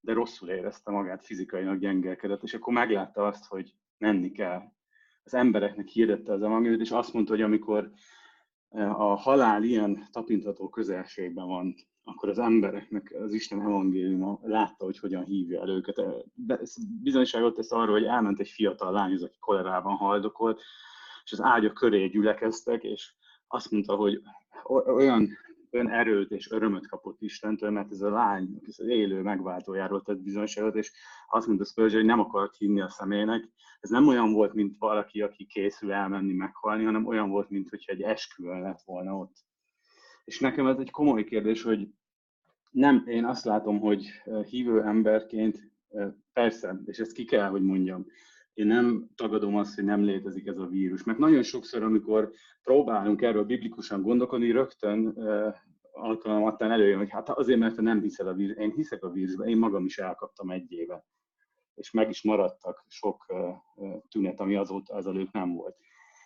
de 0.00 0.12
rosszul 0.12 0.48
érezte 0.48 0.90
magát, 0.90 1.24
fizikailag 1.24 1.78
gyengelkedett, 1.78 2.42
és 2.42 2.54
akkor 2.54 2.72
meglátta 2.72 3.26
azt, 3.26 3.46
hogy 3.46 3.74
menni 3.98 4.32
kell. 4.32 4.62
Az 5.24 5.34
embereknek 5.34 5.86
hirdette 5.86 6.32
az 6.32 6.42
evangéliumot, 6.42 6.86
és 6.86 6.90
azt 6.90 7.12
mondta, 7.12 7.32
hogy 7.32 7.42
amikor 7.42 7.92
a 8.74 9.14
halál 9.14 9.62
ilyen 9.62 10.08
tapintató 10.12 10.68
közelségben 10.68 11.46
van, 11.46 11.74
akkor 12.04 12.28
az 12.28 12.38
embereknek 12.38 13.14
az 13.22 13.32
Isten 13.32 13.60
evangéliuma 13.60 14.38
látta, 14.42 14.84
hogy 14.84 14.98
hogyan 14.98 15.24
hívja 15.24 15.60
el 15.60 15.68
őket. 15.68 16.02
Bizonyságot 17.02 17.54
tesz 17.54 17.72
arról, 17.72 17.92
hogy 17.92 18.04
elment 18.04 18.40
egy 18.40 18.48
fiatal 18.48 18.92
lány, 18.92 19.14
aki 19.14 19.38
kolerában 19.38 19.94
haldokolt, 19.94 20.62
és 21.24 21.32
az 21.32 21.40
ágya 21.40 21.72
köré 21.72 22.06
gyülekeztek, 22.06 22.82
és 22.82 23.14
azt 23.46 23.70
mondta, 23.70 23.94
hogy 23.94 24.20
olyan, 24.86 25.28
olyan 25.72 25.90
erőt 25.90 26.30
és 26.30 26.50
örömöt 26.50 26.88
kapott 26.88 27.20
Istentől, 27.20 27.70
mert 27.70 27.90
ez 27.90 28.00
a 28.00 28.10
lány, 28.10 28.60
az 28.66 28.78
élő 28.78 29.22
megváltójáról 29.22 30.02
tett 30.02 30.22
bizonyságot, 30.22 30.76
és 30.76 30.92
azt 31.28 31.46
mondta 31.46 31.64
Spurgeon, 31.64 31.96
hogy 31.96 32.08
nem 32.08 32.20
akart 32.20 32.56
hinni 32.56 32.80
a 32.80 32.88
személynek, 32.88 33.48
ez 33.80 33.90
nem 33.90 34.08
olyan 34.08 34.32
volt, 34.32 34.54
mint 34.54 34.76
valaki, 34.78 35.22
aki 35.22 35.46
készül 35.46 35.92
elmenni 35.92 36.32
meghalni, 36.32 36.84
hanem 36.84 37.06
olyan 37.06 37.30
volt, 37.30 37.50
mint 37.50 37.68
hogyha 37.68 37.92
egy 37.92 38.02
esküvőn 38.02 38.60
lett 38.60 38.82
volna 38.84 39.16
ott. 39.16 39.36
És 40.24 40.40
nekem 40.40 40.66
ez 40.66 40.78
egy 40.78 40.90
komoly 40.90 41.24
kérdés, 41.24 41.62
hogy 41.62 41.88
nem, 42.70 43.02
én 43.06 43.24
azt 43.24 43.44
látom, 43.44 43.80
hogy 43.80 44.06
hívő 44.48 44.82
emberként 44.82 45.72
Persze, 46.32 46.80
és 46.84 46.98
ezt 46.98 47.12
ki 47.12 47.24
kell, 47.24 47.48
hogy 47.48 47.62
mondjam. 47.62 48.06
Én 48.54 48.66
nem 48.66 49.08
tagadom 49.14 49.56
azt, 49.56 49.74
hogy 49.74 49.84
nem 49.84 50.04
létezik 50.04 50.46
ez 50.46 50.58
a 50.58 50.66
vírus, 50.66 51.04
mert 51.04 51.18
nagyon 51.18 51.42
sokszor, 51.42 51.82
amikor 51.82 52.32
próbálunk 52.62 53.22
erről 53.22 53.44
biblikusan 53.44 54.02
gondolkodni, 54.02 54.50
rögtön 54.50 55.18
alkalmattán 55.92 56.70
előjön, 56.70 56.98
hogy 56.98 57.10
hát 57.10 57.28
azért, 57.28 57.58
mert 57.58 57.74
te 57.74 57.82
nem 57.82 58.00
hiszel 58.00 58.26
a 58.26 58.34
vírus. 58.34 58.56
Én 58.56 58.72
hiszek 58.72 59.04
a 59.04 59.10
vírusba, 59.10 59.44
én 59.44 59.56
magam 59.56 59.84
is 59.84 59.98
elkaptam 59.98 60.50
egy 60.50 60.72
éve, 60.72 61.06
és 61.74 61.90
meg 61.90 62.08
is 62.08 62.22
maradtak 62.22 62.84
sok 62.88 63.26
tünet, 64.08 64.40
ami 64.40 64.54
azóta 64.56 64.94
azelőtt 64.94 65.32
nem 65.32 65.54
volt. 65.54 65.76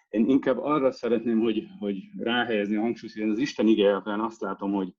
Én 0.09 0.29
inkább 0.29 0.59
arra 0.59 0.93
szeretném, 0.93 1.41
hogy, 1.41 1.67
hogy 1.79 1.97
ráhelyezni 2.19 2.77
a 2.77 2.81
hangsúlyt, 2.81 3.13
hogy 3.13 3.31
az 3.31 3.39
Isten 3.39 3.67
igényben 3.67 4.21
azt 4.21 4.41
látom, 4.41 4.73
hogy 4.73 4.95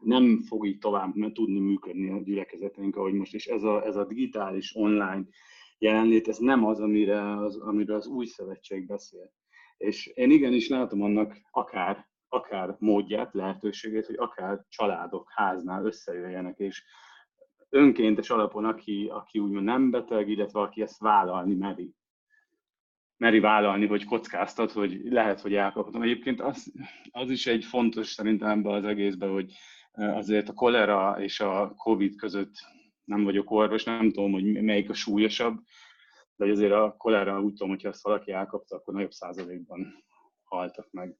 nem 0.00 0.38
fog 0.38 0.66
így 0.66 0.78
tovább 0.78 1.14
tudni 1.32 1.60
működni 1.60 2.10
a 2.10 2.22
gyülekezeteink, 2.22 2.96
ahogy 2.96 3.12
most, 3.12 3.34
és 3.34 3.46
ez 3.46 3.62
a, 3.62 3.84
ez 3.84 3.96
a 3.96 4.04
digitális 4.04 4.76
online 4.76 5.24
jelenlét, 5.80 6.28
ez 6.28 6.38
nem 6.38 6.66
az, 6.66 6.80
amire 6.80 7.36
az, 7.36 7.56
amire 7.56 7.94
az 7.94 8.06
új 8.06 8.26
szövetség 8.26 8.86
beszél. 8.86 9.32
És 9.76 10.06
én 10.06 10.30
igenis 10.30 10.68
látom 10.68 11.02
annak 11.02 11.36
akár, 11.50 12.08
akár 12.28 12.76
módját, 12.78 13.34
lehetőségét, 13.34 14.06
hogy 14.06 14.16
akár 14.18 14.64
családok 14.68 15.30
háznál 15.34 15.84
összejöjjenek, 15.84 16.58
és 16.58 16.84
önkéntes 17.68 18.30
alapon, 18.30 18.64
aki, 18.64 19.08
aki 19.12 19.38
úgymond 19.38 19.64
nem 19.64 19.90
beteg, 19.90 20.28
illetve 20.28 20.60
aki 20.60 20.82
ezt 20.82 20.98
vállalni 20.98 21.54
meri. 21.54 21.94
Meri 23.16 23.40
vállalni, 23.40 23.86
hogy 23.86 24.04
kockáztat, 24.04 24.72
hogy 24.72 25.00
lehet, 25.04 25.40
hogy 25.40 25.54
elkaphatom. 25.54 26.02
Egyébként 26.02 26.40
az, 26.40 26.72
az 27.10 27.30
is 27.30 27.46
egy 27.46 27.64
fontos 27.64 28.08
szerintem 28.08 28.48
ebben 28.48 28.72
az 28.72 28.84
egészben, 28.84 29.30
hogy 29.30 29.52
azért 29.92 30.48
a 30.48 30.52
kolera 30.52 31.16
és 31.20 31.40
a 31.40 31.74
Covid 31.76 32.16
között 32.16 32.52
nem 33.04 33.24
vagyok 33.24 33.50
orvos, 33.50 33.84
nem 33.84 34.10
tudom, 34.10 34.32
hogy 34.32 34.62
melyik 34.62 34.90
a 34.90 34.94
súlyosabb, 34.94 35.62
de 36.36 36.50
azért 36.50 36.72
a 36.72 36.94
kolera 36.98 37.40
úgy 37.40 37.52
tudom, 37.52 37.68
hogyha 37.68 37.88
ezt 37.88 38.02
valaki 38.02 38.32
elkapta, 38.32 38.76
akkor 38.76 38.94
nagyobb 38.94 39.12
százalékban 39.12 40.04
haltak 40.44 40.88
meg. 40.90 41.16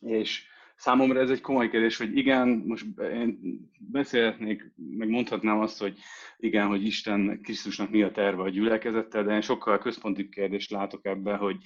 És 0.00 0.46
számomra 0.76 1.20
ez 1.20 1.30
egy 1.30 1.40
komoly 1.40 1.70
kérdés, 1.70 1.96
hogy 1.96 2.16
igen, 2.16 2.48
most 2.48 2.86
én 2.98 3.38
beszélhetnék, 3.78 4.72
meg 4.76 5.08
mondhatnám 5.08 5.60
azt, 5.60 5.80
hogy 5.80 5.98
igen, 6.36 6.66
hogy 6.66 6.84
Isten 6.84 7.40
Krisztusnak 7.42 7.90
mi 7.90 8.02
a 8.02 8.10
terve 8.10 8.42
a 8.42 8.48
gyülekezettel, 8.48 9.24
de 9.24 9.34
én 9.34 9.40
sokkal 9.40 9.78
központi 9.78 10.28
kérdést 10.28 10.70
látok 10.70 11.06
ebbe, 11.06 11.36
hogy 11.36 11.56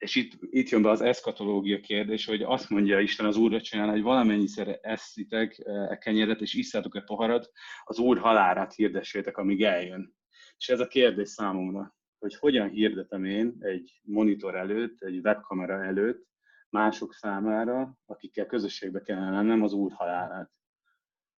és 0.00 0.14
itt, 0.14 0.32
itt 0.40 0.68
jön 0.68 0.82
be 0.82 0.90
az 0.90 1.00
eszkatológia 1.00 1.80
kérdés, 1.80 2.26
hogy 2.26 2.42
azt 2.42 2.70
mondja 2.70 3.00
Isten 3.00 3.26
az 3.26 3.36
Úrra 3.36 3.60
csinálni, 3.60 3.92
hogy 3.92 4.02
valamennyiszer 4.02 4.78
eszitek 4.82 5.58
e 5.64 5.98
kenyeret, 5.98 6.40
és 6.40 6.54
isszátok 6.54 6.96
e 6.96 7.00
poharat, 7.00 7.50
az 7.84 7.98
Úr 7.98 8.18
halálát 8.18 8.74
hirdessétek, 8.74 9.36
amíg 9.36 9.62
eljön. 9.62 10.14
És 10.56 10.68
ez 10.68 10.80
a 10.80 10.86
kérdés 10.86 11.28
számomra, 11.28 11.96
hogy 12.18 12.36
hogyan 12.36 12.68
hirdetem 12.68 13.24
én 13.24 13.56
egy 13.58 14.00
monitor 14.02 14.54
előtt, 14.54 15.02
egy 15.02 15.18
webkamera 15.18 15.84
előtt 15.84 16.28
mások 16.70 17.14
számára, 17.14 17.98
akikkel 18.06 18.46
közösségbe 18.46 19.02
kellene 19.02 19.30
lennem, 19.30 19.62
az 19.62 19.72
Úr 19.72 19.92
halálát. 19.92 20.50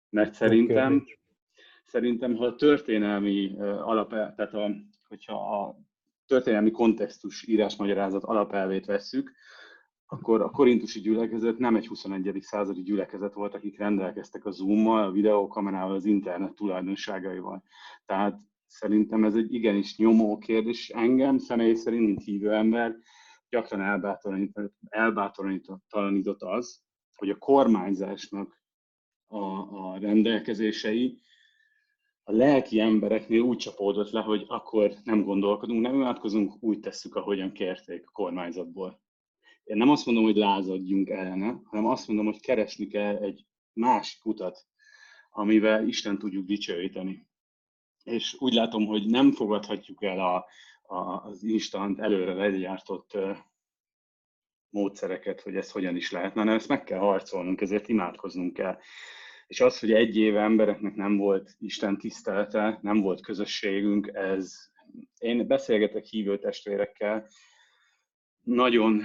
Mert 0.08 0.34
szerintem, 0.34 1.04
szerintem, 1.84 2.34
ha 2.36 2.46
a 2.46 2.54
történelmi 2.54 3.54
alap, 3.60 4.10
tehát 4.10 4.54
a, 4.54 4.70
hogyha 5.08 5.60
a 5.60 5.76
történelmi 6.32 6.70
kontextus 6.70 7.46
írásmagyarázat 7.46 8.24
alapelvét 8.24 8.86
vesszük, 8.86 9.32
akkor 10.06 10.40
a 10.40 10.50
korintusi 10.50 11.00
gyülekezet 11.00 11.58
nem 11.58 11.76
egy 11.76 11.86
21. 11.86 12.38
századi 12.40 12.82
gyülekezet 12.82 13.34
volt, 13.34 13.54
akik 13.54 13.78
rendelkeztek 13.78 14.44
a 14.44 14.50
Zoom-mal, 14.50 15.04
a 15.04 15.10
videókamerával, 15.10 15.94
az 15.94 16.04
internet 16.04 16.54
tulajdonságaival. 16.54 17.62
Tehát 18.04 18.40
szerintem 18.66 19.24
ez 19.24 19.34
egy 19.34 19.54
igenis 19.54 19.96
nyomó 19.96 20.38
kérdés. 20.38 20.88
Engem 20.88 21.38
személy 21.38 21.74
szerint, 21.74 22.06
mint 22.06 22.24
hívő 22.24 22.52
ember, 22.52 22.96
gyakran 23.48 23.80
elbátorított, 24.88 26.42
az, 26.42 26.80
hogy 27.14 27.30
a 27.30 27.38
kormányzásnak 27.38 28.62
a, 29.26 29.38
a 29.38 29.98
rendelkezései 29.98 31.20
a 32.24 32.32
lelki 32.32 32.80
embereknél 32.80 33.40
úgy 33.40 33.56
csapódott 33.56 34.10
le, 34.10 34.20
hogy 34.20 34.44
akkor 34.48 34.92
nem 35.04 35.24
gondolkodunk, 35.24 35.80
nem 35.80 35.94
imádkozunk, 35.94 36.54
úgy 36.60 36.80
tesszük, 36.80 37.14
ahogyan 37.14 37.52
kérték 37.52 38.06
a 38.06 38.10
kormányzatból. 38.10 39.00
Én 39.64 39.76
nem 39.76 39.88
azt 39.88 40.06
mondom, 40.06 40.24
hogy 40.24 40.36
lázadjunk 40.36 41.08
ellene, 41.08 41.60
hanem 41.64 41.86
azt 41.86 42.06
mondom, 42.06 42.26
hogy 42.26 42.40
keresni 42.40 42.86
kell 42.86 43.16
egy 43.16 43.46
másik 43.72 44.24
utat, 44.24 44.66
amivel 45.30 45.88
Isten 45.88 46.18
tudjuk 46.18 46.46
dicsőíteni. 46.46 47.26
És 48.04 48.36
úgy 48.38 48.52
látom, 48.52 48.86
hogy 48.86 49.06
nem 49.06 49.32
fogadhatjuk 49.32 50.02
el 50.02 50.20
a, 50.20 50.46
a, 50.82 51.24
az 51.24 51.42
instant, 51.42 52.00
előre 52.00 52.34
legyártott 52.34 53.18
módszereket, 54.68 55.40
hogy 55.40 55.56
ez 55.56 55.70
hogyan 55.70 55.96
is 55.96 56.10
lehetne, 56.10 56.40
hanem 56.40 56.54
ezt 56.56 56.68
meg 56.68 56.84
kell 56.84 56.98
harcolnunk, 56.98 57.60
ezért 57.60 57.88
imádkoznunk 57.88 58.52
kell. 58.52 58.78
És 59.52 59.60
az, 59.60 59.78
hogy 59.78 59.92
egy 59.92 60.16
éve 60.16 60.40
embereknek 60.40 60.94
nem 60.94 61.16
volt 61.16 61.54
Isten 61.58 61.98
tisztelete, 61.98 62.78
nem 62.82 63.00
volt 63.00 63.20
közösségünk, 63.20 64.10
ez, 64.12 64.54
én 65.18 65.46
beszélgetek 65.46 66.04
hívő 66.04 66.38
testvérekkel, 66.38 67.26
nagyon, 68.40 69.02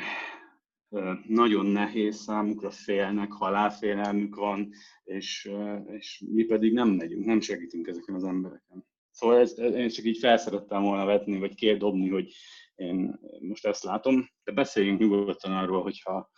nagyon 1.28 1.65
nehéz 1.65 2.15
számukra, 2.15 2.69
félnek, 2.69 3.32
halálfélelmük 3.32 4.36
van, 4.36 4.69
és, 5.03 5.52
és 5.88 6.24
mi 6.32 6.44
pedig 6.44 6.74
nem 6.74 6.90
megyünk, 6.90 7.26
nem 7.26 7.40
segítünk 7.40 7.88
ezeken 7.88 8.15
az 8.15 8.24
embereken. 8.24 8.86
Szóval 9.11 9.40
ez, 9.40 9.60
én 9.60 9.90
csak 9.90 10.06
így 10.06 10.18
felszerettem 10.18 10.82
volna 10.82 11.06
vetni, 11.06 11.40
vagy 11.40 11.56
kérdobni, 11.56 12.10
hogy 12.10 12.34
én 12.76 13.19
most 13.40 13.65
ezt 13.65 13.84
látom, 13.84 14.30
de 14.44 14.52
beszéljünk 14.52 14.99
nyugodtan 14.99 15.52
arról, 15.52 15.82
hogyha 15.82 16.30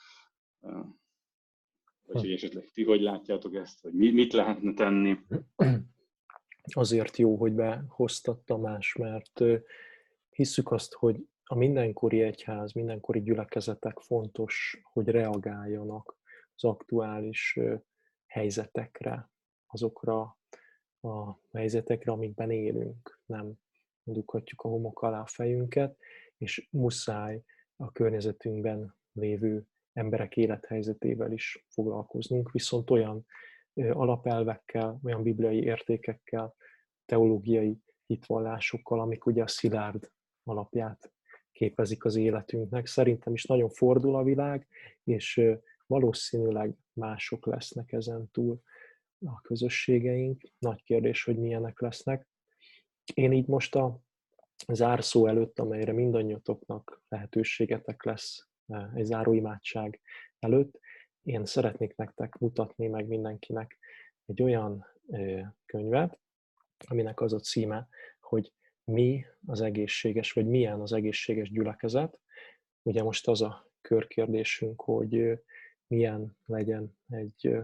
vagy 2.13 2.21
hogy 2.21 2.31
esetleg 2.31 2.69
ti 2.73 2.83
hogy 2.83 3.01
látjátok 3.01 3.55
ezt, 3.55 3.81
hogy 3.81 3.93
mit 3.93 4.33
lehetne 4.33 4.73
tenni? 4.73 5.17
Azért 6.61 7.17
jó, 7.17 7.35
hogy 7.35 7.53
behoztad 7.53 8.39
Tamás, 8.43 8.95
mert 8.95 9.41
hisszük 10.29 10.71
azt, 10.71 10.93
hogy 10.93 11.27
a 11.43 11.55
mindenkori 11.55 12.21
egyház, 12.21 12.71
mindenkori 12.71 13.21
gyülekezetek 13.21 13.99
fontos, 13.99 14.81
hogy 14.83 15.07
reagáljanak 15.07 16.17
az 16.55 16.63
aktuális 16.63 17.59
helyzetekre, 18.25 19.31
azokra 19.67 20.37
a 21.01 21.39
helyzetekre, 21.51 22.11
amikben 22.11 22.51
élünk. 22.51 23.19
Nem 23.25 23.53
dughatjuk 24.03 24.61
a 24.61 24.67
homok 24.67 25.01
alá 25.01 25.21
a 25.21 25.27
fejünket, 25.27 25.97
és 26.37 26.67
muszáj 26.71 27.43
a 27.75 27.91
környezetünkben 27.91 28.95
lévő 29.11 29.67
emberek 29.93 30.37
élethelyzetével 30.37 31.31
is 31.31 31.65
foglalkoznunk, 31.67 32.51
viszont 32.51 32.89
olyan 32.89 33.25
alapelvekkel, 33.73 34.99
olyan 35.03 35.23
bibliai 35.23 35.63
értékekkel, 35.63 36.55
teológiai 37.05 37.77
hitvallásokkal, 38.05 38.99
amik 38.99 39.25
ugye 39.25 39.43
a 39.43 39.47
szilárd 39.47 40.11
alapját 40.43 41.11
képezik 41.51 42.05
az 42.05 42.15
életünknek. 42.15 42.85
Szerintem 42.85 43.33
is 43.33 43.45
nagyon 43.45 43.69
fordul 43.69 44.15
a 44.15 44.23
világ, 44.23 44.67
és 45.03 45.41
valószínűleg 45.87 46.75
mások 46.93 47.45
lesznek 47.45 47.91
ezen 47.91 48.29
túl 48.31 48.61
a 49.25 49.41
közösségeink. 49.41 50.41
Nagy 50.59 50.83
kérdés, 50.83 51.23
hogy 51.23 51.37
milyenek 51.37 51.79
lesznek. 51.79 52.27
Én 53.13 53.31
így 53.31 53.47
most 53.47 53.75
a 53.75 54.01
zárszó 54.67 55.27
előtt, 55.27 55.59
amelyre 55.59 55.91
mindannyiatoknak 55.91 57.01
lehetőségetek 57.07 58.03
lesz 58.03 58.48
egy 58.95 59.05
záróimádság 59.05 60.01
előtt, 60.39 60.79
én 61.23 61.45
szeretnék 61.45 61.95
nektek 61.95 62.37
mutatni 62.37 62.87
meg 62.87 63.07
mindenkinek 63.07 63.77
egy 64.25 64.41
olyan 64.41 64.85
könyvet, 65.65 66.19
aminek 66.87 67.21
az 67.21 67.33
a 67.33 67.39
címe, 67.39 67.87
hogy 68.19 68.53
mi 68.83 69.25
az 69.45 69.61
egészséges, 69.61 70.31
vagy 70.31 70.47
milyen 70.47 70.81
az 70.81 70.93
egészséges 70.93 71.49
gyülekezet. 71.49 72.19
Ugye 72.81 73.03
most 73.03 73.27
az 73.27 73.41
a 73.41 73.71
körkérdésünk, 73.81 74.81
hogy 74.81 75.39
milyen 75.87 76.37
legyen 76.45 76.97
egy 77.09 77.57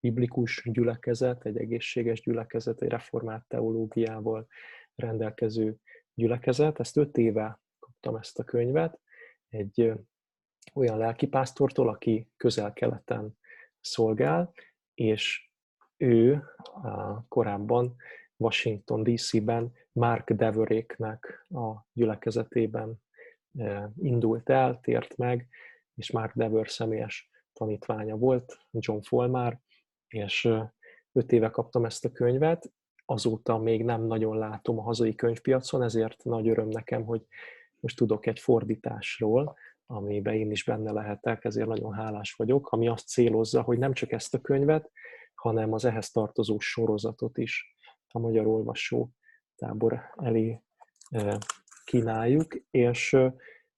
biblikus 0.00 0.62
gyülekezet, 0.64 1.44
egy 1.44 1.56
egészséges 1.56 2.20
gyülekezet, 2.20 2.82
egy 2.82 2.88
reformált 2.88 3.44
teológiával 3.48 4.46
rendelkező 4.94 5.76
gyülekezet. 6.14 6.80
Ezt 6.80 6.96
öt 6.96 7.16
éve 7.16 7.60
kaptam 7.78 8.16
ezt 8.16 8.38
a 8.38 8.44
könyvet, 8.44 9.00
egy 9.48 9.92
olyan 10.72 10.98
lelkipásztortól, 10.98 11.88
aki 11.88 12.28
közel-keleten 12.36 13.38
szolgál, 13.80 14.52
és 14.94 15.50
ő 15.96 16.44
korábban 17.28 17.96
Washington 18.36 19.02
DC-ben 19.02 19.72
Mark 19.92 20.30
Deveréknek 20.30 21.46
a 21.48 21.86
gyülekezetében 21.92 23.02
indult 23.96 24.48
el, 24.48 24.80
tért 24.82 25.16
meg, 25.16 25.48
és 25.94 26.10
Mark 26.10 26.34
Dever 26.34 26.68
személyes 26.68 27.30
tanítványa 27.52 28.16
volt, 28.16 28.58
John 28.70 29.00
Folmár, 29.00 29.60
és 30.08 30.48
öt 31.12 31.32
éve 31.32 31.50
kaptam 31.50 31.84
ezt 31.84 32.04
a 32.04 32.12
könyvet. 32.12 32.72
azóta 33.04 33.58
még 33.58 33.84
nem 33.84 34.02
nagyon 34.02 34.38
látom 34.38 34.78
a 34.78 34.82
hazai 34.82 35.14
könyvpiacon, 35.14 35.82
ezért 35.82 36.24
nagy 36.24 36.48
öröm 36.48 36.68
nekem, 36.68 37.04
hogy 37.04 37.26
most 37.80 37.96
tudok 37.96 38.26
egy 38.26 38.38
fordításról, 38.38 39.56
amiben 39.90 40.34
én 40.34 40.50
is 40.50 40.64
benne 40.64 40.92
lehetek, 40.92 41.44
ezért 41.44 41.68
nagyon 41.68 41.92
hálás 41.92 42.32
vagyok, 42.32 42.68
ami 42.68 42.88
azt 42.88 43.08
célozza, 43.08 43.62
hogy 43.62 43.78
nem 43.78 43.92
csak 43.92 44.12
ezt 44.12 44.34
a 44.34 44.40
könyvet, 44.40 44.90
hanem 45.34 45.72
az 45.72 45.84
ehhez 45.84 46.10
tartozó 46.10 46.58
sorozatot 46.58 47.38
is 47.38 47.76
a 48.08 48.18
magyar 48.18 48.46
olvasó 48.46 49.10
tábor 49.56 50.00
elé 50.16 50.62
kínáljuk, 51.84 52.54
és 52.70 53.16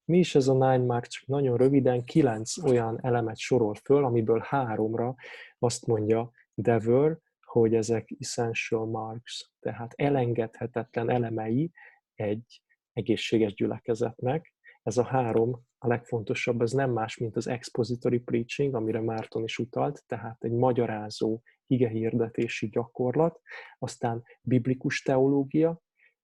mi 0.05 0.18
is 0.18 0.34
ez 0.34 0.48
a 0.48 0.52
Nine 0.52 0.84
Mark, 0.84 1.06
csak 1.06 1.26
nagyon 1.26 1.56
röviden, 1.56 2.05
kilenc 2.05 2.59
olyan 2.59 2.98
elemet 3.02 3.39
sorol 3.39 3.74
föl, 3.74 4.05
amiből 4.05 4.43
háromra 4.44 5.14
azt 5.59 5.86
mondja 5.86 6.30
Dever, 6.55 7.18
hogy 7.40 7.74
ezek 7.74 8.14
essential 8.18 8.86
marks, 8.86 9.51
tehát 9.60 9.93
elengedhetetlen 9.97 11.10
elemei 11.10 11.72
egy 12.14 12.62
egészséges 12.93 13.55
gyülekezetnek. 13.55 14.55
Ez 14.82 14.97
a 14.97 15.05
három, 15.05 15.70
a 15.82 15.88
legfontosabb, 15.88 16.60
ez 16.60 16.72
nem 16.72 16.90
más, 16.90 17.16
mint 17.16 17.36
az 17.36 17.46
expository 17.46 18.18
preaching, 18.18 18.74
amire 18.74 19.00
Márton 19.00 19.42
is 19.42 19.59
utalt, 19.59 20.04
tehát 20.06 20.44
egy 20.44 20.52
magyarázó 20.52 21.42
igehirdetési 21.66 22.68
gyakorlat, 22.68 23.40
aztán 23.78 24.22
biblikus 24.42 25.02
teológia, 25.02 25.80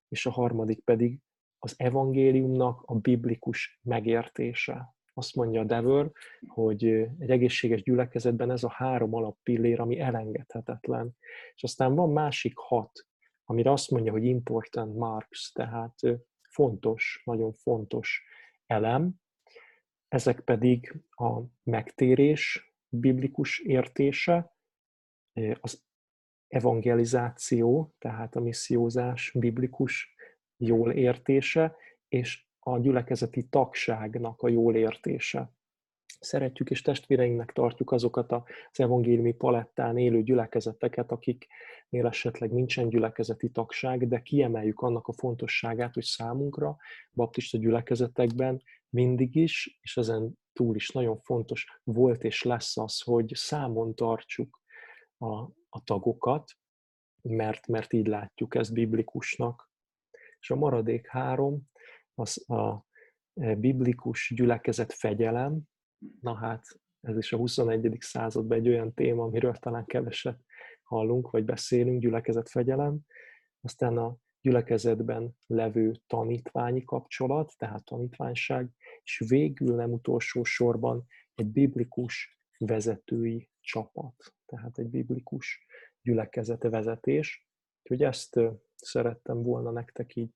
és 0.09 0.27
a 0.27 0.31
harmadik 0.31 0.85
pedig 0.85 1.21
az 1.59 1.75
evangéliumnak 1.77 2.83
a 2.85 2.95
biblikus 2.95 3.81
megértése. 3.83 4.95
Azt 5.15 5.35
mondja 5.35 5.65
Dever, 5.65 6.11
hogy 6.47 6.85
egy 7.19 7.31
egészséges 7.31 7.83
gyülekezetben 7.83 8.51
ez 8.51 8.63
a 8.63 8.71
három 8.71 9.15
alappillér, 9.15 9.81
ami 9.81 10.01
elengedhetetlen. 10.01 11.17
És 11.55 11.63
aztán 11.63 11.95
van 11.95 12.11
másik 12.11 12.57
hat, 12.57 13.07
amire 13.45 13.73
azt 13.73 13.91
mondja, 13.91 14.13
hogy 14.13 14.25
important 14.25 14.95
marks, 14.97 15.53
tehát 15.53 15.95
fontos, 16.49 17.23
nagyon 17.25 17.53
fontos 17.53 18.23
elem. 18.67 19.15
Ezek 20.09 20.41
pedig 20.41 21.03
a 21.11 21.41
megtérés 21.63 22.73
biblikus 22.89 23.59
értése, 23.59 24.57
az 25.61 25.83
evangelizáció, 26.49 27.95
tehát 27.99 28.37
a 28.37 28.41
missziózás 28.41 29.33
biblikus 29.35 30.15
jól 30.57 30.93
értése, 30.93 31.77
és 32.09 32.47
a 32.59 32.79
gyülekezeti 32.79 33.49
tagságnak 33.49 34.43
a 34.43 34.49
jól 34.49 34.77
értése. 34.77 35.53
Szeretjük 36.21 36.71
és 36.71 36.83
testvéreinknek 36.83 37.53
tartjuk 37.53 37.93
azokat 37.93 38.33
az 38.33 38.43
evangéliumi 38.73 39.33
palettán 39.33 39.99
élő 39.99 40.23
gyülekezeteket, 40.23 41.11
akiknél 41.11 42.07
esetleg 42.07 42.53
nincsen 42.53 42.89
gyülekezeti 42.89 43.51
tagság, 43.51 44.09
de 44.09 44.23
kiemeljük 44.23 44.81
annak 44.81 45.07
a 45.07 45.13
fontosságát, 45.13 45.95
hogy 45.95 46.05
számunkra, 46.05 46.77
baptista 47.13 47.59
gyülekezetekben 47.59 48.63
mindig 48.91 49.35
is, 49.35 49.79
és 49.81 49.97
ezen 49.97 50.39
túl 50.53 50.75
is 50.75 50.91
nagyon 50.91 51.21
fontos 51.21 51.81
volt 51.85 52.25
és 52.25 52.43
lesz 52.43 52.77
az, 52.77 53.01
hogy 53.01 53.33
számon 53.35 53.95
tartsuk 53.95 54.63
a, 55.19 55.35
a 55.69 55.83
tagokat, 55.85 56.53
mert, 57.23 57.67
mert 57.67 57.93
így 57.93 58.07
látjuk 58.07 58.55
ezt 58.55 58.73
biblikusnak. 58.73 59.71
És 60.41 60.51
a 60.51 60.57
maradék 60.57 61.07
három, 61.07 61.63
az 62.15 62.51
a 62.51 62.87
e, 63.35 63.55
biblikus 63.55 64.33
gyülekezet 64.35 64.93
fegyelem, 64.93 65.61
na 66.21 66.35
hát 66.35 66.65
ez 67.01 67.17
is 67.17 67.33
a 67.33 67.37
21. 67.37 67.97
században 68.01 68.59
egy 68.59 68.69
olyan 68.69 68.95
téma, 68.95 69.23
amiről 69.23 69.55
talán 69.55 69.85
keveset 69.85 70.41
hallunk, 70.83 71.31
vagy 71.31 71.45
beszélünk, 71.45 72.01
gyülekezet 72.01 72.49
fegyelem, 72.49 72.99
aztán 73.61 73.97
a 73.97 74.17
gyülekezetben 74.41 75.37
levő 75.47 75.95
tanítványi 76.07 76.85
kapcsolat, 76.85 77.55
tehát 77.57 77.85
tanítványság, 77.85 78.71
és 79.03 79.25
végül 79.29 79.75
nem 79.75 79.93
utolsó 79.93 80.45
sorban 80.45 81.07
egy 81.35 81.47
biblikus 81.47 82.41
vezetői 82.59 83.51
csapat, 83.61 84.35
tehát 84.47 84.79
egy 84.79 84.89
biblikus 84.89 85.67
gyülekezete 86.03 86.69
vezetés. 86.69 87.49
Úgyhogy 87.83 88.03
ezt 88.03 88.41
szerettem 88.75 89.43
volna 89.43 89.71
nektek 89.71 90.17
így, 90.17 90.35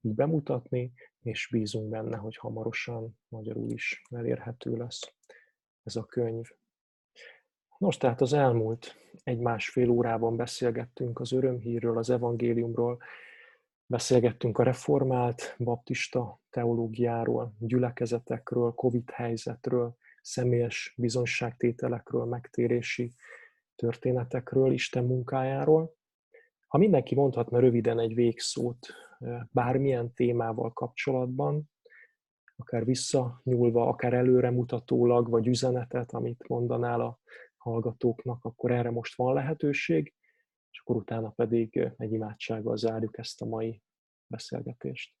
így 0.00 0.14
bemutatni, 0.14 0.92
és 1.22 1.48
bízunk 1.50 1.88
benne, 1.88 2.16
hogy 2.16 2.36
hamarosan 2.36 3.18
magyarul 3.28 3.70
is 3.70 4.02
elérhető 4.10 4.76
lesz 4.76 5.14
ez 5.82 5.96
a 5.96 6.04
könyv. 6.04 6.50
Nos, 7.78 7.96
tehát 7.96 8.20
az 8.20 8.32
elmúlt 8.32 8.94
egy-másfél 9.22 9.90
órában 9.90 10.36
beszélgettünk 10.36 11.20
az 11.20 11.32
örömhírről, 11.32 11.98
az 11.98 12.10
evangéliumról, 12.10 13.02
beszélgettünk 13.86 14.58
a 14.58 14.62
reformált 14.62 15.54
baptista 15.58 16.40
teológiáról, 16.50 17.54
gyülekezetekről, 17.58 18.72
Covid 18.74 19.10
helyzetről, 19.10 19.96
személyes 20.22 20.94
bizonságtételekről, 20.96 22.24
megtérési 22.24 23.14
történetekről, 23.76 24.72
Isten 24.72 25.04
munkájáról. 25.04 25.94
Ha 26.66 26.78
mindenki 26.78 27.14
mondhatna 27.14 27.58
röviden 27.58 27.98
egy 27.98 28.14
végszót 28.14 28.86
bármilyen 29.50 30.12
témával 30.12 30.72
kapcsolatban, 30.72 31.70
akár 32.56 32.84
visszanyúlva, 32.84 33.88
akár 33.88 34.12
előremutatólag, 34.12 35.28
vagy 35.28 35.46
üzenetet, 35.46 36.12
amit 36.12 36.48
mondanál 36.48 37.00
a 37.00 37.18
hallgatóknak, 37.56 38.44
akkor 38.44 38.70
erre 38.70 38.90
most 38.90 39.16
van 39.16 39.34
lehetőség, 39.34 40.14
és 40.74 40.80
akkor 40.80 40.96
utána 40.96 41.30
pedig 41.30 41.88
egy 41.96 42.12
imádsággal 42.12 42.76
zárjuk 42.76 43.18
ezt 43.18 43.42
a 43.42 43.44
mai 43.44 43.80
beszélgetést. 44.26 45.14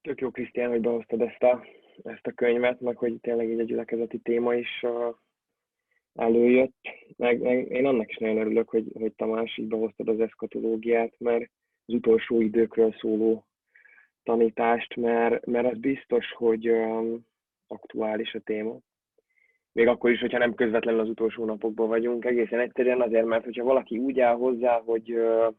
Tök 0.00 0.20
jó, 0.20 0.30
Krisztián, 0.30 0.70
hogy 0.70 0.80
behoztad 0.80 1.20
ezt 1.20 1.42
a, 1.42 1.66
ezt 2.02 2.26
a 2.26 2.32
könyvet, 2.32 2.80
meg 2.80 2.96
hogy 2.96 3.20
tényleg 3.20 3.50
egy 3.50 3.66
gyülekezeti 3.66 4.18
téma 4.18 4.54
is 4.54 4.82
uh, 4.82 5.16
előjött. 6.14 6.76
Meg, 7.16 7.40
meg, 7.40 7.70
én 7.70 7.86
annak 7.86 8.10
is 8.10 8.16
nagyon 8.16 8.36
örülök, 8.36 8.68
hogy, 8.68 8.90
hogy 8.92 9.14
Tamás 9.14 9.58
így 9.58 9.68
behoztad 9.68 10.08
az 10.08 10.20
eszkatológiát, 10.20 11.14
mert 11.18 11.50
az 11.84 11.94
utolsó 11.94 12.40
időkről 12.40 12.92
szóló 12.92 13.46
tanítást, 14.22 14.96
mert, 14.96 15.46
mert 15.46 15.72
az 15.72 15.78
biztos, 15.78 16.32
hogy 16.32 16.68
um, 16.70 17.26
aktuális 17.66 18.34
a 18.34 18.40
téma. 18.40 18.78
Még 19.74 19.86
akkor 19.86 20.10
is, 20.10 20.20
hogyha 20.20 20.38
nem 20.38 20.54
közvetlenül 20.54 21.00
az 21.00 21.08
utolsó 21.08 21.44
napokban 21.44 21.88
vagyunk, 21.88 22.24
egészen 22.24 22.60
egyszerűen 22.60 23.00
azért, 23.00 23.26
mert 23.26 23.44
hogyha 23.44 23.64
valaki 23.64 23.98
úgy 23.98 24.20
áll 24.20 24.34
hozzá, 24.34 24.80
hogy 24.80 25.12
uh, 25.12 25.54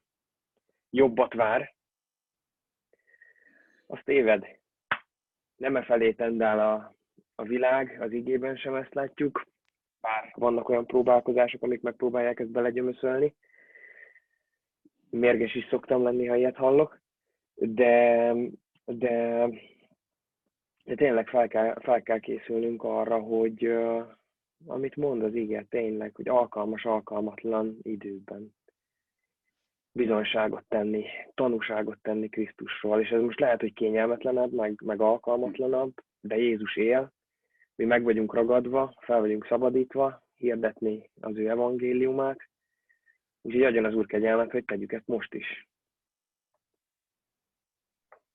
jobbat 0.90 1.34
vár, 1.34 1.74
azt 3.88 4.10
éved. 4.10 4.46
Nem 5.56 5.76
e 5.76 5.84
felé 5.84 6.12
tendál 6.12 6.60
a, 6.60 6.96
a 7.36 7.44
világ, 7.44 8.02
az 8.02 8.12
igében 8.12 8.56
sem 8.56 8.76
ezt 8.76 8.94
látjuk, 8.94 9.46
bár 10.02 10.34
vannak 10.36 10.70
olyan 10.70 10.86
próbálkozások, 10.86 11.64
amik 11.64 11.82
megpróbálják 11.82 12.40
ezt 12.40 12.52
belegyömöszölni. 12.52 13.36
Mérges 15.10 15.56
is 15.56 15.68
szoktam 15.70 16.04
lenni, 16.04 16.26
ha 16.26 16.36
ilyet 16.36 16.56
hallok, 16.56 17.00
de, 17.54 18.34
de, 18.86 19.48
de 20.86 20.96
tényleg 20.96 21.28
fel 21.28 21.48
kell, 21.48 21.80
fel 21.80 22.02
kell 22.02 22.20
készülnünk 22.20 22.84
arra, 22.84 23.20
hogy 23.20 23.78
amit 24.66 24.96
mond 24.96 25.24
az 25.24 25.34
igen, 25.34 25.68
tényleg, 25.68 26.16
hogy 26.16 26.28
alkalmas, 26.28 26.86
alkalmatlan 26.86 27.78
időben 27.82 28.54
bizonyságot 29.92 30.64
tenni, 30.68 31.06
tanúságot 31.34 31.98
tenni 32.02 32.30
Krisztusról. 32.30 33.02
És 33.02 33.10
ez 33.10 33.22
most 33.22 33.40
lehet, 33.40 33.60
hogy 33.60 33.74
kényelmetlenebb, 33.74 34.52
meg, 34.52 34.82
meg 34.84 35.02
alkalmatlanabb, 35.02 35.94
de 36.22 36.38
Jézus 36.38 36.76
él, 36.76 37.14
mi 37.76 37.86
meg 37.86 38.04
vagyunk 38.04 38.34
ragadva, 38.34 38.94
fel 38.98 39.20
vagyunk 39.20 39.46
szabadítva, 39.46 40.24
hirdetni 40.36 41.10
az 41.22 41.38
ő 41.38 41.50
evangéliumát, 41.50 42.40
úgyhogy 43.42 43.64
adjon 43.64 43.86
az 43.86 43.94
Úr 43.94 44.06
kegyelmet, 44.06 44.52
hogy 44.52 44.66
tegyük 44.66 44.92
ezt 44.92 45.08
most 45.08 45.34
is. 45.34 45.68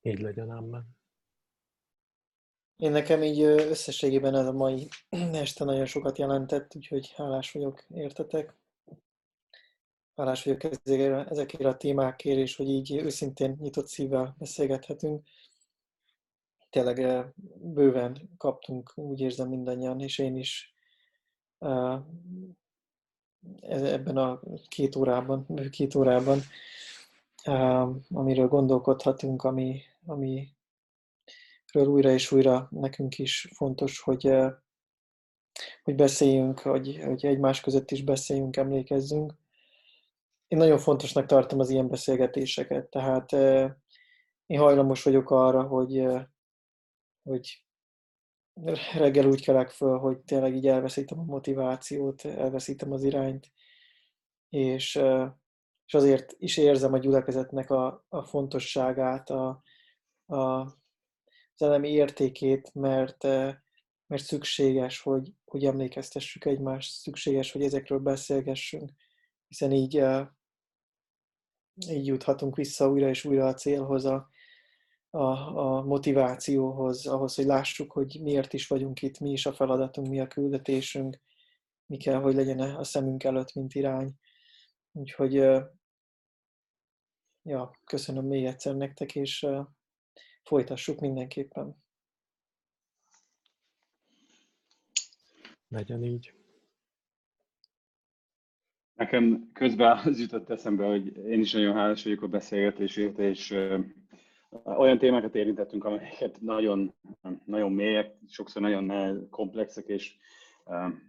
Így 0.03 0.21
legyen, 0.21 0.51
amen. 0.51 1.00
Én 2.81 2.91
nekem 2.91 3.23
így 3.23 3.41
összességében 3.43 4.35
ez 4.35 4.47
a 4.47 4.53
mai 4.53 4.89
este 5.33 5.65
nagyon 5.65 5.87
sokat 5.87 6.19
jelentett, 6.19 6.77
úgyhogy 6.77 7.13
hálás 7.17 7.53
vagyok, 7.53 7.85
értetek. 7.89 8.55
Hálás 10.17 10.45
vagyok 10.45 10.65
ezekért, 11.31 11.65
a 11.65 11.77
témákért, 11.77 12.39
és 12.39 12.57
hogy 12.57 12.69
így 12.69 12.97
őszintén 12.97 13.57
nyitott 13.61 13.87
szívvel 13.87 14.35
beszélgethetünk 14.39 15.27
tényleg 16.71 17.27
bőven 17.55 18.31
kaptunk, 18.37 18.93
úgy 18.95 19.21
érzem 19.21 19.49
mindannyian, 19.49 20.01
és 20.01 20.19
én 20.19 20.37
is 20.37 20.75
e, 21.59 22.03
ebben 23.69 24.17
a 24.17 24.41
két 24.69 24.97
órában, 24.97 25.45
bő 25.49 25.69
két 25.69 25.95
órában, 25.95 26.41
amiről 28.11 28.49
gondolkodhatunk, 28.49 29.43
ami, 29.43 29.83
amiről 31.73 31.95
újra 31.95 32.11
és 32.11 32.33
újra 32.33 32.69
nekünk 32.71 33.19
is 33.19 33.49
fontos, 33.55 34.01
hogy, 34.01 34.31
hogy 35.83 35.95
beszéljünk, 35.95 36.61
hogy, 36.61 37.01
hogy 37.05 37.27
egymás 37.27 37.61
között 37.61 37.91
is 37.91 38.03
beszéljünk, 38.03 38.57
emlékezzünk. 38.57 39.35
én 40.47 40.59
nagyon 40.59 40.79
fontosnak 40.79 41.27
tartom 41.27 41.59
az 41.59 41.71
ilyen 41.71 41.89
beszélgetéseket, 41.89 42.89
tehát 42.91 43.33
én 44.47 44.59
hajlamos 44.59 45.03
vagyok 45.03 45.31
arra, 45.31 45.63
hogy, 45.63 46.07
hogy 47.23 47.65
reggel 48.93 49.27
úgy 49.27 49.45
kelek 49.45 49.71
föl, 49.71 49.99
hogy 49.99 50.19
tényleg 50.19 50.55
így 50.55 50.67
elveszítem 50.67 51.19
a 51.19 51.23
motivációt, 51.23 52.25
elveszítem 52.25 52.93
az 52.93 53.03
irányt, 53.03 53.53
és, 54.49 54.97
és 55.87 55.95
azért 55.95 56.35
is 56.39 56.57
érzem 56.57 56.93
a 56.93 56.99
gyülekezetnek 56.99 57.71
a, 57.71 58.05
a 58.09 58.23
fontosságát, 58.23 59.31
a, 59.31 59.63
a, 60.27 60.67
az 61.61 61.67
elemi 61.67 61.89
értékét, 61.89 62.75
mert, 62.75 63.23
mert 64.07 64.23
szükséges, 64.23 65.01
hogy, 65.01 65.33
hogy 65.45 65.65
emlékeztessük 65.65 66.45
egymást, 66.45 66.93
szükséges, 66.93 67.53
hogy 67.53 67.63
ezekről 67.63 67.99
beszélgessünk, 67.99 68.91
hiszen 69.47 69.73
így, 69.73 70.05
így 71.89 72.07
juthatunk 72.07 72.57
vissza 72.57 72.91
újra 72.91 73.09
és 73.09 73.25
újra 73.25 73.47
a 73.47 73.55
célhoz, 73.55 74.05
a, 74.05 74.29
a, 75.11 75.23
a 75.59 75.83
motivációhoz, 75.83 77.07
ahhoz, 77.07 77.35
hogy 77.35 77.45
lássuk, 77.45 77.93
hogy 77.93 78.19
miért 78.23 78.53
is 78.53 78.67
vagyunk 78.67 79.03
itt, 79.03 79.19
mi 79.19 79.31
is 79.31 79.47
a 79.47 79.53
feladatunk, 79.53 80.09
mi 80.09 80.21
a 80.21 80.27
küldetésünk, 80.27 81.21
mi 81.87 81.97
kell, 81.97 82.21
hogy 82.21 82.35
legyen 82.35 82.59
a 82.59 82.85
szemünk 82.85 83.25
előtt, 83.25 83.55
mint 83.55 83.75
irány. 83.75 84.13
Úgyhogy 84.93 85.35
ja, 87.43 87.71
köszönöm 87.85 88.27
még 88.27 88.45
egyszer 88.45 88.75
nektek, 88.75 89.15
és 89.15 89.47
folytassuk 90.51 91.01
mindenképpen. 91.01 91.77
Legyen 95.69 96.05
így. 96.05 96.35
Nekem 98.95 99.51
közben 99.53 99.99
az 100.05 100.21
jutott 100.21 100.51
eszembe, 100.51 100.87
hogy 100.87 101.17
én 101.17 101.41
is 101.41 101.53
nagyon 101.53 101.75
hálás 101.75 102.05
vagyok 102.05 102.23
a 102.23 102.29
beszélgetésért, 102.29 103.19
és 103.19 103.51
olyan 104.65 104.99
témákat 104.99 105.35
érintettünk, 105.35 105.85
amelyeket 105.85 106.41
nagyon, 106.41 106.95
nagyon 107.45 107.73
mélyek, 107.73 108.17
sokszor 108.29 108.63
nagyon 108.63 109.29
komplexek, 109.29 109.87
és 109.87 110.17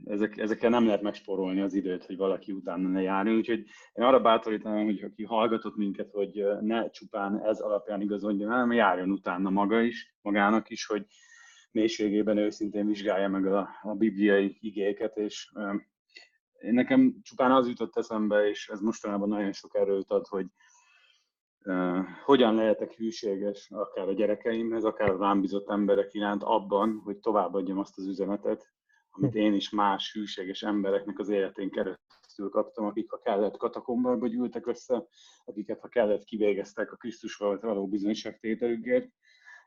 ezek, 0.06 0.38
ezekkel 0.38 0.70
nem 0.70 0.86
lehet 0.86 1.02
megsporolni 1.02 1.62
az 1.62 1.74
időt, 1.74 2.06
hogy 2.06 2.18
valaki 2.18 2.52
utána 2.52 2.88
ne 2.88 3.02
járjon. 3.02 3.36
Úgyhogy 3.36 3.66
én 3.94 4.04
arra 4.04 4.20
bátorítanám, 4.20 4.86
hogy 4.86 5.04
aki 5.04 5.24
hallgatott 5.24 5.76
minket, 5.76 6.12
hogy 6.12 6.46
ne 6.62 6.90
csupán 6.90 7.44
ez 7.44 7.60
alapján 7.60 8.02
igazodjon, 8.02 8.50
hanem 8.52 8.72
járjon 8.72 9.12
utána 9.12 9.50
maga 9.50 9.82
is, 9.82 10.16
magának 10.22 10.70
is, 10.70 10.86
hogy 10.86 11.06
mélységében 11.72 12.38
őszintén 12.38 12.88
vizsgálja 12.88 13.28
meg 13.28 13.46
a, 13.46 13.70
a 13.82 13.94
bibliai 13.94 14.58
igéket, 14.62 15.18
és 15.18 15.52
én 16.62 16.74
nekem 16.74 17.16
csupán 17.24 17.52
az 17.52 17.68
jutott 17.68 17.98
eszembe, 17.98 18.48
és 18.48 18.70
ez 18.70 18.80
mostanában 18.80 19.30
nagyon 19.30 19.52
sok 19.52 19.76
erőt 19.76 20.12
ad, 20.12 20.28
hogy 20.28 20.46
hogyan 22.26 22.56
lehetek 22.56 22.94
hűséges 22.94 23.70
akár 23.72 24.08
a 24.08 24.14
gyerekeimhez, 24.14 24.84
akár 24.84 25.10
a 25.10 25.18
rám 25.18 25.42
bizott 25.42 25.70
emberek 25.70 26.14
iránt 26.14 26.44
abban, 26.44 27.02
hogy 27.04 27.18
továbbadjam 27.18 27.78
azt 27.78 27.98
az 27.98 28.08
üzenetet, 28.08 28.72
amit 29.12 29.36
én 29.36 29.54
is 29.54 29.70
más 29.70 30.14
hűséges 30.14 30.62
embereknek 30.62 31.20
az 31.20 31.30
életén 31.30 31.70
keresztül 31.70 32.50
kaptam, 32.50 32.86
akik 32.86 33.10
ha 33.10 33.18
kellett 33.18 33.58
katakombába 33.58 34.28
gyűltek 34.28 34.68
össze, 34.68 35.06
akiket 35.46 35.80
ha 35.80 35.88
kellett 35.88 36.24
kivégeztek 36.24 36.92
a 36.92 36.96
Krisztusval 36.96 37.60
való 37.62 37.88
bizonyságtételükért. 37.88 39.10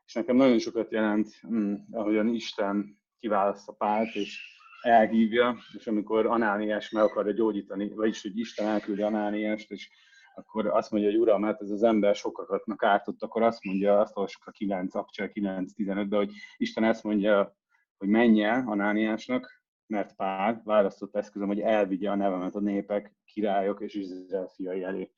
És 0.05 0.13
nekem 0.13 0.35
nagyon 0.35 0.59
sokat 0.59 0.91
jelent, 0.91 1.27
mm, 1.47 1.73
ahogyan 1.91 2.27
Isten 2.27 2.99
kiválaszt 3.19 3.67
a 3.67 3.73
párt, 3.73 4.15
és 4.15 4.53
elhívja, 4.81 5.57
és 5.77 5.87
amikor 5.87 6.25
Anániás 6.25 6.89
meg 6.89 7.03
akarja 7.03 7.31
gyógyítani, 7.31 7.89
vagyis 7.89 8.21
hogy 8.21 8.39
Isten 8.39 8.67
elküldi 8.67 9.01
Anániást, 9.01 9.71
és 9.71 9.89
akkor 10.35 10.67
azt 10.67 10.91
mondja, 10.91 11.09
hogy 11.09 11.19
uram, 11.19 11.43
hát 11.43 11.61
ez 11.61 11.69
az 11.69 11.83
ember 11.83 12.15
sokakatnak 12.15 12.83
ártott, 12.83 13.23
akkor 13.23 13.41
azt 13.41 13.63
mondja, 13.63 13.99
azt 13.99 14.17
olvasok 14.17 14.45
a 14.45 14.51
9, 14.51 14.95
Akcsel 14.95 15.29
9.15-ben, 15.33 16.19
hogy 16.19 16.31
Isten 16.57 16.83
ezt 16.83 17.03
mondja, 17.03 17.55
hogy 17.97 18.07
menj 18.07 18.43
el 18.43 18.63
Anániásnak, 18.67 19.63
mert 19.87 20.15
Pál 20.15 20.61
választott 20.63 21.15
eszközöm, 21.15 21.47
hogy 21.47 21.59
elvigye 21.59 22.09
a 22.09 22.15
nevemet 22.15 22.55
a 22.55 22.59
népek, 22.59 23.15
királyok 23.25 23.81
és 23.81 23.93
Izrael 23.93 24.47
fiai 24.47 24.83
elé. 24.83 25.11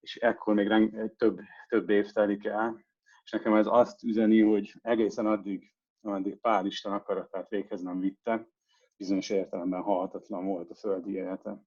És 0.00 0.16
ekkor 0.16 0.54
még 0.54 0.66
reng, 0.66 1.16
több, 1.16 1.40
több 1.68 1.90
év 1.90 2.10
telik 2.10 2.44
el, 2.44 2.84
és 3.24 3.30
nekem 3.30 3.54
ez 3.54 3.66
azt 3.66 4.02
üzeni, 4.02 4.40
hogy 4.40 4.74
egészen 4.82 5.26
addig, 5.26 5.74
ameddig 6.00 6.40
Pál 6.40 6.66
Isten 6.66 6.92
akaratát 6.92 7.48
véghez 7.48 7.82
nem 7.82 8.00
vitte, 8.00 8.48
bizonyos 8.96 9.30
értelemben 9.30 9.82
halhatatlan 9.82 10.44
volt 10.44 10.70
a 10.70 10.74
földi 10.74 11.12
élete. 11.12 11.62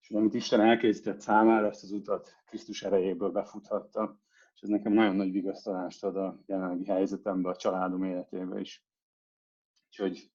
És 0.00 0.10
amit 0.10 0.34
Isten 0.34 0.60
elkészített 0.60 1.20
számára, 1.20 1.66
azt 1.66 1.82
az 1.82 1.92
utat 1.92 2.36
Krisztus 2.44 2.82
erejéből 2.82 3.30
befuthatta, 3.30 4.18
és 4.54 4.60
ez 4.60 4.68
nekem 4.68 4.92
nagyon 4.92 5.16
nagy 5.16 5.32
vigasztalást 5.32 6.04
ad 6.04 6.16
a 6.16 6.40
jelenlegi 6.46 6.86
helyzetemben, 6.86 7.52
a 7.52 7.56
családom 7.56 8.04
életébe 8.04 8.60
is. 8.60 8.89
Úgyhogy 9.90 10.30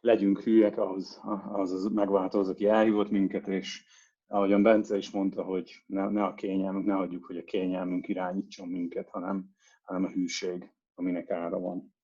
legyünk 0.00 0.40
hűek 0.40 0.78
ahhoz, 0.78 1.20
ahhoz 1.24 1.72
az 1.72 1.84
megváltozó, 1.84 2.50
aki 2.50 2.66
elhívott 2.66 3.10
minket, 3.10 3.48
és 3.48 3.84
ahogyan 4.26 4.62
Bence 4.62 4.96
is 4.96 5.10
mondta, 5.10 5.42
hogy 5.42 5.82
ne, 5.86 6.08
ne 6.08 6.24
a 6.24 6.34
kényelmünk, 6.34 6.86
ne 6.86 6.94
hagyjuk, 6.94 7.24
hogy 7.24 7.36
a 7.36 7.44
kényelmünk 7.44 8.08
irányítson 8.08 8.68
minket, 8.68 9.08
hanem, 9.08 9.54
hanem 9.82 10.04
a 10.04 10.10
hűség, 10.10 10.72
aminek 10.94 11.30
ára 11.30 11.58
van. 11.58 11.94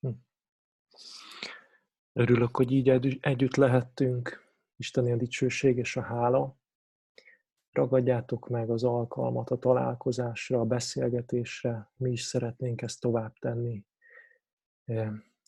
Hm. 0.00 0.08
Örülök, 2.12 2.56
hogy 2.56 2.72
így 2.72 2.88
együtt 3.20 3.56
lehettünk. 3.56 4.48
Isteni 4.76 5.12
a 5.12 5.16
dicsőség 5.16 5.76
és 5.76 5.96
a 5.96 6.02
hála. 6.02 6.58
Ragadjátok 7.70 8.48
meg 8.48 8.70
az 8.70 8.84
alkalmat 8.84 9.50
a 9.50 9.58
találkozásra, 9.58 10.60
a 10.60 10.64
beszélgetésre. 10.64 11.90
Mi 11.96 12.10
is 12.10 12.22
szeretnénk 12.22 12.82
ezt 12.82 13.00
tovább 13.00 13.34
tenni. 13.38 13.84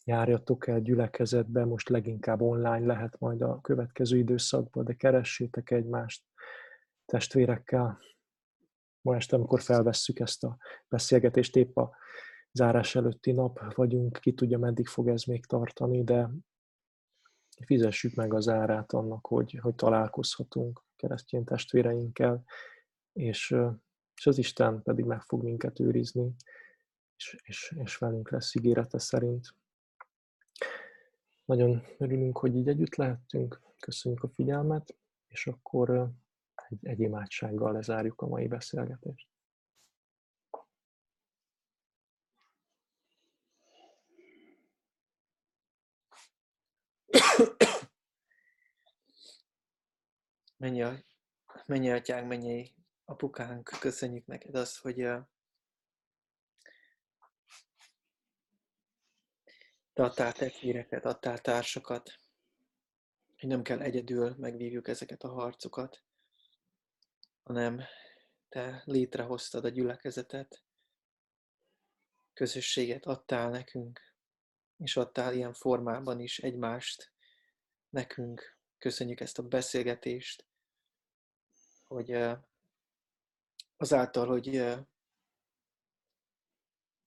Járjatok 0.04 0.66
el 0.66 0.80
gyülekezetbe, 0.80 1.64
most 1.64 1.88
leginkább 1.88 2.40
online 2.40 2.86
lehet 2.86 3.18
majd 3.18 3.42
a 3.42 3.60
következő 3.60 4.18
időszakban, 4.18 4.84
de 4.84 4.94
keressétek 4.94 5.70
egymást 5.70 6.24
testvérekkel. 7.04 7.98
Ma 9.00 9.14
este, 9.14 9.36
amikor 9.36 9.60
felvesszük 9.60 10.18
ezt 10.20 10.44
a 10.44 10.56
beszélgetést, 10.88 11.56
épp 11.56 11.76
a 11.76 11.96
zárás 12.52 12.94
előtti 12.94 13.32
nap 13.32 13.74
vagyunk, 13.74 14.18
ki 14.20 14.34
tudja, 14.34 14.58
meddig 14.58 14.86
fog 14.86 15.08
ez 15.08 15.24
még 15.24 15.46
tartani, 15.46 16.04
de 16.04 16.30
fizessük 17.64 18.14
meg 18.14 18.34
az 18.34 18.48
árát 18.48 18.92
annak, 18.92 19.26
hogy, 19.26 19.58
hogy 19.62 19.74
találkozhatunk 19.74 20.82
keresztény 20.96 21.44
testvéreinkkel, 21.44 22.44
és, 23.12 23.56
és 24.14 24.26
az 24.26 24.38
Isten 24.38 24.82
pedig 24.82 25.04
meg 25.04 25.22
fog 25.22 25.42
minket 25.42 25.80
őrizni, 25.80 26.34
és, 27.16 27.36
és, 27.42 27.74
és 27.84 27.96
velünk 27.96 28.30
lesz 28.30 28.54
ígérete 28.54 28.98
szerint. 28.98 29.54
Nagyon 31.52 31.82
örülünk, 31.98 32.38
hogy 32.38 32.56
így 32.56 32.68
együtt 32.68 32.94
lehettünk, 32.94 33.60
köszönjük 33.78 34.22
a 34.22 34.28
figyelmet, 34.28 34.96
és 35.28 35.46
akkor 35.46 36.10
egy, 36.68 36.86
egy 36.86 37.00
imádsággal 37.00 37.72
lezárjuk 37.72 38.20
a 38.20 38.26
mai 38.26 38.46
beszélgetést. 38.46 39.28
Mennyi, 50.56 50.84
mennyi 51.66 51.90
atyánk, 51.90 52.28
mennyi 52.28 52.70
apukánk, 53.04 53.70
köszönjük 53.80 54.26
neked 54.26 54.54
azt, 54.54 54.78
hogy 54.78 55.08
te 59.92 60.02
adtál 60.02 60.32
testvéreket, 60.32 61.04
adtál 61.04 61.38
társakat, 61.38 62.18
hogy 63.38 63.48
nem 63.48 63.62
kell 63.62 63.80
egyedül 63.80 64.34
megvívjuk 64.38 64.88
ezeket 64.88 65.22
a 65.22 65.32
harcokat, 65.32 66.02
hanem 67.42 67.82
te 68.48 68.82
létrehoztad 68.84 69.64
a 69.64 69.68
gyülekezetet, 69.68 70.62
közösséget 72.32 73.06
adtál 73.06 73.50
nekünk, 73.50 74.00
és 74.76 74.96
adtál 74.96 75.34
ilyen 75.34 75.52
formában 75.52 76.20
is 76.20 76.38
egymást 76.38 77.12
nekünk. 77.88 78.58
Köszönjük 78.78 79.20
ezt 79.20 79.38
a 79.38 79.42
beszélgetést, 79.42 80.46
hogy 81.86 82.16
azáltal, 83.76 84.26
hogy 84.26 84.74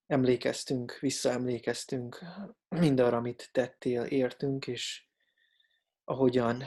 emlékeztünk, 0.07 0.98
visszaemlékeztünk 0.99 2.19
mindarra, 2.69 3.18
amit 3.18 3.49
tettél, 3.52 4.03
értünk, 4.03 4.68
és 4.68 5.06
ahogyan 6.03 6.64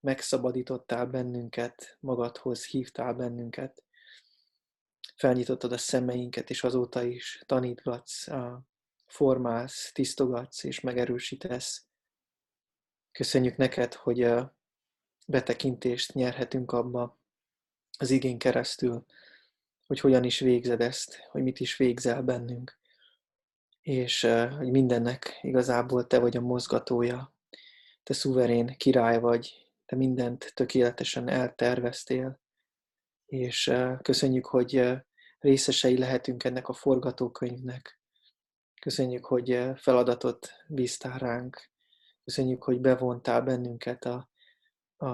megszabadítottál 0.00 1.06
bennünket, 1.06 1.96
magadhoz 2.00 2.66
hívtál 2.66 3.14
bennünket, 3.14 3.84
felnyitottad 5.16 5.72
a 5.72 5.78
szemeinket, 5.78 6.50
és 6.50 6.64
azóta 6.64 7.02
is 7.02 7.42
tanítgatsz, 7.46 8.26
formálsz, 9.06 9.92
tisztogatsz 9.92 10.64
és 10.64 10.80
megerősítesz. 10.80 11.86
Köszönjük 13.12 13.56
neked, 13.56 13.94
hogy 13.94 14.28
betekintést 15.26 16.14
nyerhetünk 16.14 16.72
abba, 16.72 17.18
az 17.98 18.10
igény 18.10 18.38
keresztül, 18.38 19.06
hogy 19.86 20.00
hogyan 20.00 20.24
is 20.24 20.38
végzed 20.38 20.80
ezt, 20.80 21.16
hogy 21.30 21.42
mit 21.42 21.60
is 21.60 21.76
végzel 21.76 22.22
bennünk, 22.22 22.78
és 23.80 24.20
hogy 24.56 24.70
mindennek 24.70 25.38
igazából 25.42 26.06
te 26.06 26.18
vagy 26.18 26.36
a 26.36 26.40
mozgatója, 26.40 27.34
te 28.02 28.14
szuverén 28.14 28.76
király 28.76 29.20
vagy, 29.20 29.70
te 29.86 29.96
mindent 29.96 30.52
tökéletesen 30.54 31.28
elterveztél, 31.28 32.40
és 33.26 33.72
köszönjük, 34.02 34.46
hogy 34.46 34.96
részesei 35.38 35.98
lehetünk 35.98 36.44
ennek 36.44 36.68
a 36.68 36.72
forgatókönyvnek. 36.72 38.00
Köszönjük, 38.80 39.24
hogy 39.24 39.70
feladatot 39.74 40.48
bíztál 40.68 41.18
ránk. 41.18 41.70
Köszönjük, 42.24 42.64
hogy 42.64 42.80
bevontál 42.80 43.42
bennünket 43.42 44.04
a, 44.04 44.30
a, 44.96 45.06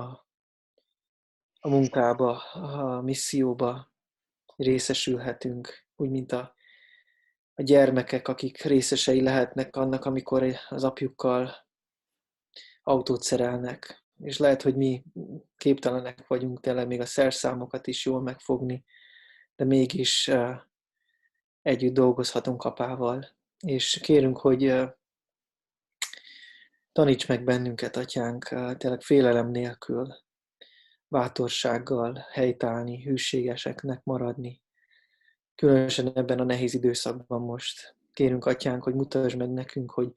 a 1.60 1.68
munkába, 1.68 2.38
a 2.52 3.00
misszióba. 3.00 3.91
Részesülhetünk, 4.62 5.86
úgy, 5.96 6.10
mint 6.10 6.32
a, 6.32 6.54
a 7.54 7.62
gyermekek, 7.62 8.28
akik 8.28 8.62
részesei 8.62 9.22
lehetnek 9.22 9.76
annak, 9.76 10.04
amikor 10.04 10.56
az 10.68 10.84
apjukkal 10.84 11.54
autót 12.82 13.22
szerelnek. 13.22 14.04
És 14.18 14.38
lehet, 14.38 14.62
hogy 14.62 14.76
mi 14.76 15.02
képtelenek 15.56 16.26
vagyunk 16.26 16.60
tényleg 16.60 16.86
még 16.86 17.00
a 17.00 17.06
szerszámokat 17.06 17.86
is 17.86 18.04
jól 18.06 18.22
megfogni, 18.22 18.84
de 19.56 19.64
mégis 19.64 20.30
együtt 21.62 21.94
dolgozhatunk 21.94 22.62
apával. 22.62 23.36
És 23.58 24.00
kérünk, 24.02 24.38
hogy 24.38 24.74
taníts 26.92 27.28
meg 27.28 27.44
bennünket, 27.44 27.96
atyánk, 27.96 28.44
tényleg 28.76 29.00
félelem 29.00 29.50
nélkül, 29.50 30.14
bátorsággal 31.12 32.26
helytállni, 32.30 33.02
hűségeseknek 33.02 34.04
maradni. 34.04 34.62
Különösen 35.54 36.12
ebben 36.14 36.38
a 36.38 36.44
nehéz 36.44 36.74
időszakban 36.74 37.40
most. 37.40 37.96
Kérünk, 38.12 38.44
atyánk, 38.44 38.82
hogy 38.82 38.94
mutasd 38.94 39.36
meg 39.36 39.50
nekünk, 39.50 39.90
hogy, 39.90 40.12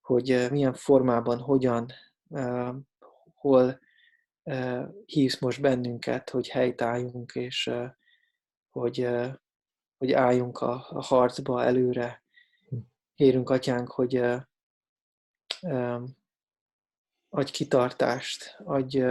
hogy 0.00 0.46
milyen 0.50 0.74
formában, 0.74 1.38
hogyan, 1.38 1.92
hol 3.34 3.80
hívsz 5.04 5.40
most 5.40 5.60
bennünket, 5.60 6.30
hogy 6.30 6.48
helytálljunk, 6.48 7.34
és 7.34 7.70
hogy, 8.70 9.08
hogy 9.96 10.12
álljunk 10.12 10.58
a, 10.58 10.86
a 10.90 11.02
harcba 11.02 11.64
előre. 11.64 12.22
Kérünk, 13.14 13.50
Atyánk, 13.50 13.90
hogy 13.90 14.16
adj 17.28 17.50
kitartást, 17.52 18.56
adj 18.64 19.02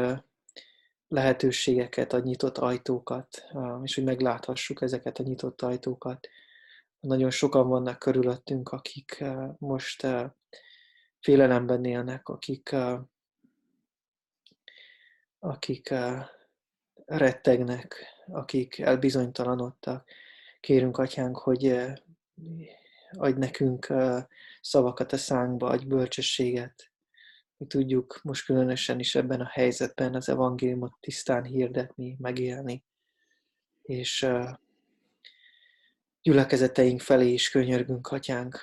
lehetőségeket, 1.14 2.14
adj 2.14 2.28
nyitott 2.28 2.58
ajtókat, 2.58 3.48
és 3.84 3.96
hogy 3.96 4.04
megláthassuk 4.04 4.82
ezeket 4.82 5.18
a 5.18 5.24
nyitott 5.24 5.62
ajtókat. 5.62 6.28
Nagyon 7.00 7.30
sokan 7.30 7.68
vannak 7.68 8.00
körülöttünk, 8.00 8.70
akik 8.70 9.24
most 9.58 10.08
félelemben 11.20 11.86
élnek, 11.86 12.28
akik, 12.28 12.76
akik 15.40 15.94
rettegnek, 17.06 18.06
akik 18.26 18.80
elbizonytalanodtak. 18.80 20.10
Kérünk, 20.60 20.98
Atyánk, 20.98 21.38
hogy 21.38 21.66
adj 23.12 23.40
nekünk 23.40 23.94
szavakat 24.62 25.14
a 25.14 25.18
szánkba, 25.18 25.68
adj 25.68 25.86
bölcsességet, 25.86 26.93
hogy 27.64 27.82
tudjuk 27.82 28.20
most 28.24 28.46
különösen 28.46 29.00
is 29.00 29.16
ebben 29.16 29.42
a 29.42 29.48
helyzetben 29.48 30.16
az 30.16 30.30
evangéliumot 30.30 30.94
tisztán 31.00 31.44
hirdetni, 31.44 32.16
megélni, 32.20 32.84
és 33.82 34.28
gyülekezeteink 36.22 37.02
felé 37.02 37.32
is 37.32 37.50
könyörgünk, 37.50 38.08
Atyánk, 38.08 38.60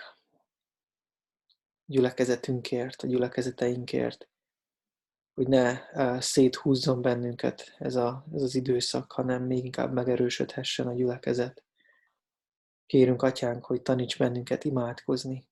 gyülekezetünkért, 1.84 3.02
a 3.02 3.06
gyülekezeteinkért, 3.06 4.28
hogy 5.34 5.48
ne 5.48 5.80
széthúzzon 6.20 7.02
bennünket 7.02 7.74
ez, 7.78 7.96
a, 7.96 8.26
ez 8.32 8.42
az 8.42 8.54
időszak, 8.54 9.12
hanem 9.12 9.42
még 9.42 9.64
inkább 9.64 9.92
megerősödhessen 9.92 10.86
a 10.86 10.94
gyülekezet. 10.94 11.64
Kérünk, 12.86 13.22
Atyánk, 13.22 13.64
hogy 13.64 13.82
taníts 13.82 14.18
bennünket 14.18 14.64
imádkozni, 14.64 15.48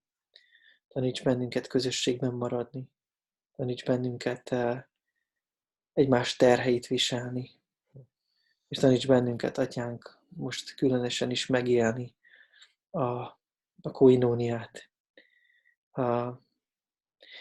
taníts 0.89 1.23
bennünket 1.23 1.67
közösségben 1.67 2.35
maradni, 2.35 2.91
taníts 3.59 3.85
bennünket 3.85 4.55
egymás 5.93 6.37
terheit 6.37 6.87
viselni, 6.87 7.51
és 8.69 8.79
taníts 8.79 9.07
bennünket, 9.07 9.59
Atyánk, 9.59 10.19
most 10.29 10.75
különösen 10.75 11.31
is 11.31 11.47
megélni 11.47 12.15
a, 12.91 13.09
a 13.83 13.91
koinóniát, 13.93 14.91
a, 15.91 16.31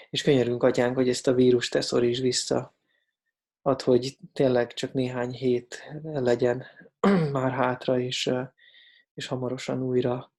és 0.10 0.22
könyörgünk, 0.22 0.64
atyánk, 0.64 0.96
hogy 0.96 1.10
ezt 1.10 1.28
a 1.28 1.34
vírust 1.34 1.72
te 1.72 1.82
szoríts 1.82 2.20
vissza. 2.20 2.76
Ad, 3.62 3.82
hogy 3.82 4.18
tényleg 4.34 4.74
csak 4.74 4.94
néhány 4.94 5.32
hét 5.32 5.84
legyen 6.04 6.66
már 7.32 7.52
hátra, 7.52 8.00
és, 8.00 8.32
és 9.14 9.28
hamarosan 9.28 9.84
újra 9.84 10.34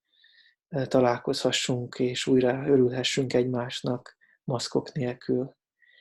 találkozhassunk, 0.68 1.98
és 1.98 2.26
újra 2.26 2.66
örülhessünk 2.66 3.32
egymásnak 3.32 4.16
maszkok 4.44 4.92
nélkül. 4.92 5.56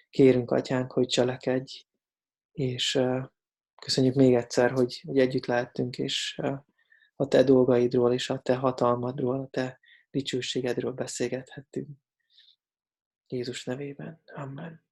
Kérünk, 0.09 0.51
atyánk, 0.51 0.91
hogy 0.91 1.07
cselekedj, 1.07 1.85
és 2.51 2.99
köszönjük 3.81 4.15
még 4.15 4.33
egyszer, 4.35 4.71
hogy, 4.71 5.01
hogy 5.05 5.19
együtt 5.19 5.45
lehettünk, 5.45 5.97
és 5.97 6.41
a 7.15 7.27
te 7.27 7.43
dolgaidról, 7.43 8.13
és 8.13 8.29
a 8.29 8.39
te 8.39 8.55
hatalmadról, 8.55 9.39
a 9.39 9.47
te 9.47 9.79
dicsőségedről 10.11 10.91
beszélgethettünk. 10.91 11.89
Jézus 13.27 13.65
nevében. 13.65 14.21
Amen. 14.25 14.83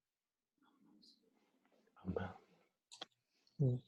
Amen. 2.04 2.36
Hmm. 3.58 3.84